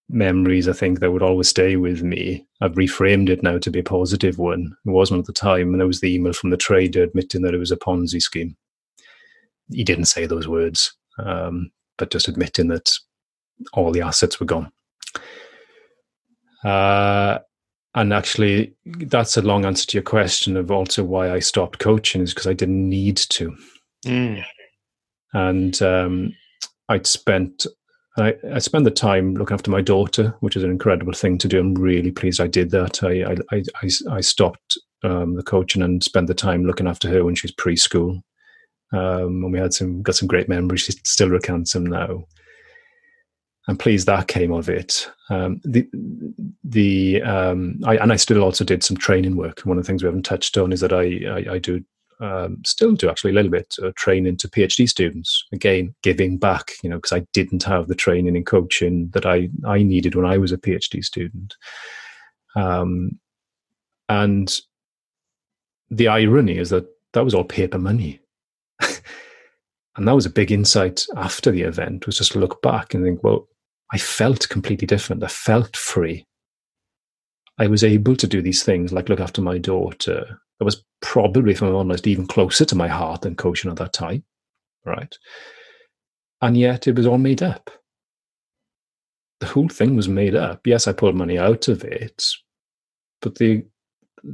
memories 0.09 0.69
I 0.69 0.73
think 0.73 1.01
that 1.01 1.13
would 1.13 1.23
always 1.23 1.49
stay 1.49 1.77
with 1.77 2.03
me. 2.03 2.47
I've 2.61 2.75
reframed 2.75 3.29
it 3.29 3.43
now 3.43 3.59
to 3.59 3.71
be 3.71 3.79
a 3.79 3.85
positive 3.85 4.39
one. 4.39 4.77
It 4.85 4.91
wasn't 4.91 5.21
at 5.21 5.27
the 5.27 5.33
time, 5.33 5.71
and 5.71 5.81
there 5.81 5.87
was 5.87 6.01
the 6.01 6.15
email 6.15 6.33
from 6.33 6.51
the 6.51 6.57
trader 6.57 7.03
admitting 7.03 7.43
that 7.43 7.55
it 7.55 7.59
was 7.59 7.71
a 7.71 7.77
Ponzi 7.77 8.21
scheme. 8.21 8.57
He 9.71 9.85
didn't 9.85 10.07
say 10.07 10.27
those 10.27 10.49
words, 10.49 10.95
um, 11.19 11.71
but 11.97 12.11
just 12.11 12.29
admitting 12.29 12.69
that 12.69 12.93
all 13.73 13.93
the 13.93 14.03
assets 14.03 14.41
were 14.41 14.47
gone. 14.47 14.71
Uh, 16.65 17.39
and 17.95 18.13
actually, 18.13 18.75
that's 18.85 19.37
a 19.37 19.43
long 19.43 19.65
answer 19.65 19.87
to 19.87 19.97
your 19.99 20.03
question 20.03 20.57
of 20.57 20.71
also 20.71 21.05
why 21.05 21.31
I 21.31 21.39
stopped 21.39 21.79
coaching 21.79 22.23
is 22.23 22.35
because 22.35 22.49
I 22.49 22.53
didn't 22.53 22.89
need 22.89 23.17
to. 23.17 23.57
Mm. 24.05 24.45
And 25.33 25.83
um, 25.83 26.37
I'd 26.89 27.07
spent 27.07 27.67
I, 28.17 28.35
I 28.53 28.59
spent 28.61 28.85
the 28.85 28.93
time 28.93 29.35
looking 29.35 29.55
after 29.55 29.71
my 29.71 29.81
daughter, 29.81 30.35
which 30.41 30.57
is 30.57 30.63
an 30.63 30.71
incredible 30.71 31.13
thing 31.13 31.37
to 31.39 31.49
do. 31.49 31.59
I'm 31.59 31.75
really 31.75 32.13
pleased 32.13 32.41
I 32.41 32.47
did 32.47 32.71
that. 32.71 33.03
I 33.03 33.35
I 33.51 33.63
I, 33.83 34.17
I 34.17 34.21
stopped 34.21 34.79
um, 35.03 35.35
the 35.35 35.43
coaching 35.43 35.83
and 35.83 36.03
spent 36.03 36.29
the 36.29 36.35
time 36.35 36.65
looking 36.65 36.87
after 36.87 37.09
her 37.09 37.25
when 37.25 37.35
she 37.35 37.47
was 37.47 37.55
preschool. 37.55 38.23
Um, 38.93 39.43
and 39.43 39.53
we 39.53 39.59
had 39.59 39.75
some 39.75 40.03
got 40.03 40.15
some 40.15 40.29
great 40.29 40.49
memories. 40.49 40.83
She 40.83 40.93
still 41.05 41.31
recants 41.31 41.73
them 41.73 41.87
now. 41.87 42.25
I'm 43.67 43.77
pleased 43.79 44.07
that 44.07 44.29
came 44.29 44.53
of 44.53 44.69
it. 44.69 45.11
Um, 45.31 45.61
the 45.65 45.89
the 46.63 47.23
um, 47.23 47.81
I, 47.85 47.97
and 47.97 48.13
I 48.13 48.17
still 48.17 48.43
also 48.45 48.63
did 48.63 48.85
some 48.85 48.97
training 48.97 49.37
work. 49.37 49.61
One 49.61 49.79
of 49.79 49.85
the 49.85 49.87
things 49.87 50.03
we 50.03 50.07
haven't 50.07 50.25
touched 50.25 50.57
on 50.59 50.73
is 50.73 50.81
that 50.81 50.93
I 50.93 51.05
I, 51.29 51.55
I 51.55 51.59
do 51.59 51.83
um, 52.25 52.63
still 52.65 52.93
do 52.93 53.11
actually 53.11 53.33
a 53.33 53.35
little 53.35 53.51
bit 53.51 53.77
uh, 53.83 53.93
training 53.97 54.37
to 54.39 54.49
PhD 54.49 54.89
students. 54.89 55.45
Again, 55.53 55.95
giving 56.03 56.39
back, 56.39 56.73
you 56.83 56.89
know, 56.89 56.97
because 56.97 57.13
I 57.13 57.27
didn't 57.33 57.63
have 57.65 57.89
the 57.89 57.95
training 57.95 58.37
and 58.37 58.47
coaching 58.47 59.11
that 59.13 59.27
I 59.27 59.51
I 59.67 59.83
needed 59.83 60.15
when 60.15 60.25
I 60.25 60.39
was 60.39 60.53
a 60.53 60.59
PhD 60.59 61.05
student. 61.05 61.55
Um, 62.57 63.19
and 64.09 64.59
the 65.91 66.09
irony 66.09 66.57
is 66.59 66.71
that 66.71 66.87
that 67.13 67.25
was 67.25 67.35
all 67.35 67.45
paper 67.45 67.79
money. 67.79 68.21
and 68.81 70.09
that 70.09 70.15
was 70.15 70.27
a 70.27 70.31
big 70.31 70.51
insight 70.51 71.07
after 71.17 71.51
the 71.51 71.63
event 71.63 72.07
was 72.07 72.19
just 72.19 72.33
to 72.33 72.39
look 72.39 72.63
back 72.63 72.95
and 72.95 73.05
think, 73.05 73.23
well, 73.23 73.49
I 73.93 73.99
felt 73.99 74.49
completely 74.49 74.87
different. 74.87 75.23
I 75.23 75.29
felt 75.29 75.77
free. 75.77 76.27
I 77.59 77.67
was 77.67 77.85
able 77.85 78.17
to 78.17 78.27
do 78.27 78.43
these 78.43 78.63
things 78.63 78.93
like 78.93 79.09
look 79.09 79.21
after 79.21 79.41
my 79.41 79.59
daughter, 79.59 80.41
that 80.59 80.65
was 80.65 80.85
probably, 81.01 81.53
if 81.53 81.63
I'm 81.63 81.75
honest, 81.75 82.07
even 82.07 82.27
closer 82.27 82.65
to 82.65 82.77
my 82.77 82.89
heart 82.89 83.23
than 83.23 83.35
coaching 83.35 83.71
at 83.71 83.77
that 83.79 83.93
time, 83.93 84.25
right? 84.85 85.17
And 86.41 86.57
yet 86.57 86.87
it 86.87 86.97
was 86.97 87.07
all 87.07 87.19
made 87.19 87.43
up. 87.43 87.71
The 89.41 89.47
whole 89.47 89.69
thing 89.69 89.97
was 89.97 90.09
made 90.09 90.35
up. 90.35 90.67
Yes, 90.67 90.87
I 90.87 90.93
pulled 90.93 91.17
money 91.17 91.39
out 91.39 91.69
of 91.69 91.85
it, 91.85 92.25
but 93.21 93.37
the 93.37 93.65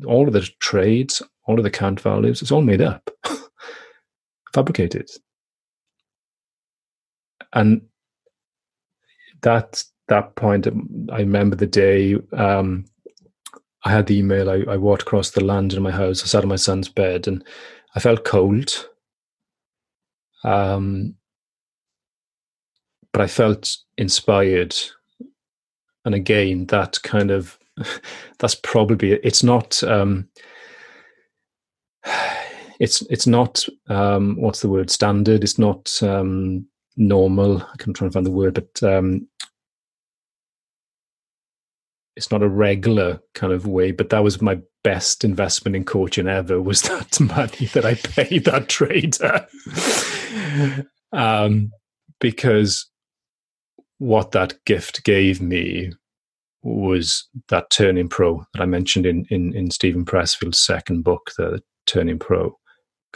all 0.07 0.29
of 0.29 0.33
the 0.35 0.49
trades, 0.61 1.23
all 1.47 1.59
of 1.59 1.65
the 1.65 1.71
count 1.71 2.01
values, 2.01 2.43
it's 2.43 2.53
all 2.53 2.63
made 2.63 2.81
up, 2.81 3.11
fabricated. 4.55 5.11
And 7.53 7.83
that 9.43 9.83
that 10.09 10.37
point, 10.37 10.67
I 11.11 11.19
remember 11.21 11.57
the 11.57 11.67
day 11.67 12.17
um, 12.33 12.85
I 13.85 13.91
had 13.91 14.07
the 14.07 14.19
email. 14.19 14.51
I, 14.51 14.73
I 14.73 14.77
walked 14.77 15.03
across 15.03 15.31
the 15.31 15.45
land 15.45 15.73
in 15.73 15.83
my 15.83 15.91
house. 15.91 16.23
I 16.23 16.27
sat 16.27 16.43
on 16.43 16.49
my 16.49 16.57
son's 16.57 16.89
bed, 16.89 17.27
and 17.27 17.45
I 17.95 18.01
felt 18.01 18.25
cold. 18.25 18.89
Um, 20.45 21.15
but 23.13 23.23
I 23.23 23.27
felt 23.27 23.77
inspired. 23.97 24.75
And 26.05 26.15
again, 26.15 26.67
that 26.67 26.99
kind 27.03 27.31
of 27.31 27.59
that's 28.39 28.55
probably 28.55 29.13
it's 29.13 29.43
not 29.43 29.83
um, 29.85 30.29
it's 32.81 33.03
it's 33.11 33.27
not 33.27 33.67
um, 33.89 34.37
what's 34.39 34.61
the 34.61 34.69
word 34.69 34.91
standard. 34.91 35.43
It's 35.45 35.59
not 35.59 36.03
um, 36.03 36.67
normal. 36.97 37.63
I 37.63 37.77
can 37.79 37.93
try 37.93 38.07
and 38.07 38.13
find 38.15 38.27
the 38.27 38.31
word, 38.31 38.55
but 38.55 38.83
um, 38.83 39.27
it's 42.21 42.31
not 42.31 42.43
a 42.43 42.49
regular 42.49 43.19
kind 43.35 43.51
of 43.51 43.67
way. 43.67 43.93
But 43.93 44.11
that 44.11 44.23
was 44.23 44.43
my 44.43 44.61
best 44.85 45.25
investment 45.25 45.75
in 45.75 45.85
coaching 45.85 46.29
ever. 46.29 46.61
Was 46.61 46.83
that 46.83 47.19
money 47.19 47.67
that 47.73 47.87
I 47.87 47.95
paid 47.95 48.45
that 48.45 48.69
trader? 48.69 49.47
um, 51.15 51.71
because 52.21 52.91
what 53.97 54.33
that 54.33 54.63
gift 54.67 55.03
gave 55.03 55.41
me 55.41 55.93
was 56.63 57.27
that 57.49 57.71
turning 57.71 58.11
pro 58.11 58.45
that 58.53 58.61
I 58.61 58.67
mentioned 58.67 59.07
in 59.07 59.25
in, 59.31 59.57
in 59.57 59.71
Steven 59.71 60.05
Pressfield's 60.05 60.59
second 60.59 61.03
book, 61.05 61.31
the 61.39 61.63
Turning 61.87 62.19
Pro. 62.19 62.55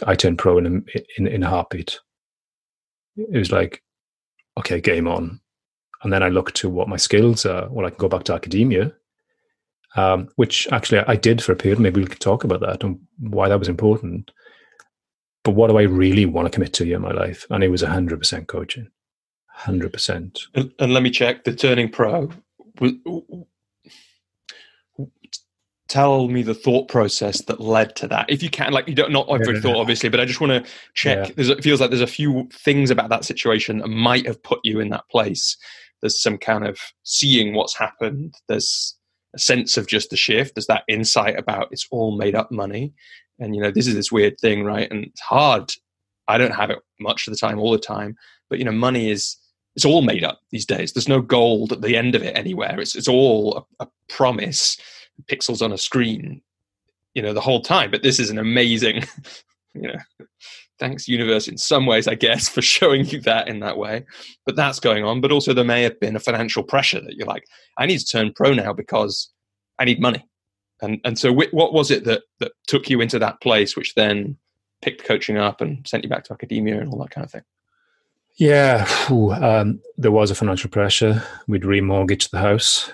I 0.07 0.15
turned 0.15 0.39
pro 0.39 0.57
in 0.57 0.67
a, 0.67 1.01
in, 1.19 1.27
in 1.27 1.43
a 1.43 1.51
heartbeat. 1.51 2.01
It 3.19 3.37
was 3.37 3.53
like, 3.53 3.83
okay, 4.59 4.81
game 4.81 5.07
on. 5.07 5.41
And 6.05 6.13
then 6.13 6.23
I 6.23 6.29
look 6.29 6.53
to 6.53 6.69
what 6.69 6.89
my 6.89 6.97
skills 6.97 7.45
are. 7.45 7.69
Well, 7.71 7.87
I 7.87 7.91
can 7.91 7.99
go 7.99 8.09
back 8.09 8.25
to 8.25 8.35
academia, 8.35 8.93
um, 9.97 10.29
which 10.37 10.69
actually 10.71 11.01
I 11.01 11.17
did 11.17 11.43
for 11.43 11.53
a 11.53 11.57
period. 11.57 11.81
Maybe 11.81 12.01
we 12.01 12.07
could 12.07 12.21
talk 12.21 12.45
about 12.45 12.61
that 12.61 12.85
and 12.85 13.01
why 13.19 13.49
that 13.49 13.59
was 13.59 13.69
important. 13.69 14.31
But 15.43 15.53
what 15.53 15.69
do 15.69 15.79
I 15.79 15.83
really 15.83 16.27
want 16.27 16.47
to 16.47 16.51
commit 16.51 16.73
to 16.75 16.91
in 16.91 17.03
my 17.03 17.11
life? 17.11 17.47
And 17.51 17.65
it 17.65 17.69
was 17.69 17.83
100% 17.83 18.47
coaching. 18.47 18.89
100%. 19.61 20.47
And, 20.55 20.73
and 20.79 20.93
let 20.93 21.03
me 21.03 21.11
check 21.11 21.45
the 21.45 21.55
turning 21.55 21.91
pro 21.91 22.31
tell 25.89 26.29
me 26.29 26.43
the 26.43 26.55
thought 26.55 26.89
process 26.89 27.43
that 27.43 27.61
led 27.61 27.95
to 27.95 28.09
that 28.09 28.29
if 28.29 28.43
you 28.43 28.51
can 28.51 28.73
like 28.73 28.89
you 28.89 28.95
don't 28.95 29.13
not 29.13 29.29
every 29.31 29.55
yeah. 29.55 29.61
thought 29.61 29.77
obviously 29.77 30.09
but 30.09 30.19
i 30.19 30.25
just 30.25 30.41
want 30.41 30.51
to 30.51 30.71
check 30.95 31.29
yeah. 31.29 31.35
there's 31.37 31.51
it 31.51 31.63
feels 31.63 31.81
like 31.81 31.91
there's 31.91 32.01
a 32.01 32.07
few 32.07 32.49
things 32.53 32.91
about 32.91 33.11
that 33.11 33.25
situation 33.25 33.79
that 33.79 33.89
might 33.89 34.27
have 34.27 34.43
put 34.43 34.59
you 34.65 34.81
in 34.81 34.89
that 34.89 35.09
place 35.09 35.57
there's 36.05 36.21
some 36.21 36.37
kind 36.37 36.67
of 36.67 36.79
seeing 37.03 37.55
what's 37.55 37.75
happened. 37.75 38.33
Mm-hmm. 38.33 38.45
There's 38.49 38.95
a 39.35 39.39
sense 39.39 39.79
of 39.79 39.87
just 39.87 40.11
the 40.11 40.19
shift. 40.19 40.55
There's 40.55 40.67
that 40.67 40.85
insight 40.87 41.39
about 41.39 41.69
it's 41.71 41.89
all 41.91 42.15
made 42.15 42.35
up 42.35 42.53
money. 42.53 42.93
And 43.41 43.57
you 43.57 43.63
know 43.63 43.71
this 43.71 43.87
is 43.87 43.95
this 43.95 44.13
weird 44.13 44.39
thing 44.39 44.65
right? 44.65 44.89
And 44.91 45.07
it's 45.07 45.21
hard. 45.23 45.73
I 46.29 46.37
don't 46.37 46.55
have 46.55 46.69
it 46.69 46.79
much 47.01 47.27
of 47.27 47.33
the 47.33 47.39
time 47.39 47.59
all 47.59 47.73
the 47.73 47.79
time. 47.79 48.17
But 48.51 48.59
you 48.59 48.67
know 48.67 48.73
money 48.73 49.11
is 49.11 49.37
it's 49.77 49.87
all 49.87 50.03
made 50.03 50.25
up 50.25 50.41
these 50.51 50.67
days. 50.67 50.93
There's 50.93 51.09
no 51.09 51.23
gold 51.23 51.73
at 51.73 51.81
the 51.81 51.97
end 51.97 52.15
of 52.15 52.23
it 52.23 52.37
anywhere. 52.37 52.79
It's 52.79 52.95
it's 52.95 53.09
all 53.09 53.67
a, 53.81 53.85
a, 53.85 53.89
promise, 54.09 54.79
pixels 55.25 55.63
on 55.63 55.73
a 55.73 55.79
screen, 55.79 56.43
you 57.15 57.23
know, 57.23 57.33
the 57.33 57.41
whole 57.41 57.63
time. 57.63 57.91
But 57.91 58.03
this 58.03 58.21
is 58.21 58.29
an 58.29 58.39
amazing, 58.39 59.05
you 59.75 59.89
know, 59.89 59.99
thanks 60.79 61.09
universe 61.09 61.49
in 61.49 61.57
some 61.57 61.87
ways, 61.87 62.09
I 62.09 62.15
guess, 62.15 62.49
for 62.55 62.63
showing 62.63 63.07
you 63.07 63.21
that 63.23 63.49
in 63.49 63.61
that 63.61 63.79
way. 63.79 64.05
But 64.47 64.57
that's 64.57 64.81
going 64.81 65.05
on. 65.05 65.21
But 65.21 65.33
also 65.33 65.53
there 65.53 65.65
may 65.65 65.83
have 65.83 65.99
been 66.01 66.17
a 66.17 66.21
financial 66.21 66.63
pressure 66.63 67.01
that 67.01 67.15
you're 67.15 67.27
like, 67.27 67.45
I 67.79 67.87
need 67.87 67.99
to 67.99 68.07
turn 68.07 68.33
pro 68.35 68.53
now 68.53 68.73
because 68.73 69.31
I 69.79 69.85
need 69.85 70.01
money. 70.01 70.27
And 70.83 71.01
and 71.05 71.19
so 71.19 71.33
what 71.33 71.73
was 71.73 71.91
it 71.91 72.05
that 72.05 72.23
that 72.41 72.53
took 72.67 72.91
you 72.91 73.01
into 73.01 73.19
that 73.21 73.41
place, 73.41 73.77
which 73.77 73.95
then 73.95 74.37
picked 74.83 75.05
coaching 75.05 75.39
up 75.39 75.61
and 75.61 75.87
sent 75.87 76.03
you 76.03 76.11
back 76.11 76.25
to 76.25 76.33
academia 76.33 76.81
and 76.81 76.91
all 76.91 76.99
that 76.99 77.11
kind 77.11 77.25
of 77.25 77.31
thing? 77.31 77.43
Yeah, 78.37 78.89
um, 79.09 79.81
there 79.97 80.11
was 80.11 80.33
a 80.33 80.35
financial 80.35 80.69
pressure. 80.69 81.23
We'd 81.47 81.63
remortgage 81.63 82.31
the 82.31 82.41
house 82.41 82.93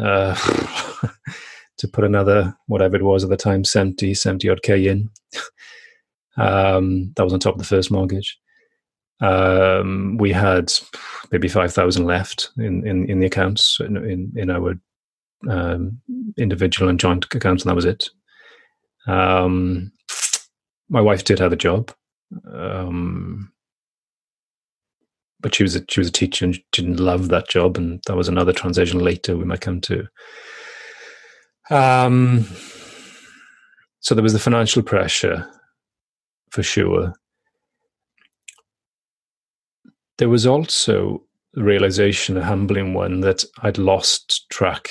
uh, 0.00 0.34
to 1.76 1.88
put 1.88 2.04
another, 2.04 2.56
whatever 2.66 2.96
it 2.96 3.02
was 3.02 3.22
at 3.22 3.28
the 3.28 3.36
time, 3.36 3.62
70, 3.62 4.14
70 4.14 4.48
odd 4.48 4.62
K 4.62 4.86
in. 4.88 5.10
Um, 6.36 7.12
that 7.16 7.24
was 7.24 7.32
on 7.32 7.40
top 7.40 7.54
of 7.54 7.58
the 7.58 7.64
first 7.64 7.90
mortgage. 7.90 8.38
Um, 9.20 10.16
we 10.18 10.32
had 10.32 10.72
maybe 11.30 11.48
5,000 11.48 12.04
left 12.04 12.50
in, 12.56 12.86
in, 12.86 13.08
in 13.10 13.20
the 13.20 13.26
accounts, 13.26 13.78
in, 13.80 13.96
in, 13.96 14.32
in 14.34 14.50
our 14.50 14.74
um, 15.48 16.00
individual 16.38 16.88
and 16.88 16.98
joint 16.98 17.26
accounts, 17.34 17.62
and 17.62 17.70
that 17.70 17.76
was 17.76 17.84
it. 17.84 18.08
Um, 19.06 19.92
my 20.88 21.00
wife 21.00 21.24
did 21.24 21.38
have 21.38 21.52
a 21.52 21.56
job. 21.56 21.92
Um, 22.52 23.52
but 25.40 25.54
she 25.54 25.62
was 25.62 25.74
a, 25.76 25.84
she 25.88 26.00
was 26.00 26.08
a 26.08 26.12
teacher 26.12 26.44
and 26.44 26.58
didn't 26.72 27.00
love 27.00 27.28
that 27.28 27.48
job, 27.48 27.76
and 27.76 28.00
that 28.06 28.16
was 28.16 28.28
another 28.28 28.52
transition 28.52 29.00
later 29.00 29.36
we 29.36 29.44
might 29.44 29.60
come 29.60 29.80
to. 29.82 30.06
Um, 31.70 32.46
so 34.00 34.14
there 34.14 34.22
was 34.22 34.32
the 34.32 34.38
financial 34.38 34.82
pressure, 34.82 35.48
for 36.50 36.62
sure. 36.62 37.14
There 40.18 40.28
was 40.28 40.46
also 40.46 41.24
the 41.54 41.62
realization, 41.62 42.36
a 42.36 42.44
humbling 42.44 42.94
one, 42.94 43.20
that 43.20 43.44
I'd 43.62 43.78
lost 43.78 44.48
track. 44.50 44.90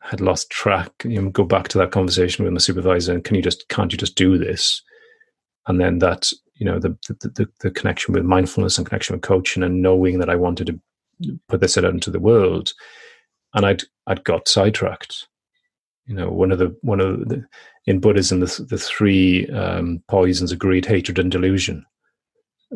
Had 0.00 0.20
lost 0.20 0.50
track. 0.50 0.92
You 1.04 1.20
know, 1.20 1.30
go 1.30 1.44
back 1.44 1.68
to 1.68 1.78
that 1.78 1.90
conversation 1.90 2.44
with 2.44 2.54
my 2.54 2.58
supervisor, 2.58 3.12
and 3.12 3.24
can 3.24 3.34
you 3.34 3.42
just 3.42 3.68
can't 3.68 3.92
you 3.92 3.98
just 3.98 4.14
do 4.14 4.38
this? 4.38 4.82
And 5.66 5.80
then 5.80 5.98
that 5.98 6.32
you 6.54 6.64
know 6.64 6.78
the, 6.78 6.96
the 7.08 7.28
the, 7.34 7.48
the 7.60 7.70
connection 7.70 8.14
with 8.14 8.24
mindfulness 8.24 8.78
and 8.78 8.86
connection 8.86 9.14
with 9.14 9.22
coaching 9.22 9.62
and 9.62 9.82
knowing 9.82 10.20
that 10.20 10.30
I 10.30 10.36
wanted 10.36 10.68
to 10.68 11.40
put 11.48 11.60
this 11.60 11.76
out 11.76 11.84
into 11.84 12.10
the 12.10 12.20
world, 12.20 12.72
and 13.54 13.66
I'd 13.66 13.82
I'd 14.06 14.24
got 14.24 14.48
sidetracked. 14.48 15.26
You 16.06 16.14
know, 16.14 16.30
one 16.30 16.52
of 16.52 16.58
the 16.58 16.76
one 16.82 17.00
of 17.00 17.28
the 17.28 17.44
in 17.86 18.00
Buddhism 18.00 18.40
the 18.40 18.66
the 18.68 18.78
three 18.78 19.48
um, 19.48 20.02
poisons 20.08 20.52
are 20.52 20.56
greed, 20.56 20.86
hatred, 20.86 21.18
and 21.18 21.30
delusion. 21.30 21.84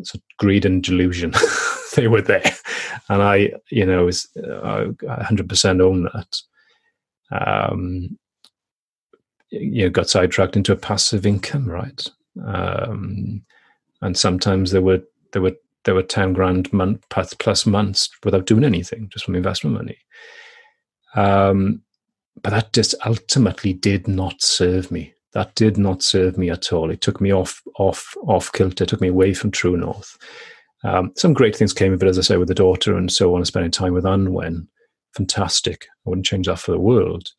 So 0.03 0.19
greed 0.37 0.65
and 0.65 0.81
delusion, 0.81 1.33
they 1.95 2.07
were 2.07 2.21
there, 2.21 2.55
and 3.09 3.21
I, 3.21 3.51
you 3.69 3.85
know, 3.85 4.05
was 4.05 4.27
hundred 5.07 5.49
percent 5.49 5.81
own 5.81 6.03
that. 6.13 6.41
Um, 7.31 8.17
you 9.49 9.83
know, 9.83 9.89
got 9.89 10.09
sidetracked 10.09 10.55
into 10.55 10.71
a 10.71 10.77
passive 10.77 11.25
income, 11.25 11.69
right? 11.69 12.07
Um, 12.45 13.43
and 14.01 14.17
sometimes 14.17 14.71
there 14.71 14.81
were 14.81 15.01
there 15.33 15.41
were 15.41 15.55
there 15.83 15.95
were 15.95 16.03
ten 16.03 16.33
grand 16.33 16.71
month 16.71 17.05
plus 17.09 17.65
months 17.65 18.09
without 18.23 18.45
doing 18.45 18.63
anything, 18.63 19.09
just 19.09 19.25
from 19.25 19.35
investment 19.35 19.75
money. 19.75 19.97
Um, 21.15 21.81
but 22.41 22.51
that 22.51 22.73
just 22.73 22.95
ultimately 23.05 23.73
did 23.73 24.07
not 24.07 24.41
serve 24.41 24.91
me. 24.91 25.13
That 25.33 25.55
did 25.55 25.77
not 25.77 26.03
serve 26.03 26.37
me 26.37 26.49
at 26.49 26.73
all. 26.73 26.89
It 26.91 27.01
took 27.01 27.21
me 27.21 27.31
off 27.31 27.61
off 27.77 28.15
off 28.27 28.51
kilter. 28.51 28.83
It 28.83 28.89
took 28.89 29.01
me 29.01 29.07
away 29.07 29.33
from 29.33 29.51
true 29.51 29.77
north. 29.77 30.17
Um, 30.83 31.13
some 31.15 31.33
great 31.33 31.55
things 31.55 31.73
came 31.73 31.93
of 31.93 32.01
it, 32.01 32.07
as 32.07 32.17
I 32.17 32.21
say, 32.21 32.37
with 32.37 32.47
the 32.47 32.55
daughter 32.55 32.97
and 32.97 33.11
so 33.11 33.35
on, 33.35 33.45
spending 33.45 33.71
time 33.71 33.93
with 33.93 34.03
Anwen. 34.03 34.67
Fantastic. 35.13 35.85
I 36.05 36.09
wouldn't 36.09 36.25
change 36.25 36.47
that 36.47 36.59
for 36.59 36.71
the 36.71 36.79
world. 36.79 37.29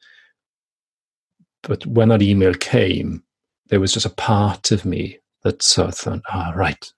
But 1.62 1.84
when 1.86 2.08
that 2.08 2.22
email 2.22 2.54
came, 2.54 3.22
there 3.68 3.80
was 3.80 3.92
just 3.92 4.06
a 4.06 4.10
part 4.10 4.70
of 4.70 4.84
me 4.84 5.18
that 5.42 5.62
so 5.62 5.86
I 5.86 5.90
thought, 5.90 6.20
ah, 6.30 6.52
right, 6.54 6.92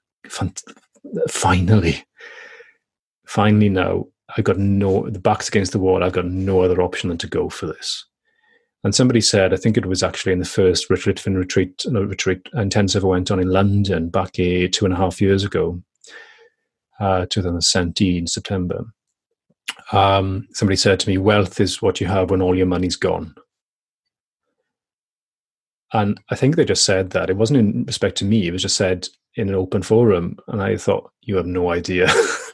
finally, 1.28 2.04
finally 3.26 3.68
now 3.68 4.06
I 4.36 4.42
got 4.42 4.58
no, 4.58 5.08
the 5.08 5.20
back's 5.20 5.48
against 5.48 5.72
the 5.72 5.78
wall. 5.78 6.02
I've 6.02 6.12
got 6.12 6.26
no 6.26 6.62
other 6.62 6.82
option 6.82 7.08
than 7.08 7.18
to 7.18 7.28
go 7.28 7.48
for 7.48 7.66
this. 7.66 8.04
And 8.82 8.94
somebody 8.94 9.22
said, 9.22 9.54
I 9.54 9.56
think 9.56 9.76
it 9.76 9.86
was 9.86 10.02
actually 10.02 10.32
in 10.32 10.40
the 10.40 10.44
first 10.44 10.90
Richard 10.90 11.16
Litvin 11.16 11.36
retreat, 11.36 11.82
no, 11.86 12.02
retreat 12.02 12.46
intensive 12.52 13.04
I 13.04 13.08
went 13.08 13.30
on 13.30 13.40
in 13.40 13.48
London 13.48 14.10
back 14.10 14.38
a, 14.38 14.68
two 14.68 14.84
and 14.84 14.92
a 14.92 14.96
half 14.96 15.22
years 15.22 15.42
ago, 15.42 15.82
uh, 17.00 17.24
2017, 17.30 18.26
September. 18.26 18.84
Um, 19.92 20.46
somebody 20.52 20.76
said 20.76 21.00
to 21.00 21.08
me, 21.08 21.16
wealth 21.16 21.60
is 21.60 21.80
what 21.80 22.00
you 22.00 22.06
have 22.08 22.30
when 22.30 22.42
all 22.42 22.54
your 22.54 22.66
money's 22.66 22.96
gone. 22.96 23.34
And 25.94 26.20
I 26.30 26.34
think 26.34 26.56
they 26.56 26.64
just 26.64 26.84
said 26.84 27.10
that. 27.10 27.30
It 27.30 27.36
wasn't 27.36 27.60
in 27.60 27.84
respect 27.84 28.16
to 28.18 28.24
me, 28.24 28.48
it 28.48 28.52
was 28.52 28.62
just 28.62 28.76
said 28.76 29.08
in 29.36 29.48
an 29.48 29.54
open 29.54 29.82
forum. 29.82 30.36
And 30.48 30.60
I 30.60 30.76
thought, 30.76 31.10
you 31.22 31.36
have 31.36 31.46
no 31.46 31.70
idea. 31.70 32.08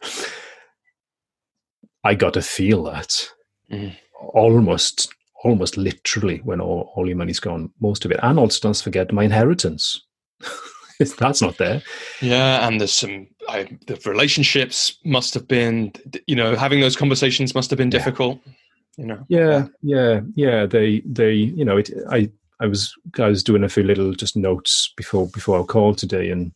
I 2.04 2.14
got 2.14 2.34
to 2.34 2.42
feel 2.42 2.84
that 2.84 3.28
mm. 3.70 3.94
almost, 4.20 5.14
almost 5.44 5.76
literally 5.76 6.38
when 6.38 6.60
all, 6.60 6.92
all 6.94 7.06
your 7.06 7.16
money's 7.16 7.40
gone, 7.40 7.70
most 7.80 8.04
of 8.04 8.10
it. 8.10 8.20
And 8.22 8.38
also, 8.38 8.60
don't 8.60 8.76
forget 8.76 9.12
my 9.12 9.24
inheritance. 9.24 10.02
that's 11.18 11.42
not 11.42 11.58
there. 11.58 11.82
Yeah, 12.20 12.66
and 12.66 12.80
there's 12.80 12.92
some 12.92 13.26
I, 13.48 13.78
the 13.86 14.00
relationships 14.06 14.98
must 15.04 15.34
have 15.34 15.48
been, 15.48 15.92
you 16.26 16.36
know, 16.36 16.54
having 16.54 16.80
those 16.80 16.96
conversations 16.96 17.54
must 17.54 17.70
have 17.70 17.78
been 17.78 17.90
difficult. 17.90 18.40
Yeah. 18.44 18.52
You 18.96 19.06
know. 19.06 19.24
Yeah, 19.28 19.66
yeah, 19.82 20.20
yeah. 20.34 20.66
They, 20.66 21.02
they, 21.06 21.32
you 21.32 21.64
know, 21.64 21.78
it. 21.78 21.90
I, 22.10 22.30
I 22.60 22.66
was, 22.66 22.94
I 23.18 23.28
was 23.28 23.42
doing 23.42 23.64
a 23.64 23.68
few 23.68 23.82
little 23.82 24.12
just 24.12 24.36
notes 24.36 24.92
before 24.96 25.28
before 25.28 25.58
our 25.58 25.64
call 25.64 25.94
today, 25.94 26.30
and 26.30 26.52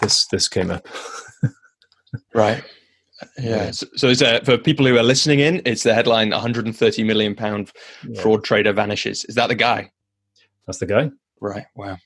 this 0.00 0.26
this 0.26 0.48
came 0.48 0.70
up. 0.70 0.86
right. 2.34 2.64
Yeah. 3.38 3.70
So, 3.70 4.12
so 4.14 4.40
for 4.44 4.58
people 4.58 4.86
who 4.86 4.96
are 4.96 5.02
listening 5.02 5.40
in, 5.40 5.62
it's 5.64 5.82
the 5.82 5.94
headline: 5.94 6.30
130 6.30 7.04
million 7.04 7.34
pound 7.34 7.72
yeah. 8.08 8.20
fraud 8.20 8.44
trader 8.44 8.72
vanishes. 8.72 9.24
Is 9.24 9.34
that 9.34 9.48
the 9.48 9.54
guy? 9.54 9.90
That's 10.66 10.78
the 10.78 10.86
guy. 10.86 11.10
Right. 11.40 11.66
Wow. 11.74 11.98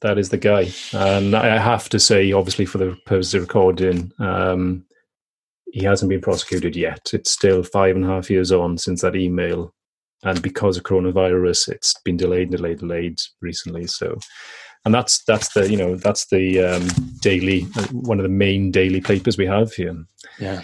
That 0.00 0.18
is 0.18 0.28
the 0.28 0.36
guy, 0.36 0.70
and 0.92 1.34
I 1.34 1.56
have 1.56 1.88
to 1.88 1.98
say, 1.98 2.30
obviously, 2.32 2.66
for 2.66 2.76
the 2.76 2.94
purpose 3.06 3.32
of 3.32 3.40
recording, 3.40 4.12
um, 4.18 4.84
he 5.72 5.82
hasn't 5.82 6.10
been 6.10 6.20
prosecuted 6.20 6.76
yet. 6.76 7.10
It's 7.14 7.30
still 7.30 7.62
five 7.62 7.96
and 7.96 8.04
a 8.04 8.08
half 8.08 8.28
years 8.28 8.52
on 8.52 8.76
since 8.76 9.00
that 9.00 9.16
email, 9.16 9.72
and 10.22 10.42
because 10.42 10.76
of 10.76 10.82
coronavirus, 10.82 11.70
it's 11.70 11.94
been 12.04 12.18
delayed, 12.18 12.50
delayed, 12.50 12.80
delayed 12.80 13.18
recently. 13.40 13.86
So, 13.86 14.18
and 14.84 14.94
that's 14.94 15.24
that's 15.24 15.54
the 15.54 15.70
you 15.70 15.76
know 15.76 15.96
that's 15.96 16.26
the 16.26 16.60
um, 16.60 16.86
daily 17.20 17.62
one 17.92 18.18
of 18.18 18.22
the 18.22 18.28
main 18.28 18.70
daily 18.70 19.00
papers 19.00 19.38
we 19.38 19.46
have 19.46 19.72
here. 19.72 19.96
Yeah, 20.38 20.62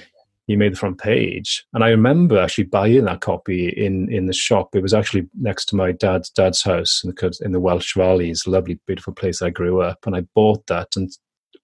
he 0.51 0.57
made 0.57 0.73
the 0.73 0.79
front 0.79 0.99
page. 0.99 1.65
And 1.75 1.85
I 1.85 1.91
remember 1.91 2.39
actually 2.39 2.65
buying 2.65 3.05
that 3.05 3.21
copy 3.21 3.69
in 3.69 4.13
in 4.13 4.27
the 4.27 4.33
shop. 4.33 4.75
It 4.75 4.83
was 4.83 4.93
actually 4.93 5.29
next 5.41 5.67
to 5.67 5.77
my 5.77 5.93
dad's 5.93 6.29
dad's 6.31 6.63
house 6.63 7.03
in 7.05 7.11
the 7.11 7.39
in 7.43 7.53
the 7.53 7.61
Welsh 7.61 7.95
Valleys, 7.95 8.47
lovely, 8.47 8.81
beautiful 8.87 9.15
place 9.15 9.43
I 9.43 9.51
grew 9.51 9.81
up. 9.81 9.99
And 10.07 10.17
I 10.17 10.23
bought 10.35 10.67
that, 10.67 10.89
and 10.97 11.09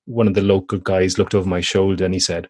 one 0.04 0.28
of 0.28 0.34
the 0.34 0.42
local 0.42 0.78
guys 0.78 1.18
looked 1.18 1.34
over 1.34 1.48
my 1.48 1.60
shoulder 1.60 2.04
and 2.04 2.14
he 2.14 2.20
said, 2.20 2.48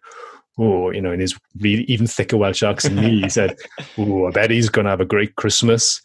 "Oh, 0.59 0.91
you 0.91 1.01
know," 1.01 1.11
in 1.11 1.19
his 1.19 1.35
really 1.59 1.83
even 1.85 2.05
thicker 2.05 2.37
Welsh 2.37 2.61
accent 2.61 2.95
me, 2.95 3.21
he 3.21 3.29
said, 3.29 3.57
"Oh, 3.97 4.27
I 4.27 4.31
bet 4.31 4.51
he's 4.51 4.69
going 4.69 4.85
to 4.85 4.91
have 4.91 5.01
a 5.01 5.05
great 5.05 5.35
Christmas." 5.35 5.99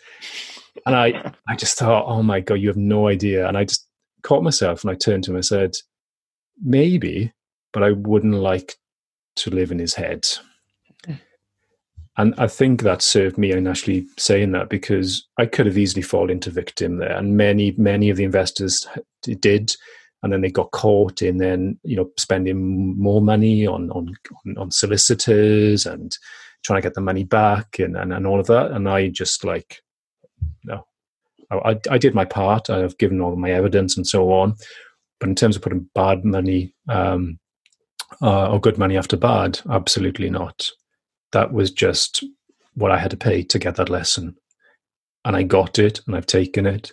And 0.86 0.96
I, 0.96 1.32
I 1.46 1.56
just 1.56 1.78
thought, 1.78 2.06
"Oh 2.06 2.22
my 2.22 2.40
god, 2.40 2.54
you 2.54 2.68
have 2.68 2.76
no 2.78 3.06
idea!" 3.06 3.46
And 3.46 3.58
I 3.58 3.64
just 3.64 3.86
caught 4.22 4.42
myself 4.42 4.82
and 4.82 4.90
I 4.90 4.94
turned 4.94 5.24
to 5.24 5.32
him 5.32 5.36
and 5.36 5.44
said, 5.44 5.76
"Maybe." 6.62 7.32
But 7.72 7.82
I 7.82 7.92
wouldn't 7.92 8.34
like 8.34 8.76
to 9.36 9.50
live 9.50 9.72
in 9.72 9.78
his 9.78 9.94
head. 9.94 10.26
And 12.18 12.34
I 12.36 12.46
think 12.46 12.82
that 12.82 13.00
served 13.00 13.38
me 13.38 13.52
in 13.52 13.66
actually 13.66 14.06
saying 14.18 14.52
that 14.52 14.68
because 14.68 15.26
I 15.38 15.46
could 15.46 15.64
have 15.64 15.78
easily 15.78 16.02
fallen 16.02 16.30
into 16.30 16.50
victim 16.50 16.98
there, 16.98 17.16
and 17.16 17.36
many 17.38 17.74
many 17.78 18.10
of 18.10 18.18
the 18.18 18.24
investors 18.24 18.86
did, 19.22 19.74
and 20.22 20.30
then 20.30 20.42
they 20.42 20.50
got 20.50 20.72
caught 20.72 21.22
in 21.22 21.38
then 21.38 21.78
you 21.84 21.96
know 21.96 22.10
spending 22.18 22.98
more 22.98 23.22
money 23.22 23.66
on 23.66 23.90
on 23.92 24.14
on 24.58 24.70
solicitors 24.70 25.86
and 25.86 26.18
trying 26.62 26.82
to 26.82 26.86
get 26.86 26.94
the 26.94 27.00
money 27.00 27.24
back 27.24 27.78
and 27.78 27.96
and, 27.96 28.12
and 28.12 28.26
all 28.26 28.38
of 28.38 28.46
that. 28.46 28.72
And 28.72 28.90
I 28.90 29.08
just 29.08 29.42
like 29.42 29.82
no, 30.64 30.84
I, 31.58 31.80
I 31.90 31.98
did 31.98 32.14
my 32.14 32.24
part. 32.24 32.70
I've 32.70 32.98
given 32.98 33.20
all 33.20 33.36
my 33.36 33.50
evidence 33.50 33.96
and 33.96 34.06
so 34.06 34.32
on, 34.32 34.54
but 35.20 35.28
in 35.28 35.34
terms 35.34 35.56
of 35.56 35.62
putting 35.62 35.88
bad 35.94 36.24
money 36.24 36.74
um, 36.88 37.38
uh, 38.20 38.50
or 38.50 38.60
good 38.60 38.78
money 38.78 38.96
after 38.96 39.16
bad? 39.16 39.60
Absolutely 39.70 40.30
not. 40.30 40.68
That 41.32 41.52
was 41.52 41.70
just 41.70 42.24
what 42.74 42.90
I 42.90 42.98
had 42.98 43.10
to 43.12 43.16
pay 43.16 43.42
to 43.42 43.58
get 43.58 43.76
that 43.76 43.88
lesson. 43.88 44.36
And 45.24 45.36
I 45.36 45.44
got 45.44 45.78
it 45.78 46.00
and 46.06 46.16
I've 46.16 46.26
taken 46.26 46.66
it. 46.66 46.92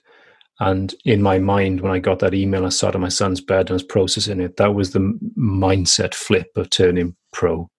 And 0.59 0.93
in 1.05 1.21
my 1.21 1.39
mind, 1.39 1.81
when 1.81 1.91
I 1.91 1.99
got 1.99 2.19
that 2.19 2.33
email, 2.33 2.65
I 2.65 2.69
sat 2.69 2.93
on 2.93 3.01
my 3.01 3.09
son's 3.09 3.41
bed 3.41 3.61
and 3.61 3.71
I 3.71 3.73
was 3.73 3.83
processing 3.83 4.41
it. 4.41 4.57
That 4.57 4.75
was 4.75 4.91
the 4.91 5.17
mindset 5.37 6.13
flip 6.13 6.49
of 6.57 6.69
turning 6.69 7.15
pro, 7.31 7.69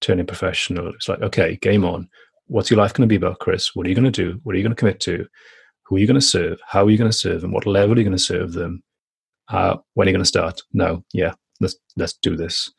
turning 0.00 0.26
professional. 0.26 0.88
It's 0.88 1.08
like, 1.08 1.22
okay, 1.22 1.56
game 1.62 1.84
on. 1.84 2.08
What's 2.48 2.70
your 2.70 2.78
life 2.78 2.92
going 2.92 3.08
to 3.08 3.12
be 3.12 3.16
about, 3.16 3.38
Chris? 3.38 3.74
What 3.74 3.86
are 3.86 3.88
you 3.88 3.94
going 3.94 4.10
to 4.10 4.24
do? 4.24 4.40
What 4.42 4.54
are 4.54 4.58
you 4.58 4.64
going 4.64 4.74
to 4.74 4.80
commit 4.80 5.00
to? 5.00 5.26
Who 5.88 5.96
are 5.96 5.98
you 5.98 6.06
going 6.06 6.20
to 6.20 6.20
serve? 6.20 6.60
How 6.66 6.84
are 6.84 6.90
you 6.90 6.98
going 6.98 7.10
to 7.10 7.16
serve 7.16 7.40
them? 7.40 7.52
What 7.52 7.66
level 7.66 7.94
are 7.94 7.98
you 7.98 8.04
going 8.04 8.16
to 8.16 8.22
serve 8.22 8.52
them? 8.52 8.82
Uh, 9.48 9.76
when 9.94 10.06
are 10.06 10.10
you 10.10 10.14
going 10.14 10.22
to 10.22 10.28
start? 10.28 10.60
No, 10.72 11.02
yeah, 11.14 11.32
let's 11.60 11.76
let's 11.96 12.12
do 12.20 12.36
this. 12.36 12.70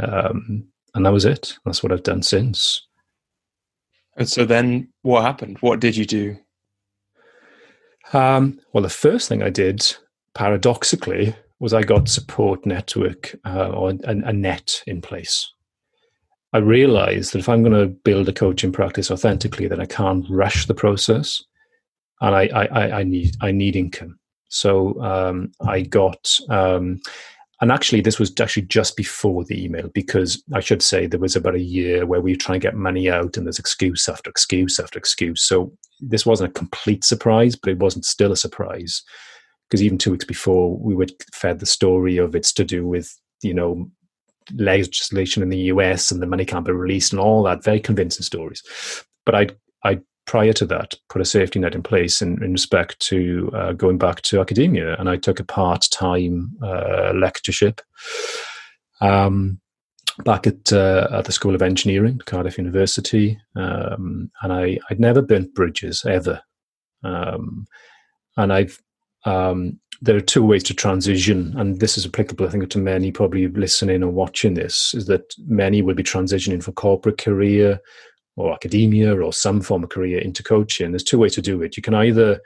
Um, 0.00 0.68
and 0.94 1.04
that 1.04 1.12
was 1.12 1.24
it. 1.24 1.56
That's 1.64 1.82
what 1.82 1.92
I've 1.92 2.04
done 2.04 2.22
since. 2.22 2.86
And 4.16 4.28
so 4.28 4.44
then 4.44 4.88
what 5.02 5.22
happened? 5.22 5.58
What 5.60 5.80
did 5.80 5.96
you 5.96 6.04
do? 6.04 6.36
Um, 8.12 8.60
well, 8.72 8.82
the 8.82 8.88
first 8.88 9.28
thing 9.28 9.42
I 9.42 9.50
did, 9.50 9.96
paradoxically, 10.34 11.34
was 11.60 11.74
I 11.74 11.82
got 11.82 12.08
support 12.08 12.64
network 12.64 13.34
uh, 13.44 13.68
or 13.68 13.90
a, 13.90 13.96
a, 14.04 14.32
net 14.32 14.82
in 14.86 15.02
place. 15.02 15.52
I 16.52 16.58
realized 16.58 17.32
that 17.32 17.40
if 17.40 17.48
I'm 17.48 17.62
going 17.62 17.78
to 17.78 17.88
build 17.88 18.28
a 18.28 18.32
coaching 18.32 18.72
practice 18.72 19.10
authentically, 19.10 19.66
that 19.68 19.80
I 19.80 19.86
can't 19.86 20.24
rush 20.30 20.66
the 20.66 20.74
process, 20.74 21.42
and 22.20 22.34
I, 22.34 22.48
I, 22.48 22.90
I 23.00 23.02
need 23.02 23.36
I 23.40 23.52
need 23.52 23.76
income. 23.76 24.18
So 24.48 25.00
um, 25.02 25.52
I 25.60 25.82
got 25.82 26.38
um, 26.48 27.00
and 27.60 27.72
actually 27.72 28.00
this 28.00 28.18
was 28.18 28.32
actually 28.40 28.62
just 28.62 28.96
before 28.96 29.44
the 29.44 29.62
email 29.62 29.88
because 29.94 30.42
i 30.54 30.60
should 30.60 30.82
say 30.82 31.06
there 31.06 31.20
was 31.20 31.36
about 31.36 31.54
a 31.54 31.60
year 31.60 32.06
where 32.06 32.20
we 32.20 32.32
were 32.32 32.38
trying 32.38 32.58
to 32.58 32.66
get 32.66 32.74
money 32.74 33.10
out 33.10 33.36
and 33.36 33.46
there's 33.46 33.58
excuse 33.58 34.08
after 34.08 34.30
excuse 34.30 34.78
after 34.78 34.98
excuse 34.98 35.42
so 35.42 35.72
this 36.00 36.24
wasn't 36.24 36.48
a 36.48 36.52
complete 36.58 37.04
surprise 37.04 37.56
but 37.56 37.70
it 37.70 37.78
wasn't 37.78 38.04
still 38.04 38.32
a 38.32 38.36
surprise 38.36 39.02
because 39.68 39.82
even 39.82 39.98
two 39.98 40.12
weeks 40.12 40.24
before 40.24 40.76
we 40.76 40.94
were 40.94 41.06
fed 41.32 41.58
the 41.58 41.66
story 41.66 42.16
of 42.16 42.34
it's 42.34 42.52
to 42.52 42.64
do 42.64 42.86
with 42.86 43.14
you 43.42 43.54
know 43.54 43.90
legislation 44.54 45.42
in 45.42 45.50
the 45.50 45.58
us 45.58 46.10
and 46.10 46.22
the 46.22 46.26
money 46.26 46.44
can't 46.44 46.64
be 46.66 46.72
released 46.72 47.12
and 47.12 47.20
all 47.20 47.42
that 47.42 47.64
very 47.64 47.80
convincing 47.80 48.22
stories 48.22 48.62
but 49.26 49.34
i 49.34 49.46
i 49.84 49.98
prior 50.28 50.52
to 50.52 50.66
that, 50.66 50.94
put 51.08 51.22
a 51.22 51.24
safety 51.24 51.58
net 51.58 51.74
in 51.74 51.82
place 51.82 52.22
in, 52.22 52.42
in 52.44 52.52
respect 52.52 53.00
to 53.00 53.50
uh, 53.54 53.72
going 53.72 53.98
back 53.98 54.20
to 54.22 54.40
academia. 54.40 54.94
And 54.98 55.08
I 55.08 55.16
took 55.16 55.40
a 55.40 55.44
part 55.44 55.88
time 55.90 56.52
uh, 56.62 57.12
lectureship 57.14 57.80
um, 59.00 59.58
back 60.24 60.46
at, 60.46 60.72
uh, 60.72 61.08
at 61.10 61.24
the 61.24 61.32
School 61.32 61.54
of 61.54 61.62
Engineering, 61.62 62.20
Cardiff 62.26 62.58
University. 62.58 63.40
Um, 63.56 64.30
and 64.42 64.52
I, 64.52 64.78
I'd 64.90 65.00
never 65.00 65.22
burnt 65.22 65.54
bridges 65.54 66.04
ever. 66.04 66.40
Um, 67.02 67.66
and 68.36 68.52
I've 68.52 68.80
um, 69.24 69.80
there 70.00 70.16
are 70.16 70.20
two 70.20 70.44
ways 70.44 70.62
to 70.64 70.74
transition, 70.74 71.52
and 71.58 71.80
this 71.80 71.98
is 71.98 72.06
applicable, 72.06 72.46
I 72.46 72.50
think, 72.50 72.70
to 72.70 72.78
many 72.78 73.10
probably 73.10 73.48
listening 73.48 74.04
or 74.04 74.10
watching 74.10 74.54
this. 74.54 74.94
Is 74.94 75.06
that 75.06 75.34
many 75.46 75.82
will 75.82 75.96
be 75.96 76.04
transitioning 76.04 76.62
from 76.62 76.74
corporate 76.74 77.18
career 77.18 77.80
or 78.38 78.52
academia 78.52 79.14
or 79.20 79.32
some 79.32 79.60
form 79.60 79.82
of 79.82 79.90
career 79.90 80.18
into 80.20 80.42
coaching, 80.42 80.92
there's 80.92 81.02
two 81.02 81.18
ways 81.18 81.34
to 81.34 81.42
do 81.42 81.60
it. 81.62 81.76
You 81.76 81.82
can 81.82 81.94
either 81.94 82.40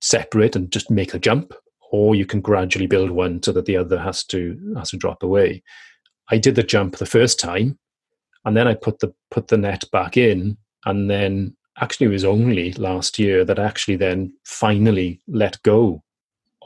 separate 0.00 0.56
and 0.56 0.72
just 0.72 0.90
make 0.90 1.14
a 1.14 1.18
jump, 1.18 1.54
or 1.92 2.14
you 2.14 2.26
can 2.26 2.40
gradually 2.40 2.86
build 2.86 3.10
one 3.10 3.42
so 3.42 3.52
that 3.52 3.66
the 3.66 3.76
other 3.76 3.98
has 3.98 4.24
to 4.24 4.58
has 4.76 4.90
to 4.90 4.96
drop 4.96 5.22
away. 5.22 5.62
I 6.30 6.38
did 6.38 6.56
the 6.56 6.62
jump 6.62 6.96
the 6.96 7.06
first 7.06 7.38
time, 7.38 7.78
and 8.44 8.56
then 8.56 8.66
I 8.66 8.74
put 8.74 8.98
the 8.98 9.14
put 9.30 9.48
the 9.48 9.56
net 9.56 9.84
back 9.92 10.16
in, 10.16 10.56
and 10.84 11.08
then 11.08 11.56
actually 11.80 12.06
it 12.06 12.10
was 12.10 12.24
only 12.24 12.72
last 12.72 13.18
year 13.18 13.44
that 13.44 13.58
I 13.58 13.64
actually 13.64 13.96
then 13.96 14.32
finally 14.44 15.20
let 15.28 15.62
go 15.62 16.02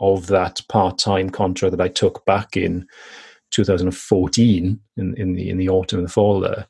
of 0.01 0.27
that 0.29 0.61
part 0.69 0.99
time 0.99 1.31
contract 1.31 1.77
that 1.77 1.85
I 1.85 1.89
took 1.89 2.25
back 2.25 2.57
in 2.57 2.87
2014 3.51 4.81
in, 4.97 5.15
in 5.17 5.35
the 5.35 5.51
in 5.51 5.59
the 5.59 5.69
autumn 5.69 6.01
and 6.01 6.09
the 6.09 6.13
fall 6.13 6.41
there 6.41 6.67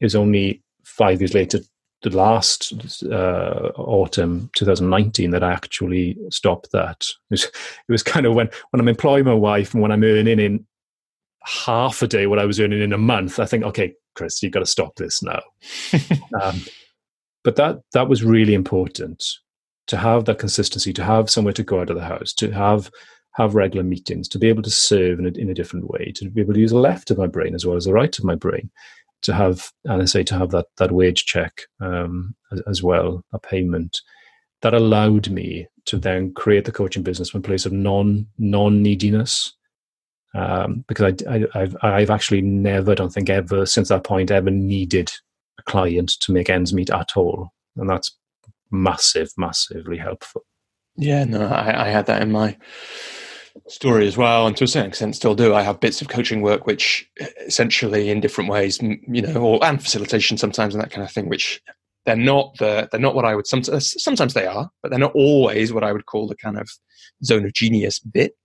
it 0.00 0.04
was 0.04 0.16
only 0.16 0.62
five 0.84 1.20
years 1.20 1.34
later, 1.34 1.60
the 2.02 2.10
last 2.10 2.72
uh, 3.04 3.70
autumn 3.76 4.50
2019, 4.54 5.30
that 5.30 5.42
I 5.42 5.52
actually 5.52 6.16
stopped 6.30 6.70
that. 6.72 7.04
It 7.30 7.30
was, 7.30 7.44
it 7.44 7.92
was 7.92 8.02
kind 8.02 8.26
of 8.26 8.34
when, 8.34 8.48
when 8.70 8.80
I'm 8.80 8.88
employing 8.88 9.24
my 9.24 9.34
wife 9.34 9.72
and 9.72 9.82
when 9.82 9.92
I'm 9.92 10.04
earning 10.04 10.38
in 10.38 10.66
half 11.44 12.02
a 12.02 12.06
day 12.06 12.26
what 12.26 12.38
I 12.38 12.44
was 12.44 12.60
earning 12.60 12.82
in 12.82 12.92
a 12.92 12.98
month, 12.98 13.38
I 13.38 13.46
think, 13.46 13.64
okay, 13.64 13.94
Chris, 14.14 14.42
you've 14.42 14.52
got 14.52 14.60
to 14.60 14.66
stop 14.66 14.96
this 14.96 15.22
now. 15.22 15.40
um, 16.42 16.60
but 17.44 17.56
that 17.56 17.78
that 17.92 18.08
was 18.08 18.24
really 18.24 18.54
important 18.54 19.24
to 19.86 19.96
have 19.96 20.24
that 20.24 20.38
consistency, 20.38 20.92
to 20.92 21.04
have 21.04 21.30
somewhere 21.30 21.52
to 21.54 21.62
go 21.62 21.80
out 21.80 21.90
of 21.90 21.96
the 21.96 22.04
house, 22.04 22.32
to 22.34 22.50
have 22.50 22.90
have 23.34 23.54
regular 23.54 23.84
meetings, 23.84 24.28
to 24.28 24.38
be 24.38 24.48
able 24.48 24.62
to 24.62 24.70
serve 24.70 25.18
in 25.18 25.26
a, 25.26 25.30
in 25.38 25.50
a 25.50 25.54
different 25.54 25.88
way, 25.90 26.10
to 26.16 26.28
be 26.30 26.40
able 26.40 26.54
to 26.54 26.60
use 26.60 26.70
the 26.70 26.78
left 26.78 27.10
of 27.10 27.18
my 27.18 27.26
brain 27.26 27.54
as 27.54 27.64
well 27.64 27.76
as 27.76 27.84
the 27.84 27.92
right 27.92 28.18
of 28.18 28.24
my 28.24 28.34
brain 28.34 28.70
to 29.26 29.34
have, 29.34 29.70
and 29.84 30.02
I 30.02 30.04
say 30.06 30.22
to 30.24 30.38
have 30.38 30.50
that 30.50 30.66
that 30.78 30.92
wage 30.92 31.26
check 31.26 31.62
um, 31.80 32.34
as, 32.52 32.60
as, 32.68 32.82
well, 32.82 33.24
a 33.32 33.38
payment 33.38 34.00
that 34.62 34.72
allowed 34.72 35.28
me 35.28 35.66
to 35.86 35.98
then 35.98 36.32
create 36.32 36.64
the 36.64 36.72
coaching 36.72 37.02
business 37.02 37.30
from 37.30 37.40
a 37.40 37.42
place 37.42 37.66
of 37.66 37.72
non 37.72 38.26
non 38.38 38.82
neediness. 38.82 39.52
Um, 40.34 40.84
because 40.86 41.22
I, 41.26 41.46
have 41.54 41.76
I've 41.82 42.10
actually 42.10 42.42
never, 42.42 42.94
don't 42.94 43.12
think 43.12 43.30
ever 43.30 43.64
since 43.64 43.88
that 43.88 44.04
point 44.04 44.30
ever 44.30 44.50
needed 44.50 45.10
a 45.58 45.62
client 45.62 46.10
to 46.20 46.32
make 46.32 46.50
ends 46.50 46.74
meet 46.74 46.90
at 46.90 47.16
all, 47.16 47.50
and 47.76 47.88
that's 47.88 48.16
massive, 48.70 49.30
massively 49.36 49.98
helpful. 49.98 50.42
Yeah, 50.96 51.24
no, 51.24 51.46
I, 51.46 51.86
I 51.86 51.88
had 51.88 52.06
that 52.06 52.22
in 52.22 52.32
my 52.32 52.56
story 53.68 54.06
as 54.06 54.16
well, 54.16 54.46
and 54.46 54.56
to 54.56 54.64
a 54.64 54.68
certain 54.68 54.88
extent 54.88 55.16
still 55.16 55.34
do. 55.34 55.54
I 55.54 55.62
have 55.62 55.80
bits 55.80 56.00
of 56.00 56.08
coaching 56.08 56.42
work 56.42 56.66
which 56.66 57.08
essentially 57.46 58.10
in 58.10 58.20
different 58.20 58.50
ways, 58.50 58.80
you 58.82 59.22
know, 59.22 59.42
or, 59.42 59.64
and 59.64 59.82
facilitation 59.82 60.36
sometimes 60.36 60.74
and 60.74 60.82
that 60.82 60.90
kind 60.90 61.04
of 61.04 61.10
thing, 61.10 61.28
which 61.28 61.62
they're 62.04 62.16
not 62.16 62.56
the 62.58 62.88
they're 62.90 63.00
not 63.00 63.14
what 63.14 63.24
I 63.24 63.34
would 63.34 63.46
sometimes 63.46 64.02
sometimes 64.02 64.34
they 64.34 64.46
are, 64.46 64.70
but 64.82 64.90
they're 64.90 64.98
not 64.98 65.14
always 65.14 65.72
what 65.72 65.84
I 65.84 65.92
would 65.92 66.06
call 66.06 66.28
the 66.28 66.36
kind 66.36 66.58
of 66.58 66.68
zone 67.24 67.44
of 67.44 67.52
genius 67.52 67.98
bit. 67.98 68.36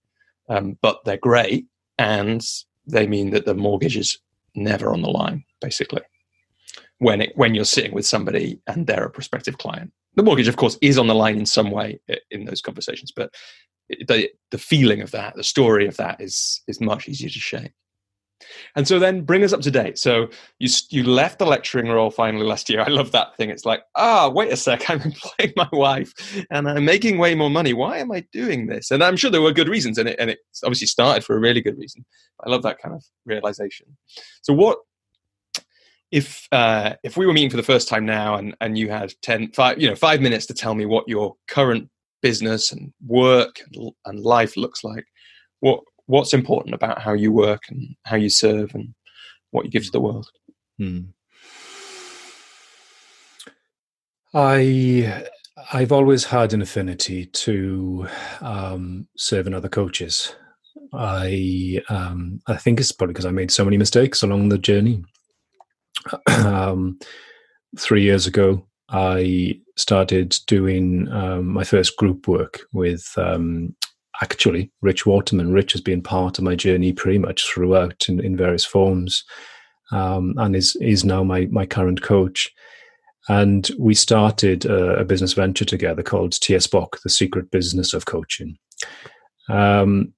Um, 0.48 0.76
but 0.82 0.98
they're 1.04 1.16
great, 1.16 1.66
and 1.98 2.44
they 2.86 3.06
mean 3.06 3.30
that 3.30 3.46
the 3.46 3.54
mortgage 3.54 3.96
is 3.96 4.18
never 4.54 4.92
on 4.92 5.02
the 5.02 5.10
line, 5.10 5.44
basically. 5.60 6.02
When 7.02 7.20
it 7.20 7.32
when 7.34 7.54
you're 7.54 7.64
sitting 7.64 7.92
with 7.92 8.06
somebody 8.06 8.60
and 8.68 8.86
they're 8.86 9.06
a 9.06 9.10
prospective 9.10 9.58
client, 9.58 9.92
the 10.14 10.22
mortgage, 10.22 10.46
of 10.46 10.56
course, 10.56 10.78
is 10.80 10.98
on 10.98 11.08
the 11.08 11.14
line 11.16 11.36
in 11.36 11.46
some 11.46 11.70
way 11.72 11.98
in 12.30 12.44
those 12.44 12.60
conversations, 12.60 13.10
but 13.10 13.34
the 13.88 14.30
the 14.50 14.58
feeling 14.58 15.02
of 15.02 15.10
that, 15.10 15.34
the 15.34 15.42
story 15.42 15.86
of 15.86 15.96
that, 15.96 16.20
is 16.20 16.62
is 16.68 16.80
much 16.80 17.08
easier 17.08 17.28
to 17.28 17.38
shake. 17.38 17.72
And 18.76 18.86
so 18.86 18.98
then 18.98 19.22
bring 19.22 19.44
us 19.44 19.52
up 19.52 19.60
to 19.62 19.70
date. 19.70 19.98
So 19.98 20.28
you 20.58 20.68
you 20.90 21.04
left 21.04 21.38
the 21.38 21.46
lecturing 21.46 21.88
role 21.88 22.10
finally 22.10 22.46
last 22.46 22.68
year. 22.68 22.80
I 22.86 22.88
love 22.88 23.12
that 23.12 23.36
thing. 23.36 23.50
It's 23.50 23.64
like, 23.64 23.82
ah, 23.96 24.28
wait 24.28 24.52
a 24.52 24.56
sec, 24.56 24.84
I'm 24.90 25.00
employing 25.00 25.52
my 25.56 25.68
wife 25.72 26.12
and 26.50 26.68
I'm 26.68 26.84
making 26.84 27.18
way 27.18 27.34
more 27.34 27.50
money. 27.50 27.72
Why 27.72 27.98
am 27.98 28.12
I 28.12 28.24
doing 28.32 28.66
this? 28.66 28.90
And 28.90 29.02
I'm 29.02 29.16
sure 29.16 29.30
there 29.30 29.42
were 29.42 29.52
good 29.52 29.68
reasons, 29.68 29.98
and 29.98 30.08
it 30.08 30.16
and 30.18 30.30
it 30.30 30.38
obviously 30.64 30.86
started 30.86 31.24
for 31.24 31.36
a 31.36 31.40
really 31.40 31.60
good 31.60 31.78
reason. 31.78 32.04
I 32.44 32.50
love 32.50 32.62
that 32.62 32.78
kind 32.78 32.94
of 32.94 33.04
realization. 33.24 33.86
So 34.42 34.52
what 34.52 34.78
if 36.12 36.46
uh, 36.52 36.94
if 37.02 37.16
we 37.16 37.26
were 37.26 37.32
meeting 37.32 37.50
for 37.50 37.56
the 37.56 37.62
first 37.62 37.88
time 37.88 38.06
now 38.06 38.36
and, 38.36 38.54
and 38.60 38.78
you 38.78 38.90
had 38.90 39.12
10 39.22 39.52
five, 39.52 39.80
you 39.80 39.88
know 39.88 39.96
five 39.96 40.20
minutes 40.20 40.46
to 40.46 40.54
tell 40.54 40.74
me 40.74 40.86
what 40.86 41.08
your 41.08 41.34
current 41.48 41.88
business 42.20 42.70
and 42.70 42.92
work 43.04 43.60
and, 43.72 43.90
and 44.04 44.20
life 44.20 44.56
looks 44.56 44.84
like 44.84 45.04
what 45.60 45.80
what's 46.06 46.34
important 46.34 46.74
about 46.74 47.00
how 47.00 47.14
you 47.14 47.32
work 47.32 47.62
and 47.68 47.96
how 48.04 48.16
you 48.16 48.28
serve 48.28 48.74
and 48.74 48.94
what 49.50 49.64
you 49.64 49.70
give 49.70 49.84
to 49.84 49.90
the 49.90 50.00
world. 50.00 50.28
Hmm. 50.78 51.00
I 54.34 55.24
I've 55.72 55.92
always 55.92 56.24
had 56.24 56.52
an 56.52 56.62
affinity 56.62 57.26
to 57.26 58.06
um, 58.40 59.06
serving 59.16 59.54
other 59.54 59.68
coaches. 59.68 60.34
I 60.92 61.80
um, 61.88 62.40
I 62.46 62.56
think 62.56 62.80
it's 62.80 62.92
probably 62.92 63.12
because 63.12 63.26
I 63.26 63.30
made 63.30 63.50
so 63.50 63.64
many 63.64 63.78
mistakes 63.78 64.22
along 64.22 64.48
the 64.48 64.58
journey. 64.58 65.04
Um, 66.28 66.98
three 67.78 68.02
years 68.02 68.26
ago, 68.26 68.66
I 68.88 69.60
started 69.76 70.36
doing 70.46 71.08
um, 71.10 71.48
my 71.48 71.64
first 71.64 71.96
group 71.96 72.28
work 72.28 72.60
with 72.72 73.06
um, 73.16 73.74
actually 74.22 74.70
Rich 74.82 75.06
Waterman. 75.06 75.52
Rich 75.52 75.72
has 75.72 75.80
been 75.80 76.02
part 76.02 76.38
of 76.38 76.44
my 76.44 76.54
journey 76.54 76.92
pretty 76.92 77.18
much 77.18 77.46
throughout 77.46 78.08
in, 78.08 78.20
in 78.20 78.36
various 78.36 78.64
forms, 78.64 79.24
um, 79.90 80.34
and 80.36 80.54
is 80.54 80.76
is 80.76 81.04
now 81.04 81.24
my 81.24 81.46
my 81.46 81.66
current 81.66 82.02
coach. 82.02 82.50
And 83.28 83.70
we 83.78 83.94
started 83.94 84.64
a, 84.64 84.96
a 84.96 85.04
business 85.04 85.32
venture 85.32 85.64
together 85.64 86.02
called 86.02 86.32
TS 86.32 86.66
Bock, 86.66 86.98
the 87.02 87.10
secret 87.10 87.50
business 87.50 87.94
of 87.94 88.04
coaching. 88.04 88.58
Um, 89.48 90.12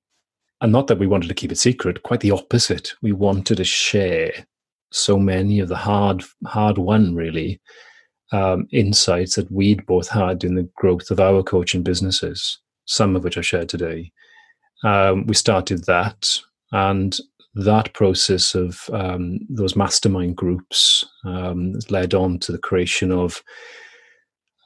and 0.61 0.73
not 0.73 0.87
that 0.87 0.99
we 0.99 1.07
wanted 1.07 1.29
to 1.29 1.35
keep 1.35 1.53
it 1.53 1.59
secret, 1.59 2.03
quite 2.03 2.21
the 2.21 2.31
opposite. 2.31 2.95
We 3.03 3.13
wanted 3.13 3.59
to 3.59 3.65
share 3.65 4.47
so 4.95 5.19
many 5.19 5.61
of 5.61 5.69
the 5.69 5.77
hard, 5.77 6.25
hard 6.47 6.79
won, 6.79 7.15
really, 7.15 7.61
um, 8.33 8.67
insights 8.73 9.37
that 9.37 9.51
we'd 9.51 9.85
both 9.87 10.09
had 10.09 10.45
in 10.45 10.55
the 10.55 10.69
growth 10.77 11.11
of 11.11 11.21
our 11.21 11.43
coaching 11.43 11.83
businesses 11.83 12.59
some 12.87 13.17
of 13.17 13.25
which 13.25 13.39
I 13.39 13.41
shared 13.41 13.69
today. 13.69 14.13
Um, 14.83 15.27
we 15.27 15.35
started 15.35 15.85
that, 15.87 16.29
and 16.73 17.17
that 17.55 17.93
process 17.95 18.55
of 18.55 18.89
um, 18.93 19.39
those 19.49 19.77
mastermind 19.77 20.37
groups 20.37 21.05
um, 21.25 21.75
led 21.89 22.15
on 22.15 22.39
to 22.41 22.53
the 22.53 22.59
creation 22.59 23.11
of 23.11 23.43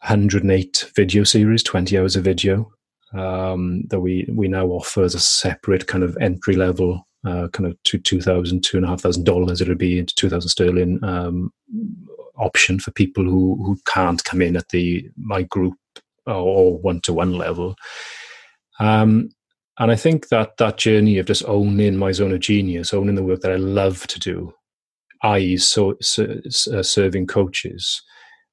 108 0.02 0.90
video 0.96 1.24
series, 1.24 1.62
20 1.62 1.98
hours 1.98 2.16
of 2.16 2.24
video 2.24 2.70
um, 3.14 3.82
that 3.88 4.00
we 4.00 4.26
we 4.32 4.48
now 4.48 4.66
offer 4.66 5.02
as 5.02 5.14
a 5.14 5.20
separate 5.20 5.86
kind 5.86 6.02
of 6.02 6.16
entry 6.20 6.56
level. 6.56 7.06
Uh, 7.27 7.49
kind 7.49 7.66
of 7.66 7.77
two 7.82 7.99
two 7.99 8.20
thousand 8.20 8.62
two 8.62 8.77
and 8.77 8.86
a 8.86 8.89
half 8.89 9.01
thousand 9.01 9.24
dollars 9.24 9.61
it'll 9.61 9.74
be 9.74 9.99
into 9.99 10.15
two 10.15 10.28
thousand 10.28 10.49
sterling 10.49 11.03
um, 11.03 11.53
option 12.36 12.78
for 12.78 12.93
people 12.93 13.24
who 13.24 13.61
who 13.65 13.77
can't 13.86 14.23
come 14.23 14.40
in 14.40 14.57
at 14.57 14.69
the 14.69 15.11
my 15.16 15.43
group 15.43 15.74
or 16.27 16.78
one 16.78 17.01
to 17.01 17.12
one 17.12 17.32
level. 17.32 17.74
Um, 18.78 19.31
and 19.78 19.90
I 19.90 19.97
think 19.97 20.28
that 20.28 20.57
that 20.59 20.77
journey 20.77 21.19
of 21.19 21.27
just 21.27 21.45
owning 21.47 21.97
my 21.97 22.12
zone 22.12 22.32
of 22.32 22.40
genius, 22.40 22.93
owning 22.93 23.15
the 23.15 23.23
work 23.23 23.40
that 23.40 23.53
I 23.53 23.57
love 23.57 24.07
to 24.09 24.19
do, 24.19 24.53
i.e., 25.23 25.57
so, 25.57 25.97
so 26.01 26.40
uh, 26.73 26.82
serving 26.82 27.28
coaches, 27.28 28.03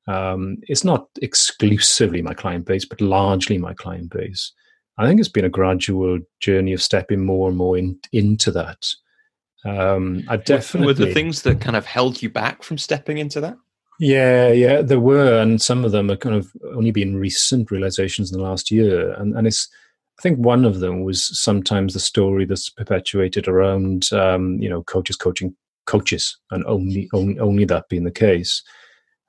um, 0.08 0.58
it's 0.64 0.84
not 0.84 1.08
exclusively 1.22 2.22
my 2.22 2.36
client 2.36 2.66
base, 2.66 2.86
but 2.86 3.02
largely 3.02 3.58
my 3.58 3.74
client 3.74 4.12
base. 4.12 4.52
I 4.98 5.06
think 5.06 5.20
it's 5.20 5.30
been 5.30 5.46
a 5.46 5.50
gradual 5.50 6.20
journey 6.40 6.74
of 6.74 6.82
stepping 6.82 7.26
more 7.26 7.50
and 7.50 7.58
more 7.58 7.78
in, 7.78 8.00
into 8.12 8.52
that. 8.52 8.86
Um, 9.66 10.24
I 10.28 10.38
definitely 10.38 10.88
were 10.88 10.94
the 10.94 11.14
things 11.14 11.42
that 11.42 11.60
kind 11.60 11.76
of 11.76 11.86
held 11.86 12.22
you 12.22 12.30
back 12.30 12.64
from 12.64 12.78
stepping 12.78 13.18
into 13.18 13.42
that. 13.42 13.58
Yeah, 14.00 14.50
yeah, 14.50 14.82
there 14.82 15.00
were, 15.00 15.40
and 15.42 15.62
some 15.62 15.86
of 15.86 15.92
them 15.92 16.12
are 16.12 16.18
kind 16.18 16.36
of 16.36 16.52
only 16.74 16.92
been 16.92 17.18
recent 17.18 17.72
realizations 17.72 18.32
in 18.32 18.38
the 18.38 18.44
last 18.44 18.70
year, 18.72 19.14
and 19.14 19.36
and 19.36 19.48
it's. 19.48 19.68
I 20.18 20.22
think 20.22 20.40
one 20.40 20.64
of 20.64 20.80
them 20.80 21.04
was 21.04 21.38
sometimes 21.38 21.94
the 21.94 22.00
story 22.00 22.46
that's 22.46 22.70
perpetuated 22.70 23.50
around, 23.50 24.14
um, 24.14 24.62
you 24.62 24.70
know, 24.70 24.82
coaches 24.84 25.18
coaching 25.18 25.54
coaches, 25.88 26.38
and 26.52 26.64
only 26.66 27.10
only 27.14 27.40
only 27.40 27.66
that 27.66 27.90
being 27.90 28.06
the 28.06 28.12
case. 28.12 28.64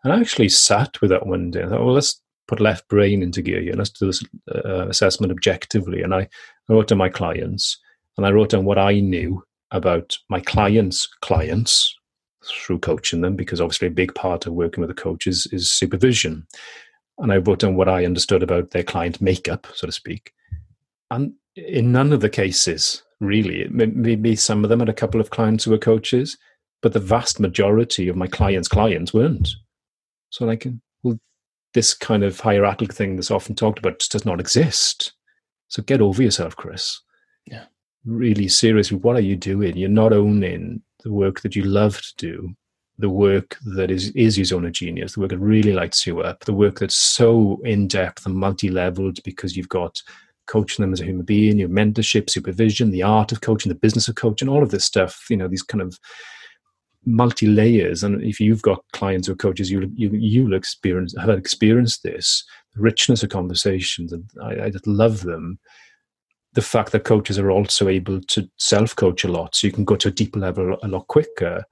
And 0.04 0.12
I 0.12 0.20
actually 0.20 0.48
sat 0.48 1.00
with 1.00 1.10
that 1.10 1.26
one 1.26 1.50
day. 1.50 1.64
I 1.64 1.68
thought, 1.68 1.84
well, 1.84 1.94
let's 1.94 2.20
put 2.48 2.60
left 2.60 2.88
brain 2.88 3.22
into 3.22 3.42
gear 3.42 3.60
here. 3.60 3.74
Let's 3.74 3.90
do 3.90 4.06
this 4.06 4.22
uh, 4.54 4.88
assessment 4.88 5.32
objectively. 5.32 6.02
And 6.02 6.14
I, 6.14 6.20
I 6.20 6.72
wrote 6.72 6.88
down 6.88 6.98
my 6.98 7.08
clients, 7.08 7.78
and 8.16 8.26
I 8.26 8.30
wrote 8.30 8.50
down 8.50 8.64
what 8.64 8.78
I 8.78 9.00
knew 9.00 9.42
about 9.70 10.16
my 10.28 10.40
clients' 10.40 11.08
clients, 11.20 11.94
through 12.48 12.78
coaching 12.78 13.20
them 13.20 13.36
because 13.36 13.60
obviously 13.60 13.88
a 13.88 13.92
big 13.92 14.14
part 14.14 14.46
of 14.46 14.52
working 14.52 14.80
with 14.80 14.88
the 14.88 15.02
coaches 15.02 15.46
is 15.52 15.70
supervision. 15.70 16.46
And 17.18 17.32
I 17.32 17.38
wrote 17.38 17.60
down 17.60 17.76
what 17.76 17.88
I 17.88 18.04
understood 18.04 18.42
about 18.42 18.70
their 18.70 18.82
client 18.82 19.20
makeup, 19.20 19.66
so 19.74 19.86
to 19.86 19.92
speak. 19.92 20.32
And 21.10 21.32
in 21.56 21.92
none 21.92 22.12
of 22.12 22.20
the 22.20 22.28
cases, 22.28 23.02
really, 23.20 23.66
maybe 23.70 24.36
some 24.36 24.64
of 24.64 24.70
them 24.70 24.80
had 24.80 24.88
a 24.88 24.94
couple 24.94 25.20
of 25.20 25.30
clients 25.30 25.64
who 25.64 25.70
were 25.70 25.78
coaches, 25.78 26.36
but 26.82 26.92
the 26.92 27.00
vast 27.00 27.40
majority 27.40 28.08
of 28.08 28.16
my 28.16 28.26
clients' 28.26 28.68
clients 28.68 29.14
weren't. 29.14 29.48
So, 30.30 30.44
like, 30.44 30.66
this 31.76 31.92
kind 31.92 32.24
of 32.24 32.40
hierarchical 32.40 32.96
thing 32.96 33.16
that's 33.16 33.30
often 33.30 33.54
talked 33.54 33.78
about 33.78 33.98
just 33.98 34.12
does 34.12 34.24
not 34.24 34.40
exist. 34.40 35.12
So 35.68 35.82
get 35.82 36.00
over 36.00 36.22
yourself, 36.22 36.56
Chris. 36.56 37.02
Yeah. 37.44 37.66
Really 38.06 38.48
seriously, 38.48 38.96
what 38.96 39.14
are 39.14 39.20
you 39.20 39.36
doing? 39.36 39.76
You're 39.76 39.90
not 39.90 40.14
owning 40.14 40.80
the 41.04 41.12
work 41.12 41.42
that 41.42 41.54
you 41.54 41.64
love 41.64 42.00
to 42.00 42.14
do, 42.16 42.56
the 42.98 43.10
work 43.10 43.58
that 43.74 43.90
is 43.90 44.08
is 44.12 44.38
your 44.38 44.46
zone 44.46 44.64
of 44.64 44.72
genius, 44.72 45.12
the 45.12 45.20
work 45.20 45.28
that 45.28 45.38
really 45.38 45.74
lights 45.74 46.06
you 46.06 46.20
up, 46.20 46.46
the 46.46 46.54
work 46.54 46.78
that's 46.78 46.94
so 46.94 47.60
in 47.62 47.88
depth 47.88 48.24
and 48.24 48.34
multi 48.34 48.70
leveled 48.70 49.22
because 49.22 49.54
you've 49.54 49.68
got 49.68 50.00
coaching 50.46 50.82
them 50.82 50.94
as 50.94 51.02
a 51.02 51.04
human 51.04 51.26
being, 51.26 51.58
your 51.58 51.68
mentorship, 51.68 52.30
supervision, 52.30 52.90
the 52.90 53.02
art 53.02 53.32
of 53.32 53.42
coaching, 53.42 53.68
the 53.68 53.74
business 53.74 54.08
of 54.08 54.14
coaching, 54.14 54.48
all 54.48 54.62
of 54.62 54.70
this 54.70 54.86
stuff. 54.86 55.26
You 55.28 55.36
know, 55.36 55.46
these 55.46 55.62
kind 55.62 55.82
of 55.82 55.98
multi 57.06 57.46
layers. 57.46 58.02
And 58.02 58.22
if 58.22 58.40
you've 58.40 58.62
got 58.62 58.84
clients 58.92 59.28
or 59.28 59.34
coaches, 59.34 59.70
you 59.70 59.90
you 59.94 60.10
you'll 60.12 60.54
experience 60.54 61.14
have 61.18 61.30
experienced 61.30 62.02
this 62.02 62.44
richness 62.74 63.22
of 63.22 63.30
conversations, 63.30 64.12
and 64.12 64.28
I, 64.42 64.64
I 64.64 64.70
just 64.70 64.86
love 64.86 65.22
them 65.22 65.58
the 66.56 66.62
fact 66.62 66.90
that 66.92 67.04
coaches 67.04 67.38
are 67.38 67.50
also 67.50 67.86
able 67.86 68.18
to 68.22 68.48
self 68.56 68.96
coach 68.96 69.24
a 69.24 69.28
lot, 69.28 69.54
so 69.54 69.66
you 69.66 69.72
can 69.72 69.84
go 69.84 69.94
to 69.94 70.08
a 70.08 70.10
deeper 70.10 70.40
level 70.40 70.76
a 70.82 70.88
lot 70.88 71.06
quicker. 71.06 71.64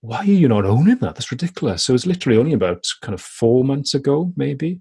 Why 0.00 0.18
are 0.18 0.24
you 0.24 0.48
not 0.48 0.64
owning 0.64 0.96
that? 0.96 1.14
That's 1.14 1.30
ridiculous. 1.30 1.84
So 1.84 1.94
it's 1.94 2.06
literally 2.06 2.36
only 2.36 2.52
about 2.52 2.84
kind 3.00 3.14
of 3.14 3.20
four 3.20 3.62
months 3.62 3.94
ago, 3.94 4.32
maybe, 4.36 4.80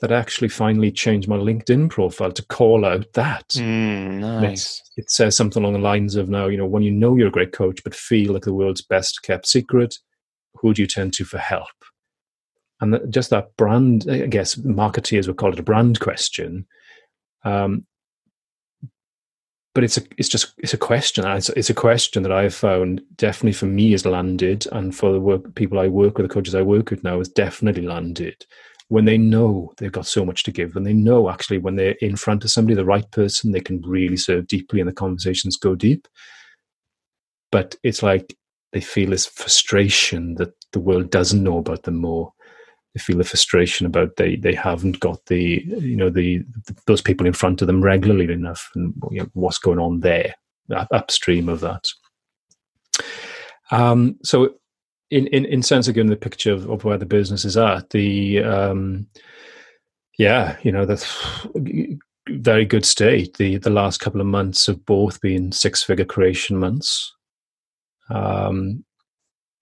that 0.00 0.12
I 0.12 0.18
actually 0.18 0.48
finally 0.48 0.90
changed 0.90 1.28
my 1.28 1.36
LinkedIn 1.36 1.90
profile 1.90 2.32
to 2.32 2.46
call 2.46 2.84
out 2.84 3.12
that. 3.12 3.48
Mm, 3.50 4.20
nice. 4.20 4.82
It 4.96 5.10
says 5.10 5.36
something 5.36 5.62
along 5.62 5.74
the 5.74 5.80
lines 5.80 6.16
of 6.16 6.28
now, 6.28 6.46
you 6.46 6.56
know, 6.56 6.66
when 6.66 6.82
you 6.82 6.90
know 6.90 7.16
you're 7.16 7.28
a 7.28 7.32
great 7.32 7.52
coach, 7.52 7.82
but 7.84 7.94
feel 7.94 8.32
like 8.32 8.44
the 8.44 8.54
world's 8.54 8.82
best 8.82 9.22
kept 9.22 9.46
secret, 9.46 9.98
who 10.54 10.72
do 10.72 10.82
you 10.82 10.88
turn 10.88 11.10
to 11.12 11.24
for 11.24 11.38
help? 11.38 11.68
And 12.80 12.98
just 13.12 13.30
that 13.30 13.56
brand, 13.56 14.06
I 14.10 14.26
guess 14.26 14.54
marketeers 14.54 15.26
would 15.26 15.36
call 15.36 15.52
it 15.52 15.58
a 15.58 15.62
brand 15.62 16.00
question. 16.00 16.66
Um, 17.44 17.86
but 19.74 19.84
it's 19.84 19.98
a 19.98 20.02
it's 20.16 20.28
just 20.28 20.52
it's 20.58 20.74
a 20.74 20.78
question. 20.78 21.24
It's, 21.26 21.48
it's 21.50 21.70
a 21.70 21.74
question 21.74 22.22
that 22.22 22.32
I've 22.32 22.54
found 22.54 23.02
definitely 23.16 23.52
for 23.52 23.66
me 23.66 23.92
has 23.92 24.04
landed, 24.04 24.66
and 24.72 24.96
for 24.96 25.12
the 25.12 25.20
work 25.20 25.54
people 25.54 25.78
I 25.78 25.86
work 25.88 26.18
with, 26.18 26.26
the 26.26 26.34
coaches 26.34 26.54
I 26.54 26.62
work 26.62 26.90
with 26.90 27.04
now, 27.04 27.18
has 27.18 27.28
definitely 27.28 27.82
landed. 27.82 28.46
When 28.90 29.04
they 29.04 29.16
know 29.16 29.72
they've 29.78 29.92
got 29.92 30.06
so 30.06 30.24
much 30.24 30.42
to 30.42 30.50
give, 30.50 30.74
when 30.74 30.82
they 30.82 30.92
know 30.92 31.30
actually 31.30 31.58
when 31.58 31.76
they're 31.76 31.96
in 32.00 32.16
front 32.16 32.42
of 32.44 32.50
somebody, 32.50 32.74
the 32.74 32.84
right 32.84 33.08
person, 33.12 33.52
they 33.52 33.60
can 33.60 33.80
really 33.82 34.16
serve 34.16 34.48
deeply 34.48 34.80
and 34.80 34.88
the 34.88 34.92
conversations 34.92 35.56
go 35.56 35.76
deep. 35.76 36.08
But 37.52 37.76
it's 37.84 38.02
like 38.02 38.36
they 38.72 38.80
feel 38.80 39.10
this 39.10 39.26
frustration 39.26 40.34
that 40.34 40.52
the 40.72 40.80
world 40.80 41.10
doesn't 41.10 41.42
know 41.42 41.58
about 41.58 41.84
them 41.84 41.98
more. 41.98 42.32
They 42.94 42.98
feel 42.98 43.18
the 43.18 43.24
frustration 43.24 43.86
about 43.86 44.16
they 44.16 44.34
they 44.34 44.54
haven't 44.54 44.98
got 44.98 45.24
the 45.26 45.64
you 45.64 45.96
know 45.96 46.10
the, 46.10 46.38
the 46.66 46.76
those 46.88 47.00
people 47.00 47.28
in 47.28 47.32
front 47.32 47.62
of 47.62 47.68
them 47.68 47.80
regularly 47.80 48.32
enough, 48.32 48.70
and 48.74 48.92
you 49.12 49.20
know, 49.20 49.28
what's 49.34 49.58
going 49.58 49.78
on 49.78 50.00
there 50.00 50.34
upstream 50.90 51.48
of 51.48 51.60
that. 51.60 51.84
Um, 53.70 54.18
so, 54.24 54.56
in 55.10 55.26
in 55.28 55.44
in 55.44 55.62
sense 55.62 55.88
again, 55.88 56.06
the 56.06 56.16
picture 56.16 56.52
of, 56.52 56.68
of 56.70 56.84
where 56.84 56.98
the 56.98 57.06
business 57.06 57.44
is 57.44 57.56
at, 57.56 57.90
the 57.90 58.42
um, 58.42 59.06
yeah, 60.18 60.56
you 60.62 60.72
know, 60.72 60.86
the 60.86 61.98
very 62.28 62.64
good 62.64 62.84
state. 62.84 63.36
The 63.36 63.58
the 63.58 63.70
last 63.70 63.98
couple 64.00 64.20
of 64.20 64.26
months 64.26 64.66
have 64.66 64.84
both 64.86 65.20
been 65.20 65.52
six 65.52 65.82
figure 65.82 66.04
creation 66.04 66.56
months. 66.58 67.14
Um, 68.10 68.84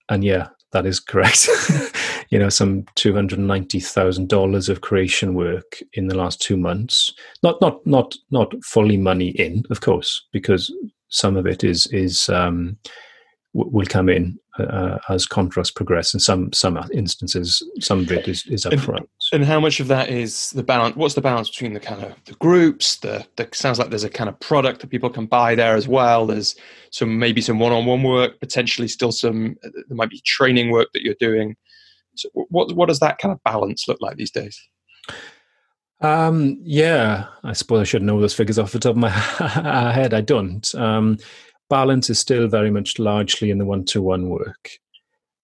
and 0.09 0.23
yeah, 0.23 0.49
that 0.71 0.85
is 0.85 0.99
correct. 0.99 1.47
you 2.29 2.37
know, 2.37 2.49
some 2.49 2.85
two 2.95 3.13
hundred 3.13 3.39
ninety 3.39 3.79
thousand 3.79 4.29
dollars 4.29 4.69
of 4.69 4.81
creation 4.81 5.33
work 5.33 5.79
in 5.93 6.07
the 6.07 6.17
last 6.17 6.41
two 6.41 6.57
months. 6.57 7.11
Not 7.41 7.59
not 7.61 7.85
not 7.87 8.15
not 8.31 8.53
fully 8.63 8.97
money 8.97 9.29
in, 9.29 9.63
of 9.71 9.81
course, 9.81 10.27
because 10.31 10.73
some 11.09 11.37
of 11.37 11.47
it 11.47 11.63
is 11.63 11.87
is 11.87 12.29
um, 12.29 12.77
will 13.53 13.85
come 13.85 14.09
in 14.09 14.37
uh, 14.59 14.99
as 15.09 15.25
contracts 15.25 15.71
progress. 15.71 16.13
In 16.13 16.19
some 16.19 16.51
some 16.53 16.77
instances, 16.93 17.63
some 17.79 17.99
of 18.01 18.11
it 18.11 18.27
is, 18.27 18.45
is 18.47 18.65
upfront. 18.65 19.07
And, 19.31 19.41
and 19.41 19.45
how 19.45 19.59
much 19.59 19.79
of 19.79 19.87
that 19.87 20.09
is 20.09 20.51
the 20.51 20.63
balance? 20.63 20.95
What's 20.95 21.15
the 21.15 21.21
balance 21.21 21.49
between 21.49 21.73
the 21.73 21.79
kind 21.79 22.03
of 22.03 22.13
the 22.25 22.33
groups? 22.33 22.97
The, 22.97 23.25
the 23.37 23.49
sounds 23.53 23.79
like 23.79 23.89
there's 23.89 24.03
a 24.03 24.09
kind 24.09 24.29
of 24.29 24.39
product 24.39 24.81
that 24.81 24.89
people 24.89 25.09
can 25.09 25.25
buy 25.25 25.55
there 25.55 25.75
as 25.75 25.87
well. 25.87 26.27
There's 26.27 26.55
some 26.91 27.17
maybe 27.17 27.41
some 27.41 27.59
one-on-one 27.59 28.03
work, 28.03 28.39
potentially 28.39 28.87
still 28.87 29.11
some. 29.11 29.55
There 29.63 29.83
might 29.89 30.09
be 30.09 30.21
training 30.25 30.71
work 30.71 30.89
that 30.93 31.03
you're 31.03 31.15
doing. 31.19 31.55
So 32.15 32.29
what 32.33 32.75
what 32.75 32.89
does 32.89 32.99
that 32.99 33.17
kind 33.17 33.31
of 33.31 33.43
balance 33.43 33.87
look 33.87 33.99
like 34.01 34.17
these 34.17 34.31
days? 34.31 34.59
Um, 36.01 36.57
yeah, 36.61 37.25
I 37.43 37.53
suppose 37.53 37.81
I 37.81 37.83
should 37.83 38.03
know 38.03 38.21
those 38.21 38.33
figures 38.33 38.57
off 38.57 38.71
the 38.71 38.79
top 38.79 38.91
of 38.91 38.97
my 38.97 39.09
head. 39.91 40.13
I 40.13 40.21
don't. 40.21 40.73
Um, 40.75 41.17
balance 41.69 42.09
is 42.09 42.19
still 42.19 42.47
very 42.47 42.71
much 42.71 42.99
largely 42.99 43.51
in 43.51 43.57
the 43.57 43.65
one-to-one 43.65 44.29
work. 44.29 44.71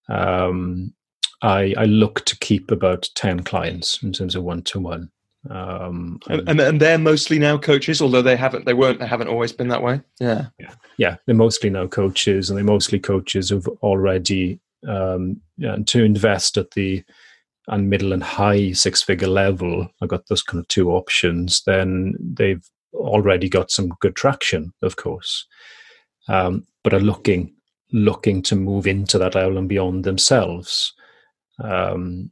Um, 0.08 0.92
I, 1.42 1.74
I 1.76 1.84
look 1.84 2.24
to 2.26 2.38
keep 2.38 2.70
about 2.70 3.08
ten 3.14 3.42
clients 3.42 4.02
in 4.02 4.12
terms 4.12 4.34
of 4.34 4.42
one-to-one. 4.42 5.10
Um, 5.48 6.18
and, 6.28 6.48
and, 6.48 6.60
and 6.60 6.80
they're 6.80 6.98
mostly 6.98 7.38
now 7.38 7.56
coaches, 7.56 8.02
although 8.02 8.22
they 8.22 8.36
haven't 8.36 8.66
they 8.66 8.74
weren't 8.74 8.98
they 8.98 9.06
haven't 9.06 9.28
always 9.28 9.52
been 9.52 9.68
that 9.68 9.82
way. 9.82 10.00
Yeah, 10.18 10.46
yeah, 10.58 10.74
yeah. 10.98 11.16
They're 11.24 11.36
mostly 11.36 11.70
now 11.70 11.86
coaches, 11.86 12.50
and 12.50 12.56
they're 12.56 12.64
mostly 12.64 12.98
coaches 12.98 13.50
who've 13.50 13.68
already 13.82 14.58
um, 14.88 15.40
yeah, 15.56 15.76
to 15.86 16.02
invest 16.02 16.58
at 16.58 16.72
the 16.72 17.04
and 17.68 17.90
middle 17.90 18.12
and 18.12 18.24
high 18.24 18.72
six 18.72 19.02
figure 19.02 19.28
level. 19.28 19.88
I 20.02 20.06
got 20.06 20.26
those 20.26 20.42
kind 20.42 20.60
of 20.60 20.66
two 20.66 20.90
options. 20.90 21.62
Then 21.64 22.16
they've 22.18 22.68
already 22.92 23.48
got 23.48 23.70
some 23.70 23.88
good 24.00 24.16
traction, 24.16 24.72
of 24.82 24.96
course 24.96 25.46
um, 26.28 26.66
but 26.82 26.94
are 26.94 27.00
looking 27.00 27.52
looking 27.92 28.42
to 28.42 28.56
move 28.56 28.86
into 28.86 29.18
that 29.18 29.34
level 29.34 29.58
and 29.58 29.68
beyond 29.68 30.04
themselves. 30.04 30.92
Um, 31.62 32.30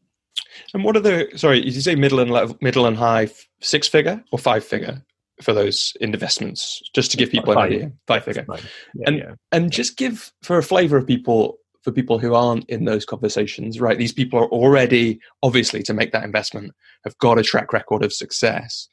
and 0.73 0.85
what 0.85 0.97
are 0.97 1.01
the 1.01 1.29
sorry? 1.37 1.61
Did 1.61 1.75
you 1.75 1.81
say 1.81 1.95
middle 1.95 2.21
and 2.21 2.31
level, 2.31 2.57
middle 2.61 2.87
and 2.87 2.97
high 2.97 3.29
six 3.61 3.89
figure 3.89 4.23
or 4.33 4.39
five 4.39 4.65
figure 4.65 5.03
for 5.43 5.53
those 5.53 5.93
investments? 6.01 6.83
Just 6.95 7.11
to 7.13 7.17
give 7.17 7.31
people 7.31 7.55
five, 7.55 7.71
an 7.71 7.75
idea, 7.75 7.93
five 8.07 8.25
figure, 8.25 8.45
five. 8.45 8.71
Yeah, 8.95 9.05
and 9.07 9.19
yeah. 9.19 9.35
and 9.53 9.73
just 9.73 9.97
give 9.97 10.33
for 10.43 10.59
a 10.59 10.63
flavour 10.63 10.97
of 10.97 11.07
people 11.07 11.59
for 11.83 11.93
people 11.93 12.19
who 12.19 12.35
aren't 12.35 12.69
in 12.69 12.85
those 12.85 13.05
conversations. 13.05 13.81
Right, 13.81 13.99
these 13.99 14.13
people 14.13 14.39
are 14.39 14.49
already 14.49 15.21
obviously 15.43 15.83
to 15.85 15.95
make 15.95 16.13
that 16.13 16.25
investment 16.25 16.73
have 17.05 17.17
got 17.19 17.39
a 17.39 17.43
track 17.43 17.73
record 17.73 18.05
of 18.05 18.13
success. 18.13 18.89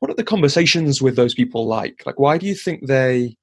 What 0.00 0.10
are 0.10 0.14
the 0.14 0.24
conversations 0.24 1.02
with 1.02 1.16
those 1.16 1.34
people 1.34 1.66
like? 1.66 2.02
Like, 2.06 2.20
why 2.20 2.38
do 2.38 2.46
you 2.46 2.54
think 2.54 2.86
they 2.86 3.36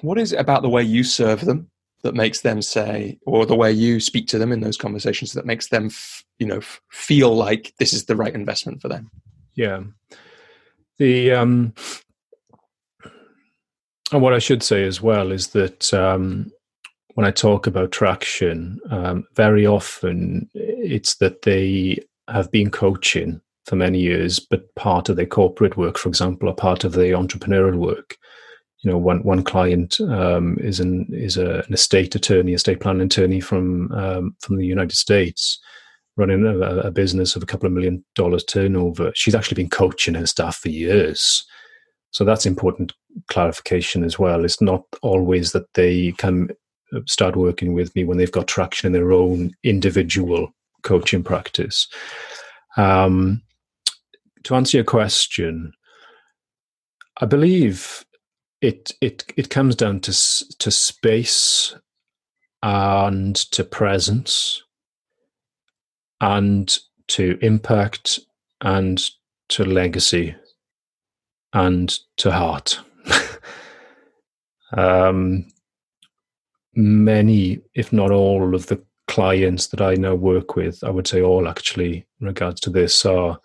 what 0.00 0.18
is 0.18 0.32
it 0.32 0.40
about 0.40 0.62
the 0.62 0.68
way 0.68 0.82
you 0.82 1.04
serve 1.04 1.44
them 1.44 1.70
that 2.02 2.14
makes 2.14 2.40
them 2.40 2.62
say, 2.62 3.18
or 3.26 3.46
the 3.46 3.56
way 3.56 3.72
you 3.72 4.00
speak 4.00 4.28
to 4.28 4.38
them 4.38 4.52
in 4.52 4.60
those 4.60 4.76
conversations 4.76 5.32
that 5.32 5.46
makes 5.46 5.68
them, 5.68 5.86
f- 5.86 6.24
you 6.38 6.46
know, 6.46 6.58
f- 6.58 6.80
feel 6.90 7.34
like 7.34 7.74
this 7.78 7.92
is 7.92 8.04
the 8.04 8.16
right 8.16 8.34
investment 8.34 8.80
for 8.80 8.88
them? 8.88 9.10
Yeah. 9.54 9.82
The 10.98 11.32
um, 11.32 11.74
and 14.12 14.22
what 14.22 14.34
I 14.34 14.38
should 14.38 14.62
say 14.62 14.84
as 14.84 15.02
well 15.02 15.32
is 15.32 15.48
that 15.48 15.92
um, 15.92 16.50
when 17.14 17.26
I 17.26 17.30
talk 17.30 17.66
about 17.66 17.92
traction, 17.92 18.78
um, 18.90 19.26
very 19.34 19.66
often 19.66 20.48
it's 20.54 21.16
that 21.16 21.42
they 21.42 21.98
have 22.28 22.50
been 22.50 22.70
coaching 22.70 23.40
for 23.64 23.76
many 23.76 23.98
years, 23.98 24.38
but 24.38 24.72
part 24.76 25.08
of 25.08 25.16
their 25.16 25.26
corporate 25.26 25.76
work, 25.76 25.98
for 25.98 26.08
example, 26.08 26.48
or 26.48 26.54
part 26.54 26.84
of 26.84 26.92
their 26.92 27.14
entrepreneurial 27.14 27.78
work 27.78 28.16
you 28.82 28.90
know, 28.90 28.98
one 28.98 29.22
one 29.22 29.42
client 29.42 30.00
um, 30.00 30.58
is 30.60 30.80
an 30.80 31.06
is 31.10 31.36
a, 31.36 31.64
an 31.66 31.74
estate 31.74 32.14
attorney, 32.14 32.52
estate 32.52 32.80
planning 32.80 33.06
attorney 33.06 33.40
from 33.40 33.90
um, 33.92 34.36
from 34.40 34.56
the 34.56 34.66
United 34.66 34.96
States, 34.96 35.58
running 36.16 36.44
a, 36.44 36.58
a, 36.58 36.90
business 36.90 37.36
of 37.36 37.42
a 37.42 37.46
couple 37.46 37.66
of 37.66 37.72
million 37.72 38.04
dollars 38.14 38.44
turnover. 38.44 39.12
She's 39.14 39.34
actually 39.34 39.56
been 39.56 39.70
coaching 39.70 40.14
her 40.14 40.26
staff 40.26 40.56
for 40.56 40.68
years, 40.68 41.44
so 42.10 42.24
that's 42.24 42.46
important 42.46 42.92
clarification 43.28 44.04
as 44.04 44.18
well. 44.18 44.44
It's 44.44 44.60
not 44.60 44.82
always 45.02 45.52
that 45.52 45.72
they 45.74 46.12
come 46.12 46.50
uh, 46.94 47.00
start 47.06 47.34
working 47.34 47.72
with 47.72 47.94
me 47.96 48.04
when 48.04 48.18
they've 48.18 48.30
got 48.30 48.46
traction 48.46 48.86
in 48.86 48.92
their 48.92 49.12
own 49.12 49.52
individual 49.64 50.54
coaching 50.82 51.22
practice. 51.22 51.88
Um, 52.76 53.42
to 54.44 54.54
answer 54.54 54.76
your 54.76 54.84
question, 54.84 55.72
I 57.20 57.26
believe 57.26 58.05
it 58.66 58.90
it 59.00 59.24
it 59.36 59.48
comes 59.48 59.76
down 59.76 60.00
to 60.00 60.12
to 60.58 60.70
space 60.70 61.76
and 62.64 63.36
to 63.36 63.62
presence 63.62 64.60
and 66.20 66.78
to 67.06 67.38
impact 67.42 68.18
and 68.62 69.00
to 69.48 69.64
legacy 69.64 70.34
and 71.52 71.96
to 72.16 72.32
heart. 72.32 72.80
um, 74.76 75.46
many, 76.74 77.60
if 77.74 77.92
not 77.92 78.10
all, 78.10 78.52
of 78.52 78.66
the 78.66 78.82
clients 79.06 79.68
that 79.68 79.80
I 79.80 79.94
now 79.94 80.16
work 80.16 80.56
with, 80.56 80.82
I 80.82 80.90
would 80.90 81.06
say 81.06 81.22
all 81.22 81.46
actually, 81.46 82.04
in 82.20 82.26
regards 82.26 82.60
to 82.62 82.70
this, 82.70 83.06
are 83.06 83.38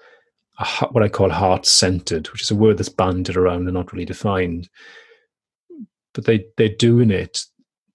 what 0.89 1.03
I 1.03 1.09
call 1.09 1.29
heart 1.29 1.67
centered, 1.67 2.27
which 2.29 2.41
is 2.41 2.51
a 2.51 2.55
word 2.55 2.79
that's 2.79 2.89
banded 2.89 3.37
around 3.37 3.67
and 3.67 3.73
not 3.73 3.93
really 3.93 4.05
defined. 4.05 4.67
But 6.13 6.25
they 6.25 6.45
they're 6.57 6.69
doing 6.69 7.11
it. 7.11 7.43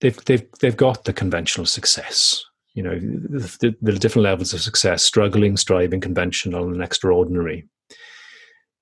They've 0.01 0.17
they've 0.25 0.47
they've 0.61 0.77
got 0.77 1.05
the 1.05 1.13
conventional 1.13 1.67
success. 1.67 2.45
You 2.75 2.83
know, 2.83 2.99
the, 2.99 3.75
the 3.81 3.93
different 3.93 4.25
levels 4.25 4.53
of 4.53 4.61
success: 4.61 5.03
struggling, 5.03 5.57
striving, 5.57 6.01
conventional, 6.01 6.65
and 6.65 6.83
extraordinary. 6.83 7.67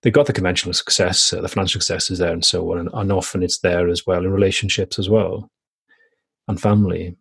They've 0.02 0.12
got 0.12 0.26
the 0.26 0.34
conventional 0.34 0.74
success, 0.74 1.32
uh, 1.32 1.40
the 1.40 1.48
financial 1.48 1.80
success 1.80 2.10
is 2.10 2.18
there, 2.18 2.32
and 2.32 2.44
so 2.44 2.70
on, 2.72 2.78
and, 2.78 2.90
and 2.92 3.10
often 3.10 3.42
it's 3.42 3.60
there 3.60 3.88
as 3.88 4.06
well 4.06 4.22
in 4.24 4.32
relationships 4.32 4.98
as 4.98 5.08
well, 5.08 5.50
and 6.46 6.60
family. 6.60 7.16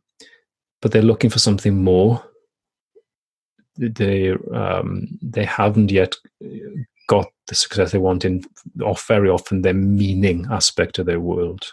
But 0.81 0.91
they're 0.91 1.01
looking 1.01 1.29
for 1.29 1.39
something 1.39 1.81
more 1.81 2.23
they 3.77 4.31
um, 4.53 5.07
they 5.21 5.45
haven't 5.45 5.91
yet 5.91 6.15
got 7.07 7.27
the 7.47 7.55
success 7.55 7.91
they 7.91 7.97
want 7.97 8.25
in 8.25 8.43
off 8.83 9.07
very 9.07 9.29
often 9.29 9.61
their 9.61 9.73
meaning 9.73 10.47
aspect 10.51 10.99
of 10.99 11.05
their 11.05 11.19
world. 11.19 11.71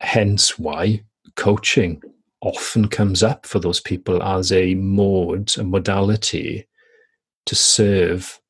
Hence 0.00 0.58
why 0.58 1.02
coaching 1.36 2.02
often 2.40 2.88
comes 2.88 3.22
up 3.22 3.46
for 3.46 3.58
those 3.58 3.80
people 3.80 4.22
as 4.22 4.52
a 4.52 4.74
mode, 4.74 5.56
a 5.58 5.64
modality 5.64 6.66
to 7.46 7.54
serve 7.54 8.40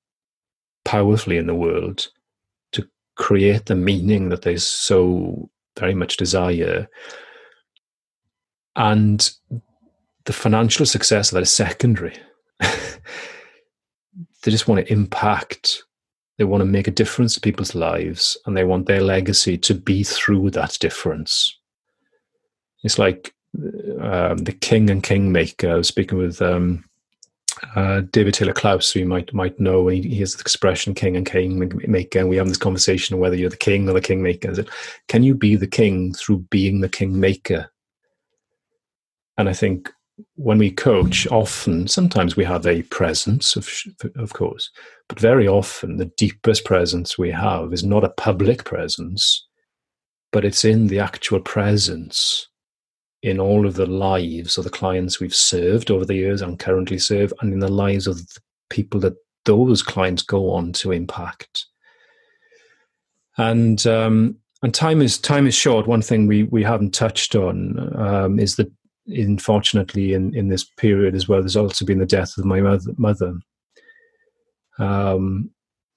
powerfully 0.84 1.36
in 1.36 1.46
the 1.46 1.54
world, 1.54 2.08
to 2.72 2.88
create 3.16 3.66
the 3.66 3.74
meaning 3.74 4.28
that 4.28 4.42
they 4.42 4.56
so 4.56 5.48
very 5.78 5.94
much 5.94 6.16
desire. 6.16 6.88
And 8.76 9.30
the 10.24 10.32
financial 10.32 10.86
success 10.86 11.30
of 11.30 11.36
that 11.36 11.42
is 11.42 11.52
secondary. 11.52 12.16
they 12.60 14.50
just 14.50 14.68
want 14.68 14.84
to 14.84 14.92
impact. 14.92 15.82
They 16.38 16.44
want 16.44 16.62
to 16.62 16.66
make 16.66 16.88
a 16.88 16.92
difference 16.92 17.34
to 17.34 17.40
people's 17.40 17.74
lives, 17.74 18.36
and 18.44 18.56
they 18.56 18.64
want 18.64 18.86
their 18.86 19.00
legacy 19.00 19.56
to 19.58 19.74
be 19.74 20.02
through 20.02 20.50
that 20.50 20.76
difference. 20.80 21.56
It's 22.82 22.98
like 22.98 23.32
um, 24.00 24.38
the 24.38 24.56
king 24.60 24.90
and 24.90 25.02
kingmaker. 25.02 25.70
I 25.70 25.74
was 25.74 25.88
speaking 25.88 26.18
with 26.18 26.42
um, 26.42 26.84
uh, 27.76 28.02
David 28.10 28.34
Taylor 28.34 28.52
Klaus, 28.52 28.90
who 28.90 29.00
you 29.00 29.06
might 29.06 29.32
might 29.32 29.58
know, 29.60 29.86
he, 29.88 30.02
he 30.02 30.20
has 30.20 30.34
the 30.34 30.40
expression 30.40 30.94
"king 30.94 31.16
and 31.16 31.26
kingmaker," 31.26 32.18
and 32.18 32.28
we 32.28 32.36
have 32.36 32.48
this 32.48 32.56
conversation 32.56 33.18
whether 33.18 33.36
you're 33.36 33.50
the 33.50 33.56
king 33.56 33.88
or 33.88 33.92
the 33.92 34.00
kingmaker. 34.00 34.58
It, 34.58 34.68
can 35.08 35.22
you 35.22 35.34
be 35.34 35.56
the 35.56 35.66
king 35.66 36.12
through 36.14 36.38
being 36.50 36.80
the 36.80 36.88
kingmaker? 36.88 37.70
And 39.38 39.48
I 39.48 39.52
think 39.52 39.90
when 40.36 40.58
we 40.58 40.70
coach, 40.70 41.26
often, 41.28 41.88
sometimes 41.88 42.36
we 42.36 42.44
have 42.44 42.66
a 42.66 42.82
presence, 42.82 43.56
of, 43.56 43.68
of 44.16 44.32
course, 44.32 44.70
but 45.08 45.18
very 45.18 45.48
often 45.48 45.96
the 45.96 46.12
deepest 46.16 46.64
presence 46.64 47.18
we 47.18 47.30
have 47.30 47.72
is 47.72 47.84
not 47.84 48.04
a 48.04 48.10
public 48.10 48.64
presence, 48.64 49.46
but 50.32 50.44
it's 50.44 50.64
in 50.64 50.86
the 50.86 51.00
actual 51.00 51.40
presence 51.40 52.48
in 53.22 53.40
all 53.40 53.66
of 53.66 53.74
the 53.74 53.86
lives 53.86 54.58
of 54.58 54.64
the 54.64 54.70
clients 54.70 55.18
we've 55.18 55.34
served 55.34 55.90
over 55.90 56.04
the 56.04 56.14
years 56.14 56.42
and 56.42 56.58
currently 56.58 56.98
serve, 56.98 57.32
and 57.40 57.52
in 57.52 57.60
the 57.60 57.72
lives 57.72 58.06
of 58.06 58.18
the 58.18 58.40
people 58.68 59.00
that 59.00 59.14
those 59.46 59.82
clients 59.82 60.22
go 60.22 60.50
on 60.50 60.72
to 60.72 60.92
impact. 60.92 61.66
And 63.36 63.84
um, 63.86 64.36
and 64.62 64.74
time 64.74 65.02
is 65.02 65.18
time 65.18 65.46
is 65.46 65.54
short. 65.54 65.86
One 65.86 66.02
thing 66.02 66.26
we 66.26 66.44
we 66.44 66.62
haven't 66.62 66.94
touched 66.94 67.34
on 67.34 67.96
um, 67.96 68.38
is 68.38 68.56
that 68.56 68.70
unfortunately 69.06 70.14
in, 70.14 70.34
in 70.34 70.48
this 70.48 70.64
period 70.64 71.14
as 71.14 71.28
well, 71.28 71.40
there's 71.40 71.56
also 71.56 71.84
been 71.84 71.98
the 71.98 72.06
death 72.06 72.36
of 72.38 72.44
my 72.44 72.60
mother. 72.60 72.92
mother. 72.96 73.34
Um, 74.78 75.50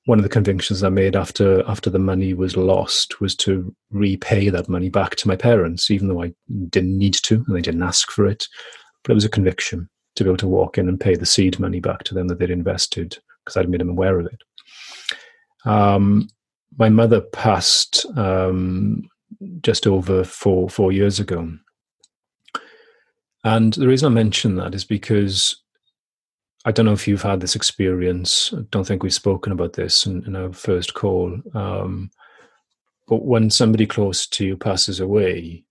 one 0.06 0.20
of 0.20 0.24
the 0.24 0.30
convictions 0.30 0.84
I 0.84 0.90
made 0.90 1.18
after 1.18 1.68
after 1.68 1.90
the 1.90 2.00
money 2.00 2.34
was 2.34 2.56
lost 2.56 3.20
was 3.20 3.36
to 3.38 3.76
repay 3.92 4.50
that 4.50 4.70
money 4.70 4.88
back 4.88 5.18
to 5.18 5.28
my 5.28 5.36
parents, 5.36 5.92
even 5.92 6.08
though 6.08 6.24
I 6.24 6.34
didn't 6.70 6.98
need 6.98 7.16
to 7.16 7.44
and 7.46 7.56
they 7.56 7.62
didn't 7.62 7.84
ask 7.84 8.10
for 8.12 8.26
it. 8.26 8.48
But 9.04 9.12
it 9.12 9.16
was 9.16 9.26
a 9.26 9.30
conviction 9.30 9.90
to 10.16 10.24
be 10.24 10.30
able 10.30 10.38
to 10.38 10.48
walk 10.48 10.78
in 10.78 10.88
and 10.88 11.00
pay 11.00 11.16
the 11.16 11.26
seed 11.26 11.60
money 11.60 11.82
back 11.82 12.04
to 12.04 12.14
them 12.14 12.30
that 12.30 12.40
they'd 12.40 12.50
invested 12.50 13.18
because 13.44 13.58
I'd 13.58 13.70
made 13.70 13.82
them 13.82 13.90
aware 13.90 14.20
of 14.20 14.28
it. 14.28 14.42
Um, 15.66 16.30
my 16.78 16.90
mother 16.90 17.22
passed 17.22 18.06
um, 18.16 19.10
just 19.62 19.88
over 19.88 20.24
four 20.24 20.70
four 20.70 20.94
years 20.94 21.20
ago, 21.20 21.52
and 23.56 23.74
the 23.74 23.88
reason 23.88 24.12
I 24.12 24.16
mention 24.16 24.56
that 24.58 24.76
is 24.76 24.84
because 24.84 25.64
I 26.66 26.72
don't 26.72 26.86
know 26.86 26.92
if 26.92 27.08
you've 27.08 27.22
had 27.22 27.40
this 27.40 27.56
experience. 27.56 28.54
I 28.54 28.62
don't 28.72 28.86
think 28.86 29.04
we've 29.04 29.14
spoken 29.14 29.54
about 29.54 29.72
this 29.74 30.06
in, 30.06 30.26
in 30.26 30.36
our 30.36 30.52
first 30.52 30.94
call. 30.94 31.40
Um, 31.54 32.12
but 33.08 33.24
when 33.24 33.50
somebody 33.50 33.86
close 33.86 34.28
to 34.28 34.46
you 34.46 34.58
passes 34.58 35.00
away, 35.00 35.64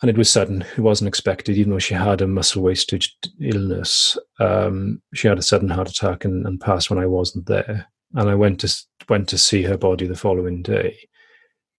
and 0.00 0.08
it 0.10 0.16
was 0.16 0.30
sudden, 0.30 0.62
it 0.62 0.78
wasn't 0.80 1.08
expected, 1.08 1.58
even 1.58 1.72
though 1.72 1.78
she 1.78 1.92
had 1.92 2.22
a 2.22 2.26
muscle 2.26 2.62
wastage 2.62 3.14
illness. 3.40 4.16
Um, 4.40 5.02
she 5.12 5.28
had 5.28 5.38
a 5.38 5.42
sudden 5.42 5.68
heart 5.68 5.90
attack 5.90 6.24
and, 6.24 6.46
and, 6.46 6.60
passed 6.60 6.88
when 6.88 6.98
I 6.98 7.06
wasn't 7.06 7.46
there. 7.46 7.88
And 8.14 8.30
I 8.30 8.34
went 8.34 8.60
to 8.60 8.74
went 9.08 9.28
to 9.28 9.38
see 9.38 9.62
her 9.64 9.76
body 9.76 10.06
the 10.06 10.16
following 10.16 10.62
day, 10.62 10.96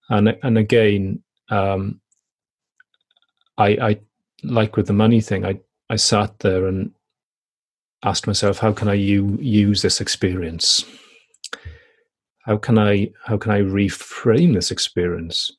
and 0.09 0.37
and 0.43 0.57
again, 0.57 1.23
um, 1.49 2.01
I, 3.57 3.67
I 3.69 3.99
like 4.43 4.75
with 4.75 4.87
the 4.87 4.93
money 4.93 5.21
thing, 5.21 5.45
I 5.45 5.59
I 5.89 5.95
sat 5.95 6.39
there 6.39 6.67
and 6.67 6.91
asked 8.03 8.27
myself, 8.27 8.59
how 8.59 8.71
can 8.71 8.87
I 8.87 8.93
u- 8.93 9.37
use 9.41 9.81
this 9.81 10.01
experience? 10.01 10.85
How 12.45 12.57
can 12.57 12.77
I 12.77 13.11
how 13.25 13.37
can 13.37 13.51
I 13.51 13.61
reframe 13.61 14.53
this 14.53 14.71
experience? 14.71 15.51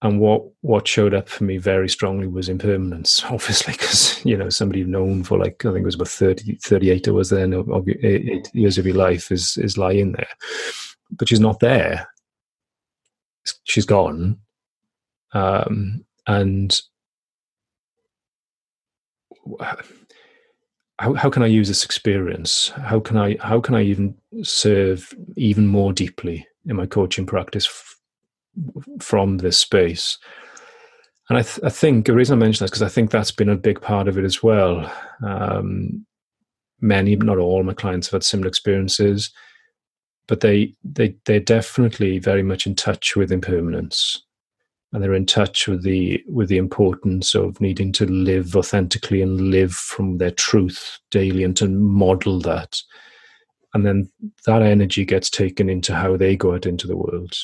And 0.00 0.20
what 0.20 0.44
what 0.60 0.86
showed 0.86 1.12
up 1.12 1.28
for 1.28 1.42
me 1.42 1.58
very 1.58 1.88
strongly 1.88 2.28
was 2.28 2.48
impermanence, 2.48 3.24
obviously, 3.30 3.72
because 3.72 4.24
you 4.24 4.36
know 4.36 4.48
somebody 4.48 4.80
you've 4.80 4.88
known 4.88 5.24
for 5.24 5.38
like 5.38 5.64
I 5.64 5.70
think 5.72 5.82
it 5.82 5.86
was 5.86 5.96
about 5.96 6.08
30, 6.08 6.56
38 6.62 7.08
hours 7.08 7.30
then 7.30 7.52
of, 7.52 7.68
of 7.70 7.88
eight 7.88 8.48
years 8.54 8.78
of 8.78 8.86
your 8.86 8.96
life 8.96 9.32
is 9.32 9.56
is 9.56 9.76
lying 9.76 10.12
there, 10.12 10.28
but 11.10 11.28
she's 11.28 11.40
not 11.40 11.60
there. 11.60 12.08
She's 13.64 13.86
gone, 13.86 14.38
um, 15.32 16.04
and 16.26 16.80
how, 20.98 21.14
how 21.14 21.30
can 21.30 21.42
I 21.42 21.46
use 21.46 21.68
this 21.68 21.84
experience? 21.84 22.68
How 22.70 23.00
can 23.00 23.16
I 23.16 23.36
how 23.40 23.60
can 23.60 23.74
I 23.74 23.82
even 23.82 24.14
serve 24.42 25.14
even 25.36 25.66
more 25.66 25.92
deeply 25.92 26.46
in 26.66 26.76
my 26.76 26.86
coaching 26.86 27.26
practice 27.26 27.66
f- 27.66 27.96
from 29.00 29.38
this 29.38 29.58
space? 29.58 30.18
And 31.28 31.38
I, 31.38 31.42
th- 31.42 31.60
I 31.62 31.68
think 31.68 32.06
the 32.06 32.14
reason 32.14 32.38
I 32.38 32.44
mention 32.44 32.60
that 32.60 32.66
is 32.66 32.70
because 32.70 32.82
I 32.82 32.88
think 32.88 33.10
that's 33.10 33.30
been 33.30 33.50
a 33.50 33.56
big 33.56 33.80
part 33.80 34.08
of 34.08 34.16
it 34.16 34.24
as 34.24 34.42
well. 34.42 34.90
Um, 35.22 36.06
many, 36.80 37.16
not 37.16 37.38
all, 37.38 37.62
my 37.62 37.74
clients 37.74 38.08
have 38.08 38.12
had 38.12 38.24
similar 38.24 38.48
experiences, 38.48 39.30
but 40.26 40.40
they 40.40 40.74
they 40.84 41.16
they're 41.26 41.40
definitely 41.40 42.18
very 42.18 42.42
much 42.42 42.66
in 42.66 42.74
touch 42.74 43.14
with 43.14 43.30
impermanence 43.30 44.22
and 44.92 45.02
they're 45.02 45.14
in 45.14 45.26
touch 45.26 45.68
with 45.68 45.82
the 45.82 46.22
with 46.26 46.48
the 46.48 46.56
importance 46.56 47.34
of 47.34 47.60
needing 47.60 47.92
to 47.92 48.06
live 48.06 48.56
authentically 48.56 49.20
and 49.20 49.50
live 49.50 49.72
from 49.72 50.18
their 50.18 50.30
truth 50.30 50.98
daily 51.10 51.44
and 51.44 51.56
to 51.58 51.68
model 51.68 52.40
that. 52.40 52.80
And 53.74 53.84
then 53.84 54.10
that 54.46 54.62
energy 54.62 55.04
gets 55.04 55.28
taken 55.28 55.68
into 55.68 55.94
how 55.94 56.16
they 56.16 56.36
go 56.36 56.54
out 56.54 56.64
into 56.64 56.86
the 56.86 56.96
world. 56.96 57.34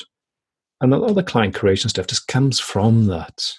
And 0.81 0.93
a 0.93 0.97
lot 0.97 1.11
of 1.11 1.15
the 1.15 1.23
client 1.23 1.53
creation 1.53 1.89
stuff 1.89 2.07
just 2.07 2.27
comes 2.27 2.59
from 2.59 3.05
that. 3.07 3.53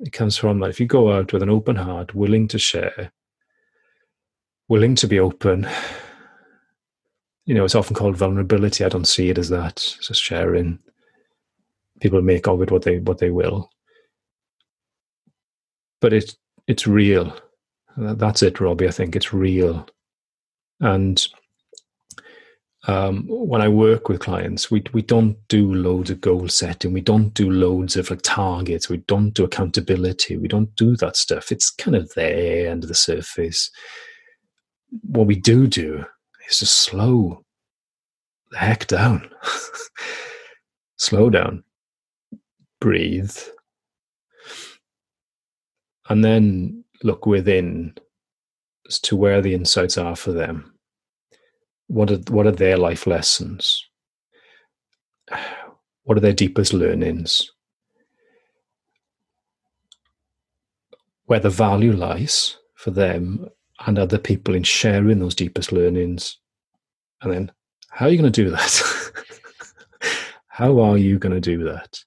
It 0.00 0.12
comes 0.12 0.38
from 0.38 0.60
that. 0.60 0.70
If 0.70 0.80
you 0.80 0.86
go 0.86 1.12
out 1.12 1.32
with 1.32 1.42
an 1.42 1.50
open 1.50 1.76
heart 1.76 2.14
willing 2.14 2.48
to 2.48 2.58
share 2.58 3.12
willing 4.68 4.94
to 4.94 5.08
be 5.08 5.18
open 5.18 5.68
you 7.50 7.54
know 7.54 7.64
it's 7.64 7.74
often 7.74 7.96
called 7.96 8.16
vulnerability. 8.16 8.84
I 8.84 8.88
don't 8.88 9.06
see 9.06 9.28
it 9.28 9.36
as 9.36 9.48
that. 9.48 9.72
It's 9.72 10.06
just 10.06 10.22
sharing 10.22 10.78
people 12.00 12.22
make 12.22 12.48
of 12.48 12.60
it 12.62 12.70
what 12.70 12.82
they 12.82 12.98
what 12.98 13.18
they 13.18 13.30
will. 13.30 13.70
But 16.00 16.12
it's 16.12 16.36
it's 16.66 16.86
real. 16.86 17.36
That's 17.96 18.42
it, 18.42 18.60
Robbie. 18.60 18.88
I 18.88 18.92
think 18.92 19.14
it's 19.14 19.32
real. 19.32 19.86
And 20.80 21.26
um, 22.88 23.26
when 23.28 23.60
I 23.60 23.68
work 23.68 24.08
with 24.08 24.20
clients, 24.20 24.70
we 24.70 24.82
we 24.92 25.02
don't 25.02 25.36
do 25.48 25.74
loads 25.74 26.10
of 26.10 26.20
goal 26.20 26.48
setting. 26.48 26.92
We 26.92 27.02
don't 27.02 27.34
do 27.34 27.50
loads 27.50 27.96
of 27.96 28.10
like 28.10 28.22
targets. 28.22 28.88
We 28.88 28.98
don't 28.98 29.30
do 29.30 29.44
accountability. 29.44 30.36
We 30.38 30.48
don't 30.48 30.74
do 30.76 30.96
that 30.96 31.16
stuff. 31.16 31.52
It's 31.52 31.70
kind 31.70 31.96
of 31.96 32.12
there 32.14 32.72
under 32.72 32.86
the 32.86 32.94
surface. 32.94 33.70
What 35.02 35.26
we 35.26 35.36
do 35.36 35.66
do 35.66 36.04
is 36.48 36.58
to 36.60 36.66
slow 36.66 37.44
the 38.50 38.58
heck 38.58 38.86
down. 38.86 39.30
slow 40.96 41.30
down 41.30 41.64
breathe, 42.80 43.36
and 46.08 46.24
then 46.24 46.84
look 47.02 47.26
within 47.26 47.94
as 48.88 48.98
to 49.00 49.16
where 49.16 49.40
the 49.40 49.54
insights 49.54 49.96
are 49.96 50.16
for 50.16 50.32
them. 50.32 50.74
What 51.86 52.10
are, 52.10 52.18
what 52.28 52.46
are 52.46 52.52
their 52.52 52.76
life 52.76 53.06
lessons? 53.06 53.86
What 56.04 56.16
are 56.16 56.22
their 56.22 56.32
deepest 56.32 56.72
learnings? 56.72 57.52
Where 61.26 61.38
the 61.38 61.50
value 61.50 61.92
lies 61.92 62.56
for 62.74 62.90
them 62.90 63.46
and 63.86 63.98
other 63.98 64.18
people 64.18 64.54
in 64.54 64.62
sharing 64.62 65.18
those 65.20 65.34
deepest 65.34 65.72
learnings. 65.72 66.38
And 67.22 67.32
then, 67.32 67.52
how 67.90 68.06
are 68.06 68.08
you 68.08 68.18
going 68.18 68.32
to 68.32 68.44
do 68.44 68.50
that? 68.50 68.82
how 70.48 70.80
are 70.80 70.98
you 70.98 71.18
going 71.18 71.34
to 71.34 71.40
do 71.40 71.64
that? 71.64 72.02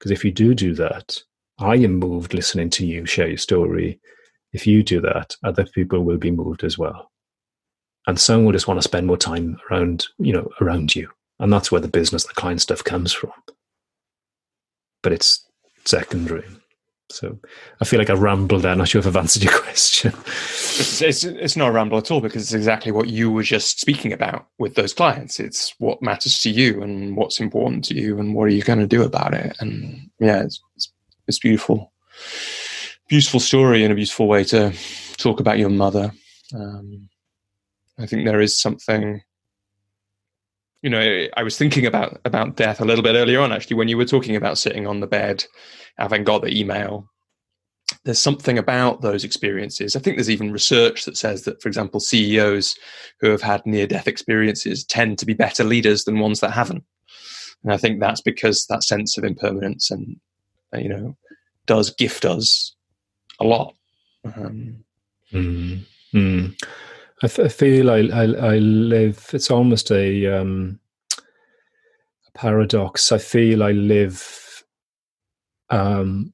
Because 0.00 0.10
if 0.10 0.24
you 0.24 0.32
do 0.32 0.54
do 0.54 0.74
that, 0.74 1.22
I 1.58 1.76
am 1.76 1.98
moved 1.98 2.32
listening 2.32 2.70
to 2.70 2.86
you 2.86 3.04
share 3.04 3.28
your 3.28 3.36
story. 3.36 4.00
If 4.54 4.66
you 4.66 4.82
do 4.82 5.00
that, 5.02 5.36
other 5.44 5.66
people 5.66 6.00
will 6.00 6.16
be 6.16 6.30
moved 6.30 6.64
as 6.64 6.78
well. 6.78 7.10
And 8.06 8.18
some 8.18 8.44
will 8.44 8.52
just 8.52 8.66
want 8.66 8.78
to 8.78 8.82
spend 8.82 9.06
more 9.06 9.18
time 9.18 9.58
around, 9.70 10.06
you 10.18 10.32
know, 10.32 10.48
around 10.62 10.96
you. 10.96 11.10
And 11.38 11.52
that's 11.52 11.70
where 11.70 11.82
the 11.82 11.88
business, 11.88 12.24
the 12.24 12.32
client 12.32 12.62
stuff 12.62 12.82
comes 12.82 13.12
from. 13.12 13.32
But 15.02 15.12
it's 15.12 15.46
secondary. 15.84 16.44
So 17.12 17.38
I 17.80 17.84
feel 17.84 17.98
like 17.98 18.10
I 18.10 18.14
rambled 18.14 18.62
there. 18.62 18.72
I'm 18.72 18.78
not 18.78 18.88
sure 18.88 19.00
if 19.00 19.06
I've 19.06 19.16
answered 19.16 19.42
your 19.42 19.58
question. 19.62 20.12
It's, 20.16 21.02
it's, 21.02 21.24
it's, 21.24 21.56
not 21.56 21.68
a 21.68 21.72
ramble 21.72 21.98
at 21.98 22.10
all 22.10 22.20
because 22.20 22.42
it's 22.42 22.52
exactly 22.52 22.92
what 22.92 23.08
you 23.08 23.30
were 23.30 23.42
just 23.42 23.80
speaking 23.80 24.12
about 24.12 24.46
with 24.58 24.74
those 24.74 24.94
clients. 24.94 25.40
It's 25.40 25.74
what 25.78 26.02
matters 26.02 26.40
to 26.42 26.50
you 26.50 26.82
and 26.82 27.16
what's 27.16 27.40
important 27.40 27.84
to 27.86 27.94
you 27.94 28.18
and 28.18 28.34
what 28.34 28.44
are 28.44 28.48
you 28.48 28.62
going 28.62 28.78
to 28.78 28.86
do 28.86 29.02
about 29.02 29.34
it. 29.34 29.56
And 29.60 30.10
yeah, 30.20 30.42
it's, 30.42 30.60
it's, 30.76 30.92
it's 31.26 31.38
beautiful. 31.38 31.92
Beautiful 33.08 33.40
story 33.40 33.82
and 33.82 33.92
a 33.92 33.96
beautiful 33.96 34.28
way 34.28 34.44
to 34.44 34.72
talk 35.16 35.40
about 35.40 35.58
your 35.58 35.70
mother. 35.70 36.12
Um, 36.54 37.08
I 37.98 38.06
think 38.06 38.24
there 38.24 38.40
is 38.40 38.58
something 38.58 39.22
you 40.82 40.90
know, 40.90 41.26
I 41.36 41.42
was 41.42 41.58
thinking 41.58 41.86
about 41.86 42.20
about 42.24 42.56
death 42.56 42.80
a 42.80 42.84
little 42.84 43.02
bit 43.02 43.14
earlier 43.14 43.40
on, 43.40 43.52
actually, 43.52 43.76
when 43.76 43.88
you 43.88 43.96
were 43.96 44.04
talking 44.04 44.36
about 44.36 44.58
sitting 44.58 44.86
on 44.86 45.00
the 45.00 45.06
bed, 45.06 45.44
having 45.98 46.24
got 46.24 46.42
the 46.42 46.58
email, 46.58 47.10
there's 48.04 48.20
something 48.20 48.56
about 48.56 49.02
those 49.02 49.24
experiences. 49.24 49.94
I 49.94 50.00
think 50.00 50.16
there's 50.16 50.30
even 50.30 50.52
research 50.52 51.04
that 51.04 51.16
says 51.16 51.42
that, 51.44 51.60
for 51.60 51.68
example, 51.68 52.00
CEOs 52.00 52.76
who 53.20 53.30
have 53.30 53.42
had 53.42 53.64
near 53.66 53.86
death 53.86 54.08
experiences 54.08 54.84
tend 54.84 55.18
to 55.18 55.26
be 55.26 55.34
better 55.34 55.64
leaders 55.64 56.04
than 56.04 56.18
ones 56.18 56.40
that 56.40 56.52
haven't. 56.52 56.84
And 57.62 57.72
I 57.72 57.76
think 57.76 58.00
that's 58.00 58.22
because 58.22 58.64
that 58.66 58.84
sense 58.84 59.18
of 59.18 59.24
impermanence 59.24 59.90
and, 59.90 60.16
you 60.74 60.88
know, 60.88 61.16
does 61.66 61.90
gift 61.90 62.24
us 62.24 62.74
a 63.38 63.44
lot. 63.44 63.74
Um, 64.24 64.84
mm. 65.32 65.80
Mm. 66.14 66.62
I, 67.22 67.26
f- 67.26 67.38
I 67.38 67.48
feel 67.48 67.90
I, 67.90 67.98
I, 68.12 68.22
I 68.24 68.58
live, 68.58 69.30
it's 69.32 69.50
almost 69.50 69.90
a, 69.90 70.26
um, 70.26 70.80
paradox. 72.34 73.12
I 73.12 73.18
feel 73.18 73.62
I 73.62 73.72
live 73.72 74.64
um, 75.68 76.32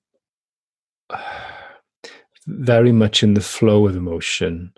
very 2.47 2.93
much 2.93 3.23
in 3.23 3.35
the 3.35 3.41
flow 3.41 3.87
of 3.89 3.97
emotion, 3.97 4.73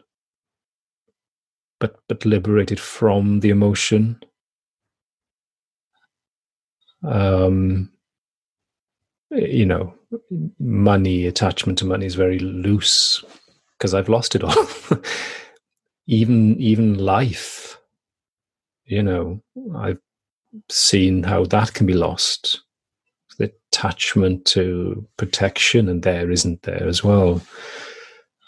but 1.81 1.97
but 2.09 2.25
liberated 2.25 2.81
from 2.81 3.41
the 3.41 3.51
emotion. 3.51 4.19
Um, 7.05 7.93
you 9.31 9.67
know, 9.67 9.95
money 10.59 11.27
attachment 11.27 11.79
to 11.79 11.85
money 11.85 12.07
is 12.07 12.15
very 12.15 12.39
loose 12.39 13.23
because 13.77 13.95
I've 13.95 14.09
lost 14.09 14.35
it 14.35 14.43
all. 14.43 14.67
even 16.09 16.61
even 16.61 16.99
life, 16.99 17.79
you 18.87 19.03
know, 19.03 19.41
I've 19.77 20.01
seen 20.71 21.23
how 21.23 21.45
that 21.45 21.75
can 21.75 21.87
be 21.87 21.93
lost 21.93 22.63
the 23.39 23.53
attachment 23.73 24.45
to 24.47 25.07
protection, 25.17 25.89
and 25.89 26.03
there 26.03 26.31
isn't 26.31 26.63
there 26.63 26.89
as 26.89 27.05
well. 27.05 27.41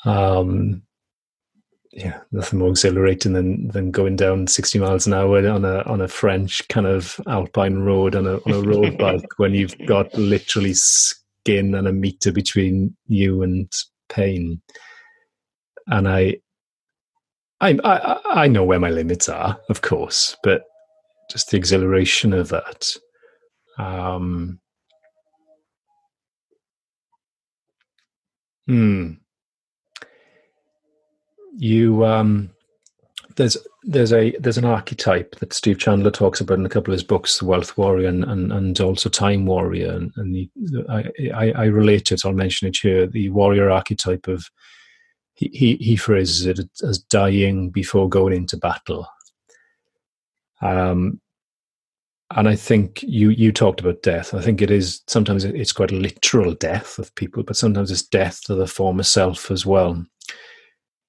Um, 0.05 0.83
yeah, 1.93 2.21
nothing 2.33 2.59
more 2.61 2.71
exhilarating 2.71 3.35
than 3.35 3.69
than 3.69 3.91
going 3.91 4.17
down 4.17 4.47
sixty 4.47 4.79
miles 4.79 5.07
an 5.07 5.15
hour 5.15 5.47
on 5.49 5.65
a 5.65 5.83
on 5.83 6.01
a 6.01 6.09
French 6.09 6.67
kind 6.69 6.87
of 6.87 7.21
alpine 7.29 7.81
road 7.81 8.17
on 8.17 8.27
a 8.27 8.37
on 8.37 8.53
a 8.53 8.61
road 8.63 8.99
bike 8.99 9.39
when 9.39 9.55
you've 9.55 9.77
got 9.87 10.13
literally 10.15 10.75
skin 10.75 11.75
and 11.75 11.87
a 11.87 11.93
meter 11.93 12.33
between 12.33 12.97
you 13.07 13.43
and 13.43 13.71
pain. 14.09 14.61
And 15.87 16.09
I, 16.09 16.37
I, 17.61 18.19
I, 18.25 18.49
know 18.49 18.65
where 18.65 18.81
my 18.81 18.91
limits 18.91 19.29
are, 19.29 19.59
of 19.69 19.83
course, 19.83 20.37
but 20.43 20.63
just 21.31 21.51
the 21.51 21.59
exhilaration 21.59 22.33
of 22.33 22.49
that. 22.49 22.87
Um, 23.79 24.61
Hmm. 28.71 29.15
You 31.57 32.05
um, 32.05 32.51
there's 33.35 33.57
there's 33.83 34.13
a 34.13 34.31
there's 34.39 34.59
an 34.59 34.65
archetype 34.65 35.35
that 35.41 35.53
Steve 35.53 35.81
Chandler 35.81 36.13
talks 36.13 36.41
about 36.41 36.61
in 36.61 36.67
a 36.67 36.69
couple 36.69 36.93
of 36.93 36.99
his 36.99 37.03
books, 37.03 37.41
The 37.41 37.47
Wealth 37.47 37.77
Warrior 37.77 38.07
and 38.07 38.23
and, 38.23 38.53
and 38.53 38.81
also 38.81 39.09
Time 39.09 39.45
Warrior, 39.45 39.91
and, 39.91 40.13
and 40.15 40.33
the, 40.33 40.49
I, 40.89 41.11
I, 41.35 41.53
I 41.63 41.65
relate 41.65 42.13
it. 42.13 42.25
I'll 42.25 42.33
mention 42.33 42.69
it 42.69 42.77
here. 42.81 43.09
The 43.09 43.31
warrior 43.31 43.71
archetype 43.71 44.29
of 44.29 44.49
he 45.49 45.77
he, 45.77 45.97
phrases 45.97 46.47
it 46.47 46.61
as 46.83 46.99
dying 46.99 47.71
before 47.71 48.09
going 48.09 48.35
into 48.35 48.57
battle. 48.57 49.07
Um, 50.61 51.21
and 52.37 52.49
I 52.49 52.55
think 52.55 53.03
you 53.03 53.31
you 53.31 53.51
talked 53.51 53.81
about 53.81 54.03
death. 54.03 54.35
I 54.35 54.43
think 54.43 54.63
it 54.63 54.71
is 54.71 55.03
sometimes 55.09 55.45
it's 55.45 55.73
quite 55.73 55.93
a 55.93 55.97
literal 55.97 56.55
death 56.55 56.99
of 56.99 57.15
people, 57.15 57.43
but 57.43 57.57
sometimes 57.57 57.91
it's 57.91 58.03
death 58.03 58.43
to 58.45 58.55
the 58.55 58.67
former 58.67 59.03
self 59.03 59.51
as 59.51 59.67
well. 59.67 60.05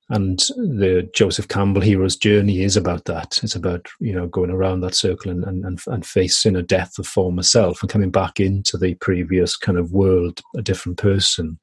And 0.10 0.40
the 0.58 1.10
Joseph 1.14 1.48
Campbell 1.48 1.82
hero's 1.82 2.18
journey 2.18 2.64
is 2.64 2.76
about 2.76 3.06
that. 3.06 3.40
It's 3.44 3.56
about 3.56 3.88
you 4.00 4.14
know 4.14 4.28
going 4.28 4.50
around 4.50 4.82
that 4.82 4.96
circle 4.96 5.32
and 5.32 5.44
and 5.44 5.80
and 5.88 6.06
facing 6.06 6.56
a 6.56 6.64
death 6.64 6.98
of 6.98 7.06
former 7.06 7.44
self 7.44 7.82
and 7.82 7.90
coming 7.90 8.12
back 8.12 8.40
into 8.40 8.78
the 8.78 8.96
previous 8.96 9.56
kind 9.58 9.78
of 9.78 9.92
world, 9.92 10.42
a 10.56 10.62
different 10.62 10.98
person. 10.98 11.60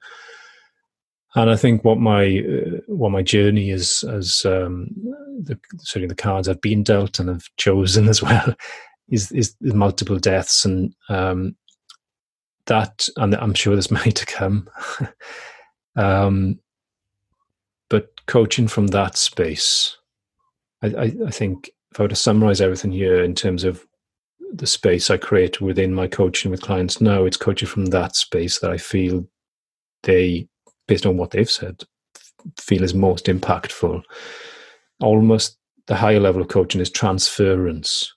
And 1.34 1.50
I 1.50 1.56
think 1.56 1.84
what 1.84 1.98
my 1.98 2.38
uh, 2.38 2.80
what 2.86 3.10
my 3.10 3.22
journey 3.22 3.70
is 3.70 4.02
as 4.04 4.44
um, 4.46 4.88
the, 5.42 5.58
certainly 5.78 6.08
the 6.08 6.14
cards 6.14 6.48
I've 6.48 6.60
been 6.60 6.82
dealt 6.82 7.18
and 7.18 7.28
have 7.28 7.44
chosen 7.56 8.08
as 8.08 8.22
well 8.22 8.54
is 9.08 9.30
is 9.32 9.54
multiple 9.60 10.18
deaths 10.18 10.64
and 10.64 10.94
um, 11.08 11.54
that, 12.68 13.08
and 13.16 13.34
I'm 13.34 13.54
sure 13.54 13.74
there's 13.74 13.90
many 13.90 14.12
to 14.12 14.26
come. 14.26 14.70
um, 15.96 16.60
but 17.90 18.08
coaching 18.26 18.68
from 18.68 18.88
that 18.88 19.16
space, 19.16 19.96
I, 20.82 20.86
I, 20.86 21.12
I 21.26 21.30
think 21.30 21.70
if 21.90 21.98
I 21.98 22.04
were 22.04 22.08
to 22.08 22.16
summarize 22.16 22.60
everything 22.60 22.92
here 22.92 23.22
in 23.22 23.34
terms 23.34 23.64
of 23.64 23.84
the 24.52 24.66
space 24.66 25.10
I 25.10 25.16
create 25.16 25.60
within 25.60 25.92
my 25.92 26.06
coaching 26.06 26.50
with 26.50 26.62
clients 26.62 27.00
now, 27.00 27.24
it's 27.24 27.36
coaching 27.36 27.68
from 27.68 27.86
that 27.86 28.14
space 28.14 28.60
that 28.60 28.70
I 28.70 28.78
feel 28.78 29.26
they, 30.04 30.48
based 30.88 31.06
on 31.06 31.16
what 31.16 31.30
they've 31.30 31.50
said, 31.50 31.84
feel 32.58 32.82
is 32.82 32.94
most 32.94 33.26
impactful. 33.26 34.02
Almost 35.00 35.56
the 35.86 35.94
higher 35.94 36.18
level 36.18 36.42
of 36.42 36.48
coaching 36.48 36.80
is 36.80 36.90
transference. 36.90 38.12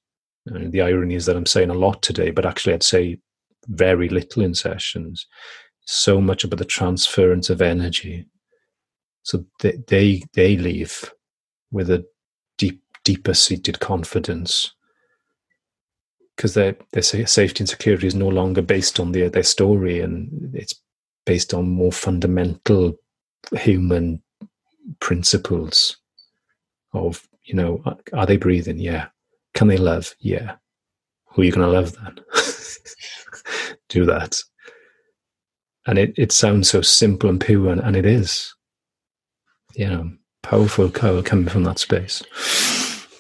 The 0.48 0.82
irony 0.82 1.14
is 1.14 1.28
that 1.28 1.38
I'm 1.38 1.46
saying 1.46 1.70
a 1.70 1.76
lot 1.76 2.02
today, 2.02 2.32
but 2.32 2.48
actually 2.48 2.74
I'd 2.74 2.82
say 2.82 3.20
very 3.68 4.10
little 4.10 4.42
in 4.42 4.56
sessions. 4.56 5.28
So 5.82 6.20
much 6.20 6.44
about 6.44 6.58
the 6.58 6.66
transference 6.66 7.52
of 7.52 7.62
energy. 7.62 8.26
So 9.24 9.46
they 9.60 9.78
they, 9.88 10.24
they 10.34 10.58
leave 10.58 11.14
with 11.72 11.92
a 11.92 12.04
deep, 12.58 12.82
deeper 13.04 13.36
seated 13.36 13.80
confidence 13.80 14.74
because 16.36 16.56
their 16.56 16.76
their 16.92 17.04
safety 17.04 17.62
and 17.62 17.70
security 17.70 18.08
is 18.08 18.16
no 18.16 18.28
longer 18.28 18.64
based 18.64 19.00
on 19.00 19.12
their 19.12 19.30
their 19.30 19.44
story, 19.44 20.02
and 20.02 20.56
it's 20.56 20.74
based 21.26 21.54
on 21.54 21.70
more 21.70 21.92
fundamental 21.92 22.96
human 23.54 24.22
principles 25.00 25.98
of 26.94 27.28
you 27.44 27.54
know 27.54 27.82
are 28.14 28.26
they 28.26 28.38
breathing 28.38 28.78
yeah 28.78 29.08
can 29.54 29.68
they 29.68 29.78
love? 29.78 30.16
Yeah. 30.20 30.56
Who 31.28 31.42
are 31.42 31.46
you 31.46 31.52
going 31.52 31.68
to 31.68 31.74
love 31.74 31.94
then? 31.94 32.20
Do 33.90 34.06
that. 34.06 34.42
And 35.86 35.98
it, 35.98 36.14
it 36.18 36.32
sounds 36.32 36.70
so 36.70 36.82
simple 36.82 37.30
and 37.30 37.42
pure, 37.42 37.70
and, 37.70 37.82
and 37.82 37.96
it 37.96 38.06
is. 38.06 38.54
You 39.76 39.88
know, 39.88 40.12
powerful 40.44 40.90
color 40.90 41.24
coming 41.24 41.48
from 41.48 41.64
that 41.64 41.80
space. 41.80 42.22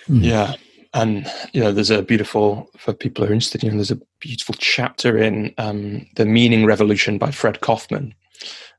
Mm. 0.07 0.23
Yeah. 0.23 0.56
And, 0.93 1.31
you 1.53 1.61
know, 1.61 1.72
there's 1.72 1.89
a 1.89 2.01
beautiful, 2.01 2.69
for 2.77 2.93
people 2.93 3.23
who 3.23 3.31
are 3.31 3.34
interested, 3.34 3.63
you 3.63 3.69
know, 3.69 3.77
there's 3.77 3.91
a 3.91 4.01
beautiful 4.19 4.55
chapter 4.57 5.18
in 5.18 5.53
um, 5.57 6.05
The 6.15 6.26
Meaning 6.26 6.65
Revolution 6.65 7.18
by 7.18 7.31
Fred 7.31 7.61
Kofman 7.61 8.13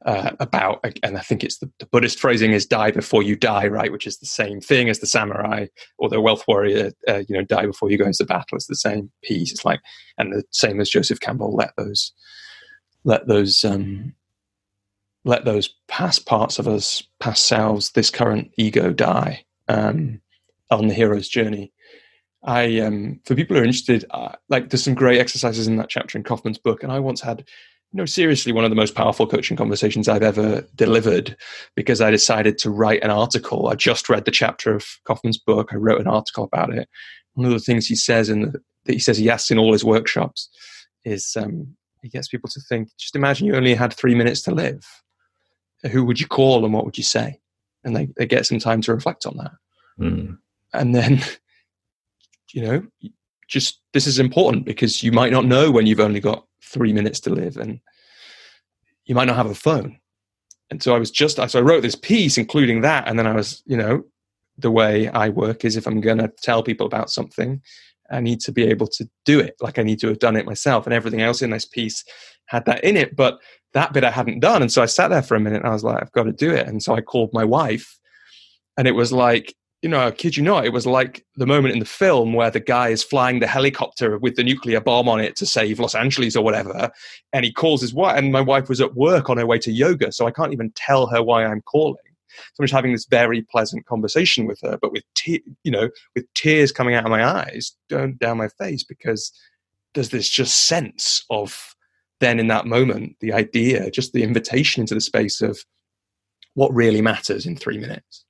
uh, 0.05 0.33
about, 0.41 0.85
and 1.03 1.17
I 1.17 1.21
think 1.21 1.45
it's 1.45 1.59
the, 1.59 1.71
the, 1.79 1.87
Buddhist 1.87 2.19
phrasing 2.19 2.53
is 2.53 2.67
"die 2.67 2.91
before 2.91 3.23
you 3.23 3.37
die," 3.37 3.67
right? 3.67 3.93
Which 3.93 4.07
is 4.07 4.19
the 4.19 4.27
same 4.27 4.61
thing 4.61 4.89
as 4.89 4.99
the 4.99 5.07
samurai 5.07 5.67
or 5.99 6.09
the 6.09 6.21
wealth 6.21 6.45
warrior. 6.49 6.93
Uh, 7.07 7.23
you 7.29 7.37
know, 7.37 7.45
die 7.45 7.67
before 7.67 7.91
you 7.91 7.99
go 7.99 8.07
into 8.07 8.25
battle. 8.25 8.57
It's 8.57 8.67
the 8.67 8.75
same 8.75 9.11
piece. 9.23 9.53
It's 9.53 9.65
like, 9.65 9.81
and 10.19 10.33
the 10.33 10.43
same 10.51 10.81
as 10.81 10.91
Joseph 10.91 11.21
Campbell. 11.21 11.55
Let 11.55 11.73
those, 11.77 12.13
let 13.05 13.29
those, 13.29 13.65
um, 13.65 14.15
let 15.25 15.45
those 15.45 15.73
past 15.87 16.27
parts 16.27 16.59
of 16.59 16.67
us, 16.67 17.03
past 17.21 17.47
selves, 17.47 17.93
this 17.93 18.11
current 18.11 18.51
ego 18.59 18.93
die 18.93 19.45
um, 19.69 20.21
on 20.71 20.89
the 20.89 20.95
hero's 20.95 21.29
journey. 21.29 21.73
I, 22.45 22.81
um, 22.81 23.21
for 23.25 23.35
people 23.35 23.57
who 23.57 23.63
are 23.63 23.65
interested, 23.65 24.05
uh, 24.11 24.33
like 24.49 24.71
there's 24.71 24.83
some 24.83 24.95
great 24.95 25.21
exercises 25.21 25.69
in 25.69 25.77
that 25.77 25.89
chapter 25.89 26.19
in 26.19 26.25
Kofman's 26.25 26.59
book, 26.59 26.83
and 26.83 26.91
I 26.91 26.99
once 26.99 27.21
had 27.21 27.45
you 27.93 27.99
know, 27.99 28.07
seriously 28.07 28.53
one 28.53 28.65
of 28.65 28.71
the 28.71 28.77
most 28.77 28.95
powerful 28.95 29.27
coaching 29.27 29.57
conversations 29.57 30.09
I've 30.09 30.23
ever 30.23 30.67
delivered 30.75 31.37
because 31.77 32.01
I 32.01 32.11
decided 32.11 32.57
to 32.59 32.71
write 32.71 33.05
an 33.05 33.11
article. 33.11 33.69
I 33.69 33.75
just 33.75 34.09
read 34.09 34.25
the 34.25 34.31
chapter 34.31 34.75
of 34.75 34.87
Kofman's 35.07 35.39
book. 35.39 35.71
I 35.73 35.77
wrote 35.77 36.01
an 36.01 36.07
article 36.07 36.45
about 36.45 36.73
it. 36.73 36.89
One 37.35 37.47
of 37.47 37.53
the 37.53 37.59
things 37.59 37.87
he 37.87 37.95
says 37.95 38.31
in 38.31 38.43
the, 38.43 38.63
that 38.85 38.95
he 38.95 38.99
says 38.99 39.19
he 39.19 39.29
asks 39.29 39.51
in 39.51 39.59
all 39.59 39.73
his 39.73 39.85
workshops 39.85 40.49
is 41.05 41.37
um, 41.37 41.77
he 42.01 42.09
gets 42.09 42.29
people 42.29 42.49
to 42.51 42.61
think, 42.61 42.89
just 42.99 43.15
imagine 43.15 43.47
you 43.47 43.55
only 43.55 43.75
had 43.75 43.93
three 43.93 44.15
minutes 44.15 44.41
to 44.43 44.55
live. 44.55 44.85
Who 45.91 46.05
would 46.05 46.19
you 46.19 46.27
call 46.27 46.65
and 46.65 46.73
what 46.73 46.87
would 46.87 46.97
you 46.97 47.05
say? 47.05 47.41
And 47.85 47.95
they, 47.95 48.09
they 48.17 48.27
get 48.27 48.47
some 48.47 48.59
time 48.59 48.81
to 48.83 48.95
reflect 48.95 49.27
on 49.27 49.37
that. 49.37 49.53
Mm. 50.01 50.39
And 50.73 50.95
then, 50.95 51.23
you 52.53 52.63
know, 52.63 53.11
just 53.49 53.81
this 53.93 54.07
is 54.07 54.19
important 54.19 54.65
because 54.65 55.03
you 55.03 55.13
might 55.13 55.33
not 55.33 55.45
know 55.45 55.71
when 55.71 55.87
you've 55.87 56.01
only 56.01 56.21
got 56.21 56.47
three 56.63 56.93
minutes 56.93 57.21
to 57.21 57.31
live 57.31 57.57
and 57.57 57.81
you 59.05 59.15
might 59.15 59.27
not 59.27 59.37
have 59.37 59.51
a 59.51 59.55
phone. 59.55 59.99
And 60.71 60.83
so 60.83 60.95
I 60.95 60.99
was 60.99 61.11
just, 61.11 61.37
so 61.37 61.59
I 61.59 61.63
wrote 61.63 61.83
this 61.83 61.95
piece, 61.95 62.39
including 62.39 62.81
that. 62.81 63.07
And 63.07 63.19
then 63.19 63.27
I 63.27 63.35
was, 63.35 63.63
you 63.67 63.77
know, 63.77 64.05
the 64.57 64.71
way 64.71 65.09
I 65.09 65.29
work 65.29 65.65
is 65.65 65.77
if 65.77 65.87
I'm 65.87 66.01
going 66.01 66.19
to 66.19 66.33
tell 66.43 66.63
people 66.63 66.87
about 66.87 67.11
something, 67.11 67.61
I 68.11 68.21
need 68.21 68.41
to 68.41 68.53
be 68.53 68.65
able 68.65 68.87
to 68.87 69.09
do 69.25 69.39
it. 69.39 69.55
Like 69.61 69.79
I 69.79 69.83
need 69.83 70.01
to 70.01 70.09
have 70.09 70.19
done 70.19 70.37
it 70.37 70.47
myself. 70.47 70.87
And 70.87 70.95
everything 70.95 71.21
else 71.21 71.43
in 71.43 71.51
this 71.51 71.67
piece 71.67 72.05
had 72.47 72.65
that 72.67 72.85
in 72.85 72.97
it. 72.97 73.17
But 73.17 73.39
that 73.75 73.93
bit 73.93 74.05
I 74.05 74.11
hadn't 74.11 74.41
done. 74.41 74.63
And 74.63 74.73
so 74.73 74.83
I 74.83 74.87
sat 74.87 75.09
there 75.09 75.23
for 75.23 75.35
a 75.35 75.41
minute 75.41 75.59
and 75.59 75.69
I 75.69 75.73
was 75.73 75.85
like, 75.85 76.01
I've 76.01 76.13
got 76.13 76.25
to 76.25 76.33
do 76.33 76.51
it. 76.51 76.67
And 76.67 76.83
so 76.83 76.95
I 76.95 77.01
called 77.01 77.31
my 77.33 77.45
wife 77.45 77.99
and 78.77 78.89
it 78.89 78.93
was 78.93 79.13
like, 79.13 79.55
you 79.83 79.89
know, 79.89 80.07
I 80.07 80.11
kid 80.13 80.37
you 80.37 80.45
not, 80.45 80.65
it 80.65 80.73
was 80.73 80.87
like 80.87 81.27
the 81.35 81.47
moment 81.47 81.75
in 81.75 81.81
the 81.81 81.85
film 81.85 82.35
where 82.35 82.53
the 82.53 82.61
guy 82.61 82.91
is 82.91 83.03
flying 83.03 83.41
the 83.41 83.49
helicopter 83.49 84.17
with 84.17 84.37
the 84.37 84.45
nuclear 84.45 84.81
bomb 84.81 85.09
on 85.09 85.19
it 85.19 85.35
to 85.37 85.47
save 85.47 85.81
Los 85.81 85.97
Angeles 85.97 86.37
or 86.37 86.45
whatever. 86.45 86.91
And 87.33 87.45
he 87.45 87.53
calls 87.53 87.81
his 87.81 87.93
wife, 87.93 88.17
and 88.17 88.31
my 88.31 88.41
wife 88.41 88.69
was 88.69 88.81
at 88.81 88.95
work 88.95 89.29
on 89.29 89.39
her 89.39 89.47
way 89.47 89.59
to 89.59 89.73
yoga. 89.73 90.13
So 90.13 90.27
I 90.27 90.31
can't 90.31 90.53
even 90.53 90.73
tell 90.77 91.09
her 91.09 91.21
why 91.21 91.45
I'm 91.45 91.63
calling. 91.63 91.97
So 92.29 92.61
I'm 92.61 92.67
just 92.67 92.75
having 92.75 92.93
this 92.93 93.07
very 93.07 93.43
pleasant 93.43 93.85
conversation 93.87 94.47
with 94.47 94.61
her, 94.63 94.79
but 94.81 94.93
with, 94.93 95.03
te- 95.15 95.43
you 95.65 95.73
know, 95.73 95.91
with 96.15 96.33
tears 96.35 96.71
coming 96.71 96.95
out 96.95 97.05
of 97.05 97.11
my 97.11 97.25
eyes, 97.25 97.73
down, 97.89 98.17
down 98.21 98.39
my 98.39 98.49
face, 98.49 98.85
because 98.85 99.33
there's 99.95 100.11
this 100.11 100.29
just 100.29 100.67
sense 100.67 101.25
of 101.29 101.75
then 102.21 102.39
in 102.39 102.47
that 102.47 102.67
moment, 102.67 103.17
the 103.21 103.33
idea, 103.33 103.91
just 103.91 104.13
the 104.13 104.23
invitation 104.23 104.81
into 104.81 104.95
the 104.95 105.01
space 105.01 105.43
of 105.43 105.65
what 106.55 106.73
really 106.73 107.03
matters 107.03 107.47
in 107.47 107.57
three 107.57 107.79
minutes. 107.79 108.22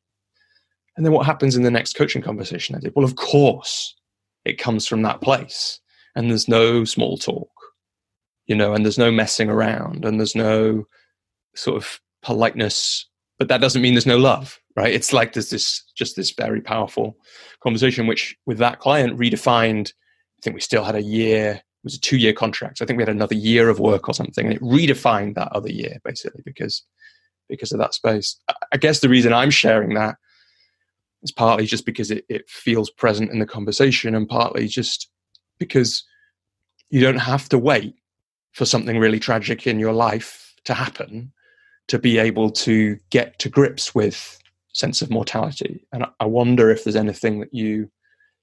And 0.97 1.07
then 1.07 1.13
what 1.13 1.27
happens 1.27 1.57
in 1.57 1.63
the 1.63 1.71
next 1.71 1.95
coaching 1.95 2.23
conversation 2.23 2.75
I 2.75 2.81
did? 2.81 2.93
Well, 2.95 3.05
of 3.05 3.17
course, 3.17 3.95
it 4.45 4.59
comes 4.59 4.87
from 4.87 5.03
that 5.03 5.21
place. 5.21 5.81
And 6.15 6.31
there's 6.31 6.49
no 6.49 6.85
small 6.85 7.17
talk, 7.17 7.51
you 8.47 8.55
know, 8.55 8.75
and 8.75 8.85
there's 8.85 8.99
no 8.99 9.11
messing 9.11 9.49
around 9.49 10.05
and 10.05 10.21
there's 10.21 10.37
no 10.37 10.87
sort 11.55 11.77
of 11.77 12.01
politeness, 12.23 13.09
but 13.39 13.49
that 13.49 13.63
doesn't 13.63 13.81
mean 13.81 13.95
there's 13.95 14.07
no 14.07 14.19
love, 14.19 14.61
right? 14.77 14.93
It's 14.93 15.15
like 15.15 15.33
there's 15.33 15.49
this 15.49 15.83
just 15.97 16.17
this 16.17 16.33
very 16.33 16.61
powerful 16.61 17.17
conversation, 17.63 18.07
which 18.07 18.37
with 18.45 18.59
that 18.59 18.79
client 18.79 19.19
redefined. 19.19 19.89
I 19.89 20.41
think 20.43 20.55
we 20.55 20.61
still 20.61 20.85
had 20.85 20.97
a 20.97 21.03
year 21.03 21.63
it 21.83 21.87
was 21.87 21.97
a 21.97 22.01
two 22.01 22.17
year 22.17 22.33
contract. 22.33 22.79
So 22.79 22.85
I 22.85 22.87
think 22.87 22.97
we 22.97 23.03
had 23.03 23.09
another 23.09 23.35
year 23.35 23.69
of 23.69 23.81
work 23.81 24.09
or 24.09 24.15
something, 24.15 24.47
and 24.47 24.55
it 24.55 24.63
redefined 24.63 25.35
that 25.35 25.51
other 25.53 25.71
year 25.71 25.99
basically 26.05 26.43
because 26.45 26.85
because 27.49 27.73
of 27.73 27.79
that 27.79 27.95
space. 27.95 28.39
I 28.73 28.77
guess 28.77 29.01
the 29.01 29.09
reason 29.09 29.33
I'm 29.33 29.51
sharing 29.51 29.95
that 29.95 30.17
is 31.23 31.33
partly 31.33 31.67
just 31.67 31.87
because 31.87 32.11
it, 32.11 32.25
it 32.29 32.49
feels 32.49 32.91
present 32.91 33.31
in 33.31 33.39
the 33.39 33.47
conversation, 33.47 34.15
and 34.15 34.29
partly 34.29 34.67
just 34.69 35.09
because 35.59 36.05
you 36.91 37.01
don't 37.01 37.17
have 37.17 37.49
to 37.49 37.59
wait 37.59 37.95
for 38.53 38.65
something 38.65 38.99
really 38.99 39.19
tragic 39.19 39.67
in 39.67 39.79
your 39.79 39.93
life 39.93 40.55
to 40.65 40.75
happen 40.75 41.33
to 41.89 41.99
be 41.99 42.19
able 42.19 42.51
to 42.51 42.99
get 43.11 43.39
to 43.39 43.49
grips 43.49 43.95
with 43.95 44.39
sense 44.73 45.03
of 45.03 45.11
mortality. 45.11 45.87
And 45.93 46.07
I 46.21 46.25
wonder 46.25 46.71
if 46.71 46.85
there's 46.85 46.97
anything 46.97 47.41
that 47.41 47.53
you 47.53 47.91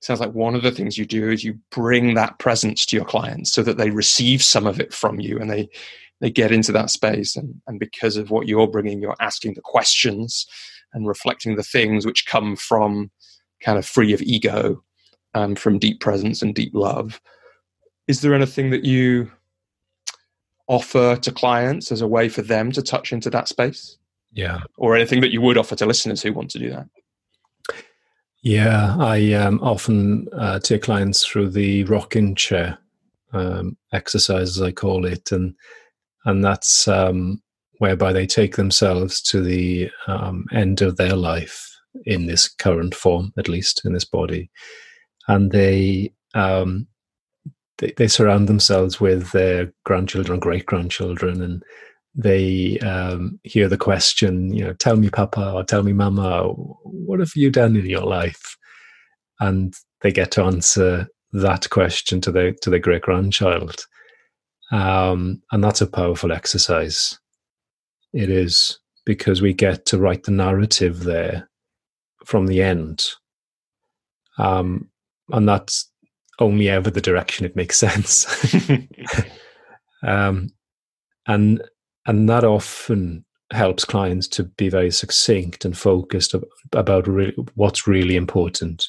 sounds 0.01 0.19
like 0.19 0.33
one 0.33 0.55
of 0.55 0.61
the 0.61 0.71
things 0.71 0.97
you 0.97 1.05
do 1.05 1.29
is 1.29 1.43
you 1.43 1.59
bring 1.71 2.13
that 2.13 2.39
presence 2.39 2.85
to 2.85 2.95
your 2.95 3.05
clients 3.05 3.51
so 3.51 3.61
that 3.63 3.77
they 3.77 3.89
receive 3.89 4.41
some 4.41 4.65
of 4.65 4.79
it 4.79 4.93
from 4.93 5.19
you 5.19 5.37
and 5.39 5.49
they 5.49 5.69
they 6.21 6.29
get 6.29 6.51
into 6.51 6.71
that 6.71 6.89
space 6.89 7.35
and, 7.35 7.61
and 7.67 7.79
because 7.79 8.15
of 8.15 8.29
what 8.29 8.47
you're 8.47 8.67
bringing 8.67 9.01
you're 9.01 9.15
asking 9.19 9.53
the 9.53 9.61
questions 9.61 10.47
and 10.93 11.07
reflecting 11.07 11.55
the 11.55 11.63
things 11.63 12.05
which 12.05 12.25
come 12.25 12.55
from 12.55 13.11
kind 13.61 13.77
of 13.77 13.85
free 13.85 14.13
of 14.13 14.21
ego 14.21 14.83
and 15.33 15.59
from 15.59 15.79
deep 15.79 15.99
presence 15.99 16.41
and 16.41 16.55
deep 16.55 16.73
love. 16.73 17.21
Is 18.07 18.21
there 18.21 18.33
anything 18.33 18.71
that 18.71 18.83
you 18.83 19.31
offer 20.67 21.15
to 21.15 21.31
clients 21.31 21.91
as 21.91 22.01
a 22.01 22.07
way 22.07 22.29
for 22.29 22.41
them 22.41 22.71
to 22.71 22.81
touch 22.81 23.11
into 23.11 23.29
that 23.29 23.47
space? 23.47 23.97
Yeah. 24.31 24.61
Or 24.77 24.95
anything 24.95 25.21
that 25.21 25.31
you 25.31 25.41
would 25.41 25.57
offer 25.57 25.75
to 25.75 25.85
listeners 25.85 26.21
who 26.21 26.33
want 26.33 26.51
to 26.51 26.59
do 26.59 26.69
that? 26.69 26.87
Yeah, 28.41 28.95
I 28.97 29.33
um, 29.33 29.59
often 29.61 30.29
uh, 30.33 30.59
take 30.59 30.83
clients 30.83 31.25
through 31.25 31.49
the 31.49 31.83
rocking 31.85 32.35
chair 32.35 32.77
um, 33.33 33.75
exercise, 33.91 34.57
as 34.57 34.61
I 34.61 34.71
call 34.71 35.05
it, 35.05 35.31
and 35.31 35.55
and 36.25 36.43
that's 36.43 36.87
um, 36.87 37.41
whereby 37.79 38.13
they 38.13 38.27
take 38.27 38.55
themselves 38.55 39.21
to 39.21 39.41
the 39.41 39.89
um, 40.07 40.45
end 40.53 40.81
of 40.81 40.97
their 40.97 41.15
life 41.15 41.65
in 42.05 42.27
this 42.27 42.47
current 42.47 42.95
form, 42.95 43.33
at 43.37 43.49
least 43.49 43.81
in 43.83 43.93
this 43.93 44.05
body, 44.05 44.49
and 45.27 45.51
they 45.51 46.13
um, 46.35 46.87
they, 47.79 47.93
they 47.97 48.07
surround 48.07 48.47
themselves 48.47 49.01
with 49.01 49.31
their 49.31 49.73
grandchildren, 49.85 50.39
great 50.39 50.65
grandchildren, 50.65 51.41
and 51.41 51.63
they 52.15 52.77
um, 52.79 53.39
hear 53.43 53.67
the 53.67 53.77
question, 53.77 54.53
you 54.53 54.63
know, 54.63 54.73
tell 54.73 54.97
me, 54.97 55.09
Papa, 55.09 55.53
or 55.53 55.63
tell 55.63 55.83
me, 55.83 55.93
Mama, 55.93 56.43
what 56.43 57.19
have 57.19 57.31
you 57.35 57.49
done 57.51 57.75
in 57.75 57.85
your 57.85 58.05
life? 58.05 58.57
And 59.39 59.73
they 60.01 60.11
get 60.11 60.31
to 60.31 60.43
answer 60.43 61.07
that 61.31 61.69
question 61.69 62.21
to 62.21 62.31
their 62.31 62.53
to 62.53 62.69
their 62.69 62.79
great 62.79 63.03
grandchild, 63.03 63.85
um, 64.71 65.41
and 65.51 65.63
that's 65.63 65.81
a 65.81 65.87
powerful 65.87 66.31
exercise. 66.31 67.18
It 68.13 68.29
is 68.29 68.79
because 69.05 69.41
we 69.41 69.53
get 69.53 69.85
to 69.87 69.97
write 69.97 70.23
the 70.23 70.31
narrative 70.31 71.03
there 71.03 71.49
from 72.25 72.47
the 72.47 72.61
end, 72.61 73.05
um, 74.37 74.89
and 75.31 75.47
that's 75.47 75.89
only 76.39 76.69
ever 76.69 76.89
the 76.89 77.01
direction 77.01 77.45
it 77.45 77.55
makes 77.55 77.77
sense. 77.85 78.25
um, 80.03 80.49
and 81.27 81.61
and 82.05 82.29
that 82.29 82.43
often 82.43 83.25
helps 83.51 83.83
clients 83.83 84.27
to 84.27 84.43
be 84.43 84.69
very 84.69 84.91
succinct 84.91 85.65
and 85.65 85.77
focused 85.77 86.35
about 86.73 87.07
re- 87.07 87.35
what's 87.55 87.87
really 87.87 88.15
important 88.15 88.87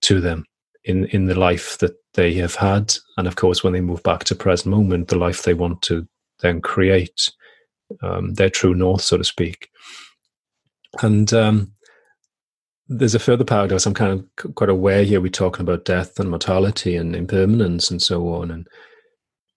to 0.00 0.20
them 0.20 0.44
in 0.84 1.04
in 1.06 1.26
the 1.26 1.38
life 1.38 1.78
that 1.78 1.94
they 2.14 2.34
have 2.34 2.54
had. 2.54 2.94
And 3.16 3.26
of 3.26 3.36
course 3.36 3.62
when 3.62 3.72
they 3.72 3.80
move 3.80 4.02
back 4.02 4.24
to 4.24 4.34
present 4.34 4.70
moment 4.74 5.08
the 5.08 5.18
life 5.18 5.42
they 5.42 5.54
want 5.54 5.82
to 5.82 6.06
then 6.40 6.60
create 6.60 7.30
um, 8.02 8.34
their 8.34 8.50
true 8.50 8.74
north 8.74 9.02
so 9.02 9.16
to 9.16 9.24
speak 9.24 9.68
and 11.02 11.32
um, 11.32 11.72
there's 12.88 13.14
a 13.14 13.20
further 13.20 13.44
paradox 13.44 13.86
i'm 13.86 13.94
kind 13.94 14.12
of 14.12 14.54
quite 14.54 14.70
aware 14.70 15.04
here 15.04 15.20
we're 15.20 15.28
talking 15.28 15.62
about 15.62 15.84
death 15.84 16.18
and 16.18 16.30
mortality 16.30 16.96
and 16.96 17.14
impermanence 17.14 17.90
and 17.90 18.02
so 18.02 18.28
on 18.32 18.50
and 18.50 18.66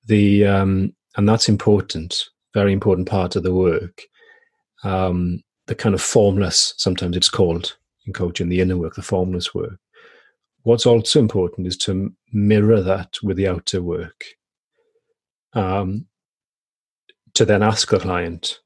the 0.06 0.45
um, 0.45 0.93
and 1.15 1.27
that's 1.27 1.49
important, 1.49 2.30
very 2.53 2.73
important 2.73 3.07
part 3.07 3.35
of 3.35 3.43
the 3.43 3.53
work. 3.53 4.03
Um, 4.84 5.41
the 5.68 5.76
kind 5.76 5.93
of 5.93 6.01
formless, 6.01 6.73
sometimes 6.77 7.18
it's 7.18 7.30
called 7.30 7.76
in 8.06 8.14
coaching, 8.14 8.49
the 8.49 8.61
inner 8.61 8.77
work, 8.77 8.95
the 8.95 9.01
formless 9.01 9.53
work. 9.53 9.80
What's 10.64 10.85
also 10.85 11.19
important 11.19 11.68
is 11.68 11.77
to 11.77 12.14
mirror 12.31 12.81
that 12.81 13.18
with 13.22 13.38
the 13.38 13.47
outer 13.47 13.81
work. 13.81 14.23
Um, 15.53 16.06
to 17.39 17.45
then 17.45 17.63
ask 17.63 17.89
the 17.89 17.97
client, 17.99 18.59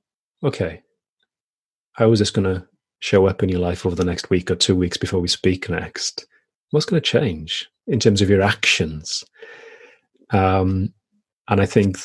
okay, 0.44 0.82
how 1.92 2.12
is 2.12 2.18
this 2.18 2.32
going 2.32 2.52
to 2.52 2.68
show 3.02 3.28
up 3.28 3.44
in 3.44 3.50
your 3.50 3.60
life 3.60 3.86
over 3.86 3.96
the 3.96 4.04
next 4.04 4.32
week 4.32 4.50
or 4.50 4.56
two 4.56 4.76
weeks 4.76 4.98
before 4.98 5.20
we 5.20 5.28
speak 5.28 5.70
next? 5.70 6.26
What's 6.72 6.88
going 6.88 7.00
to 7.00 7.08
change 7.08 7.70
in 7.86 8.00
terms 8.00 8.20
of 8.20 8.32
your 8.32 8.42
actions? 8.42 9.24
Um, 10.32 10.92
and 11.50 11.62
I 11.62 11.68
think 11.68 12.00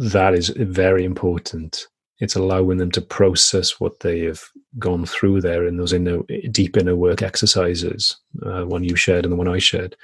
that 0.00 0.34
is 0.34 0.48
very 0.48 1.04
important. 1.04 1.86
It's 2.18 2.34
allowing 2.34 2.78
them 2.78 2.90
to 2.90 3.00
process 3.00 3.78
what 3.78 4.00
they 4.00 4.22
have 4.22 4.42
gone 4.80 5.06
through 5.06 5.42
there 5.42 5.64
in 5.64 5.76
those 5.76 5.92
inner, 5.92 6.22
deep 6.50 6.76
inner 6.76 6.96
work 6.96 7.22
exercises, 7.22 8.16
uh, 8.44 8.64
one 8.64 8.82
you 8.82 8.96
shared 8.96 9.24
and 9.24 9.32
the 9.32 9.36
one 9.36 9.46
I 9.46 9.60
shared, 9.60 9.94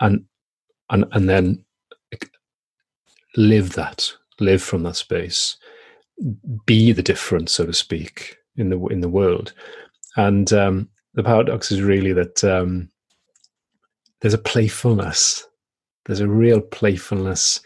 and 0.00 0.22
and 0.90 1.06
and 1.12 1.30
then 1.30 1.64
live 3.36 3.72
that, 3.72 4.12
live 4.40 4.62
from 4.62 4.82
that 4.84 4.96
space, 4.96 5.56
be 6.66 6.92
the 6.92 7.02
difference, 7.02 7.52
so 7.52 7.66
to 7.66 7.72
speak, 7.72 8.36
in 8.56 8.70
the 8.70 8.78
in 8.86 9.00
the 9.00 9.08
world. 9.08 9.52
And 10.16 10.52
um, 10.52 10.88
the 11.14 11.22
paradox 11.22 11.70
is 11.70 11.82
really 11.82 12.12
that 12.12 12.42
um, 12.44 12.90
there's 14.20 14.34
a 14.34 14.38
playfulness 14.38 15.46
there's 16.06 16.20
a 16.20 16.28
real 16.28 16.60
playfulness 16.60 17.60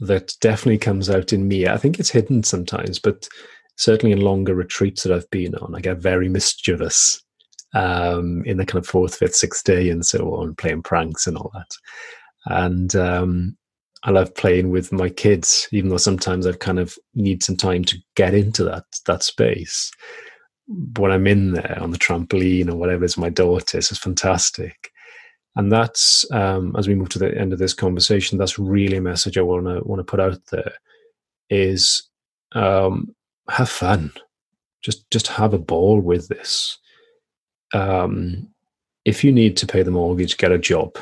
that 0.00 0.32
definitely 0.40 0.78
comes 0.78 1.10
out 1.10 1.32
in 1.32 1.48
me. 1.48 1.66
I 1.66 1.76
think 1.76 1.98
it's 1.98 2.10
hidden 2.10 2.42
sometimes, 2.42 2.98
but 2.98 3.28
certainly 3.76 4.12
in 4.12 4.20
longer 4.20 4.54
retreats 4.54 5.02
that 5.02 5.12
I've 5.12 5.28
been 5.30 5.54
on, 5.56 5.74
I 5.74 5.80
get 5.80 5.98
very 5.98 6.28
mischievous 6.28 7.20
um, 7.74 8.44
in 8.44 8.58
the 8.58 8.66
kind 8.66 8.82
of 8.82 8.88
fourth, 8.88 9.16
fifth, 9.16 9.34
sixth 9.34 9.64
day 9.64 9.90
and 9.90 10.04
so 10.04 10.34
on, 10.34 10.54
playing 10.54 10.82
pranks 10.82 11.26
and 11.26 11.36
all 11.36 11.50
that. 11.54 11.70
And 12.46 12.94
um, 12.96 13.56
I 14.02 14.10
love 14.10 14.34
playing 14.34 14.70
with 14.70 14.92
my 14.92 15.10
kids, 15.10 15.68
even 15.72 15.90
though 15.90 15.98
sometimes 15.98 16.46
I 16.46 16.52
kind 16.52 16.78
of 16.78 16.96
need 17.14 17.42
some 17.42 17.56
time 17.56 17.84
to 17.84 17.98
get 18.16 18.34
into 18.34 18.64
that 18.64 18.84
that 19.06 19.22
space. 19.22 19.90
But 20.68 21.02
when 21.02 21.12
I'm 21.12 21.26
in 21.26 21.52
there 21.52 21.78
on 21.80 21.90
the 21.90 21.98
trampoline 21.98 22.70
or 22.70 22.76
whatever 22.76 23.04
is 23.04 23.18
my 23.18 23.28
daughter, 23.28 23.78
it's 23.78 23.96
fantastic. 23.98 24.90
And 25.56 25.70
that's 25.70 26.30
um, 26.32 26.74
as 26.78 26.86
we 26.86 26.94
move 26.94 27.08
to 27.10 27.18
the 27.18 27.36
end 27.36 27.52
of 27.52 27.58
this 27.58 27.74
conversation 27.74 28.38
that's 28.38 28.56
really 28.56 28.98
a 28.98 29.00
message 29.00 29.36
i 29.36 29.42
want 29.42 29.66
to 29.66 29.80
want 29.80 29.98
to 29.98 30.04
put 30.04 30.20
out 30.20 30.38
there 30.52 30.72
is 31.50 32.08
um, 32.52 33.14
have 33.48 33.68
fun. 33.68 34.12
Just 34.82 35.10
just 35.10 35.26
have 35.28 35.52
a 35.52 35.58
ball 35.58 36.00
with 36.00 36.28
this. 36.28 36.78
Um, 37.74 38.48
if 39.04 39.22
you 39.24 39.32
need 39.32 39.56
to 39.58 39.66
pay 39.66 39.82
the 39.82 39.90
mortgage, 39.90 40.38
get 40.38 40.52
a 40.52 40.58
job, 40.58 40.96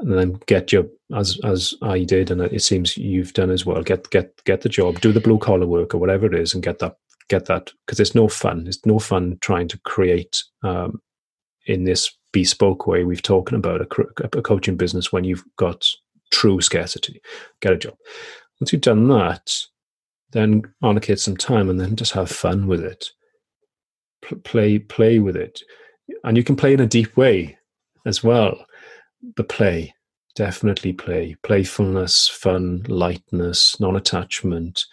and 0.00 0.12
then 0.12 0.40
get 0.46 0.72
your 0.72 0.86
as 1.14 1.38
as 1.44 1.74
I 1.82 2.04
did, 2.04 2.30
and 2.30 2.40
it 2.40 2.62
seems 2.62 2.96
you've 2.96 3.32
done 3.32 3.50
as 3.50 3.64
well. 3.64 3.82
Get 3.82 4.10
get 4.10 4.32
get 4.44 4.62
the 4.62 4.68
job, 4.68 5.00
do 5.00 5.12
the 5.12 5.20
blue 5.20 5.38
collar 5.38 5.66
work 5.66 5.94
or 5.94 5.98
whatever 5.98 6.26
it 6.26 6.34
is, 6.34 6.54
and 6.54 6.62
get 6.62 6.78
that 6.80 6.96
get 7.28 7.46
that 7.46 7.72
because 7.86 8.00
it's 8.00 8.14
no 8.14 8.28
fun. 8.28 8.66
It's 8.66 8.84
no 8.84 8.98
fun 8.98 9.38
trying 9.40 9.68
to 9.68 9.78
create 9.80 10.42
um, 10.62 11.00
in 11.66 11.84
this 11.84 12.10
bespoke 12.32 12.86
way 12.86 13.04
we've 13.04 13.22
talking 13.22 13.56
about 13.56 13.80
a, 13.80 14.36
a 14.36 14.42
coaching 14.42 14.76
business 14.76 15.12
when 15.12 15.24
you've 15.24 15.44
got 15.56 15.86
true 16.32 16.60
scarcity. 16.60 17.20
Get 17.60 17.72
a 17.72 17.76
job. 17.76 17.96
Once 18.60 18.72
you've 18.72 18.82
done 18.82 19.08
that, 19.08 19.54
then 20.32 20.62
allocate 20.82 21.20
some 21.20 21.36
time 21.36 21.70
and 21.70 21.80
then 21.80 21.96
just 21.96 22.12
have 22.12 22.30
fun 22.30 22.66
with 22.66 22.84
it. 22.84 23.10
P- 24.22 24.36
play 24.36 24.78
play 24.78 25.18
with 25.20 25.36
it, 25.36 25.62
and 26.24 26.36
you 26.36 26.44
can 26.44 26.56
play 26.56 26.72
in 26.74 26.80
a 26.80 26.86
deep 26.86 27.16
way 27.16 27.56
as 28.06 28.22
well. 28.22 28.66
But 29.36 29.48
play, 29.48 29.94
definitely 30.34 30.92
play. 30.92 31.36
Playfulness, 31.42 32.28
fun, 32.28 32.82
lightness, 32.88 33.78
non-attachment. 33.80 34.84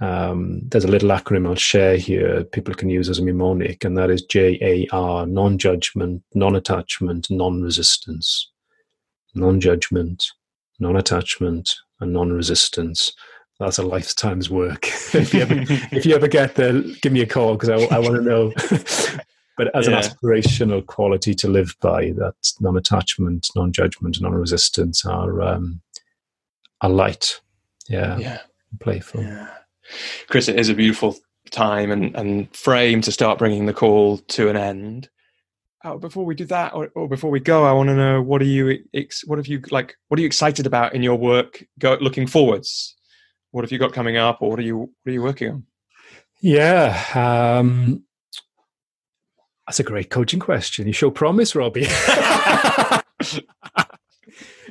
Um, 0.00 0.62
there's 0.68 0.84
a 0.84 0.90
little 0.90 1.10
acronym 1.10 1.46
I'll 1.46 1.54
share 1.54 1.96
here. 1.96 2.44
People 2.44 2.74
can 2.74 2.90
use 2.90 3.08
as 3.08 3.18
a 3.18 3.24
mnemonic, 3.24 3.84
and 3.84 3.96
that 3.96 4.10
is 4.10 4.22
JAR: 4.22 5.26
non-judgment, 5.26 6.22
non-attachment, 6.34 7.28
non-resistance. 7.30 8.50
Non-judgment, 9.34 10.24
non-attachment, 10.78 11.74
and 12.00 12.12
non-resistance 12.12 13.12
that's 13.60 13.78
a 13.78 13.82
lifetime's 13.82 14.50
work. 14.50 14.86
if 15.14 15.32
you 15.32 15.40
ever 15.40 15.54
if 15.92 16.04
you 16.04 16.14
ever 16.14 16.28
get 16.28 16.54
there, 16.56 16.80
give 17.02 17.12
me 17.12 17.20
a 17.20 17.26
call 17.26 17.54
because 17.54 17.68
I, 17.68 17.94
I 17.94 17.98
want 17.98 18.16
to 18.16 18.22
know. 18.22 18.52
but 19.56 19.74
as 19.74 19.86
yeah. 19.86 19.96
an 19.96 20.02
aspirational 20.02 20.84
quality 20.84 21.34
to 21.34 21.48
live 21.48 21.74
by, 21.80 22.10
that 22.12 22.34
non-attachment, 22.60 23.48
non-judgment, 23.54 24.20
non-resistance 24.20 25.04
are 25.04 25.42
um, 25.42 25.80
are 26.80 26.90
light. 26.90 27.40
Yeah, 27.88 28.18
yeah, 28.18 28.40
playful. 28.80 29.22
Yeah. 29.22 29.48
Chris, 30.28 30.48
it 30.48 30.58
is 30.58 30.68
a 30.68 30.74
beautiful 30.74 31.16
time 31.50 31.90
and, 31.90 32.14
and 32.16 32.54
frame 32.56 33.00
to 33.02 33.12
start 33.12 33.38
bringing 33.38 33.66
the 33.66 33.74
call 33.74 34.18
to 34.18 34.48
an 34.48 34.56
end. 34.56 35.08
Oh, 35.84 35.98
before 35.98 36.24
we 36.24 36.34
do 36.34 36.46
that, 36.46 36.72
or, 36.72 36.90
or, 36.94 37.06
before 37.06 37.30
we 37.30 37.40
go, 37.40 37.64
I 37.64 37.72
want 37.72 37.90
to 37.90 37.94
know 37.94 38.22
what 38.22 38.40
are 38.40 38.46
you, 38.46 38.82
what 39.26 39.38
have 39.38 39.46
you 39.46 39.60
like, 39.70 39.94
what 40.08 40.18
are 40.18 40.22
you 40.22 40.26
excited 40.26 40.66
about 40.66 40.94
in 40.94 41.02
your 41.02 41.16
work, 41.16 41.62
go, 41.78 41.98
looking 42.00 42.26
forwards? 42.26 42.94
what 43.54 43.62
have 43.62 43.70
you 43.70 43.78
got 43.78 43.92
coming 43.92 44.16
up, 44.16 44.42
or 44.42 44.50
what 44.50 44.58
are 44.58 44.62
you 44.62 44.78
what 44.78 44.90
are 45.06 45.12
you 45.12 45.22
working 45.22 45.48
on? 45.48 45.64
Yeah, 46.40 47.00
um, 47.14 48.02
that's 49.66 49.80
a 49.80 49.84
great 49.84 50.10
coaching 50.10 50.40
question. 50.40 50.86
You 50.86 50.92
show 50.92 51.10
promise, 51.10 51.54
Robbie. 51.54 51.86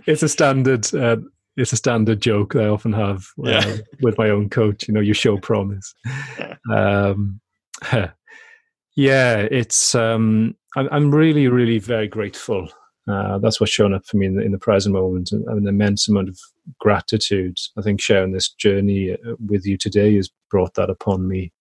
it's 0.06 0.24
a 0.24 0.30
standard. 0.30 0.94
Uh, 0.94 1.18
it's 1.56 1.74
a 1.74 1.78
standard 1.78 2.22
joke 2.22 2.56
I 2.56 2.66
often 2.66 2.94
have 2.94 3.26
uh, 3.46 3.50
yeah. 3.50 3.78
with 4.02 4.18
my 4.18 4.30
own 4.30 4.50
coach. 4.50 4.88
You 4.88 4.94
know, 4.94 5.02
you 5.02 5.14
show 5.14 5.38
promise. 5.38 5.94
Um, 6.72 7.40
yeah, 8.96 9.38
it's. 9.38 9.96
Um, 9.96 10.56
I'm, 10.76 10.90
I'm 10.92 11.14
really, 11.14 11.48
really 11.48 11.80
very 11.80 12.08
grateful 12.08 12.70
uh, 13.08 13.38
that's 13.40 13.60
what's 13.60 13.72
shown 13.72 13.94
up 13.94 14.06
for 14.06 14.18
me 14.18 14.28
in 14.28 14.36
the, 14.36 14.42
in 14.42 14.52
the 14.52 14.58
present 14.58 14.94
moment, 14.94 15.32
and 15.32 15.46
an 15.48 15.68
immense 15.68 16.08
amount 16.08 16.30
of 16.30 16.40
gratitude. 16.80 17.58
I 17.78 17.82
think 17.82 18.00
sharing 18.00 18.32
this 18.32 18.50
journey 18.50 19.12
uh, 19.12 19.36
with 19.46 19.66
you 19.66 19.78
today 19.78 20.16
has 20.16 20.30
brought 20.50 20.76
that 20.76 20.90
upon 20.90 21.28
me 21.28 21.52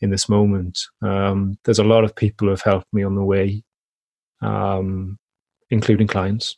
in 0.00 0.10
this 0.10 0.28
moment. 0.28 0.78
Um, 1.02 1.58
there's 1.64 1.78
a 1.78 1.84
lot 1.84 2.04
of 2.04 2.14
people 2.14 2.46
who 2.46 2.50
have 2.50 2.62
helped 2.62 2.92
me 2.92 3.02
on 3.02 3.14
the 3.14 3.24
way, 3.24 3.62
um, 4.42 5.18
including 5.70 6.06
clients, 6.06 6.56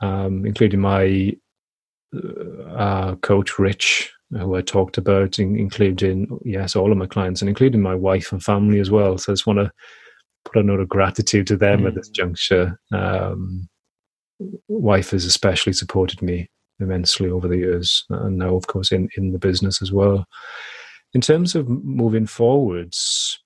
um, 0.00 0.46
including 0.46 0.80
my 0.80 1.36
uh, 2.70 3.14
coach 3.16 3.58
Rich, 3.58 4.12
who 4.30 4.56
I 4.56 4.62
talked 4.62 4.98
about, 4.98 5.38
in, 5.38 5.56
including 5.56 6.38
yes, 6.44 6.76
all 6.76 6.92
of 6.92 6.98
my 6.98 7.06
clients, 7.06 7.42
and 7.42 7.48
including 7.48 7.82
my 7.82 7.94
wife 7.94 8.32
and 8.32 8.42
family 8.42 8.80
as 8.80 8.90
well. 8.90 9.18
So 9.18 9.32
I 9.32 9.34
just 9.34 9.46
want 9.46 9.58
to 9.60 9.70
put 10.44 10.60
a 10.60 10.62
note 10.62 10.80
of 10.80 10.88
gratitude 10.88 11.46
to 11.48 11.56
them 11.56 11.82
mm. 11.82 11.88
at 11.88 11.94
this 11.94 12.08
juncture. 12.08 12.78
Um, 12.92 13.68
wife 14.68 15.10
has 15.10 15.24
especially 15.24 15.72
supported 15.72 16.22
me 16.22 16.50
immensely 16.80 17.30
over 17.30 17.48
the 17.48 17.58
years, 17.58 18.04
and 18.10 18.38
now, 18.38 18.54
of 18.54 18.66
course, 18.66 18.92
in 18.92 19.08
in 19.16 19.32
the 19.32 19.38
business 19.38 19.80
as 19.80 19.92
well. 19.92 20.26
In 21.14 21.20
terms 21.20 21.54
of 21.54 21.68
moving 21.68 22.26
forwards, 22.26 23.38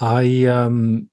I 0.00 0.44
um, 0.46 1.08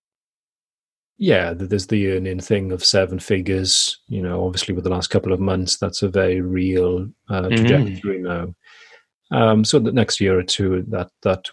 yeah, 1.18 1.54
there's 1.54 1.88
the 1.88 2.12
earning 2.12 2.40
thing 2.40 2.72
of 2.72 2.84
seven 2.84 3.20
figures. 3.20 4.00
You 4.08 4.22
know, 4.22 4.46
obviously, 4.46 4.74
with 4.74 4.84
the 4.84 4.90
last 4.90 5.08
couple 5.08 5.32
of 5.32 5.40
months, 5.40 5.78
that's 5.78 6.02
a 6.02 6.10
very 6.10 6.42
real 6.42 7.08
uh, 7.30 7.44
mm-hmm. 7.44 7.56
trajectory 7.56 8.20
mm. 8.20 8.24
now. 8.24 8.56
Um, 9.32 9.64
so 9.64 9.80
the 9.80 9.92
next 9.92 10.20
year 10.20 10.38
or 10.38 10.44
two, 10.44 10.84
that 10.90 11.10
that 11.24 11.50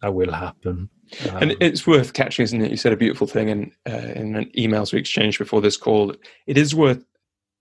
that 0.00 0.14
will 0.14 0.32
happen. 0.32 0.88
Um, 1.30 1.36
and 1.42 1.56
it's 1.60 1.86
worth 1.86 2.14
catching, 2.14 2.44
isn't 2.44 2.62
it? 2.62 2.70
You 2.70 2.76
said 2.76 2.92
a 2.92 2.96
beautiful 2.96 3.26
thing 3.26 3.48
in 3.48 3.72
uh, 3.88 4.12
in 4.14 4.36
an 4.36 4.50
emails 4.56 4.92
we 4.92 4.98
exchanged 4.98 5.38
before 5.38 5.60
this 5.60 5.76
call. 5.76 6.14
It 6.46 6.58
is 6.58 6.74
worth 6.74 7.04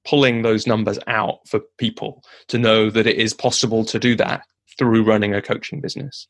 pulling 0.05 0.41
those 0.41 0.67
numbers 0.67 0.99
out 1.07 1.47
for 1.47 1.61
people 1.77 2.23
to 2.47 2.57
know 2.57 2.89
that 2.89 3.07
it 3.07 3.17
is 3.17 3.33
possible 3.33 3.85
to 3.85 3.99
do 3.99 4.15
that 4.15 4.43
through 4.77 5.03
running 5.03 5.33
a 5.33 5.41
coaching 5.41 5.81
business. 5.81 6.27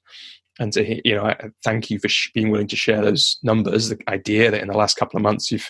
And 0.59 0.71
to 0.73 1.01
you 1.07 1.15
know, 1.15 1.33
thank 1.63 1.89
you 1.89 1.99
for 1.99 2.09
sh- 2.09 2.31
being 2.33 2.51
willing 2.51 2.67
to 2.67 2.75
share 2.75 3.01
those 3.01 3.39
numbers. 3.43 3.89
The 3.89 3.99
idea 4.07 4.51
that 4.51 4.61
in 4.61 4.67
the 4.67 4.77
last 4.77 4.97
couple 4.97 5.17
of 5.17 5.23
months 5.23 5.51
you've 5.51 5.69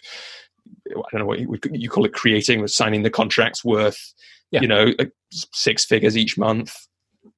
I 0.89 1.01
don't 1.11 1.21
know 1.21 1.25
what 1.25 1.39
you, 1.39 1.57
you 1.71 1.89
call 1.89 2.05
it 2.05 2.13
creating 2.13 2.61
was 2.61 2.75
signing 2.75 3.03
the 3.03 3.09
contracts 3.09 3.63
worth 3.63 4.13
yeah. 4.51 4.61
you 4.61 4.67
know 4.67 4.93
six 5.31 5.85
figures 5.85 6.17
each 6.17 6.37
month 6.37 6.75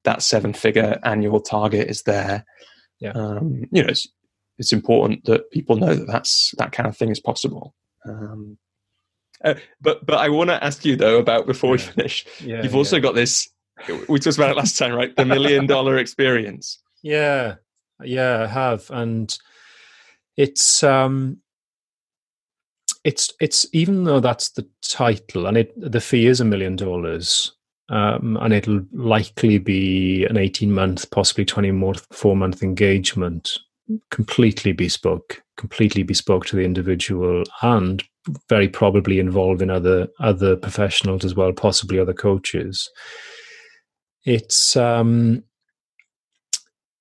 that 0.05 0.21
seven 0.21 0.53
figure 0.53 0.99
annual 1.03 1.41
target 1.41 1.89
is 1.89 2.03
there. 2.03 2.45
Yeah. 2.99 3.11
Um, 3.11 3.65
you 3.71 3.83
know, 3.83 3.89
it's, 3.89 4.07
it's 4.57 4.71
important 4.71 5.25
that 5.25 5.51
people 5.51 5.75
know 5.75 5.93
that 5.93 6.07
that's 6.07 6.53
that 6.57 6.71
kind 6.71 6.87
of 6.87 6.95
thing 6.95 7.09
is 7.09 7.19
possible. 7.19 7.75
Um, 8.05 8.57
uh, 9.43 9.55
but 9.81 10.05
but 10.05 10.17
I 10.17 10.29
want 10.29 10.49
to 10.49 10.63
ask 10.63 10.85
you 10.85 10.95
though 10.95 11.19
about 11.19 11.45
before 11.45 11.75
yeah. 11.75 11.85
we 11.85 11.91
finish. 11.91 12.25
Yeah, 12.39 12.63
you've 12.63 12.75
also 12.75 12.95
yeah. 12.95 13.01
got 13.01 13.15
this. 13.15 13.49
We 14.07 14.19
talked 14.19 14.37
about 14.37 14.51
it 14.51 14.57
last 14.57 14.77
time, 14.77 14.93
right? 14.93 15.15
The 15.15 15.25
million 15.25 15.67
dollar 15.67 15.97
experience. 15.97 16.81
Yeah, 17.03 17.55
yeah, 18.03 18.43
I 18.43 18.47
have, 18.47 18.89
and 18.89 19.37
it's 20.37 20.83
um, 20.83 21.37
it's 23.03 23.31
it's 23.39 23.65
even 23.73 24.05
though 24.05 24.19
that's 24.19 24.51
the 24.51 24.67
title, 24.81 25.45
and 25.45 25.57
it 25.57 25.73
the 25.75 26.01
fee 26.01 26.27
is 26.27 26.39
a 26.39 26.45
million 26.45 26.75
dollars 26.75 27.51
um, 27.89 28.37
and 28.41 28.53
it'll 28.53 28.81
likely 28.93 29.57
be 29.57 30.25
an 30.25 30.37
18 30.37 30.71
month, 30.71 31.09
possibly 31.11 31.45
24 31.45 32.35
month 32.35 32.63
engagement, 32.63 33.59
completely 34.09 34.71
bespoke, 34.71 35.41
completely 35.57 36.03
bespoke 36.03 36.45
to 36.47 36.55
the 36.55 36.65
individual, 36.65 37.43
and 37.61 38.03
very 38.49 38.67
probably 38.67 39.19
involving 39.19 39.69
other 39.69 40.07
other 40.19 40.55
professionals 40.55 41.23
as 41.23 41.35
well, 41.35 41.53
possibly 41.53 41.99
other 41.99 42.13
coaches. 42.13 42.89
It's 44.25 44.75
um, 44.75 45.43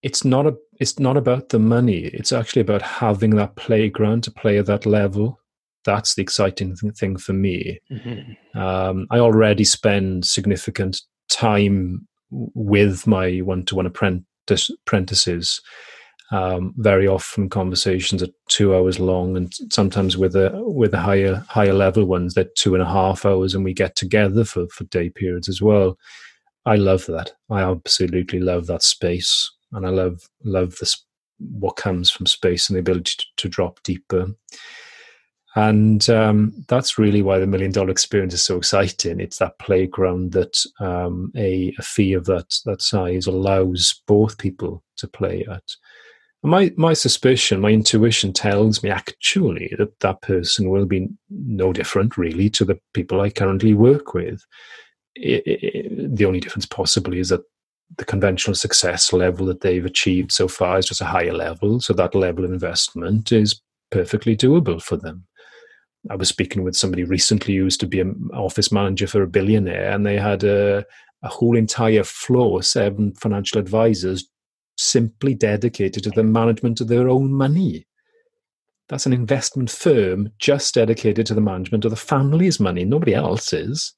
it's 0.03 0.25
not 0.25 0.47
a 0.47 0.57
it's 0.81 0.99
not 0.99 1.17
about 1.17 1.49
the 1.49 1.59
money. 1.59 2.07
It's 2.07 2.33
actually 2.33 2.63
about 2.63 2.83
having 2.83 3.31
that 3.37 3.57
playground 3.57 4.25
to 4.25 4.31
play 4.31 4.59
at 4.59 4.67
that 4.67 4.87
level 4.87 5.41
that's 5.85 6.15
the 6.15 6.23
exciting 6.23 6.75
thing 6.77 7.17
for 7.17 7.33
me. 7.33 7.79
Mm-hmm. 7.91 8.59
Um, 8.59 9.07
I 9.11 9.19
already 9.19 9.65
spend 9.65 10.27
significant 10.27 11.01
time 11.29 12.09
with 12.31 13.07
my 13.07 13.39
one-to-one 13.39 13.87
apprentice, 13.87 14.71
apprentices. 14.71 15.61
Um, 16.33 16.75
very 16.79 17.07
often, 17.07 17.51
conversations 17.51 18.23
are 18.23 18.29
two 18.49 18.75
hours 18.75 18.99
long, 18.99 19.37
and 19.37 19.53
sometimes 19.71 20.17
with 20.17 20.35
a 20.35 20.51
with 20.55 20.93
the 20.93 20.99
higher 20.99 21.45
higher 21.49 21.75
level 21.75 22.07
ones, 22.07 22.35
they're 22.35 22.49
two 22.57 22.75
and 22.75 22.83
a 22.83 22.89
half 22.89 23.27
hours, 23.27 23.55
and 23.55 23.63
we 23.63 23.75
get 23.75 23.95
together 23.95 24.45
for 24.45 24.67
for 24.69 24.85
day 24.85 25.11
periods 25.11 25.49
as 25.49 25.61
well. 25.61 25.99
I 26.67 26.77
love 26.77 27.07
that. 27.07 27.33
I 27.51 27.63
absolutely 27.63 28.41
love 28.41 28.67
that 28.67 28.83
space, 28.83 29.51
and 29.73 29.87
I 29.87 29.91
love 29.91 30.29
love 30.45 30.77
this 30.81 31.05
what 31.39 31.77
comes 31.77 32.11
from 32.11 32.27
space 32.27 32.69
and 32.69 32.77
the 32.77 32.81
ability 32.81 33.15
to, 33.19 33.25
to 33.37 33.49
drop 33.49 33.83
deeper. 33.83 34.29
And 35.57 36.09
um, 36.11 36.65
that's 36.69 36.99
really 36.99 37.23
why 37.23 37.39
the 37.39 37.47
million 37.47 37.71
dollar 37.71 37.91
experience 37.91 38.35
is 38.35 38.43
so 38.43 38.57
exciting. 38.57 39.21
It's 39.21 39.39
that 39.39 39.59
playground 39.61 40.33
that 40.33 40.59
um, 40.81 41.31
a, 41.37 41.73
a, 41.79 41.83
fee 41.83 42.13
of 42.13 42.25
that 42.25 42.53
that 42.65 42.83
size 42.83 43.27
allows 43.27 44.03
both 44.07 44.39
people 44.39 44.83
to 44.97 45.07
play 45.07 45.47
at. 45.49 45.63
And 46.43 46.51
my 46.51 46.73
my 46.77 46.93
suspicion, 46.93 47.61
my 47.61 47.71
intuition 47.71 48.33
tells 48.33 48.83
me 48.83 48.91
actually 48.91 49.73
that 49.79 50.01
that 50.01 50.23
person 50.23 50.71
will 50.71 50.87
be 50.87 51.09
no 51.31 51.73
different 51.73 52.19
really 52.19 52.51
to 52.51 52.65
the 52.65 52.79
people 52.93 53.21
I 53.21 53.31
currently 53.31 53.75
work 53.75 54.13
with. 54.13 54.45
The 55.17 56.25
only 56.27 56.41
difference 56.41 56.67
possibly 56.67 57.21
is 57.21 57.29
that 57.29 57.43
the 57.99 58.05
conventional 58.05 58.55
success 58.55 59.13
level 59.13 59.47
that 59.47 59.61
they've 59.61 59.85
achieved 59.85 60.33
so 60.33 60.49
far 60.49 60.79
is 60.79 60.87
just 60.87 61.01
a 61.01 61.07
higher 61.07 61.33
level. 61.33 61.81
So 61.81 61.93
that 61.93 62.15
level 62.15 62.45
of 62.45 62.53
investment 62.53 63.31
is 63.31 63.61
perfectly 63.91 64.37
doable 64.37 64.83
for 64.83 64.97
them. 64.97 65.27
I 66.11 66.17
was 66.17 66.29
speaking 66.29 66.65
with 66.65 66.77
somebody 66.77 67.05
recently 67.05 67.57
who 67.57 67.65
used 67.65 67.81
to 67.81 67.87
be 67.87 68.01
an 68.01 68.29
office 68.35 68.73
manager 68.73 69.07
for 69.07 69.23
a 69.23 69.29
billionaire, 69.29 69.91
and 69.91 70.05
they 70.05 70.19
had 70.19 70.45
a, 70.45 70.85
a 71.23 71.29
whole 71.29 71.57
entire 71.57 72.05
floor, 72.05 72.63
seven 72.63 73.15
financial 73.15 73.59
advisors, 73.59 74.29
simply 74.77 75.35
dedicated 75.35 76.03
to 76.05 76.11
the 76.11 76.25
management 76.25 76.81
of 76.81 76.89
their 76.89 77.09
own 77.09 77.33
money. 77.33 77.87
That's 78.89 79.07
an 79.07 79.13
investment 79.15 79.71
firm 79.71 80.31
just 80.39 80.75
dedicated 80.75 81.25
to 81.27 81.35
the 81.35 81.41
management 81.41 81.85
of 81.85 81.91
the 81.91 81.97
family's 81.97 82.61
money, 82.61 82.85
nobody 82.85 83.15
else's. 83.15 83.95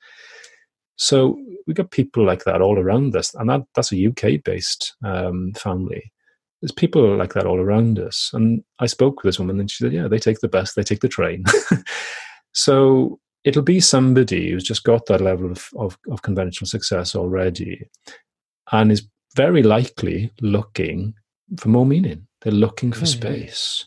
So 0.97 1.39
we've 1.67 1.77
got 1.77 1.91
people 1.91 2.25
like 2.25 2.45
that 2.45 2.63
all 2.63 2.79
around 2.79 3.15
us, 3.17 3.35
and 3.35 3.49
that, 3.51 3.63
that's 3.75 3.93
a 3.93 4.07
UK 4.07 4.43
based 4.45 4.95
um, 5.05 5.53
family 5.55 6.13
there's 6.61 6.73
people 6.73 7.17
like 7.17 7.35
that 7.35 7.47
all 7.47 7.61
around 7.61 7.99
us. 7.99 8.31
And 8.33 8.63
I 8.81 8.87
spoke 8.87 9.23
with 9.23 9.29
this 9.29 9.39
woman 9.39 9.61
and 9.61 9.71
she 9.71 9.85
said, 9.85 9.93
yeah, 9.93 10.09
they 10.09 10.19
take 10.19 10.41
the 10.41 10.49
bus, 10.49 10.75
they 10.75 10.83
take 10.83 11.01
the 11.01 11.09
train. 11.09 11.45
so 12.53 13.21
it'll 13.45 13.63
be 13.63 13.81
somebody 13.81 14.51
who's 14.51 14.65
just 14.65 14.85
got 14.85 15.07
that 15.07 15.21
level 15.21 15.51
of, 15.51 15.69
of, 15.77 15.99
of, 16.11 16.23
conventional 16.23 16.67
success 16.67 17.15
already 17.15 17.89
and 18.73 18.91
is 18.91 19.07
very 19.37 19.63
likely 19.63 20.33
looking 20.41 21.15
for 21.59 21.69
more 21.69 21.87
meaning. 21.87 22.27
They're 22.41 22.53
looking 22.53 22.91
for 22.91 23.05
mm-hmm. 23.05 23.21
space, 23.21 23.87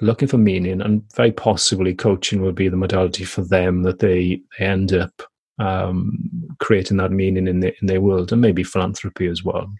looking 0.00 0.28
for 0.28 0.38
meaning, 0.38 0.82
and 0.82 1.02
very 1.14 1.32
possibly 1.32 1.94
coaching 1.94 2.42
will 2.42 2.52
be 2.52 2.68
the 2.68 2.76
modality 2.76 3.24
for 3.24 3.42
them 3.42 3.82
that 3.84 4.00
they, 4.00 4.42
they 4.58 4.66
end 4.66 4.92
up 4.92 5.22
um, 5.60 6.18
creating 6.58 6.96
that 6.96 7.12
meaning 7.12 7.46
in, 7.46 7.60
the, 7.60 7.74
in 7.80 7.86
their 7.86 8.00
world, 8.00 8.32
and 8.32 8.40
maybe 8.40 8.64
philanthropy 8.64 9.26
as 9.26 9.44
well 9.44 9.70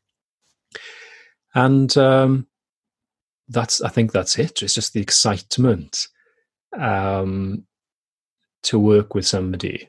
and 1.55 1.97
um, 1.97 2.47
that's 3.49 3.81
I 3.83 3.89
think 3.89 4.13
that's 4.13 4.39
it. 4.39 4.63
It's 4.63 4.75
just 4.75 4.93
the 4.93 5.01
excitement 5.01 6.09
um, 6.79 7.65
to 8.63 8.79
work 8.79 9.15
with 9.15 9.27
somebody 9.27 9.89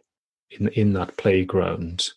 in 0.50 0.68
in 0.70 0.94
that 0.94 1.18
playground 1.18 2.10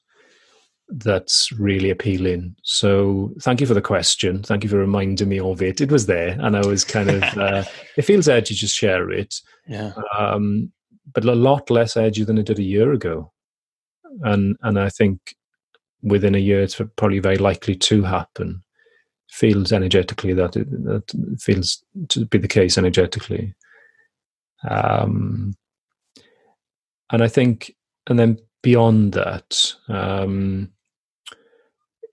that's 0.88 1.50
really 1.52 1.90
appealing. 1.90 2.54
So 2.62 3.32
thank 3.40 3.60
you 3.60 3.66
for 3.66 3.74
the 3.74 3.82
question. 3.82 4.42
Thank 4.42 4.64
you 4.64 4.70
for 4.70 4.78
reminding 4.78 5.28
me 5.28 5.40
of 5.40 5.62
it. 5.62 5.80
It 5.80 5.90
was 5.90 6.06
there, 6.06 6.38
and 6.40 6.56
I 6.56 6.66
was 6.66 6.84
kind 6.84 7.10
of. 7.10 7.22
Uh, 7.38 7.64
it 7.96 8.02
feels 8.02 8.28
edgy 8.28 8.54
to 8.54 8.66
share 8.66 9.10
it. 9.10 9.34
Yeah. 9.68 9.92
Um, 10.18 10.72
but 11.12 11.24
a 11.24 11.34
lot 11.34 11.70
less 11.70 11.96
edgy 11.96 12.24
than 12.24 12.38
it 12.38 12.46
did 12.46 12.58
a 12.58 12.62
year 12.62 12.92
ago, 12.92 13.32
and 14.22 14.56
and 14.62 14.78
I 14.78 14.88
think 14.88 15.34
within 16.02 16.34
a 16.34 16.38
year 16.38 16.62
it's 16.62 16.80
probably 16.96 17.18
very 17.18 17.38
likely 17.38 17.74
to 17.74 18.02
happen 18.02 18.62
feels 19.34 19.72
energetically 19.72 20.32
that 20.32 20.56
it, 20.56 20.70
that 20.84 21.12
feels 21.40 21.82
to 22.08 22.24
be 22.26 22.38
the 22.38 22.46
case 22.46 22.78
energetically. 22.78 23.52
Um, 24.68 25.56
and 27.10 27.22
I 27.22 27.26
think, 27.26 27.74
and 28.06 28.18
then 28.18 28.38
beyond 28.62 29.12
that, 29.14 29.74
um, 29.88 30.70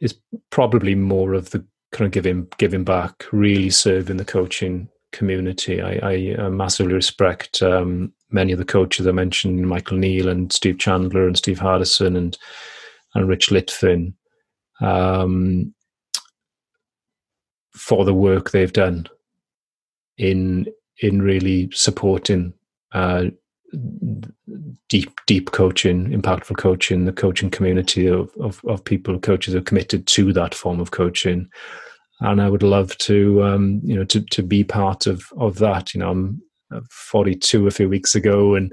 is 0.01 0.15
probably 0.49 0.95
more 0.95 1.35
of 1.35 1.51
the 1.51 1.63
kind 1.91 2.07
of 2.07 2.11
giving 2.11 2.47
giving 2.57 2.83
back, 2.83 3.25
really 3.31 3.69
serving 3.69 4.17
the 4.17 4.25
coaching 4.25 4.89
community. 5.11 5.79
I, 5.79 6.35
I 6.37 6.49
massively 6.49 6.93
respect 6.93 7.61
um, 7.61 8.13
many 8.31 8.51
of 8.51 8.59
the 8.59 8.65
coaches 8.65 9.07
I 9.07 9.11
mentioned, 9.11 9.67
Michael 9.67 9.97
Neill 9.97 10.29
and 10.29 10.51
Steve 10.51 10.79
Chandler 10.79 11.27
and 11.27 11.37
Steve 11.37 11.59
Hardison 11.59 12.17
and 12.17 12.37
and 13.13 13.27
Rich 13.27 13.49
Litvin. 13.49 14.13
Um, 14.79 15.73
for 17.73 18.05
the 18.05 18.13
work 18.13 18.51
they've 18.51 18.73
done 18.73 19.07
in 20.17 20.67
in 20.99 21.21
really 21.21 21.69
supporting 21.73 22.53
uh, 22.93 23.25
deep 24.89 25.11
deep 25.27 25.51
coaching, 25.51 26.09
impactful 26.09 26.57
coaching, 26.57 27.05
the 27.05 27.13
coaching 27.13 27.49
community 27.49 28.07
of, 28.07 28.29
of, 28.39 28.61
of 28.65 28.83
people, 28.83 29.17
coaches 29.19 29.55
are 29.55 29.61
committed 29.61 30.05
to 30.07 30.33
that 30.33 30.53
form 30.53 30.79
of 30.79 30.91
coaching. 30.91 31.47
And 32.19 32.41
I 32.41 32.49
would 32.49 32.61
love 32.61 32.95
to, 32.99 33.43
um, 33.43 33.81
you 33.83 33.95
know, 33.95 34.03
to, 34.05 34.21
to 34.21 34.43
be 34.43 34.63
part 34.63 35.07
of, 35.07 35.23
of 35.37 35.57
that. 35.57 35.93
You 35.93 36.01
know, 36.01 36.11
I'm 36.11 36.41
42 36.89 37.67
a 37.67 37.71
few 37.71 37.89
weeks 37.89 38.15
ago, 38.15 38.55
and 38.55 38.71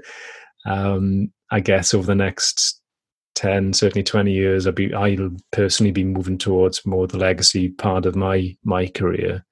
um, 0.65 1.31
I 1.51 1.59
guess 1.59 1.93
over 1.93 2.05
the 2.05 2.15
next 2.15 2.75
10 3.35 3.71
certainly 3.71 4.03
20 4.03 4.33
years 4.33 4.67
i'll 4.67 4.73
be 4.73 4.93
i'll 4.93 5.29
personally 5.53 5.91
be 5.91 6.03
moving 6.03 6.37
towards 6.37 6.85
more 6.85 7.07
the 7.07 7.17
legacy 7.17 7.69
part 7.69 8.05
of 8.05 8.15
my 8.15 8.53
my 8.65 8.87
career. 8.87 9.45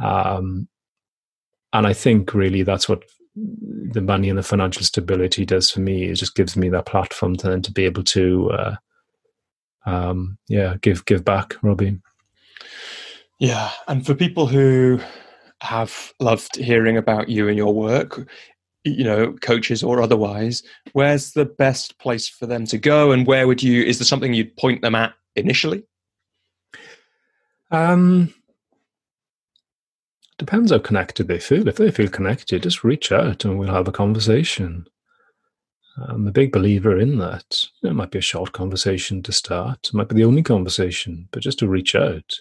Um, 0.00 0.68
and 1.72 1.84
i 1.86 1.92
think 1.92 2.32
really 2.32 2.62
that's 2.62 2.88
what 2.88 3.02
the 3.90 4.00
money 4.00 4.28
and 4.28 4.38
the 4.38 4.42
financial 4.42 4.82
stability 4.82 5.44
does 5.44 5.70
for 5.70 5.80
me. 5.80 6.04
It 6.04 6.14
just 6.14 6.34
gives 6.34 6.56
me 6.56 6.68
that 6.70 6.86
platform 6.86 7.36
to 7.36 7.48
then 7.48 7.62
to 7.62 7.72
be 7.72 7.84
able 7.84 8.04
to 8.04 8.50
uh, 8.50 8.76
um, 9.86 10.38
yeah 10.48 10.76
give 10.80 11.04
give 11.04 11.24
back 11.24 11.54
robbie. 11.62 12.00
Yeah 13.38 13.70
and 13.86 14.04
for 14.04 14.14
people 14.14 14.46
who 14.46 15.00
have 15.60 16.12
loved 16.20 16.56
hearing 16.56 16.96
about 16.96 17.28
you 17.28 17.48
and 17.48 17.56
your 17.56 17.74
work 17.74 18.28
you 18.84 19.04
know 19.04 19.32
coaches 19.42 19.82
or 19.82 20.00
otherwise 20.00 20.62
where's 20.92 21.32
the 21.32 21.44
best 21.44 21.98
place 21.98 22.28
for 22.28 22.46
them 22.46 22.64
to 22.66 22.78
go? 22.78 23.12
And 23.12 23.26
where 23.26 23.46
would 23.46 23.62
you 23.62 23.82
is 23.82 23.98
there 23.98 24.06
something 24.06 24.34
you'd 24.34 24.56
point 24.56 24.82
them 24.82 24.94
at 24.94 25.14
initially? 25.36 25.84
Um 27.70 28.34
depends 30.38 30.70
how 30.70 30.78
connected 30.78 31.26
they 31.26 31.40
feel. 31.40 31.66
If 31.66 31.76
they 31.76 31.90
feel 31.90 32.08
connected 32.08 32.62
just 32.62 32.84
reach 32.84 33.12
out 33.12 33.44
and 33.44 33.58
we'll 33.58 33.74
have 33.74 33.88
a 33.88 33.92
conversation. 33.92 34.86
I'm 36.00 36.28
a 36.28 36.32
big 36.32 36.52
believer 36.52 36.96
in 36.96 37.18
that. 37.18 37.66
It 37.82 37.92
might 37.92 38.12
be 38.12 38.20
a 38.20 38.22
short 38.22 38.52
conversation 38.52 39.20
to 39.24 39.32
start. 39.32 39.88
It 39.88 39.94
might 39.94 40.08
be 40.08 40.14
the 40.14 40.24
only 40.24 40.42
conversation 40.42 41.28
but 41.32 41.42
just 41.42 41.58
to 41.58 41.68
reach 41.68 41.94
out. 41.94 42.34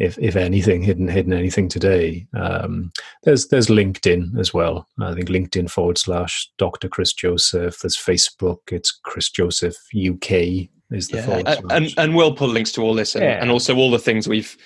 if 0.00 0.18
if 0.18 0.34
anything, 0.34 0.82
hidden 0.82 1.08
hidden 1.08 1.32
anything 1.32 1.68
today. 1.68 2.26
Um, 2.34 2.90
there's 3.24 3.48
there's 3.48 3.66
LinkedIn 3.66 4.38
as 4.38 4.54
well. 4.54 4.88
I 4.98 5.14
think 5.14 5.28
LinkedIn 5.28 5.70
forward 5.70 5.98
slash 5.98 6.50
Dr. 6.58 6.88
Chris 6.88 7.12
Joseph. 7.12 7.80
There's 7.80 7.98
Facebook. 7.98 8.72
It's 8.72 8.98
Chris 9.04 9.30
Joseph 9.30 9.76
UK 9.94 10.70
is 10.90 11.08
the 11.08 11.18
yeah, 11.18 11.54
and, 11.60 11.72
and, 11.72 11.94
and 11.96 12.16
we'll 12.16 12.34
put 12.34 12.50
links 12.50 12.72
to 12.72 12.82
all 12.82 12.94
this 12.94 13.14
and, 13.14 13.24
yeah. 13.24 13.40
and 13.40 13.50
also 13.50 13.76
all 13.76 13.90
the 13.90 13.98
things 13.98 14.28
we've 14.28 14.56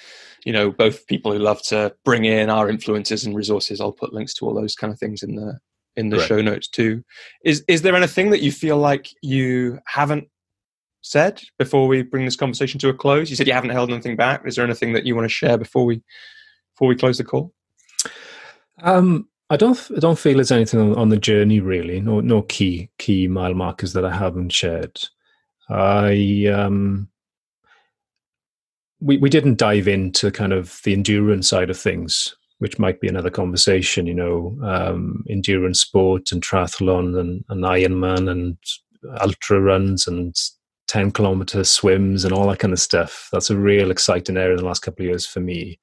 you 0.45 0.53
know 0.53 0.71
both 0.71 1.07
people 1.07 1.33
who 1.33 1.39
love 1.39 1.63
to 1.63 1.95
bring 2.05 2.25
in 2.25 2.51
our 2.51 2.69
influences 2.69 3.25
and 3.25 3.35
resources 3.35 3.81
i'll 3.81 3.93
put 3.93 4.13
links 4.13 4.35
to 4.35 4.47
all 4.47 4.55
those 4.55 4.75
kind 4.75 4.93
of 4.93 4.99
things 4.99 5.23
in 5.23 5.35
the 5.35 5.59
in 5.97 6.09
the 6.09 6.21
show 6.27 6.41
notes 6.41 6.69
too 6.69 7.05
is 7.45 7.65
is 7.69 7.83
there 7.83 7.95
anything 7.95 8.31
that 8.31 8.43
you 8.43 8.51
feel 8.51 8.77
like 8.77 9.09
you 9.23 9.79
haven't 9.87 10.27
said 11.03 11.41
before 11.59 11.87
we 11.87 12.03
bring 12.03 12.25
this 12.25 12.37
conversation 12.37 12.81
to 12.81 12.89
a 12.89 12.95
close 12.95 13.31
you 13.31 13.37
said 13.37 13.47
you 13.47 13.53
haven't 13.53 13.71
held 13.71 13.91
anything 13.91 14.17
back 14.17 14.43
is 14.45 14.57
there 14.57 14.65
anything 14.65 14.93
that 14.93 15.07
you 15.07 15.15
want 15.15 15.25
to 15.25 15.29
share 15.29 15.57
before 15.57 15.85
we 15.85 16.03
before 16.75 16.89
we 16.89 16.97
close 16.97 17.19
the 17.19 17.25
call 17.25 17.53
um 18.83 19.29
I 19.51 19.57
don't. 19.57 19.79
I 19.95 20.01
don't 20.01 20.19
feel 20.19 20.37
there's 20.37 20.51
anything 20.51 20.81
on, 20.81 20.97
on, 20.97 21.11
the 21.11 21.19
journey 21.19 21.61
really. 21.61 22.01
No, 22.01 22.21
no 22.21 22.43
key 22.43 22.89
key 22.99 23.29
mile 23.29 23.55
markers 23.55 23.93
that 23.93 24.05
I 24.05 24.11
haven't 24.11 24.51
shared. 24.51 24.99
I 25.69 26.47
um, 26.53 27.09
we, 29.01 29.19
we 29.19 29.29
didn't 29.29 29.59
dive 29.59 29.87
into 29.87 30.31
kind 30.31 30.53
of 30.53 30.81
the 30.85 30.93
endurance 30.93 31.49
side 31.49 31.71
of 31.71 31.79
things, 31.79 32.35
which 32.59 32.79
might 32.79 33.01
be 33.01 33.09
another 33.09 33.31
conversation, 33.31 34.07
you 34.07 34.15
know, 34.15 34.57
um, 34.63 35.25
endurance 35.29 35.81
sport 35.81 36.33
and 36.33 36.43
triathlon 36.43 37.19
and, 37.19 37.45
and 37.49 37.65
Ironman 37.65 38.31
and 38.31 38.57
ultra 39.21 39.61
runs 39.61 40.07
and 40.07 40.35
10 40.89 41.11
kilometer 41.11 41.65
swims 41.65 42.25
and 42.25 42.33
all 42.33 42.49
that 42.49 42.59
kind 42.59 42.73
of 42.73 42.81
stuff. 42.81 43.29
That's 43.33 43.51
a 43.51 43.59
real 43.59 43.91
exciting 43.91 44.37
area 44.37 44.53
in 44.53 44.59
the 44.59 44.65
last 44.65 44.81
couple 44.81 45.05
of 45.05 45.09
years 45.09 45.27
for 45.27 45.41
me. 45.41 45.79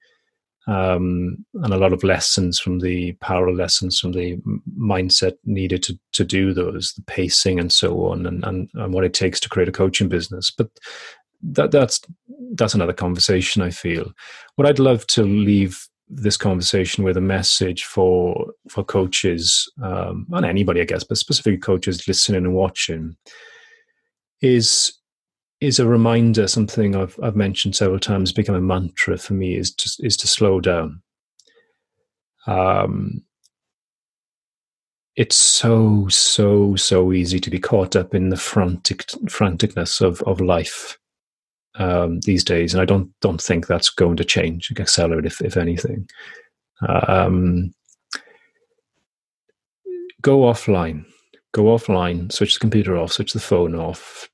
Um, 0.72 1.46
and 1.64 1.74
a 1.74 1.78
lot 1.78 1.92
of 1.92 2.04
lessons 2.04 2.60
from 2.60 2.80
the 2.80 3.14
parallel 3.14 3.56
lessons 3.56 4.00
from 4.00 4.14
the 4.14 4.38
mindset 4.80 5.34
needed 5.44 5.84
to, 5.84 6.00
to 6.14 6.24
do 6.24 6.54
those, 6.54 6.94
the 6.94 7.02
pacing 7.02 7.60
and 7.60 7.72
so 7.74 8.06
on, 8.06 8.26
and, 8.26 8.44
and, 8.46 8.70
and 8.76 8.94
what 8.94 9.04
it 9.04 9.14
takes 9.14 9.40
to 9.42 9.50
create 9.50 9.68
a 9.68 9.74
coaching 9.74 10.08
business. 10.08 10.52
But 10.52 10.70
that 11.44 11.72
that's 11.72 12.00
that's 12.54 12.76
another 12.76 12.94
conversation. 12.94 13.62
I 13.62 13.72
feel 13.72 14.14
what 14.56 14.68
I'd 14.68 14.80
love 14.80 15.06
to 15.08 15.24
leave 15.24 15.88
this 16.08 16.38
conversation 16.38 17.04
with 17.04 17.18
a 17.18 17.22
message 17.22 17.84
for 17.86 18.54
for 18.70 18.84
coaches 18.84 19.72
um, 19.84 20.28
and 20.32 20.46
anybody, 20.46 20.82
I 20.82 20.86
guess, 20.86 21.04
but 21.04 21.18
specifically 21.18 21.58
coaches 21.58 22.08
listening 22.08 22.46
and 22.46 22.54
watching 22.54 23.16
is 24.42 24.94
is 25.62 25.80
a 25.80 25.88
reminder. 25.88 26.48
Something 26.48 26.96
I've 26.96 27.18
I've 27.24 27.36
mentioned 27.36 27.76
several 27.76 28.00
times, 28.00 28.34
become 28.34 28.56
a 28.56 28.62
mantra 28.62 29.18
for 29.18 29.34
me 29.34 29.56
is 29.56 29.74
to 29.76 30.06
is 30.06 30.18
to 30.18 30.28
slow 30.28 30.60
down. 30.60 31.02
Um, 32.48 33.24
it's 35.16 35.38
so 35.38 36.08
so 36.10 36.76
so 36.76 37.14
easy 37.14 37.40
to 37.40 37.50
be 37.50 37.60
caught 37.60 37.96
up 37.96 38.16
in 38.16 38.30
the 38.30 38.38
frantic 38.38 39.06
franticness 39.28 40.02
of 40.02 40.22
of 40.24 40.42
life 40.42 40.98
um, 41.76 42.20
these 42.22 42.44
days, 42.44 42.74
and 42.74 42.82
I 42.82 42.86
don't 42.86 43.12
don't 43.22 43.42
think 43.42 43.68
that's 43.68 43.90
going 43.90 44.18
to 44.18 44.26
change, 44.26 44.72
accelerate 44.78 45.26
if 45.26 45.42
if 45.42 45.58
anything. 45.58 46.10
Um, 46.88 47.76
go 50.24 50.40
offline, 50.40 51.06
go 51.52 51.66
offline, 51.66 52.32
switch 52.32 52.56
the 52.56 52.60
computer 52.60 52.98
off, 52.98 53.12
switch 53.12 53.34
the 53.34 53.40
phone 53.40 53.76
off, 53.76 54.31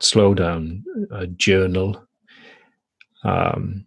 slow 0.00 0.34
down, 0.34 0.84
uh, 1.12 1.26
journal, 1.36 2.02
um, 3.24 3.84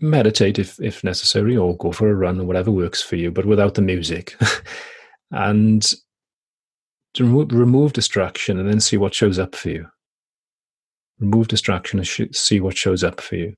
meditate 0.00 0.58
if 0.58 0.80
if 0.80 1.04
necessary, 1.04 1.56
or 1.56 1.76
go 1.76 1.92
for 1.92 2.10
a 2.10 2.14
run 2.14 2.40
or 2.40 2.44
whatever 2.44 2.70
works 2.70 3.02
for 3.02 3.16
you, 3.16 3.30
but 3.30 3.46
without 3.46 3.74
the 3.74 3.82
music. 3.82 4.36
and 5.30 5.94
to 7.14 7.24
remove, 7.24 7.52
remove 7.52 7.92
distraction 7.92 8.58
and 8.58 8.68
then 8.68 8.80
see 8.80 8.96
what 8.96 9.14
shows 9.14 9.38
up 9.38 9.54
for 9.54 9.70
you. 9.70 9.86
Remove 11.18 11.48
distraction 11.48 11.98
and 11.98 12.06
sh- 12.06 12.22
see 12.32 12.60
what 12.60 12.76
shows 12.76 13.02
up 13.02 13.20
for 13.20 13.36
you. 13.36 13.54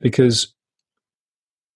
Because 0.00 0.54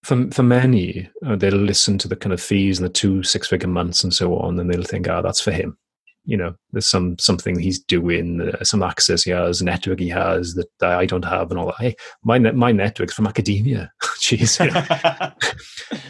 for, 0.02 0.30
for 0.30 0.42
many, 0.42 1.08
uh, 1.24 1.36
they'll 1.36 1.54
listen 1.54 1.98
to 1.98 2.08
the 2.08 2.16
kind 2.16 2.32
of 2.32 2.40
fees 2.40 2.78
and 2.78 2.84
the 2.84 2.92
two 2.92 3.22
six 3.22 3.48
figure 3.48 3.68
months 3.68 4.02
and 4.02 4.12
so 4.12 4.36
on, 4.38 4.58
and 4.58 4.70
they'll 4.70 4.82
think, 4.82 5.08
ah, 5.08 5.18
oh, 5.18 5.22
that's 5.22 5.40
for 5.40 5.52
him. 5.52 5.76
You 6.24 6.36
know, 6.36 6.54
there's 6.72 6.86
some 6.86 7.18
something 7.18 7.58
he's 7.58 7.82
doing, 7.82 8.40
uh, 8.40 8.62
some 8.62 8.82
access 8.82 9.22
he 9.22 9.30
has, 9.30 9.62
network 9.62 10.00
he 10.00 10.08
has 10.08 10.54
that 10.54 10.68
I 10.82 11.06
don't 11.06 11.24
have, 11.24 11.50
and 11.50 11.58
all 11.58 11.66
that. 11.66 11.76
Hey, 11.78 11.96
my 12.24 12.38
net, 12.38 12.54
my 12.54 12.72
network's 12.72 13.14
from 13.14 13.26
academia. 13.26 13.90
Jeez, 14.20 14.64
you 14.64 14.70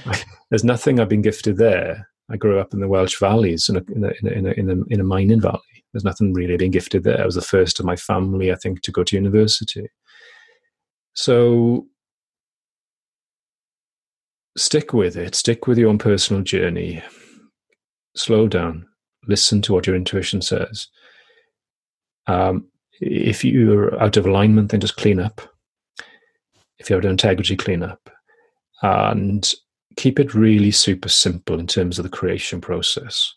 know. 0.03 0.15
there's 0.51 0.65
nothing 0.65 0.99
I've 0.99 1.09
been 1.09 1.23
gifted 1.23 1.57
there 1.57 2.11
I 2.31 2.37
grew 2.37 2.61
up 2.61 2.73
in 2.73 2.81
the 2.81 2.89
Welsh 2.89 3.19
valleys 3.19 3.69
in 3.69 3.77
a, 3.77 3.83
in 3.93 4.05
a, 4.05 4.13
in 4.23 4.47
a, 4.47 4.51
in 4.53 4.71
a, 4.71 4.95
in 4.95 5.01
a 5.01 5.05
mining 5.05 5.41
valley. 5.41 5.61
There's 5.93 6.05
nothing 6.05 6.33
really 6.33 6.57
being 6.57 6.71
gifted 6.71 7.03
there. 7.03 7.21
I 7.21 7.27
was 7.27 7.35
the 7.35 7.43
first 7.43 7.81
of 7.81 7.87
my 7.87 7.97
family, 7.97 8.53
I 8.53 8.55
think, 8.55 8.83
to 8.83 8.93
go 8.93 9.03
to 9.03 9.17
university. 9.17 9.89
So 11.15 11.87
stick 14.57 14.93
with 14.93 15.17
it, 15.17 15.35
stick 15.35 15.67
with 15.67 15.77
your 15.77 15.89
own 15.89 15.99
personal 15.99 16.43
journey, 16.43 17.03
slow 18.17 18.47
down, 18.47 18.87
listen 19.27 19.63
to 19.63 19.73
what 19.73 19.87
your 19.87 19.97
intuition 19.97 20.43
says. 20.43 20.89
Um, 22.27 22.67
if 23.01 23.45
you're 23.45 24.01
out 24.01 24.17
of 24.17 24.27
alignment, 24.27 24.71
then 24.71 24.81
just 24.81 24.97
clean 24.97 25.21
up. 25.21 25.41
If 26.79 26.89
you're 26.89 26.99
out 26.99 27.05
of 27.05 27.11
integrity, 27.11 27.57
clean 27.57 27.83
up. 27.83 28.11
And 28.83 29.51
keep 29.97 30.19
it 30.19 30.35
really 30.35 30.71
super 30.71 31.09
simple 31.09 31.59
in 31.59 31.67
terms 31.67 31.99
of 31.99 32.05
the 32.05 32.09
creation 32.09 32.61
process. 32.61 33.35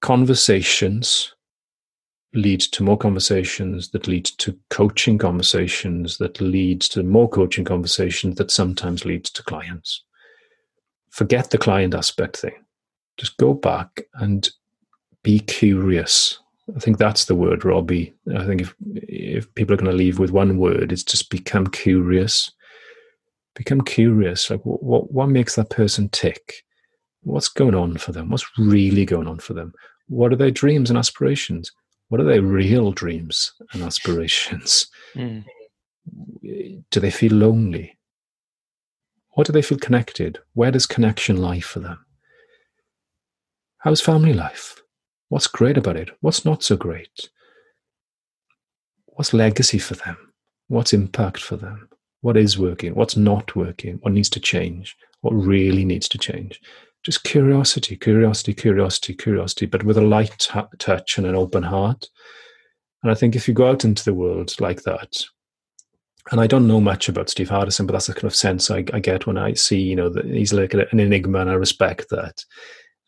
Conversations 0.00 1.34
lead 2.34 2.60
to 2.60 2.82
more 2.82 2.98
conversations 2.98 3.90
that 3.90 4.06
lead 4.06 4.26
to 4.26 4.56
coaching 4.68 5.16
conversations 5.16 6.18
that 6.18 6.40
lead 6.40 6.80
to 6.82 7.02
more 7.02 7.28
coaching 7.28 7.64
conversations 7.64 8.36
that 8.36 8.50
sometimes 8.50 9.04
leads 9.04 9.30
to 9.30 9.42
clients. 9.42 10.04
Forget 11.10 11.50
the 11.50 11.58
client 11.58 11.94
aspect 11.94 12.36
thing. 12.36 12.52
Just 13.18 13.36
go 13.36 13.52
back 13.52 14.02
and 14.14 14.48
be 15.22 15.40
curious. 15.40 16.38
I 16.74 16.80
think 16.80 16.98
that's 16.98 17.24
the 17.24 17.34
word, 17.34 17.64
Robbie. 17.64 18.14
I 18.34 18.46
think 18.46 18.60
if 18.62 18.74
if 18.84 19.54
people 19.54 19.74
are 19.74 19.76
going 19.76 19.90
to 19.90 19.96
leave 19.96 20.18
with 20.18 20.30
one 20.30 20.58
word, 20.58 20.92
it's 20.92 21.04
just 21.04 21.30
become 21.30 21.66
curious. 21.66 22.50
Become 23.54 23.80
curious 23.82 24.50
like 24.50 24.60
what 24.62 25.10
what 25.12 25.28
makes 25.28 25.56
that 25.56 25.70
person 25.70 26.08
tick? 26.10 26.64
What's 27.22 27.48
going 27.48 27.74
on 27.74 27.96
for 27.96 28.12
them? 28.12 28.30
What's 28.30 28.46
really 28.58 29.04
going 29.04 29.26
on 29.26 29.38
for 29.38 29.54
them? 29.54 29.72
What 30.06 30.32
are 30.32 30.36
their 30.36 30.50
dreams 30.50 30.90
and 30.90 30.98
aspirations? 30.98 31.72
What 32.08 32.20
are 32.20 32.24
their 32.24 32.42
real 32.42 32.92
dreams 32.92 33.52
and 33.72 33.82
aspirations? 33.82 34.86
Mm. 35.14 35.44
do 36.90 37.00
they 37.00 37.10
feel 37.10 37.32
lonely? 37.32 37.98
What 39.32 39.46
do 39.46 39.52
they 39.52 39.62
feel 39.62 39.78
connected? 39.78 40.38
Where 40.54 40.70
does 40.70 40.86
connection 40.86 41.36
lie 41.36 41.60
for 41.60 41.80
them 41.80 41.98
how's 43.78 44.00
family 44.00 44.32
life? 44.32 44.80
What's 45.28 45.46
great 45.46 45.76
about 45.76 45.96
it? 45.96 46.10
What's 46.20 46.44
not 46.44 46.62
so 46.62 46.76
great? 46.76 47.30
What's 49.06 49.34
legacy 49.34 49.78
for 49.78 49.94
them? 49.94 50.16
What's 50.68 50.92
impact 50.92 51.40
for 51.40 51.56
them? 51.56 51.88
What 52.20 52.36
is 52.36 52.58
working, 52.58 52.94
what's 52.94 53.16
not 53.16 53.54
working, 53.54 53.98
what 54.02 54.12
needs 54.12 54.30
to 54.30 54.40
change, 54.40 54.96
what 55.20 55.32
really 55.32 55.84
needs 55.84 56.08
to 56.08 56.18
change. 56.18 56.60
Just 57.04 57.24
curiosity, 57.24 57.96
curiosity, 57.96 58.54
curiosity, 58.54 59.14
curiosity, 59.14 59.66
but 59.66 59.84
with 59.84 59.96
a 59.96 60.02
light 60.02 60.34
t- 60.38 60.60
touch 60.78 61.16
and 61.16 61.26
an 61.26 61.36
open 61.36 61.62
heart. 61.62 62.06
And 63.02 63.12
I 63.12 63.14
think 63.14 63.36
if 63.36 63.46
you 63.46 63.54
go 63.54 63.70
out 63.70 63.84
into 63.84 64.04
the 64.04 64.14
world 64.14 64.52
like 64.60 64.82
that, 64.82 65.22
and 66.30 66.40
I 66.40 66.46
don't 66.46 66.66
know 66.66 66.80
much 66.80 67.08
about 67.08 67.30
Steve 67.30 67.48
Hardison, 67.48 67.86
but 67.86 67.92
that's 67.92 68.08
the 68.08 68.14
kind 68.14 68.24
of 68.24 68.34
sense 68.34 68.70
I, 68.70 68.84
I 68.92 68.98
get 68.98 69.26
when 69.26 69.38
I 69.38 69.54
see, 69.54 69.80
you 69.80 69.96
know, 69.96 70.08
that 70.10 70.26
he's 70.26 70.52
like 70.52 70.74
an 70.74 70.86
enigma, 70.92 71.40
and 71.40 71.50
I 71.50 71.54
respect 71.54 72.10
that. 72.10 72.44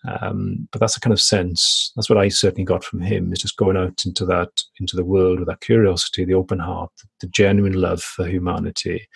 Um, 0.09 0.67
but 0.73 0.81
that's 0.81 0.95
the 0.95 1.01
kind 1.01 1.13
of 1.13 1.21
sense. 1.21 1.93
That's 1.95 2.09
what 2.09 2.19
I 2.19 2.29
certainly 2.29 2.65
got 2.65 2.85
from 2.85 3.01
him. 3.01 3.33
Is 3.33 3.41
just 3.41 3.57
going 3.57 3.77
out 3.77 4.05
into 4.07 4.25
that 4.27 4.49
into 4.79 4.97
the 4.97 5.05
world 5.05 5.39
with 5.39 5.49
that 5.49 5.61
curiosity, 5.61 6.25
the 6.25 6.35
open 6.35 6.59
heart, 6.59 6.91
the 7.21 7.27
genuine 7.27 7.75
love 7.75 8.03
for 8.03 8.27
humanity, 8.27 9.07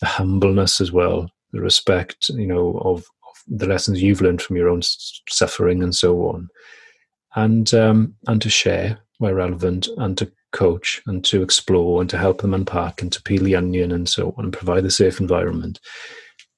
the 0.00 0.06
humbleness 0.06 0.80
as 0.80 0.90
well, 0.90 1.30
the 1.52 1.60
respect, 1.60 2.28
you 2.30 2.46
know, 2.46 2.78
of, 2.84 2.98
of 2.98 3.36
the 3.46 3.66
lessons 3.66 4.02
you've 4.02 4.20
learned 4.20 4.42
from 4.42 4.56
your 4.56 4.68
own 4.68 4.82
suffering 5.28 5.82
and 5.82 5.94
so 5.94 6.18
on, 6.28 6.48
and 7.36 7.72
um, 7.72 8.14
and 8.26 8.42
to 8.42 8.50
share 8.50 8.98
where 9.18 9.34
relevant, 9.34 9.88
and 9.98 10.18
to 10.18 10.30
coach, 10.52 11.00
and 11.06 11.24
to 11.24 11.42
explore, 11.42 12.00
and 12.00 12.10
to 12.10 12.18
help 12.18 12.42
them 12.42 12.52
unpack, 12.52 13.00
and 13.00 13.12
to 13.12 13.22
peel 13.22 13.44
the 13.44 13.54
onion, 13.54 13.92
and 13.92 14.08
so 14.08 14.34
on, 14.36 14.44
and 14.44 14.52
provide 14.52 14.84
a 14.84 14.90
safe 14.90 15.20
environment. 15.20 15.78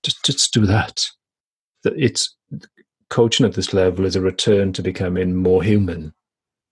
Just 0.02 0.24
just 0.24 0.54
do 0.54 0.64
that. 0.64 1.06
It's 1.84 2.34
coaching 3.10 3.46
at 3.46 3.54
this 3.54 3.72
level 3.72 4.04
is 4.04 4.16
a 4.16 4.20
return 4.20 4.72
to 4.74 4.82
becoming 4.82 5.34
more 5.34 5.62
human, 5.62 6.14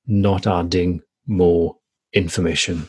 not 0.07 0.47
adding 0.47 1.03
more 1.27 1.77
information. 2.13 2.89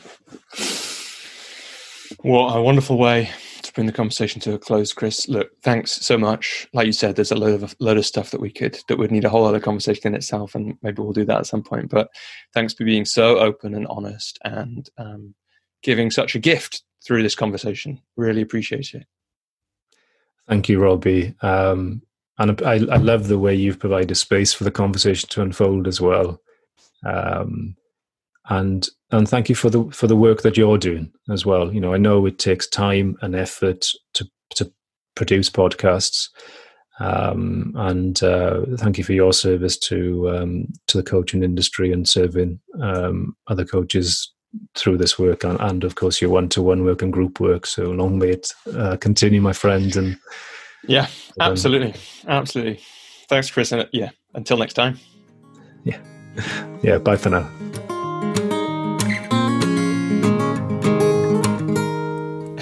What 2.22 2.56
a 2.56 2.62
wonderful 2.62 2.98
way 2.98 3.30
to 3.62 3.72
bring 3.72 3.86
the 3.86 3.92
conversation 3.92 4.40
to 4.42 4.54
a 4.54 4.58
close, 4.58 4.92
Chris. 4.92 5.28
Look, 5.28 5.50
thanks 5.62 5.92
so 5.92 6.18
much. 6.18 6.66
Like 6.72 6.86
you 6.86 6.92
said, 6.92 7.16
there's 7.16 7.30
a 7.30 7.36
load 7.36 7.62
of 7.62 7.76
load 7.80 7.98
of 7.98 8.06
stuff 8.06 8.30
that 8.30 8.40
we 8.40 8.50
could 8.50 8.78
that 8.88 8.98
would 8.98 9.10
need 9.10 9.24
a 9.24 9.28
whole 9.28 9.44
other 9.44 9.60
conversation 9.60 10.08
in 10.08 10.14
itself, 10.14 10.54
and 10.54 10.76
maybe 10.82 11.02
we'll 11.02 11.12
do 11.12 11.24
that 11.26 11.38
at 11.38 11.46
some 11.46 11.62
point. 11.62 11.90
But 11.90 12.08
thanks 12.54 12.74
for 12.74 12.84
being 12.84 13.04
so 13.04 13.38
open 13.38 13.74
and 13.74 13.86
honest 13.88 14.38
and 14.44 14.88
um, 14.98 15.34
giving 15.82 16.10
such 16.10 16.34
a 16.34 16.40
gift 16.40 16.82
through 17.06 17.22
this 17.22 17.34
conversation. 17.34 18.00
Really 18.16 18.42
appreciate 18.42 18.94
it. 18.94 19.06
Thank 20.48 20.68
you, 20.68 20.80
Robbie. 20.82 21.34
Um, 21.42 22.02
and 22.38 22.62
I, 22.62 22.74
I 22.74 22.96
love 22.96 23.28
the 23.28 23.38
way 23.38 23.54
you've 23.54 23.80
provided 23.80 24.14
space 24.14 24.52
for 24.52 24.64
the 24.64 24.70
conversation 24.70 25.28
to 25.30 25.42
unfold 25.42 25.88
as 25.88 26.00
well. 26.00 26.40
Um, 27.04 27.76
and 28.48 28.88
and 29.10 29.28
thank 29.28 29.48
you 29.48 29.54
for 29.54 29.70
the 29.70 29.84
for 29.90 30.06
the 30.06 30.16
work 30.16 30.42
that 30.42 30.56
you're 30.56 30.78
doing 30.78 31.12
as 31.30 31.44
well. 31.44 31.72
You 31.72 31.80
know, 31.80 31.94
I 31.94 31.98
know 31.98 32.26
it 32.26 32.38
takes 32.38 32.66
time 32.66 33.16
and 33.22 33.34
effort 33.34 33.86
to 34.14 34.28
to 34.56 34.72
produce 35.14 35.50
podcasts, 35.50 36.28
um, 37.00 37.72
and 37.76 38.22
uh, 38.22 38.60
thank 38.76 38.98
you 38.98 39.04
for 39.04 39.12
your 39.12 39.32
service 39.32 39.76
to 39.78 40.30
um, 40.30 40.66
to 40.86 40.96
the 40.96 41.02
coaching 41.02 41.42
industry 41.42 41.92
and 41.92 42.08
serving 42.08 42.60
um, 42.80 43.36
other 43.48 43.64
coaches 43.64 44.32
through 44.74 44.96
this 44.96 45.18
work, 45.18 45.44
and, 45.44 45.60
and 45.60 45.84
of 45.84 45.94
course 45.96 46.20
your 46.20 46.30
one 46.30 46.48
to 46.48 46.62
one 46.62 46.84
work 46.84 47.02
and 47.02 47.12
group 47.12 47.40
work. 47.40 47.66
So 47.66 47.90
long 47.90 48.18
may 48.18 48.30
it 48.30 48.52
uh, 48.74 48.96
continue, 48.96 49.42
my 49.42 49.52
friend, 49.52 49.94
and 49.96 50.16
yeah, 50.88 51.06
um, 51.40 51.52
absolutely, 51.52 51.94
absolutely. 52.26 52.80
Thanks, 53.28 53.50
Chris. 53.50 53.72
And 53.72 53.82
uh, 53.82 53.86
yeah, 53.92 54.10
until 54.34 54.56
next 54.56 54.74
time. 54.74 54.98
Yeah, 55.84 56.00
yeah. 56.82 56.98
Bye 56.98 57.16
for 57.16 57.30
now. 57.30 57.48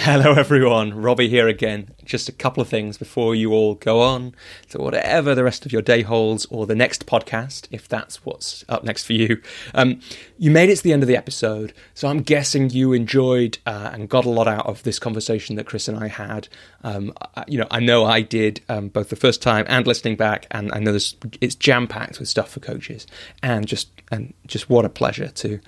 Hello, 0.06 0.34
everyone. 0.34 0.94
Robbie 0.94 1.28
here 1.28 1.48
again. 1.48 1.92
Just 2.04 2.28
a 2.28 2.32
couple 2.32 2.60
of 2.60 2.68
things 2.68 2.96
before 2.96 3.34
you 3.34 3.52
all 3.52 3.74
go 3.74 4.00
on 4.00 4.36
to 4.68 4.78
whatever 4.78 5.34
the 5.34 5.42
rest 5.42 5.66
of 5.66 5.72
your 5.72 5.82
day 5.82 6.02
holds 6.02 6.46
or 6.46 6.64
the 6.64 6.76
next 6.76 7.06
podcast, 7.06 7.66
if 7.72 7.88
that's 7.88 8.24
what's 8.24 8.64
up 8.68 8.84
next 8.84 9.02
for 9.02 9.14
you. 9.14 9.42
Um, 9.74 9.98
you 10.38 10.52
made 10.52 10.70
it 10.70 10.76
to 10.76 10.82
the 10.84 10.92
end 10.92 11.02
of 11.02 11.08
the 11.08 11.16
episode, 11.16 11.72
so 11.94 12.06
I'm 12.06 12.22
guessing 12.22 12.70
you 12.70 12.92
enjoyed 12.92 13.58
uh, 13.66 13.90
and 13.92 14.08
got 14.08 14.24
a 14.24 14.30
lot 14.30 14.46
out 14.46 14.66
of 14.66 14.84
this 14.84 15.00
conversation 15.00 15.56
that 15.56 15.66
Chris 15.66 15.88
and 15.88 15.98
I 15.98 16.06
had. 16.06 16.46
Um, 16.84 17.12
I, 17.34 17.42
you 17.48 17.58
know, 17.58 17.66
I 17.72 17.80
know 17.80 18.04
I 18.04 18.20
did 18.20 18.60
um, 18.68 18.86
both 18.86 19.08
the 19.08 19.16
first 19.16 19.42
time 19.42 19.64
and 19.66 19.88
listening 19.88 20.14
back, 20.14 20.46
and 20.52 20.70
I 20.72 20.78
know 20.78 20.92
this, 20.92 21.16
it's 21.40 21.56
jam 21.56 21.88
packed 21.88 22.20
with 22.20 22.28
stuff 22.28 22.50
for 22.50 22.60
coaches, 22.60 23.08
and 23.42 23.66
just 23.66 23.88
and 24.12 24.34
just 24.46 24.70
what 24.70 24.84
a 24.84 24.88
pleasure 24.88 25.30
to 25.30 25.58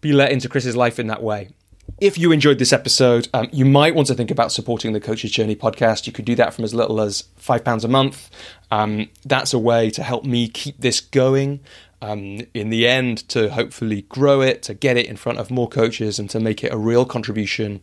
be 0.00 0.12
let 0.12 0.30
into 0.30 0.48
Chris's 0.48 0.76
life 0.76 1.00
in 1.00 1.08
that 1.08 1.24
way. 1.24 1.48
If 2.00 2.16
you 2.16 2.30
enjoyed 2.30 2.58
this 2.58 2.72
episode, 2.72 3.28
um, 3.34 3.48
you 3.52 3.64
might 3.64 3.94
want 3.94 4.06
to 4.08 4.14
think 4.14 4.30
about 4.30 4.52
supporting 4.52 4.92
the 4.92 5.00
Coach's 5.00 5.32
Journey 5.32 5.56
podcast. 5.56 6.06
You 6.06 6.12
could 6.12 6.24
do 6.24 6.36
that 6.36 6.54
from 6.54 6.64
as 6.64 6.72
little 6.72 7.00
as 7.00 7.24
£5 7.40 7.84
a 7.84 7.88
month. 7.88 8.30
Um, 8.70 9.08
that's 9.24 9.52
a 9.52 9.58
way 9.58 9.90
to 9.90 10.02
help 10.02 10.24
me 10.24 10.48
keep 10.48 10.78
this 10.78 11.00
going. 11.00 11.60
Um, 12.00 12.42
in 12.54 12.70
the 12.70 12.86
end, 12.86 13.28
to 13.30 13.50
hopefully 13.50 14.02
grow 14.02 14.40
it, 14.40 14.62
to 14.64 14.74
get 14.74 14.96
it 14.96 15.06
in 15.06 15.16
front 15.16 15.38
of 15.38 15.50
more 15.50 15.68
coaches, 15.68 16.20
and 16.20 16.30
to 16.30 16.38
make 16.38 16.62
it 16.62 16.72
a 16.72 16.78
real 16.78 17.04
contribution 17.04 17.80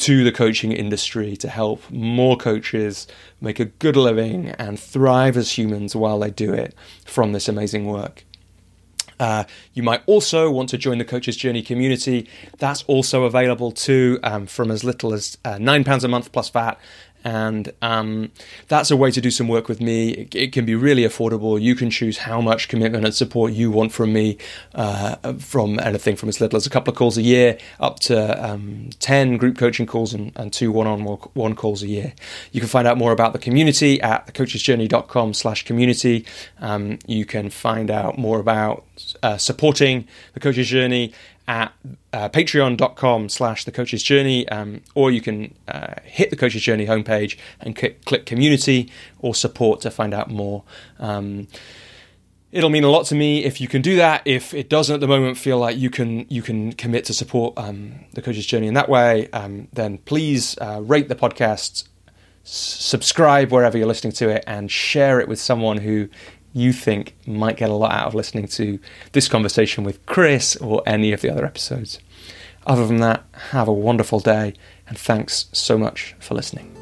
to 0.00 0.24
the 0.24 0.32
coaching 0.32 0.72
industry 0.72 1.36
to 1.36 1.48
help 1.48 1.90
more 1.90 2.34
coaches 2.36 3.06
make 3.40 3.60
a 3.60 3.66
good 3.66 3.96
living 3.96 4.48
and 4.50 4.80
thrive 4.80 5.36
as 5.36 5.58
humans 5.58 5.94
while 5.94 6.18
they 6.18 6.30
do 6.30 6.54
it 6.54 6.74
from 7.04 7.32
this 7.32 7.48
amazing 7.48 7.84
work. 7.84 8.24
Uh, 9.20 9.44
you 9.74 9.82
might 9.82 10.02
also 10.06 10.50
want 10.50 10.68
to 10.70 10.78
join 10.78 10.98
the 10.98 11.04
Coach's 11.04 11.36
Journey 11.36 11.62
community. 11.62 12.26
That's 12.58 12.82
also 12.84 13.24
available 13.24 13.70
too, 13.70 14.18
um, 14.24 14.46
from 14.46 14.70
as 14.70 14.82
little 14.82 15.12
as 15.12 15.38
uh, 15.44 15.56
£9 15.56 16.04
a 16.04 16.08
month 16.08 16.32
plus 16.32 16.48
VAT 16.48 16.80
and 17.24 17.72
um, 17.82 18.30
that's 18.68 18.90
a 18.90 18.96
way 18.96 19.10
to 19.10 19.20
do 19.20 19.30
some 19.30 19.48
work 19.48 19.68
with 19.68 19.80
me. 19.80 20.10
It, 20.10 20.34
it, 20.34 20.52
can 20.52 20.64
be 20.64 20.74
really 20.74 21.02
affordable. 21.02 21.60
You 21.60 21.74
can 21.74 21.90
choose 21.90 22.18
how 22.18 22.40
much 22.40 22.68
commitment 22.68 23.04
and 23.04 23.14
support 23.14 23.52
you 23.52 23.70
want 23.70 23.92
from 23.92 24.12
me, 24.12 24.38
uh, 24.74 25.34
from 25.34 25.78
anything 25.80 26.16
from 26.16 26.28
as 26.28 26.40
little 26.40 26.56
as 26.56 26.66
a 26.66 26.70
couple 26.70 26.92
of 26.92 26.96
calls 26.96 27.18
a 27.18 27.22
year 27.22 27.58
up 27.78 28.00
to 28.00 28.44
um, 28.44 28.90
10 29.00 29.36
group 29.36 29.58
coaching 29.58 29.86
calls 29.86 30.14
and, 30.14 30.32
and 30.36 30.52
two 30.52 30.72
one-on-one 30.72 31.54
calls 31.54 31.82
a 31.82 31.88
year. 31.88 32.12
You 32.52 32.60
can 32.60 32.68
find 32.68 32.88
out 32.88 32.96
more 32.96 33.12
about 33.12 33.32
the 33.32 33.38
community 33.38 34.00
at 34.00 34.26
thecoachesjourney.com 34.26 35.34
slash 35.34 35.64
community. 35.64 36.26
Um, 36.60 36.98
you 37.06 37.24
can 37.24 37.50
find 37.50 37.90
out 37.90 38.18
more 38.18 38.40
about 38.40 38.84
uh, 39.22 39.36
supporting 39.36 40.06
the 40.34 40.40
Coach's 40.40 40.68
Journey 40.68 41.12
at 41.50 41.74
uh, 42.12 42.28
patreon.com 42.28 43.28
slash 43.28 43.64
the 43.64 43.72
coach's 43.72 44.04
journey 44.04 44.48
um, 44.50 44.80
or 44.94 45.10
you 45.10 45.20
can 45.20 45.52
uh, 45.66 45.94
hit 46.04 46.30
the 46.30 46.36
coach's 46.36 46.62
journey 46.62 46.86
homepage 46.86 47.36
and 47.58 47.74
click, 47.74 48.24
community 48.24 48.88
or 49.18 49.34
support 49.34 49.80
to 49.80 49.90
find 49.90 50.14
out 50.14 50.30
more. 50.30 50.62
Um, 51.00 51.48
it'll 52.52 52.70
mean 52.70 52.84
a 52.84 52.88
lot 52.88 53.04
to 53.06 53.16
me 53.16 53.42
if 53.44 53.60
you 53.60 53.66
can 53.66 53.82
do 53.82 53.96
that. 53.96 54.22
If 54.24 54.54
it 54.54 54.68
doesn't 54.68 54.94
at 54.94 55.00
the 55.00 55.08
moment 55.08 55.38
feel 55.38 55.58
like 55.58 55.76
you 55.76 55.90
can 55.90 56.24
you 56.28 56.40
can 56.40 56.72
commit 56.72 57.04
to 57.06 57.14
support 57.14 57.54
um, 57.58 58.04
the 58.12 58.22
coach's 58.22 58.46
journey 58.46 58.68
in 58.68 58.74
that 58.74 58.88
way 58.88 59.28
um, 59.32 59.66
then 59.72 59.98
please 59.98 60.56
uh, 60.58 60.80
rate 60.80 61.08
the 61.08 61.16
podcast 61.16 61.88
subscribe 62.44 63.50
wherever 63.50 63.76
you're 63.76 63.88
listening 63.88 64.12
to 64.12 64.28
it 64.28 64.44
and 64.46 64.70
share 64.70 65.18
it 65.20 65.26
with 65.26 65.40
someone 65.40 65.78
who 65.78 66.08
you 66.52 66.72
think 66.72 67.14
might 67.26 67.56
get 67.56 67.70
a 67.70 67.74
lot 67.74 67.92
out 67.92 68.08
of 68.08 68.14
listening 68.14 68.48
to 68.48 68.78
this 69.12 69.28
conversation 69.28 69.84
with 69.84 70.04
Chris 70.06 70.56
or 70.56 70.82
any 70.86 71.12
of 71.12 71.20
the 71.20 71.30
other 71.30 71.44
episodes. 71.44 71.98
Other 72.66 72.86
than 72.86 72.98
that, 72.98 73.24
have 73.50 73.68
a 73.68 73.72
wonderful 73.72 74.20
day 74.20 74.54
and 74.86 74.98
thanks 74.98 75.46
so 75.52 75.78
much 75.78 76.14
for 76.18 76.34
listening. 76.34 76.79